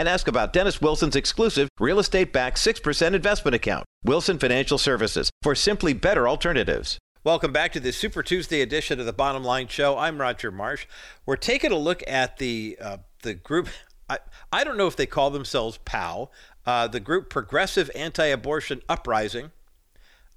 and 0.00 0.08
ask 0.08 0.26
about 0.26 0.54
Dennis 0.54 0.80
Wilson's 0.80 1.14
exclusive 1.14 1.68
real 1.78 1.98
estate 1.98 2.32
backed 2.32 2.56
6% 2.56 3.12
investment 3.12 3.54
account, 3.54 3.84
Wilson 4.02 4.38
Financial 4.38 4.78
Services, 4.78 5.30
for 5.42 5.54
simply 5.54 5.92
better 5.92 6.26
alternatives. 6.26 6.98
Welcome 7.22 7.52
back 7.52 7.70
to 7.72 7.80
the 7.80 7.92
Super 7.92 8.22
Tuesday 8.22 8.62
edition 8.62 8.98
of 8.98 9.04
the 9.04 9.12
Bottom 9.12 9.44
Line 9.44 9.68
Show. 9.68 9.98
I'm 9.98 10.18
Roger 10.18 10.50
Marsh. 10.50 10.86
We're 11.26 11.36
taking 11.36 11.70
a 11.70 11.76
look 11.76 12.02
at 12.08 12.38
the 12.38 12.78
uh, 12.80 12.96
the 13.22 13.34
group 13.34 13.68
I, 14.08 14.20
I 14.50 14.64
don't 14.64 14.78
know 14.78 14.86
if 14.86 14.96
they 14.96 15.04
call 15.04 15.28
themselves 15.28 15.76
POW, 15.84 16.30
uh, 16.64 16.88
the 16.88 16.98
group 16.98 17.28
Progressive 17.28 17.90
Anti-Abortion 17.94 18.80
Uprising, 18.88 19.50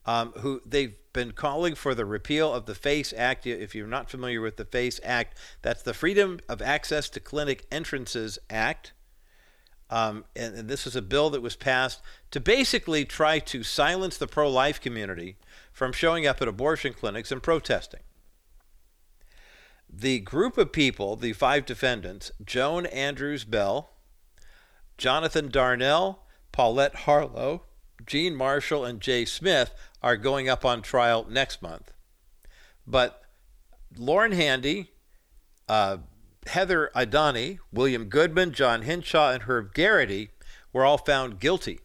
um, 0.06 0.34
who 0.40 0.62
they've 0.66 0.96
been 1.14 1.32
calling 1.32 1.76
for 1.76 1.96
the 1.96 2.06
repeal 2.06 2.54
of 2.54 2.66
the 2.66 2.76
FACE 2.76 3.14
Act. 3.16 3.48
If 3.48 3.74
you're 3.74 3.88
not 3.88 4.10
familiar 4.10 4.42
with 4.42 4.58
the 4.58 4.66
FACE 4.66 5.00
Act, 5.06 5.38
that's 5.62 5.84
the 5.84 5.94
Freedom 5.94 6.42
of 6.50 6.62
Access 6.62 7.08
to 7.12 7.22
Clinic 7.22 7.66
Entrances 7.72 8.38
Act. 8.50 8.92
Um, 9.94 10.26
and, 10.36 10.56
and 10.56 10.70
this 10.70 10.88
is 10.88 10.96
a 10.96 11.04
bill 11.04 11.30
that 11.30 11.42
was 11.42 11.56
passed 11.56 12.02
to 12.32 12.40
basically 12.40 13.06
try 13.06 13.38
to 13.38 13.62
silence 13.62 14.18
the 14.18 14.26
pro 14.26 14.50
life 14.50 14.82
community 14.82 15.38
from 15.72 15.94
showing 15.94 16.26
up 16.26 16.42
at 16.42 16.48
abortion 16.48 16.94
clinics 16.94 17.32
and 17.32 17.44
protesting 17.44 18.00
the 19.96 20.20
group 20.20 20.58
of 20.58 20.72
people, 20.72 21.16
the 21.16 21.34
five 21.34 21.66
defendants, 21.66 22.32
Joan 22.44 22.88
Andrews 22.88 23.44
Bell, 23.44 23.92
Jonathan 24.98 25.50
Darnel, 25.50 26.18
Paulette 26.52 26.96
Harlow, 26.96 27.64
Jean 28.06 28.36
Marshall, 28.36 28.86
and 28.86 29.00
Jay 29.00 29.24
Smith, 29.24 29.74
are 30.02 30.18
going 30.18 30.50
up 30.50 30.66
on 30.66 30.82
trial 30.82 31.28
next 31.30 31.62
month. 31.62 31.92
But 32.88 33.22
Lauren 33.96 34.32
Handy, 34.32 34.92
uh, 35.70 35.98
Heather 36.48 36.92
Idoni, 36.96 37.60
William 37.72 38.06
Goodman, 38.06 38.54
John 38.54 38.84
Hinshaw, 38.84 39.32
and 39.32 39.44
Herb 39.44 39.74
Geraghty 39.74 40.30
were 40.72 40.86
all 40.86 40.98
found 40.98 41.40
guilty 41.40 41.80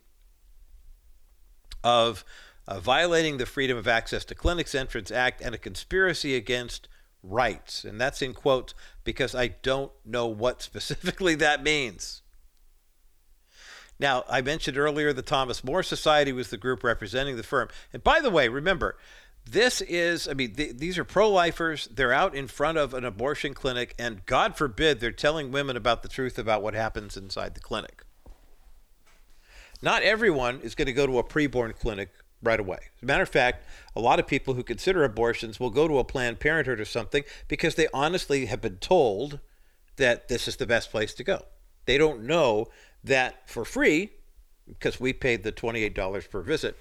of 1.85 2.25
uh, 2.67 2.81
violating 2.81 3.39
the 3.39 3.47
Freedom 3.47 3.77
of 3.77 3.89
Access 3.89 4.25
to 4.27 4.35
Clinics 4.35 4.75
Entrance 4.75 5.11
Act 5.11 5.41
and 5.41 5.55
a 5.55 5.59
conspiracy 5.59 6.35
against 6.37 6.89
rights. 7.23 7.85
And 7.85 8.01
that's 8.01 8.23
in 8.23 8.35
quotes 8.35 8.75
because 9.05 9.35
I 9.35 9.49
don't 9.49 9.93
know 10.05 10.27
what 10.27 10.63
specifically 10.63 11.35
that 11.37 11.63
means. 11.63 12.23
Now, 14.01 14.25
I 14.29 14.43
mentioned 14.43 14.79
earlier 14.79 15.13
the 15.13 15.23
Thomas 15.23 15.65
More 15.65 15.83
Society 15.83 16.33
was 16.33 16.51
the 16.51 16.57
group 16.57 16.85
representing 16.85 17.37
the 17.37 17.43
firm. 17.43 17.69
And 17.93 18.05
by 18.05 18.21
the 18.21 18.31
way, 18.31 18.49
remember, 18.49 18.97
this 19.51 19.81
is, 19.81 20.29
I 20.29 20.35
mean, 20.35 20.55
th- 20.55 20.77
these 20.77 20.99
are 20.99 21.05
pro 21.05 21.31
lifers. 21.31 21.89
They're 21.93 22.13
out 22.13 22.35
in 22.35 22.49
front 22.49 22.79
of 22.79 22.95
an 22.95 23.05
abortion 23.05 23.55
clinic, 23.55 23.95
and 23.99 24.25
God 24.27 24.57
forbid 24.57 25.01
they're 25.01 25.13
telling 25.13 25.51
women 25.51 25.77
about 25.77 26.03
the 26.03 26.09
truth 26.09 26.39
about 26.39 26.63
what 26.63 26.75
happens 26.75 27.17
inside 27.17 27.55
the 27.55 27.61
clinic. 27.61 28.05
Not 29.81 30.03
everyone 30.03 30.61
is 30.61 30.75
going 30.75 30.87
to 30.87 30.93
go 30.93 31.07
to 31.07 31.19
a 31.19 31.25
preborn 31.25 31.79
clinic 31.79 32.11
right 32.43 32.59
away. 32.59 32.79
As 32.97 33.03
a 33.03 33.07
matter 33.07 33.23
of 33.23 33.29
fact, 33.29 33.65
a 33.97 34.01
lot 34.01 34.19
of 34.19 34.27
people 34.27 34.55
who 34.55 34.63
consider 34.63 35.05
abortions 35.05 35.59
will 35.59 35.71
go 35.71 35.89
to 35.89 35.99
a 35.99 36.05
Planned 36.05 36.41
Parenthood 36.41 36.81
or 36.81 36.85
something 36.85 37.25
because 37.47 37.75
they 37.75 37.89
honestly 37.95 38.47
have 38.47 38.61
been 38.61 38.77
told 38.77 39.41
that 39.97 40.29
this 40.29 40.47
is 40.47 40.57
the 40.57 40.67
best 40.67 40.91
place 40.91 41.15
to 41.15 41.25
go. 41.25 41.43
They 41.87 41.99
don't 41.99 42.25
know 42.25 42.69
that 43.05 43.49
for 43.49 43.65
free, 43.65 44.13
because 44.69 45.01
we 45.01 45.13
paid 45.13 45.43
the 45.43 45.53
$28 45.53 46.31
per 46.31 46.43
visit, 46.43 46.77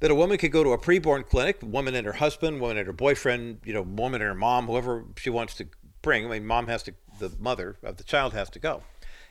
that 0.00 0.10
a 0.10 0.14
woman 0.14 0.38
could 0.38 0.52
go 0.52 0.64
to 0.64 0.72
a 0.72 0.78
preborn 0.78 1.26
clinic, 1.26 1.58
woman 1.62 1.94
and 1.94 2.06
her 2.06 2.14
husband, 2.14 2.60
woman 2.60 2.78
and 2.78 2.86
her 2.86 2.92
boyfriend, 2.92 3.60
you 3.64 3.72
know, 3.72 3.82
woman 3.82 4.20
and 4.20 4.28
her 4.28 4.34
mom, 4.34 4.66
whoever 4.66 5.04
she 5.16 5.30
wants 5.30 5.54
to 5.54 5.68
bring. 6.02 6.26
I 6.26 6.28
mean, 6.28 6.46
mom 6.46 6.66
has 6.66 6.82
to, 6.84 6.94
the 7.18 7.32
mother 7.38 7.76
of 7.82 7.98
the 7.98 8.04
child 8.04 8.32
has 8.32 8.50
to 8.50 8.58
go. 8.58 8.82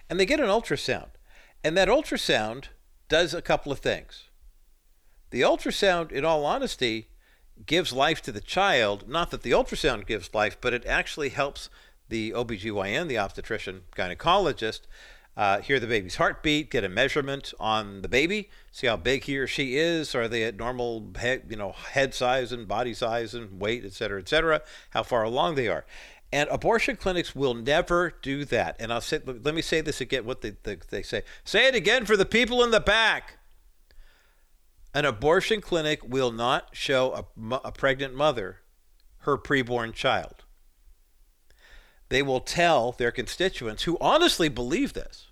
And 0.09 0.19
they 0.19 0.25
get 0.25 0.39
an 0.39 0.47
ultrasound. 0.47 1.09
And 1.63 1.75
that 1.75 1.87
ultrasound 1.87 2.65
does 3.09 3.33
a 3.33 3.41
couple 3.41 3.71
of 3.71 3.79
things. 3.79 4.29
The 5.31 5.41
ultrasound, 5.41 6.11
in 6.11 6.23
all 6.23 6.45
honesty, 6.45 7.09
gives 7.65 7.91
life 7.91 8.21
to 8.21 8.31
the 8.31 8.41
child. 8.41 9.09
Not 9.09 9.31
that 9.31 9.41
the 9.41 9.51
ultrasound 9.51 10.05
gives 10.05 10.33
life, 10.33 10.57
but 10.61 10.73
it 10.73 10.85
actually 10.85 11.29
helps 11.29 11.69
the 12.07 12.31
OBGYN, 12.31 13.07
the 13.07 13.17
obstetrician 13.17 13.81
gynecologist, 13.95 14.81
uh, 15.39 15.61
hear 15.61 15.79
the 15.79 15.87
baby's 15.87 16.17
heartbeat, 16.17 16.69
get 16.69 16.83
a 16.83 16.89
measurement 16.89 17.53
on 17.61 18.01
the 18.01 18.09
baby, 18.09 18.49
see 18.73 18.87
how 18.87 18.97
big 18.97 19.23
he 19.23 19.37
or 19.37 19.47
she 19.47 19.77
is. 19.77 20.13
Are 20.13 20.27
they 20.27 20.43
at 20.43 20.57
normal 20.57 21.11
head, 21.15 21.43
you 21.47 21.55
know, 21.55 21.71
head 21.71 22.13
size 22.13 22.51
and 22.51 22.67
body 22.67 22.93
size 22.93 23.33
and 23.33 23.57
weight, 23.57 23.85
et 23.85 23.93
cetera, 23.93 24.19
et 24.19 24.27
cetera, 24.27 24.61
how 24.89 25.01
far 25.01 25.23
along 25.23 25.55
they 25.55 25.69
are. 25.69 25.85
And 26.33 26.49
abortion 26.49 26.97
clinics 26.97 27.33
will 27.33 27.53
never 27.53 28.15
do 28.21 28.43
that. 28.45 28.75
And 28.81 28.91
I'll 28.91 28.99
say, 28.99 29.21
let 29.25 29.55
me 29.55 29.61
say 29.61 29.79
this 29.79 30.01
again, 30.01 30.25
what 30.25 30.41
they, 30.41 30.57
they, 30.63 30.75
they 30.89 31.03
say. 31.03 31.23
Say 31.45 31.69
it 31.69 31.73
again 31.73 32.05
for 32.05 32.17
the 32.17 32.25
people 32.25 32.61
in 32.61 32.71
the 32.71 32.81
back. 32.81 33.37
An 34.93 35.05
abortion 35.05 35.61
clinic 35.61 36.01
will 36.05 36.33
not 36.33 36.71
show 36.73 37.13
a, 37.13 37.55
a 37.63 37.71
pregnant 37.71 38.13
mother 38.13 38.57
her 39.19 39.37
preborn 39.37 39.93
child. 39.93 40.43
They 42.09 42.21
will 42.21 42.41
tell 42.41 42.91
their 42.91 43.11
constituents 43.11 43.83
who 43.83 43.97
honestly 44.01 44.49
believe 44.49 44.91
this 44.91 45.27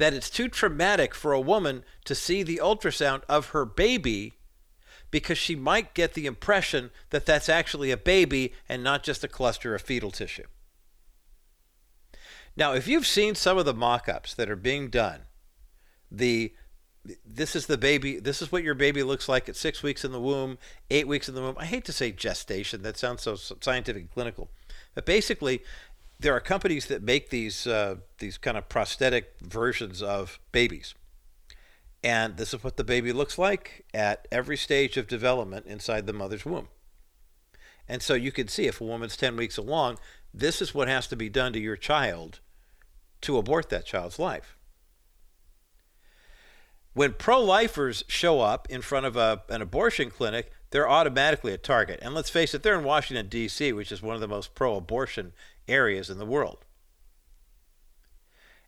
that 0.00 0.14
it's 0.14 0.30
too 0.30 0.48
traumatic 0.48 1.14
for 1.14 1.32
a 1.32 1.40
woman 1.40 1.84
to 2.06 2.14
see 2.14 2.42
the 2.42 2.58
ultrasound 2.62 3.22
of 3.28 3.48
her 3.48 3.66
baby 3.66 4.32
because 5.10 5.36
she 5.36 5.54
might 5.54 5.92
get 5.92 6.14
the 6.14 6.24
impression 6.24 6.90
that 7.10 7.26
that's 7.26 7.50
actually 7.50 7.90
a 7.90 7.96
baby 7.96 8.54
and 8.66 8.82
not 8.82 9.02
just 9.02 9.22
a 9.22 9.28
cluster 9.28 9.74
of 9.74 9.82
fetal 9.82 10.10
tissue. 10.10 10.46
Now, 12.56 12.72
if 12.72 12.88
you've 12.88 13.06
seen 13.06 13.34
some 13.34 13.58
of 13.58 13.66
the 13.66 13.74
mock 13.74 14.08
ups 14.08 14.34
that 14.34 14.48
are 14.48 14.56
being 14.56 14.88
done, 14.88 15.22
the 16.10 16.54
this 17.24 17.56
is 17.56 17.66
the 17.66 17.78
baby 17.78 18.20
this 18.20 18.42
is 18.42 18.52
what 18.52 18.62
your 18.62 18.74
baby 18.74 19.02
looks 19.02 19.26
like 19.26 19.48
at 19.48 19.56
six 19.56 19.82
weeks 19.82 20.04
in 20.04 20.12
the 20.12 20.20
womb 20.20 20.58
eight 20.90 21.08
weeks 21.08 21.30
in 21.30 21.34
the 21.34 21.40
womb 21.40 21.56
i 21.58 21.64
hate 21.64 21.84
to 21.84 21.94
say 21.94 22.12
gestation 22.12 22.82
that 22.82 22.98
sounds 22.98 23.22
so 23.22 23.34
scientific 23.34 24.02
and 24.02 24.10
clinical 24.10 24.50
but 24.94 25.06
basically 25.06 25.62
there 26.20 26.36
are 26.36 26.40
companies 26.40 26.86
that 26.86 27.02
make 27.02 27.30
these 27.30 27.66
uh, 27.66 27.96
these 28.18 28.36
kind 28.36 28.56
of 28.56 28.68
prosthetic 28.68 29.34
versions 29.40 30.02
of 30.02 30.38
babies 30.52 30.94
and 32.02 32.36
this 32.36 32.54
is 32.54 32.64
what 32.64 32.76
the 32.76 32.84
baby 32.84 33.12
looks 33.12 33.38
like 33.38 33.84
at 33.92 34.26
every 34.30 34.56
stage 34.56 34.96
of 34.96 35.06
development 35.06 35.66
inside 35.66 36.06
the 36.06 36.12
mother's 36.12 36.44
womb 36.44 36.68
and 37.88 38.02
so 38.02 38.14
you 38.14 38.30
can 38.30 38.48
see 38.48 38.66
if 38.66 38.80
a 38.80 38.84
woman's 38.84 39.16
10 39.16 39.36
weeks 39.36 39.56
along 39.56 39.98
this 40.32 40.62
is 40.62 40.74
what 40.74 40.88
has 40.88 41.06
to 41.06 41.16
be 41.16 41.28
done 41.28 41.52
to 41.52 41.58
your 41.58 41.76
child 41.76 42.40
to 43.20 43.38
abort 43.38 43.68
that 43.70 43.86
child's 43.86 44.18
life 44.18 44.56
when 46.92 47.12
pro 47.12 47.40
lifers 47.40 48.04
show 48.08 48.40
up 48.40 48.66
in 48.68 48.82
front 48.82 49.06
of 49.06 49.16
a, 49.16 49.42
an 49.48 49.62
abortion 49.62 50.10
clinic, 50.10 50.50
they're 50.70 50.88
automatically 50.88 51.52
a 51.52 51.58
target. 51.58 52.00
And 52.02 52.14
let's 52.14 52.30
face 52.30 52.52
it, 52.52 52.62
they're 52.62 52.78
in 52.78 52.84
Washington, 52.84 53.28
D.C., 53.28 53.72
which 53.72 53.92
is 53.92 54.02
one 54.02 54.14
of 54.14 54.20
the 54.20 54.28
most 54.28 54.54
pro 54.54 54.76
abortion 54.76 55.32
areas 55.70 56.10
in 56.10 56.18
the 56.18 56.26
world. 56.26 56.64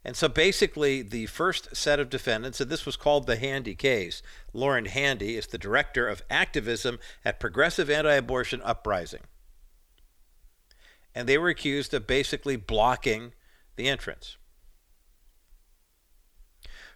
And 0.04 0.16
so 0.16 0.28
basically, 0.28 1.02
the 1.02 1.26
first 1.26 1.76
set 1.76 2.00
of 2.00 2.10
defendants, 2.10 2.60
and 2.60 2.68
this 2.68 2.84
was 2.84 2.96
called 2.96 3.26
the 3.26 3.36
Handy 3.36 3.76
case, 3.76 4.20
Lauren 4.52 4.86
Handy 4.86 5.36
is 5.36 5.46
the 5.46 5.58
director 5.58 6.08
of 6.08 6.22
activism 6.28 6.98
at 7.24 7.38
Progressive 7.38 7.88
Anti 7.88 8.14
Abortion 8.14 8.60
Uprising. 8.64 9.22
And 11.14 11.28
they 11.28 11.38
were 11.38 11.50
accused 11.50 11.94
of 11.94 12.06
basically 12.06 12.56
blocking 12.56 13.32
the 13.76 13.88
entrance. 13.88 14.36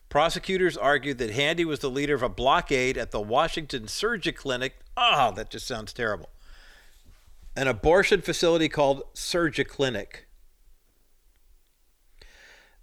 Prosecutors 0.08 0.76
argued 0.76 1.18
that 1.18 1.30
Handy 1.30 1.64
was 1.64 1.80
the 1.80 1.90
leader 1.90 2.14
of 2.14 2.22
a 2.22 2.28
blockade 2.28 2.96
at 2.96 3.10
the 3.10 3.20
Washington 3.20 3.88
Surgery 3.88 4.32
Clinic. 4.32 4.78
Oh, 4.96 5.32
that 5.36 5.50
just 5.50 5.66
sounds 5.66 5.92
terrible. 5.92 6.30
An 7.56 7.66
abortion 7.66 8.20
facility 8.20 8.68
called 8.68 9.02
Surgiclinic. 9.14 10.26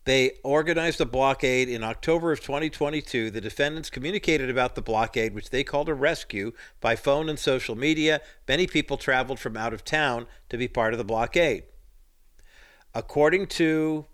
They 0.06 0.32
organized 0.44 1.00
a 1.00 1.06
blockade 1.06 1.70
in 1.70 1.84
October 1.84 2.34
of 2.34 2.42
2022. 2.42 3.32
The 3.32 3.40
defendants 3.40 3.90
communicated 3.90 4.50
about 4.50 4.76
the 4.76 4.82
blockade, 4.82 5.34
which 5.34 5.50
they 5.50 5.64
called 5.64 5.88
a 5.88 5.94
rescue, 5.94 6.52
by 6.82 6.98
phone 6.98 7.30
and 7.30 7.40
social 7.40 7.76
media. 7.76 8.20
Many 8.48 8.68
people 8.68 8.98
traveled 8.98 9.40
from 9.40 9.56
out 9.56 9.74
of 9.74 9.86
town 9.86 10.26
to 10.50 10.58
be 10.58 10.68
part 10.68 10.94
of 10.94 10.98
the 10.98 11.06
blockade. 11.06 11.64
According 12.94 13.48
to 13.48 14.06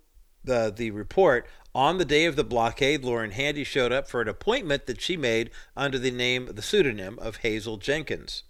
the, 0.44 0.72
the 0.76 0.92
report, 0.92 1.48
on 1.74 1.98
the 1.98 2.06
day 2.06 2.26
of 2.26 2.36
the 2.36 2.44
blockade, 2.44 3.04
Lauren 3.04 3.32
Handy 3.32 3.64
showed 3.64 3.92
up 3.92 4.08
for 4.08 4.22
an 4.22 4.28
appointment 4.28 4.86
that 4.86 5.02
she 5.02 5.18
made 5.18 5.50
under 5.76 5.98
the 5.98 6.12
name, 6.12 6.50
the 6.54 6.62
pseudonym 6.62 7.18
of 7.20 7.38
Hazel 7.38 7.78
Jenkins. 7.78 8.44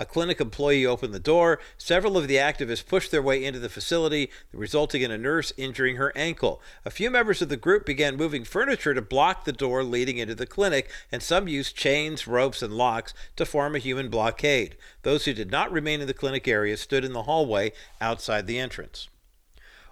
A 0.00 0.06
clinic 0.06 0.40
employee 0.40 0.86
opened 0.86 1.12
the 1.12 1.20
door. 1.20 1.60
Several 1.76 2.16
of 2.16 2.26
the 2.26 2.36
activists 2.36 2.86
pushed 2.86 3.10
their 3.10 3.20
way 3.20 3.44
into 3.44 3.58
the 3.58 3.68
facility, 3.68 4.30
resulting 4.50 5.02
in 5.02 5.10
a 5.10 5.18
nurse 5.18 5.52
injuring 5.58 5.96
her 5.96 6.10
ankle. 6.16 6.62
A 6.86 6.90
few 6.90 7.10
members 7.10 7.42
of 7.42 7.50
the 7.50 7.58
group 7.58 7.84
began 7.84 8.16
moving 8.16 8.42
furniture 8.42 8.94
to 8.94 9.02
block 9.02 9.44
the 9.44 9.52
door 9.52 9.84
leading 9.84 10.16
into 10.16 10.34
the 10.34 10.46
clinic, 10.46 10.90
and 11.12 11.22
some 11.22 11.48
used 11.48 11.76
chains, 11.76 12.26
ropes, 12.26 12.62
and 12.62 12.72
locks 12.72 13.12
to 13.36 13.44
form 13.44 13.76
a 13.76 13.78
human 13.78 14.08
blockade. 14.08 14.74
Those 15.02 15.26
who 15.26 15.34
did 15.34 15.50
not 15.50 15.70
remain 15.70 16.00
in 16.00 16.06
the 16.06 16.14
clinic 16.14 16.48
area 16.48 16.78
stood 16.78 17.04
in 17.04 17.12
the 17.12 17.24
hallway 17.24 17.72
outside 18.00 18.46
the 18.46 18.58
entrance. 18.58 19.10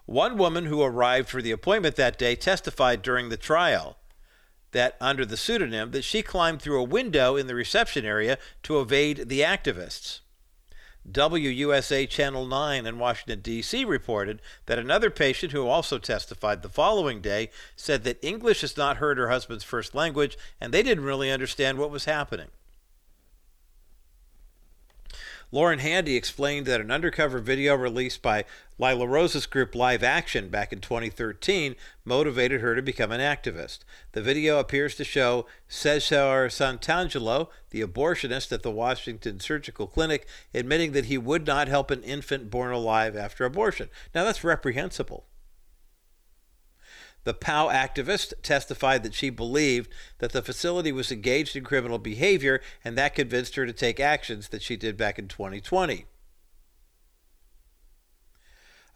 One 0.06 0.38
woman 0.38 0.64
who 0.64 0.80
arrived 0.80 1.28
for 1.28 1.42
the 1.42 1.52
appointment 1.52 1.96
that 1.96 2.18
day 2.18 2.34
testified 2.34 3.02
during 3.02 3.28
the 3.28 3.36
trial 3.36 3.98
that 4.72 4.96
under 5.00 5.24
the 5.24 5.36
pseudonym 5.36 5.90
that 5.92 6.04
she 6.04 6.22
climbed 6.22 6.60
through 6.60 6.80
a 6.80 6.84
window 6.84 7.36
in 7.36 7.46
the 7.46 7.54
reception 7.54 8.04
area 8.04 8.38
to 8.62 8.80
evade 8.80 9.28
the 9.28 9.40
activists. 9.40 10.20
WUSA 11.10 12.08
Channel 12.08 12.46
9 12.46 12.86
in 12.86 12.98
Washington, 12.98 13.40
D.C. 13.40 13.84
reported 13.84 14.42
that 14.66 14.78
another 14.78 15.08
patient 15.10 15.52
who 15.52 15.66
also 15.66 15.98
testified 15.98 16.60
the 16.60 16.68
following 16.68 17.20
day 17.22 17.50
said 17.76 18.04
that 18.04 18.22
English 18.22 18.62
is 18.62 18.76
not 18.76 18.98
heard 18.98 19.16
her 19.16 19.30
husband's 19.30 19.64
first 19.64 19.94
language 19.94 20.36
and 20.60 20.72
they 20.72 20.82
didn't 20.82 21.04
really 21.04 21.30
understand 21.30 21.78
what 21.78 21.90
was 21.90 22.04
happening. 22.04 22.48
Lauren 25.50 25.78
Handy 25.78 26.14
explained 26.14 26.66
that 26.66 26.80
an 26.80 26.90
undercover 26.90 27.38
video 27.38 27.74
released 27.74 28.20
by 28.20 28.44
Lila 28.78 29.06
Rose's 29.06 29.46
group 29.46 29.74
Live 29.74 30.02
Action 30.02 30.50
back 30.50 30.74
in 30.74 30.80
2013 30.80 31.74
motivated 32.04 32.60
her 32.60 32.74
to 32.74 32.82
become 32.82 33.10
an 33.10 33.20
activist. 33.22 33.78
The 34.12 34.20
video 34.20 34.58
appears 34.58 34.94
to 34.96 35.04
show 35.04 35.46
Cesar 35.66 36.48
Santangelo, 36.48 37.48
the 37.70 37.80
abortionist 37.80 38.52
at 38.52 38.62
the 38.62 38.70
Washington 38.70 39.40
Surgical 39.40 39.86
Clinic, 39.86 40.26
admitting 40.52 40.92
that 40.92 41.06
he 41.06 41.16
would 41.16 41.46
not 41.46 41.66
help 41.66 41.90
an 41.90 42.02
infant 42.02 42.50
born 42.50 42.70
alive 42.70 43.16
after 43.16 43.46
abortion. 43.46 43.88
Now, 44.14 44.24
that's 44.24 44.44
reprehensible. 44.44 45.24
The 47.28 47.34
POW 47.34 47.68
activist 47.68 48.32
testified 48.42 49.02
that 49.02 49.12
she 49.12 49.28
believed 49.28 49.92
that 50.16 50.32
the 50.32 50.40
facility 50.40 50.92
was 50.92 51.12
engaged 51.12 51.56
in 51.56 51.62
criminal 51.62 51.98
behavior, 51.98 52.62
and 52.82 52.96
that 52.96 53.14
convinced 53.14 53.54
her 53.56 53.66
to 53.66 53.72
take 53.74 54.00
actions 54.00 54.48
that 54.48 54.62
she 54.62 54.78
did 54.78 54.96
back 54.96 55.18
in 55.18 55.28
2020. 55.28 56.06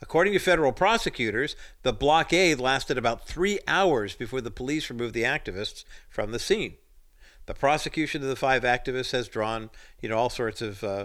According 0.00 0.32
to 0.32 0.38
federal 0.38 0.72
prosecutors, 0.72 1.56
the 1.82 1.92
blockade 1.92 2.58
lasted 2.58 2.96
about 2.96 3.26
three 3.28 3.58
hours 3.68 4.14
before 4.14 4.40
the 4.40 4.50
police 4.50 4.88
removed 4.88 5.12
the 5.12 5.24
activists 5.24 5.84
from 6.08 6.32
the 6.32 6.38
scene. 6.38 6.76
The 7.44 7.52
prosecution 7.52 8.22
of 8.22 8.28
the 8.28 8.34
five 8.34 8.62
activists 8.62 9.12
has 9.12 9.28
drawn, 9.28 9.68
you 10.00 10.08
know, 10.08 10.16
all 10.16 10.30
sorts 10.30 10.62
of 10.62 10.82
uh, 10.82 11.04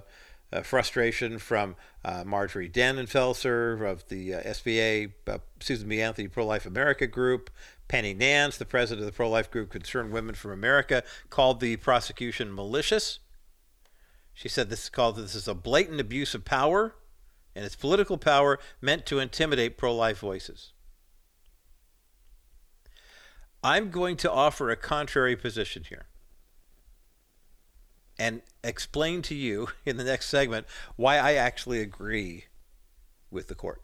uh, 0.52 0.62
frustration 0.62 1.40
from 1.40 1.76
uh, 2.06 2.24
Marjorie 2.26 2.70
Dannenfelser 2.70 3.86
of 3.90 4.08
the 4.08 4.36
uh, 4.36 4.42
SBA, 4.44 5.14
uh, 5.28 5.40
Susan 5.60 5.90
B. 5.90 6.02
Anthony 6.02 6.28
Pro 6.28 6.46
Life 6.46 6.66
America 6.66 7.08
Group. 7.08 7.50
Penny 7.88 8.14
Nance, 8.14 8.58
the 8.58 8.66
president 8.66 9.02
of 9.02 9.06
the 9.06 9.16
pro 9.16 9.30
life 9.30 9.50
group 9.50 9.70
Concerned 9.70 10.12
Women 10.12 10.36
from 10.36 10.52
America, 10.52 11.04
called 11.30 11.60
the 11.60 11.78
prosecution 11.78 12.54
malicious. 12.54 13.20
She 14.34 14.50
said 14.50 14.70
this 14.70 14.84
is 14.84 14.90
called 14.90 15.16
this 15.16 15.36
is 15.36 15.48
a 15.48 15.56
blatant 15.56 16.02
abuse 16.02 16.36
of 16.36 16.44
power, 16.44 16.96
and 17.56 17.66
it's 17.66 17.76
political 17.76 18.18
power 18.18 18.60
meant 18.82 19.06
to 19.06 19.20
intimidate 19.20 19.78
pro 19.78 19.96
life 19.96 20.20
voices. 20.20 20.74
I'm 23.64 23.90
going 23.90 24.18
to 24.18 24.32
offer 24.32 24.70
a 24.70 24.76
contrary 24.76 25.36
position 25.36 25.84
here 25.88 26.08
and 28.20 28.42
explain 28.64 29.22
to 29.24 29.36
you 29.36 29.70
in 29.86 29.98
the 29.98 30.04
next 30.04 30.30
segment 30.30 30.68
why 30.96 31.18
I 31.18 31.34
actually 31.34 31.82
agree 31.82 32.46
with 33.30 33.48
the 33.48 33.56
court. 33.56 33.82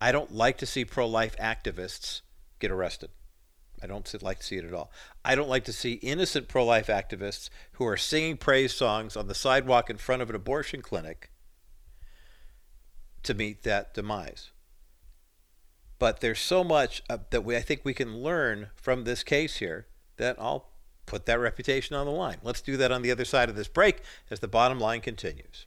I 0.00 0.10
don't 0.12 0.34
like 0.34 0.58
to 0.58 0.66
see 0.66 0.84
pro 0.84 1.06
life 1.06 1.36
activists 1.36 2.22
get 2.58 2.70
arrested. 2.70 3.10
I 3.82 3.86
don't 3.86 4.22
like 4.22 4.38
to 4.38 4.44
see 4.44 4.56
it 4.56 4.64
at 4.64 4.74
all. 4.74 4.92
I 5.24 5.34
don't 5.34 5.48
like 5.48 5.64
to 5.64 5.72
see 5.72 5.94
innocent 5.94 6.46
pro 6.46 6.64
life 6.64 6.86
activists 6.86 7.50
who 7.72 7.86
are 7.86 7.96
singing 7.96 8.36
praise 8.36 8.72
songs 8.72 9.16
on 9.16 9.26
the 9.26 9.34
sidewalk 9.34 9.90
in 9.90 9.96
front 9.96 10.22
of 10.22 10.30
an 10.30 10.36
abortion 10.36 10.82
clinic 10.82 11.30
to 13.24 13.34
meet 13.34 13.62
that 13.64 13.94
demise. 13.94 14.50
But 15.98 16.20
there's 16.20 16.40
so 16.40 16.64
much 16.64 17.02
uh, 17.08 17.18
that 17.30 17.44
we, 17.44 17.56
I 17.56 17.60
think 17.60 17.82
we 17.84 17.94
can 17.94 18.18
learn 18.18 18.68
from 18.74 19.04
this 19.04 19.22
case 19.22 19.56
here 19.56 19.86
that 20.16 20.36
I'll 20.38 20.71
put 21.12 21.26
that 21.26 21.38
reputation 21.38 21.94
on 21.94 22.06
the 22.06 22.12
line. 22.12 22.38
Let's 22.42 22.62
do 22.62 22.78
that 22.78 22.90
on 22.90 23.02
the 23.02 23.10
other 23.10 23.26
side 23.26 23.50
of 23.50 23.54
this 23.54 23.68
break 23.68 24.00
as 24.30 24.40
the 24.40 24.48
bottom 24.48 24.80
line 24.80 25.02
continues. 25.02 25.66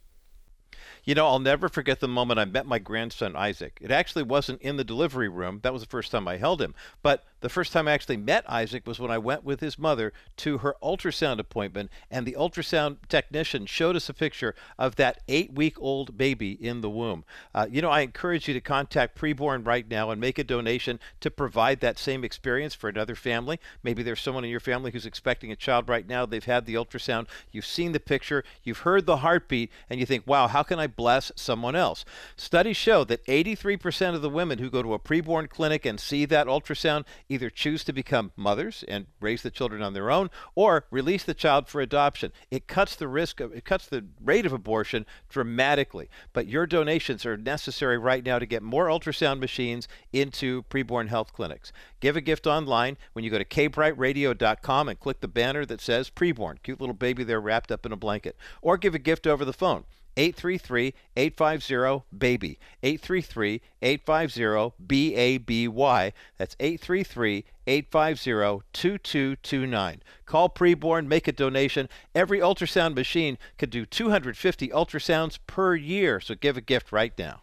You 1.03 1.13
know, 1.13 1.27
I'll 1.27 1.37
never 1.37 1.69
forget 1.69 1.99
the 1.99 2.07
moment 2.07 2.39
I 2.39 2.45
met 2.45 2.65
my 2.65 2.79
grandson 2.79 3.35
Isaac. 3.35 3.77
It 3.79 3.91
actually 3.91 4.23
wasn't 4.23 4.63
in 4.63 4.77
the 4.77 4.83
delivery 4.83 5.29
room. 5.29 5.59
That 5.61 5.71
was 5.71 5.83
the 5.83 5.87
first 5.87 6.09
time 6.11 6.27
I 6.27 6.37
held 6.37 6.63
him. 6.63 6.73
But 7.03 7.23
the 7.45 7.49
first 7.49 7.71
time 7.71 7.87
I 7.87 7.91
actually 7.91 8.17
met 8.17 8.43
Isaac 8.49 8.87
was 8.87 8.99
when 8.99 9.11
I 9.11 9.19
went 9.19 9.43
with 9.43 9.59
his 9.59 9.77
mother 9.77 10.13
to 10.37 10.57
her 10.57 10.75
ultrasound 10.81 11.37
appointment, 11.37 11.91
and 12.09 12.25
the 12.25 12.35
ultrasound 12.39 12.97
technician 13.07 13.67
showed 13.67 13.95
us 13.95 14.09
a 14.09 14.15
picture 14.15 14.55
of 14.79 14.95
that 14.95 15.21
eight 15.27 15.53
week 15.53 15.79
old 15.79 16.17
baby 16.17 16.53
in 16.53 16.81
the 16.81 16.89
womb. 16.89 17.23
Uh, 17.53 17.67
you 17.69 17.83
know, 17.83 17.91
I 17.91 18.01
encourage 18.01 18.47
you 18.47 18.55
to 18.55 18.61
contact 18.61 19.15
Preborn 19.15 19.63
right 19.63 19.87
now 19.87 20.09
and 20.09 20.19
make 20.19 20.39
a 20.39 20.43
donation 20.43 20.99
to 21.19 21.29
provide 21.29 21.81
that 21.81 21.99
same 21.99 22.23
experience 22.23 22.73
for 22.73 22.89
another 22.89 23.13
family. 23.13 23.59
Maybe 23.83 24.01
there's 24.01 24.21
someone 24.21 24.43
in 24.43 24.49
your 24.49 24.59
family 24.59 24.89
who's 24.89 25.05
expecting 25.05 25.51
a 25.51 25.55
child 25.55 25.87
right 25.87 26.07
now. 26.07 26.25
They've 26.25 26.43
had 26.43 26.65
the 26.65 26.73
ultrasound, 26.73 27.27
you've 27.51 27.67
seen 27.67 27.91
the 27.91 27.99
picture, 27.99 28.43
you've 28.63 28.79
heard 28.79 29.05
the 29.05 29.17
heartbeat, 29.17 29.71
and 29.87 29.99
you 29.99 30.07
think, 30.07 30.25
wow, 30.25 30.47
how 30.47 30.63
can 30.63 30.79
I 30.79 30.87
bless 30.87 31.31
someone 31.35 31.75
else? 31.75 32.05
Studies 32.37 32.75
show 32.75 33.03
that 33.03 33.23
83% 33.27 34.15
of 34.15 34.23
the 34.23 34.31
women 34.31 34.57
who 34.57 34.71
go 34.71 34.81
to 34.81 34.95
a 34.95 34.99
preborn 34.99 35.47
clinic 35.47 35.85
and 35.85 35.99
see 35.99 36.25
that 36.25 36.47
ultrasound 36.47 37.03
either 37.35 37.49
choose 37.49 37.83
to 37.83 37.93
become 37.93 38.31
mothers 38.35 38.83
and 38.87 39.05
raise 39.19 39.43
the 39.43 39.51
children 39.51 39.81
on 39.81 39.93
their 39.93 40.09
own 40.09 40.29
or 40.55 40.85
release 40.89 41.23
the 41.23 41.33
child 41.33 41.67
for 41.67 41.81
adoption. 41.81 42.31
It 42.49 42.67
cuts 42.67 42.95
the 42.95 43.07
risk 43.07 43.39
of 43.39 43.53
it 43.53 43.65
cuts 43.65 43.85
the 43.85 44.05
rate 44.23 44.45
of 44.45 44.53
abortion 44.53 45.05
dramatically. 45.29 46.09
But 46.33 46.47
your 46.47 46.65
donations 46.65 47.25
are 47.25 47.37
necessary 47.37 47.97
right 47.97 48.25
now 48.25 48.39
to 48.39 48.45
get 48.45 48.63
more 48.63 48.87
ultrasound 48.87 49.39
machines 49.39 49.87
into 50.11 50.63
preborn 50.63 51.09
health 51.09 51.33
clinics. 51.33 51.71
Give 51.99 52.15
a 52.15 52.21
gift 52.21 52.47
online 52.47 52.97
when 53.13 53.23
you 53.23 53.29
go 53.29 53.37
to 53.37 53.45
kbrightradio.com 53.45 54.89
and 54.89 54.99
click 54.99 55.19
the 55.19 55.27
banner 55.27 55.65
that 55.65 55.81
says 55.81 56.09
preborn. 56.09 56.63
Cute 56.63 56.79
little 56.79 56.95
baby 56.95 57.23
there 57.23 57.41
wrapped 57.41 57.71
up 57.71 57.85
in 57.85 57.91
a 57.91 57.97
blanket. 57.97 58.35
Or 58.61 58.77
give 58.77 58.95
a 58.95 58.99
gift 58.99 59.27
over 59.27 59.45
the 59.45 59.53
phone. 59.53 59.83
833 60.17 60.93
850 61.15 62.05
BABY. 62.17 62.59
833 62.83 63.61
850 63.81 64.73
BABY. 64.79 66.13
That's 66.37 66.55
833 66.59 67.45
850 67.67 68.65
2229. 68.73 70.01
Call 70.25 70.49
preborn, 70.49 71.07
make 71.07 71.27
a 71.27 71.31
donation. 71.31 71.89
Every 72.13 72.39
ultrasound 72.39 72.95
machine 72.95 73.37
could 73.57 73.69
do 73.69 73.85
250 73.85 74.69
ultrasounds 74.69 75.39
per 75.47 75.75
year, 75.75 76.19
so 76.19 76.35
give 76.35 76.57
a 76.57 76.61
gift 76.61 76.91
right 76.91 77.13
now. 77.17 77.41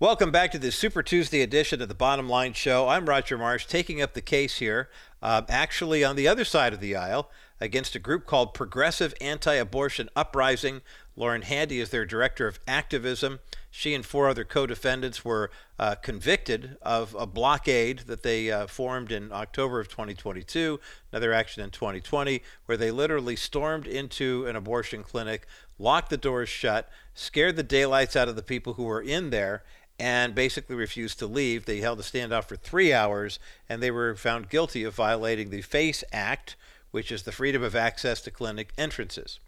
Welcome 0.00 0.30
back 0.30 0.50
to 0.52 0.58
the 0.58 0.72
Super 0.72 1.02
Tuesday 1.02 1.42
edition 1.42 1.82
of 1.82 1.88
the 1.88 1.94
Bottom 1.94 2.26
Line 2.26 2.54
Show. 2.54 2.88
I'm 2.88 3.06
Roger 3.06 3.36
Marsh, 3.36 3.66
taking 3.66 4.00
up 4.00 4.14
the 4.14 4.22
case 4.22 4.56
here, 4.56 4.88
uh, 5.20 5.42
actually 5.46 6.02
on 6.02 6.16
the 6.16 6.26
other 6.26 6.46
side 6.46 6.72
of 6.72 6.80
the 6.80 6.96
aisle, 6.96 7.30
against 7.60 7.94
a 7.94 7.98
group 7.98 8.24
called 8.24 8.54
Progressive 8.54 9.12
Anti 9.20 9.52
Abortion 9.52 10.08
Uprising. 10.16 10.80
Lauren 11.20 11.42
Handy 11.42 11.80
is 11.80 11.90
their 11.90 12.06
director 12.06 12.48
of 12.48 12.58
activism. 12.66 13.40
She 13.70 13.92
and 13.92 14.06
four 14.06 14.30
other 14.30 14.42
co 14.42 14.66
defendants 14.66 15.22
were 15.22 15.50
uh, 15.78 15.96
convicted 15.96 16.78
of 16.80 17.14
a 17.14 17.26
blockade 17.26 18.04
that 18.06 18.22
they 18.22 18.50
uh, 18.50 18.66
formed 18.66 19.12
in 19.12 19.30
October 19.30 19.80
of 19.80 19.88
2022, 19.88 20.80
another 21.12 21.34
action 21.34 21.62
in 21.62 21.68
2020, 21.68 22.40
where 22.64 22.78
they 22.78 22.90
literally 22.90 23.36
stormed 23.36 23.86
into 23.86 24.46
an 24.46 24.56
abortion 24.56 25.02
clinic, 25.02 25.46
locked 25.78 26.08
the 26.08 26.16
doors 26.16 26.48
shut, 26.48 26.88
scared 27.12 27.56
the 27.56 27.62
daylights 27.62 28.16
out 28.16 28.28
of 28.28 28.34
the 28.34 28.42
people 28.42 28.72
who 28.72 28.84
were 28.84 29.02
in 29.02 29.28
there, 29.28 29.62
and 29.98 30.34
basically 30.34 30.74
refused 30.74 31.18
to 31.18 31.26
leave. 31.26 31.66
They 31.66 31.80
held 31.80 32.00
a 32.00 32.02
standoff 32.02 32.44
for 32.44 32.56
three 32.56 32.94
hours, 32.94 33.38
and 33.68 33.82
they 33.82 33.90
were 33.90 34.14
found 34.14 34.48
guilty 34.48 34.84
of 34.84 34.94
violating 34.94 35.50
the 35.50 35.60
FACE 35.60 36.02
Act, 36.14 36.56
which 36.92 37.12
is 37.12 37.24
the 37.24 37.32
freedom 37.32 37.62
of 37.62 37.76
access 37.76 38.22
to 38.22 38.30
clinic 38.30 38.72
entrances. 38.78 39.38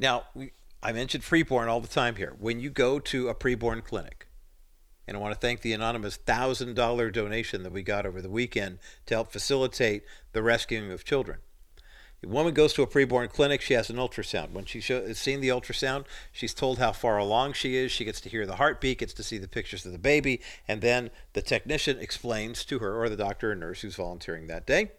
Now, 0.00 0.24
we, 0.34 0.52
I 0.82 0.92
mentioned 0.92 1.22
preborn 1.22 1.68
all 1.68 1.80
the 1.80 1.86
time 1.86 2.16
here. 2.16 2.34
When 2.38 2.58
you 2.58 2.70
go 2.70 2.98
to 2.98 3.28
a 3.28 3.34
preborn 3.34 3.84
clinic, 3.84 4.26
and 5.06 5.16
I 5.16 5.20
want 5.20 5.34
to 5.34 5.38
thank 5.38 5.60
the 5.60 5.74
anonymous 5.74 6.16
$1,000 6.16 7.12
donation 7.12 7.62
that 7.62 7.72
we 7.72 7.82
got 7.82 8.06
over 8.06 8.22
the 8.22 8.30
weekend 8.30 8.78
to 9.06 9.14
help 9.14 9.30
facilitate 9.30 10.04
the 10.32 10.42
rescuing 10.42 10.90
of 10.90 11.04
children. 11.04 11.40
A 12.22 12.28
woman 12.28 12.54
goes 12.54 12.72
to 12.74 12.82
a 12.82 12.86
preborn 12.86 13.30
clinic, 13.30 13.60
she 13.60 13.74
has 13.74 13.90
an 13.90 13.96
ultrasound. 13.96 14.52
When 14.52 14.64
she's 14.64 14.86
seen 14.86 15.40
the 15.40 15.48
ultrasound, 15.48 16.04
she's 16.32 16.54
told 16.54 16.78
how 16.78 16.92
far 16.92 17.18
along 17.18 17.54
she 17.54 17.76
is. 17.76 17.90
She 17.90 18.04
gets 18.04 18.20
to 18.22 18.28
hear 18.28 18.46
the 18.46 18.56
heartbeat, 18.56 18.98
gets 18.98 19.14
to 19.14 19.22
see 19.22 19.38
the 19.38 19.48
pictures 19.48 19.84
of 19.84 19.92
the 19.92 19.98
baby, 19.98 20.40
and 20.68 20.80
then 20.80 21.10
the 21.32 21.42
technician 21.42 21.98
explains 21.98 22.64
to 22.66 22.78
her, 22.78 23.02
or 23.02 23.08
the 23.08 23.16
doctor 23.16 23.52
or 23.52 23.54
nurse 23.54 23.80
who's 23.80 23.96
volunteering 23.96 24.46
that 24.46 24.66
day, 24.66 24.92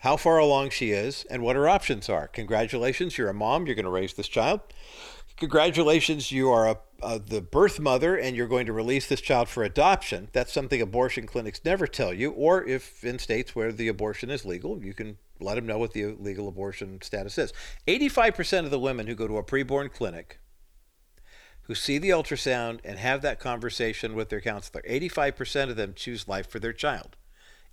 how 0.00 0.16
far 0.16 0.38
along 0.38 0.70
she 0.70 0.90
is 0.90 1.24
and 1.30 1.42
what 1.42 1.56
her 1.56 1.68
options 1.68 2.08
are. 2.08 2.26
Congratulations, 2.28 3.16
you're 3.16 3.28
a 3.28 3.34
mom, 3.34 3.66
you're 3.66 3.74
going 3.74 3.84
to 3.84 3.90
raise 3.90 4.14
this 4.14 4.28
child. 4.28 4.60
Congratulations, 5.36 6.32
you 6.32 6.50
are 6.50 6.68
a, 6.68 6.78
a, 7.02 7.18
the 7.18 7.40
birth 7.40 7.78
mother 7.78 8.16
and 8.16 8.36
you're 8.36 8.48
going 8.48 8.66
to 8.66 8.72
release 8.72 9.06
this 9.06 9.20
child 9.20 9.48
for 9.48 9.62
adoption. 9.62 10.28
That's 10.32 10.52
something 10.52 10.80
abortion 10.80 11.26
clinics 11.26 11.60
never 11.64 11.86
tell 11.86 12.12
you. 12.12 12.30
Or 12.32 12.64
if 12.64 13.04
in 13.04 13.18
states 13.18 13.54
where 13.54 13.72
the 13.72 13.88
abortion 13.88 14.30
is 14.30 14.44
legal, 14.44 14.82
you 14.82 14.94
can 14.94 15.18
let 15.38 15.54
them 15.54 15.66
know 15.66 15.78
what 15.78 15.92
the 15.92 16.06
legal 16.06 16.48
abortion 16.48 17.00
status 17.02 17.38
is. 17.38 17.52
85% 17.86 18.64
of 18.64 18.70
the 18.70 18.78
women 18.78 19.06
who 19.06 19.14
go 19.14 19.28
to 19.28 19.38
a 19.38 19.44
preborn 19.44 19.92
clinic 19.92 20.38
who 21.62 21.74
see 21.74 21.98
the 21.98 22.10
ultrasound 22.10 22.80
and 22.84 22.98
have 22.98 23.22
that 23.22 23.38
conversation 23.38 24.14
with 24.14 24.28
their 24.28 24.40
counselor, 24.40 24.82
85% 24.88 25.70
of 25.70 25.76
them 25.76 25.94
choose 25.94 26.26
life 26.26 26.50
for 26.50 26.58
their 26.58 26.72
child, 26.72 27.16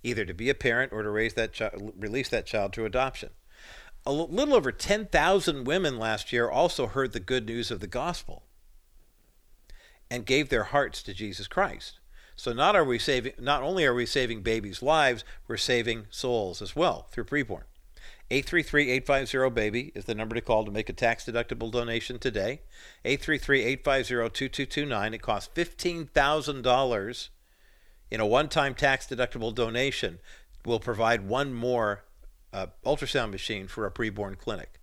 either 0.02 0.24
to 0.24 0.34
be 0.34 0.48
a 0.48 0.54
parent 0.54 0.92
or 0.92 1.02
to 1.02 1.10
raise 1.10 1.34
that 1.34 1.52
child, 1.52 1.92
release 1.98 2.28
that 2.28 2.46
child 2.46 2.72
to 2.74 2.84
adoption. 2.84 3.30
A 4.06 4.12
little 4.12 4.54
over 4.54 4.72
10,000 4.72 5.64
women 5.64 5.98
last 5.98 6.32
year 6.32 6.48
also 6.48 6.86
heard 6.86 7.12
the 7.12 7.20
good 7.20 7.46
news 7.46 7.70
of 7.70 7.80
the 7.80 7.86
gospel 7.86 8.44
and 10.10 10.24
gave 10.24 10.48
their 10.48 10.64
hearts 10.64 11.02
to 11.02 11.12
Jesus 11.12 11.46
Christ. 11.46 12.00
So 12.36 12.52
not 12.52 12.76
are 12.76 12.84
we 12.84 12.98
saving 12.98 13.32
not 13.38 13.62
only 13.62 13.84
are 13.84 13.92
we 13.92 14.06
saving 14.06 14.42
babies' 14.42 14.82
lives, 14.82 15.24
we're 15.48 15.56
saving 15.56 16.06
souls 16.10 16.62
as 16.62 16.76
well 16.76 17.08
through 17.10 17.24
preborn. 17.24 17.64
833-850 18.30 19.54
baby 19.54 19.92
is 19.94 20.04
the 20.04 20.14
number 20.14 20.34
to 20.34 20.40
call 20.40 20.64
to 20.64 20.70
make 20.70 20.88
a 20.88 20.92
tax 20.92 21.24
deductible 21.24 21.72
donation 21.72 22.18
today. 22.18 22.62
833-850-2229. 23.04 25.14
It 25.14 25.22
costs 25.22 25.50
$15,000 25.54 27.28
in 28.10 28.20
a 28.20 28.26
one-time 28.26 28.74
tax 28.74 29.06
deductible 29.06 29.54
donation. 29.54 30.18
Will 30.64 30.80
provide 30.80 31.26
one 31.26 31.54
more 31.54 32.04
uh, 32.52 32.66
ultrasound 32.84 33.30
machine 33.30 33.68
for 33.68 33.86
a 33.86 33.90
preborn 33.90 34.36
clinic. 34.36 34.78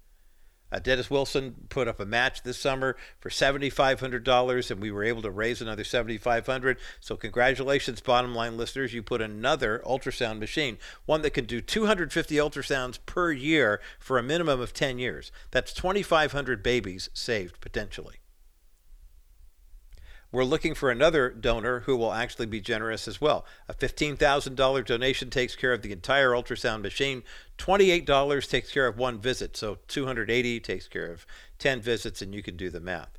Uh, 0.71 0.79
Dennis 0.79 1.09
Wilson 1.09 1.55
put 1.69 1.87
up 1.87 1.99
a 1.99 2.05
match 2.05 2.43
this 2.43 2.57
summer 2.57 2.97
for 3.19 3.29
$7,500, 3.29 4.71
and 4.71 4.81
we 4.81 4.91
were 4.91 5.03
able 5.03 5.21
to 5.21 5.29
raise 5.29 5.61
another 5.61 5.83
$7,500. 5.83 6.77
So, 6.99 7.15
congratulations, 7.15 8.01
bottom 8.01 8.33
line 8.33 8.57
listeners. 8.57 8.93
You 8.93 9.03
put 9.03 9.21
another 9.21 9.81
ultrasound 9.85 10.39
machine, 10.39 10.77
one 11.05 11.21
that 11.21 11.29
can 11.29 11.45
do 11.45 11.61
250 11.61 12.35
ultrasounds 12.35 12.99
per 13.05 13.31
year 13.31 13.79
for 13.99 14.17
a 14.17 14.23
minimum 14.23 14.59
of 14.59 14.73
10 14.73 14.97
years. 14.99 15.31
That's 15.51 15.71
2,500 15.71 16.63
babies 16.63 17.09
saved 17.13 17.61
potentially. 17.61 18.17
We're 20.35 20.43
looking 20.43 20.75
for 20.75 20.91
another 20.91 21.29
donor 21.29 21.79
who 21.85 21.95
will 21.95 22.11
actually 22.11 22.47
be 22.47 22.59
generous 22.59 23.07
as 23.07 23.21
well. 23.21 23.45
A 23.69 23.73
$15,000 23.73 24.85
donation 24.85 25.29
takes 25.29 25.55
care 25.55 25.71
of 25.71 25.81
the 25.81 25.93
entire 25.93 26.31
ultrasound 26.31 26.81
machine. 26.81 27.23
$28 27.57 28.49
takes 28.49 28.69
care 28.69 28.85
of 28.85 28.97
one 28.97 29.17
visit, 29.17 29.55
so 29.55 29.77
280 29.87 30.59
takes 30.59 30.89
care 30.89 31.09
of 31.09 31.25
10 31.59 31.81
visits 31.81 32.21
and 32.21 32.35
you 32.35 32.43
can 32.43 32.57
do 32.57 32.69
the 32.69 32.81
math. 32.81 33.17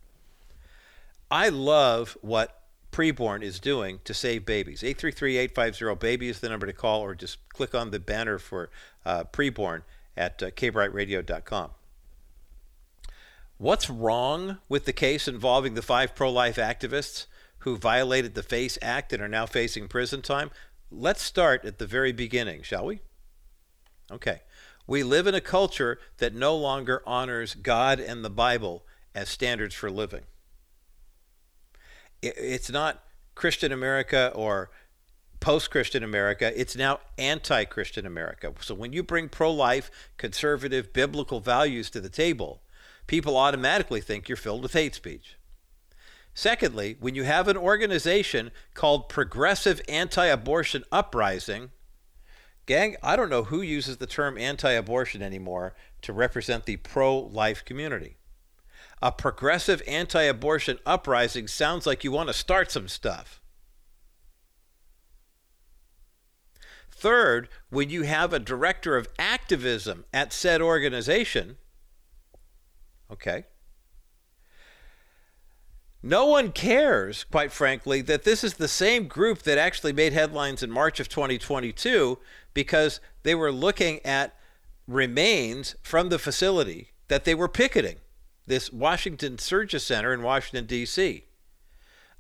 I 1.31 1.49
love 1.49 2.19
what 2.21 2.61
preborn 2.93 3.43
is 3.43 3.61
doing 3.61 4.01
to 4.05 4.13
save 4.13 4.45
babies. 4.45 4.83
833-850-BABY 4.83 6.29
is 6.29 6.41
the 6.41 6.51
number 6.51 6.67
to 6.67 6.75
call 6.75 7.01
or 7.01 7.15
just 7.15 7.39
click 7.49 7.75
on 7.75 7.93
the 7.93 7.99
banner 7.99 8.39
for 8.39 8.69
uh, 9.07 9.25
preborn 9.25 9.85
at 10.19 10.43
uh, 10.43 10.51
kbrightradio.com. 10.51 11.71
What's 13.59 13.89
wrong 13.89 14.59
with 14.69 14.85
the 14.85 14.93
case 14.93 15.27
involving 15.27 15.75
the 15.75 15.83
five 15.83 16.15
pro 16.15 16.31
life 16.31 16.57
activists 16.57 17.27
who 17.61 17.79
violated 17.79 18.35
the 18.35 18.43
FACE 18.43 18.79
Act 18.83 19.13
and 19.13 19.23
are 19.23 19.29
now 19.29 19.47
facing 19.47 19.89
prison 19.89 20.21
time? 20.21 20.51
Let's 20.91 21.23
start 21.23 21.65
at 21.65 21.79
the 21.79 21.87
very 21.87 22.13
beginning, 22.13 22.63
shall 22.63 22.85
we? 22.85 23.01
Okay. 24.11 24.43
We 24.87 25.03
live 25.03 25.27
in 25.27 25.35
a 25.35 25.41
culture 25.41 25.99
that 26.19 26.35
no 26.35 26.55
longer 26.55 27.03
honors 27.07 27.55
God 27.55 27.99
and 27.99 28.25
the 28.25 28.31
Bible 28.31 28.85
as 29.15 29.29
standards 29.29 29.75
for 29.75 29.91
living. 29.91 30.23
It's 32.23 32.71
not 32.71 33.03
Christian 33.35 33.73
America 33.73 34.33
or 34.35 34.71
post 35.41 35.71
Christian 35.71 36.03
America, 36.03 36.53
it's 36.59 36.77
now 36.77 37.01
anti 37.19 37.65
Christian 37.65 38.07
America. 38.07 38.53
So 38.61 38.75
when 38.75 38.93
you 38.93 39.03
bring 39.03 39.29
pro 39.29 39.51
life, 39.51 39.91
conservative, 40.19 40.93
biblical 40.93 41.41
values 41.41 41.91
to 41.91 42.01
the 42.01 42.09
table, 42.09 42.63
people 43.07 43.37
automatically 43.37 44.01
think 44.01 44.29
you're 44.29 44.37
filled 44.37 44.63
with 44.63 44.73
hate 44.73 44.95
speech. 44.95 45.37
Secondly, 46.35 46.97
when 47.01 47.15
you 47.15 47.25
have 47.25 47.49
an 47.49 47.57
organization 47.57 48.51
called 48.75 49.09
Progressive 49.09 49.81
Anti 49.89 50.27
Abortion 50.27 50.85
Uprising, 50.93 51.71
gang, 52.67 52.97
I 53.03 53.17
don't 53.17 53.31
know 53.31 53.45
who 53.45 53.63
uses 53.63 53.97
the 53.97 54.07
term 54.07 54.37
anti 54.37 54.73
abortion 54.73 55.23
anymore 55.23 55.75
to 56.03 56.13
represent 56.13 56.67
the 56.67 56.77
pro 56.77 57.19
life 57.19 57.65
community. 57.65 58.19
A 59.01 59.13
progressive 59.13 59.83
anti 59.87 60.23
abortion 60.23 60.79
uprising 60.85 61.49
sounds 61.49 61.87
like 61.87 62.05
you 62.05 62.13
want 62.13 62.29
to 62.29 62.35
start 62.35 62.71
some 62.71 62.89
stuff. 62.89 63.41
Third, 66.91 67.49
when 67.69 67.91
you 67.91 68.03
have 68.03 68.33
a 68.33 68.39
director 68.39 68.97
of 68.97 69.09
activism 69.19 70.07
at 70.15 70.33
said 70.33 70.63
organization, 70.63 71.59
Okay. 73.11 73.45
No 76.03 76.27
one 76.27 76.53
cares, 76.53 77.25
quite 77.25 77.51
frankly, 77.51 78.01
that 78.03 78.25
this 78.25 78.45
is 78.45 78.55
the 78.55 78.69
same 78.69 79.09
group 79.09 79.43
that 79.43 79.59
actually 79.59 79.93
made 79.93 80.13
headlines 80.13 80.63
in 80.63 80.71
March 80.71 81.01
of 81.01 81.09
2022 81.09 82.19
because 82.55 83.01
they 83.23 83.35
were 83.35 83.51
looking 83.51 84.05
at 84.05 84.37
remains 84.87 85.75
from 85.83 86.09
the 86.09 86.19
facility 86.19 86.93
that 87.09 87.25
they 87.25 87.35
were 87.35 87.49
picketing, 87.49 87.97
this 88.47 88.73
Washington 88.73 89.39
Surgery 89.39 89.81
Center 89.81 90.13
in 90.13 90.23
Washington, 90.23 90.67
D.C. 90.67 91.25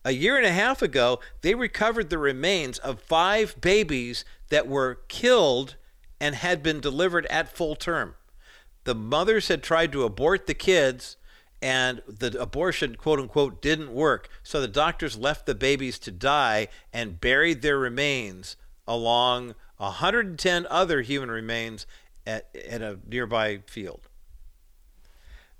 A 0.04 0.12
year 0.12 0.36
and 0.36 0.46
a 0.46 0.52
half 0.52 0.82
ago, 0.82 1.20
they 1.42 1.54
recovered 1.54 2.10
the 2.10 2.18
remains 2.18 2.78
of 2.78 3.00
five 3.00 3.60
babies 3.60 4.24
that 4.48 4.66
were 4.66 5.00
killed 5.08 5.76
and 6.20 6.34
had 6.34 6.62
been 6.62 6.80
delivered 6.80 7.26
at 7.26 7.54
full 7.54 7.76
term 7.76 8.14
the 8.86 8.94
mothers 8.94 9.48
had 9.48 9.64
tried 9.64 9.90
to 9.92 10.04
abort 10.04 10.46
the 10.46 10.54
kids 10.54 11.16
and 11.60 12.02
the 12.06 12.40
abortion 12.40 12.94
quote 12.94 13.18
unquote 13.18 13.60
didn't 13.60 13.92
work. 13.92 14.28
So 14.44 14.60
the 14.60 14.68
doctors 14.68 15.18
left 15.18 15.44
the 15.44 15.56
babies 15.56 15.98
to 16.00 16.12
die 16.12 16.68
and 16.92 17.20
buried 17.20 17.62
their 17.62 17.78
remains 17.78 18.56
along 18.86 19.56
110 19.78 20.66
other 20.70 21.02
human 21.02 21.30
remains 21.30 21.84
at, 22.24 22.48
at 22.68 22.80
a 22.80 23.00
nearby 23.06 23.60
field. 23.66 24.08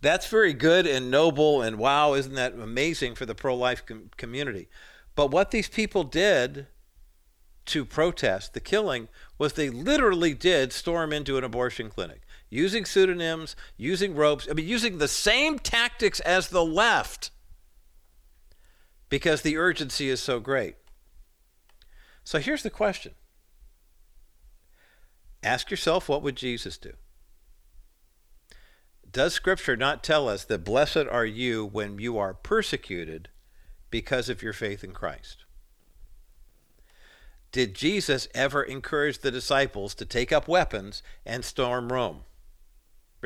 That's 0.00 0.28
very 0.28 0.52
good 0.52 0.86
and 0.86 1.10
noble 1.10 1.62
and 1.62 1.78
wow 1.78 2.14
isn't 2.14 2.34
that 2.34 2.54
amazing 2.54 3.16
for 3.16 3.26
the 3.26 3.34
pro-life 3.34 3.84
com- 3.84 4.10
community. 4.16 4.68
But 5.16 5.32
what 5.32 5.50
these 5.50 5.68
people 5.68 6.04
did 6.04 6.68
to 7.64 7.84
protest 7.84 8.54
the 8.54 8.60
killing 8.60 9.08
was 9.36 9.54
they 9.54 9.68
literally 9.68 10.32
did 10.32 10.72
storm 10.72 11.12
into 11.12 11.36
an 11.36 11.42
abortion 11.42 11.90
clinic 11.90 12.20
using 12.50 12.84
pseudonyms, 12.84 13.56
using 13.76 14.14
ropes, 14.14 14.46
I 14.50 14.54
mean, 14.54 14.68
using 14.68 14.98
the 14.98 15.08
same 15.08 15.58
tactics 15.58 16.20
as 16.20 16.48
the 16.48 16.64
left 16.64 17.30
because 19.08 19.42
the 19.42 19.56
urgency 19.56 20.08
is 20.08 20.20
so 20.20 20.40
great. 20.40 20.76
So 22.24 22.38
here's 22.38 22.62
the 22.62 22.70
question 22.70 23.14
Ask 25.42 25.70
yourself, 25.70 26.08
what 26.08 26.22
would 26.22 26.36
Jesus 26.36 26.78
do? 26.78 26.94
Does 29.10 29.32
Scripture 29.32 29.76
not 29.76 30.04
tell 30.04 30.28
us 30.28 30.44
that 30.44 30.64
blessed 30.64 31.06
are 31.10 31.24
you 31.24 31.64
when 31.64 31.98
you 31.98 32.18
are 32.18 32.34
persecuted 32.34 33.28
because 33.90 34.28
of 34.28 34.42
your 34.42 34.52
faith 34.52 34.84
in 34.84 34.92
Christ? 34.92 35.44
Did 37.50 37.74
Jesus 37.74 38.28
ever 38.34 38.62
encourage 38.62 39.20
the 39.20 39.30
disciples 39.30 39.94
to 39.94 40.04
take 40.04 40.32
up 40.32 40.46
weapons 40.46 41.02
and 41.24 41.44
storm 41.44 41.90
Rome? 41.90 42.24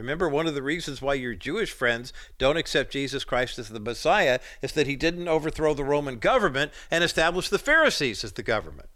Remember, 0.01 0.29
one 0.29 0.47
of 0.47 0.55
the 0.55 0.63
reasons 0.63 1.03
why 1.03 1.15
your 1.15 1.35
Jewish 1.35 1.73
friends 1.73 2.13
don't 2.39 2.57
accept 2.57 2.93
Jesus 2.93 3.23
Christ 3.23 3.59
as 3.59 3.69
the 3.69 3.79
Messiah 3.79 4.41
is 4.63 4.73
that 4.73 4.87
he 4.87 4.97
didn't 4.97 5.29
overthrow 5.29 5.75
the 5.75 5.85
Roman 5.85 6.19
government 6.19 6.73
and 6.91 7.05
establish 7.05 7.51
the 7.51 7.59
Pharisees 7.59 8.25
as 8.25 8.33
the 8.33 8.43
government. 8.43 8.89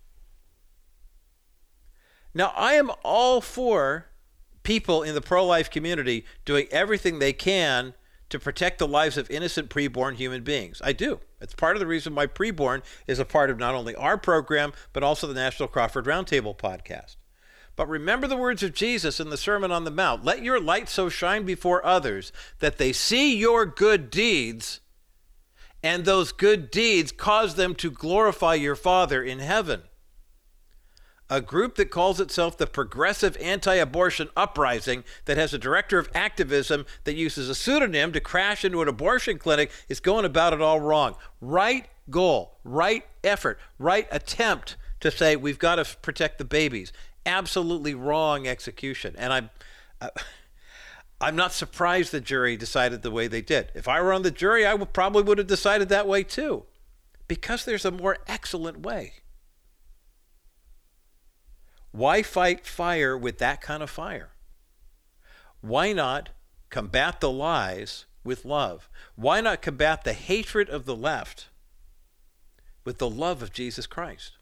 Now, 2.32 2.52
I 2.56 2.74
am 2.74 2.90
all 3.04 3.40
for 3.40 4.06
people 4.62 5.02
in 5.02 5.14
the 5.14 5.20
pro 5.20 5.44
life 5.44 5.70
community 5.70 6.24
doing 6.44 6.66
everything 6.70 7.18
they 7.18 7.34
can 7.34 7.94
to 8.30 8.38
protect 8.40 8.78
the 8.78 8.88
lives 8.88 9.18
of 9.18 9.30
innocent 9.30 9.68
preborn 9.68 10.14
human 10.14 10.42
beings. 10.42 10.80
I 10.82 10.92
do. 10.92 11.20
It's 11.40 11.54
part 11.54 11.76
of 11.76 11.80
the 11.80 11.86
reason 11.86 12.14
why 12.14 12.26
preborn 12.26 12.82
is 13.06 13.18
a 13.18 13.24
part 13.24 13.50
of 13.50 13.58
not 13.58 13.74
only 13.74 13.94
our 13.94 14.16
program, 14.16 14.72
but 14.92 15.02
also 15.02 15.26
the 15.26 15.34
National 15.34 15.68
Crawford 15.68 16.06
Roundtable 16.06 16.56
podcast. 16.56 17.16
But 17.76 17.88
remember 17.88 18.26
the 18.26 18.36
words 18.36 18.62
of 18.62 18.74
Jesus 18.74 19.18
in 19.18 19.30
the 19.30 19.36
Sermon 19.36 19.72
on 19.72 19.84
the 19.84 19.90
Mount 19.90 20.24
let 20.24 20.42
your 20.42 20.60
light 20.60 20.88
so 20.88 21.08
shine 21.08 21.44
before 21.44 21.84
others 21.84 22.32
that 22.60 22.78
they 22.78 22.92
see 22.92 23.36
your 23.36 23.66
good 23.66 24.10
deeds, 24.10 24.80
and 25.82 26.04
those 26.04 26.32
good 26.32 26.70
deeds 26.70 27.12
cause 27.12 27.56
them 27.56 27.74
to 27.76 27.90
glorify 27.90 28.54
your 28.54 28.76
Father 28.76 29.22
in 29.22 29.40
heaven 29.40 29.82
a 31.30 31.40
group 31.40 31.76
that 31.76 31.90
calls 31.90 32.20
itself 32.20 32.56
the 32.56 32.66
Progressive 32.66 33.36
Anti 33.38 33.74
Abortion 33.74 34.28
Uprising, 34.36 35.04
that 35.24 35.36
has 35.36 35.54
a 35.54 35.58
director 35.58 35.98
of 35.98 36.08
activism 36.14 36.86
that 37.04 37.14
uses 37.14 37.48
a 37.48 37.54
pseudonym 37.54 38.12
to 38.12 38.20
crash 38.20 38.64
into 38.64 38.82
an 38.82 38.88
abortion 38.88 39.38
clinic, 39.38 39.70
is 39.88 40.00
going 40.00 40.24
about 40.24 40.52
it 40.52 40.60
all 40.60 40.80
wrong. 40.80 41.16
Right 41.40 41.86
goal, 42.10 42.58
right 42.62 43.06
effort, 43.22 43.58
right 43.78 44.06
attempt 44.10 44.76
to 45.00 45.10
say 45.10 45.36
we've 45.36 45.58
got 45.58 45.76
to 45.76 45.96
protect 46.02 46.38
the 46.38 46.44
babies. 46.44 46.92
Absolutely 47.26 47.94
wrong 47.94 48.46
execution. 48.46 49.14
And 49.18 49.32
I'm. 49.32 49.50
Uh, 50.00 50.08
I'm 51.20 51.36
not 51.36 51.52
surprised 51.52 52.12
the 52.12 52.20
jury 52.20 52.56
decided 52.56 53.00
the 53.00 53.10
way 53.10 53.28
they 53.28 53.40
did. 53.40 53.70
If 53.74 53.88
I 53.88 54.02
were 54.02 54.12
on 54.12 54.22
the 54.22 54.30
jury, 54.30 54.66
I 54.66 54.74
would 54.74 54.92
probably 54.92 55.22
would 55.22 55.38
have 55.38 55.46
decided 55.46 55.88
that 55.88 56.08
way 56.08 56.22
too, 56.22 56.64
because 57.28 57.64
there's 57.64 57.84
a 57.86 57.90
more 57.90 58.18
excellent 58.26 58.80
way. 58.80 59.14
Why 61.92 62.22
fight 62.22 62.66
fire 62.66 63.16
with 63.16 63.38
that 63.38 63.62
kind 63.62 63.82
of 63.82 63.88
fire? 63.88 64.32
Why 65.60 65.92
not 65.92 66.30
combat 66.68 67.20
the 67.20 67.30
lies 67.30 68.04
with 68.24 68.44
love? 68.44 68.90
Why 69.14 69.40
not 69.40 69.62
combat 69.62 70.04
the 70.04 70.12
hatred 70.12 70.68
of 70.68 70.84
the 70.84 70.96
left 70.96 71.48
with 72.84 72.98
the 72.98 73.08
love 73.08 73.40
of 73.40 73.52
Jesus 73.52 73.86
Christ? 73.86 74.32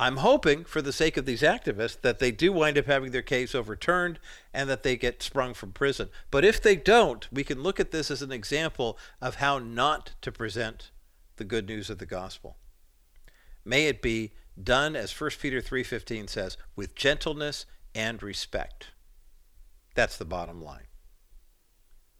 I'm 0.00 0.16
hoping, 0.16 0.64
for 0.64 0.80
the 0.80 0.94
sake 0.94 1.18
of 1.18 1.26
these 1.26 1.42
activists, 1.42 2.00
that 2.00 2.20
they 2.20 2.30
do 2.30 2.54
wind 2.54 2.78
up 2.78 2.86
having 2.86 3.10
their 3.10 3.20
case 3.20 3.54
overturned 3.54 4.18
and 4.54 4.66
that 4.70 4.82
they 4.82 4.96
get 4.96 5.22
sprung 5.22 5.52
from 5.52 5.72
prison. 5.72 6.08
But 6.30 6.42
if 6.42 6.62
they 6.62 6.74
don't, 6.74 7.28
we 7.30 7.44
can 7.44 7.62
look 7.62 7.78
at 7.78 7.90
this 7.90 8.10
as 8.10 8.22
an 8.22 8.32
example 8.32 8.96
of 9.20 9.34
how 9.34 9.58
not 9.58 10.12
to 10.22 10.32
present 10.32 10.90
the 11.36 11.44
good 11.44 11.68
news 11.68 11.90
of 11.90 11.98
the 11.98 12.06
gospel. 12.06 12.56
May 13.62 13.88
it 13.88 14.00
be 14.00 14.32
done 14.60 14.96
as 14.96 15.12
1 15.12 15.32
Peter 15.38 15.60
3:15 15.60 16.30
says, 16.30 16.56
with 16.74 16.94
gentleness 16.94 17.66
and 17.94 18.22
respect. 18.22 18.86
That's 19.94 20.16
the 20.16 20.24
bottom 20.24 20.62
line. 20.62 20.86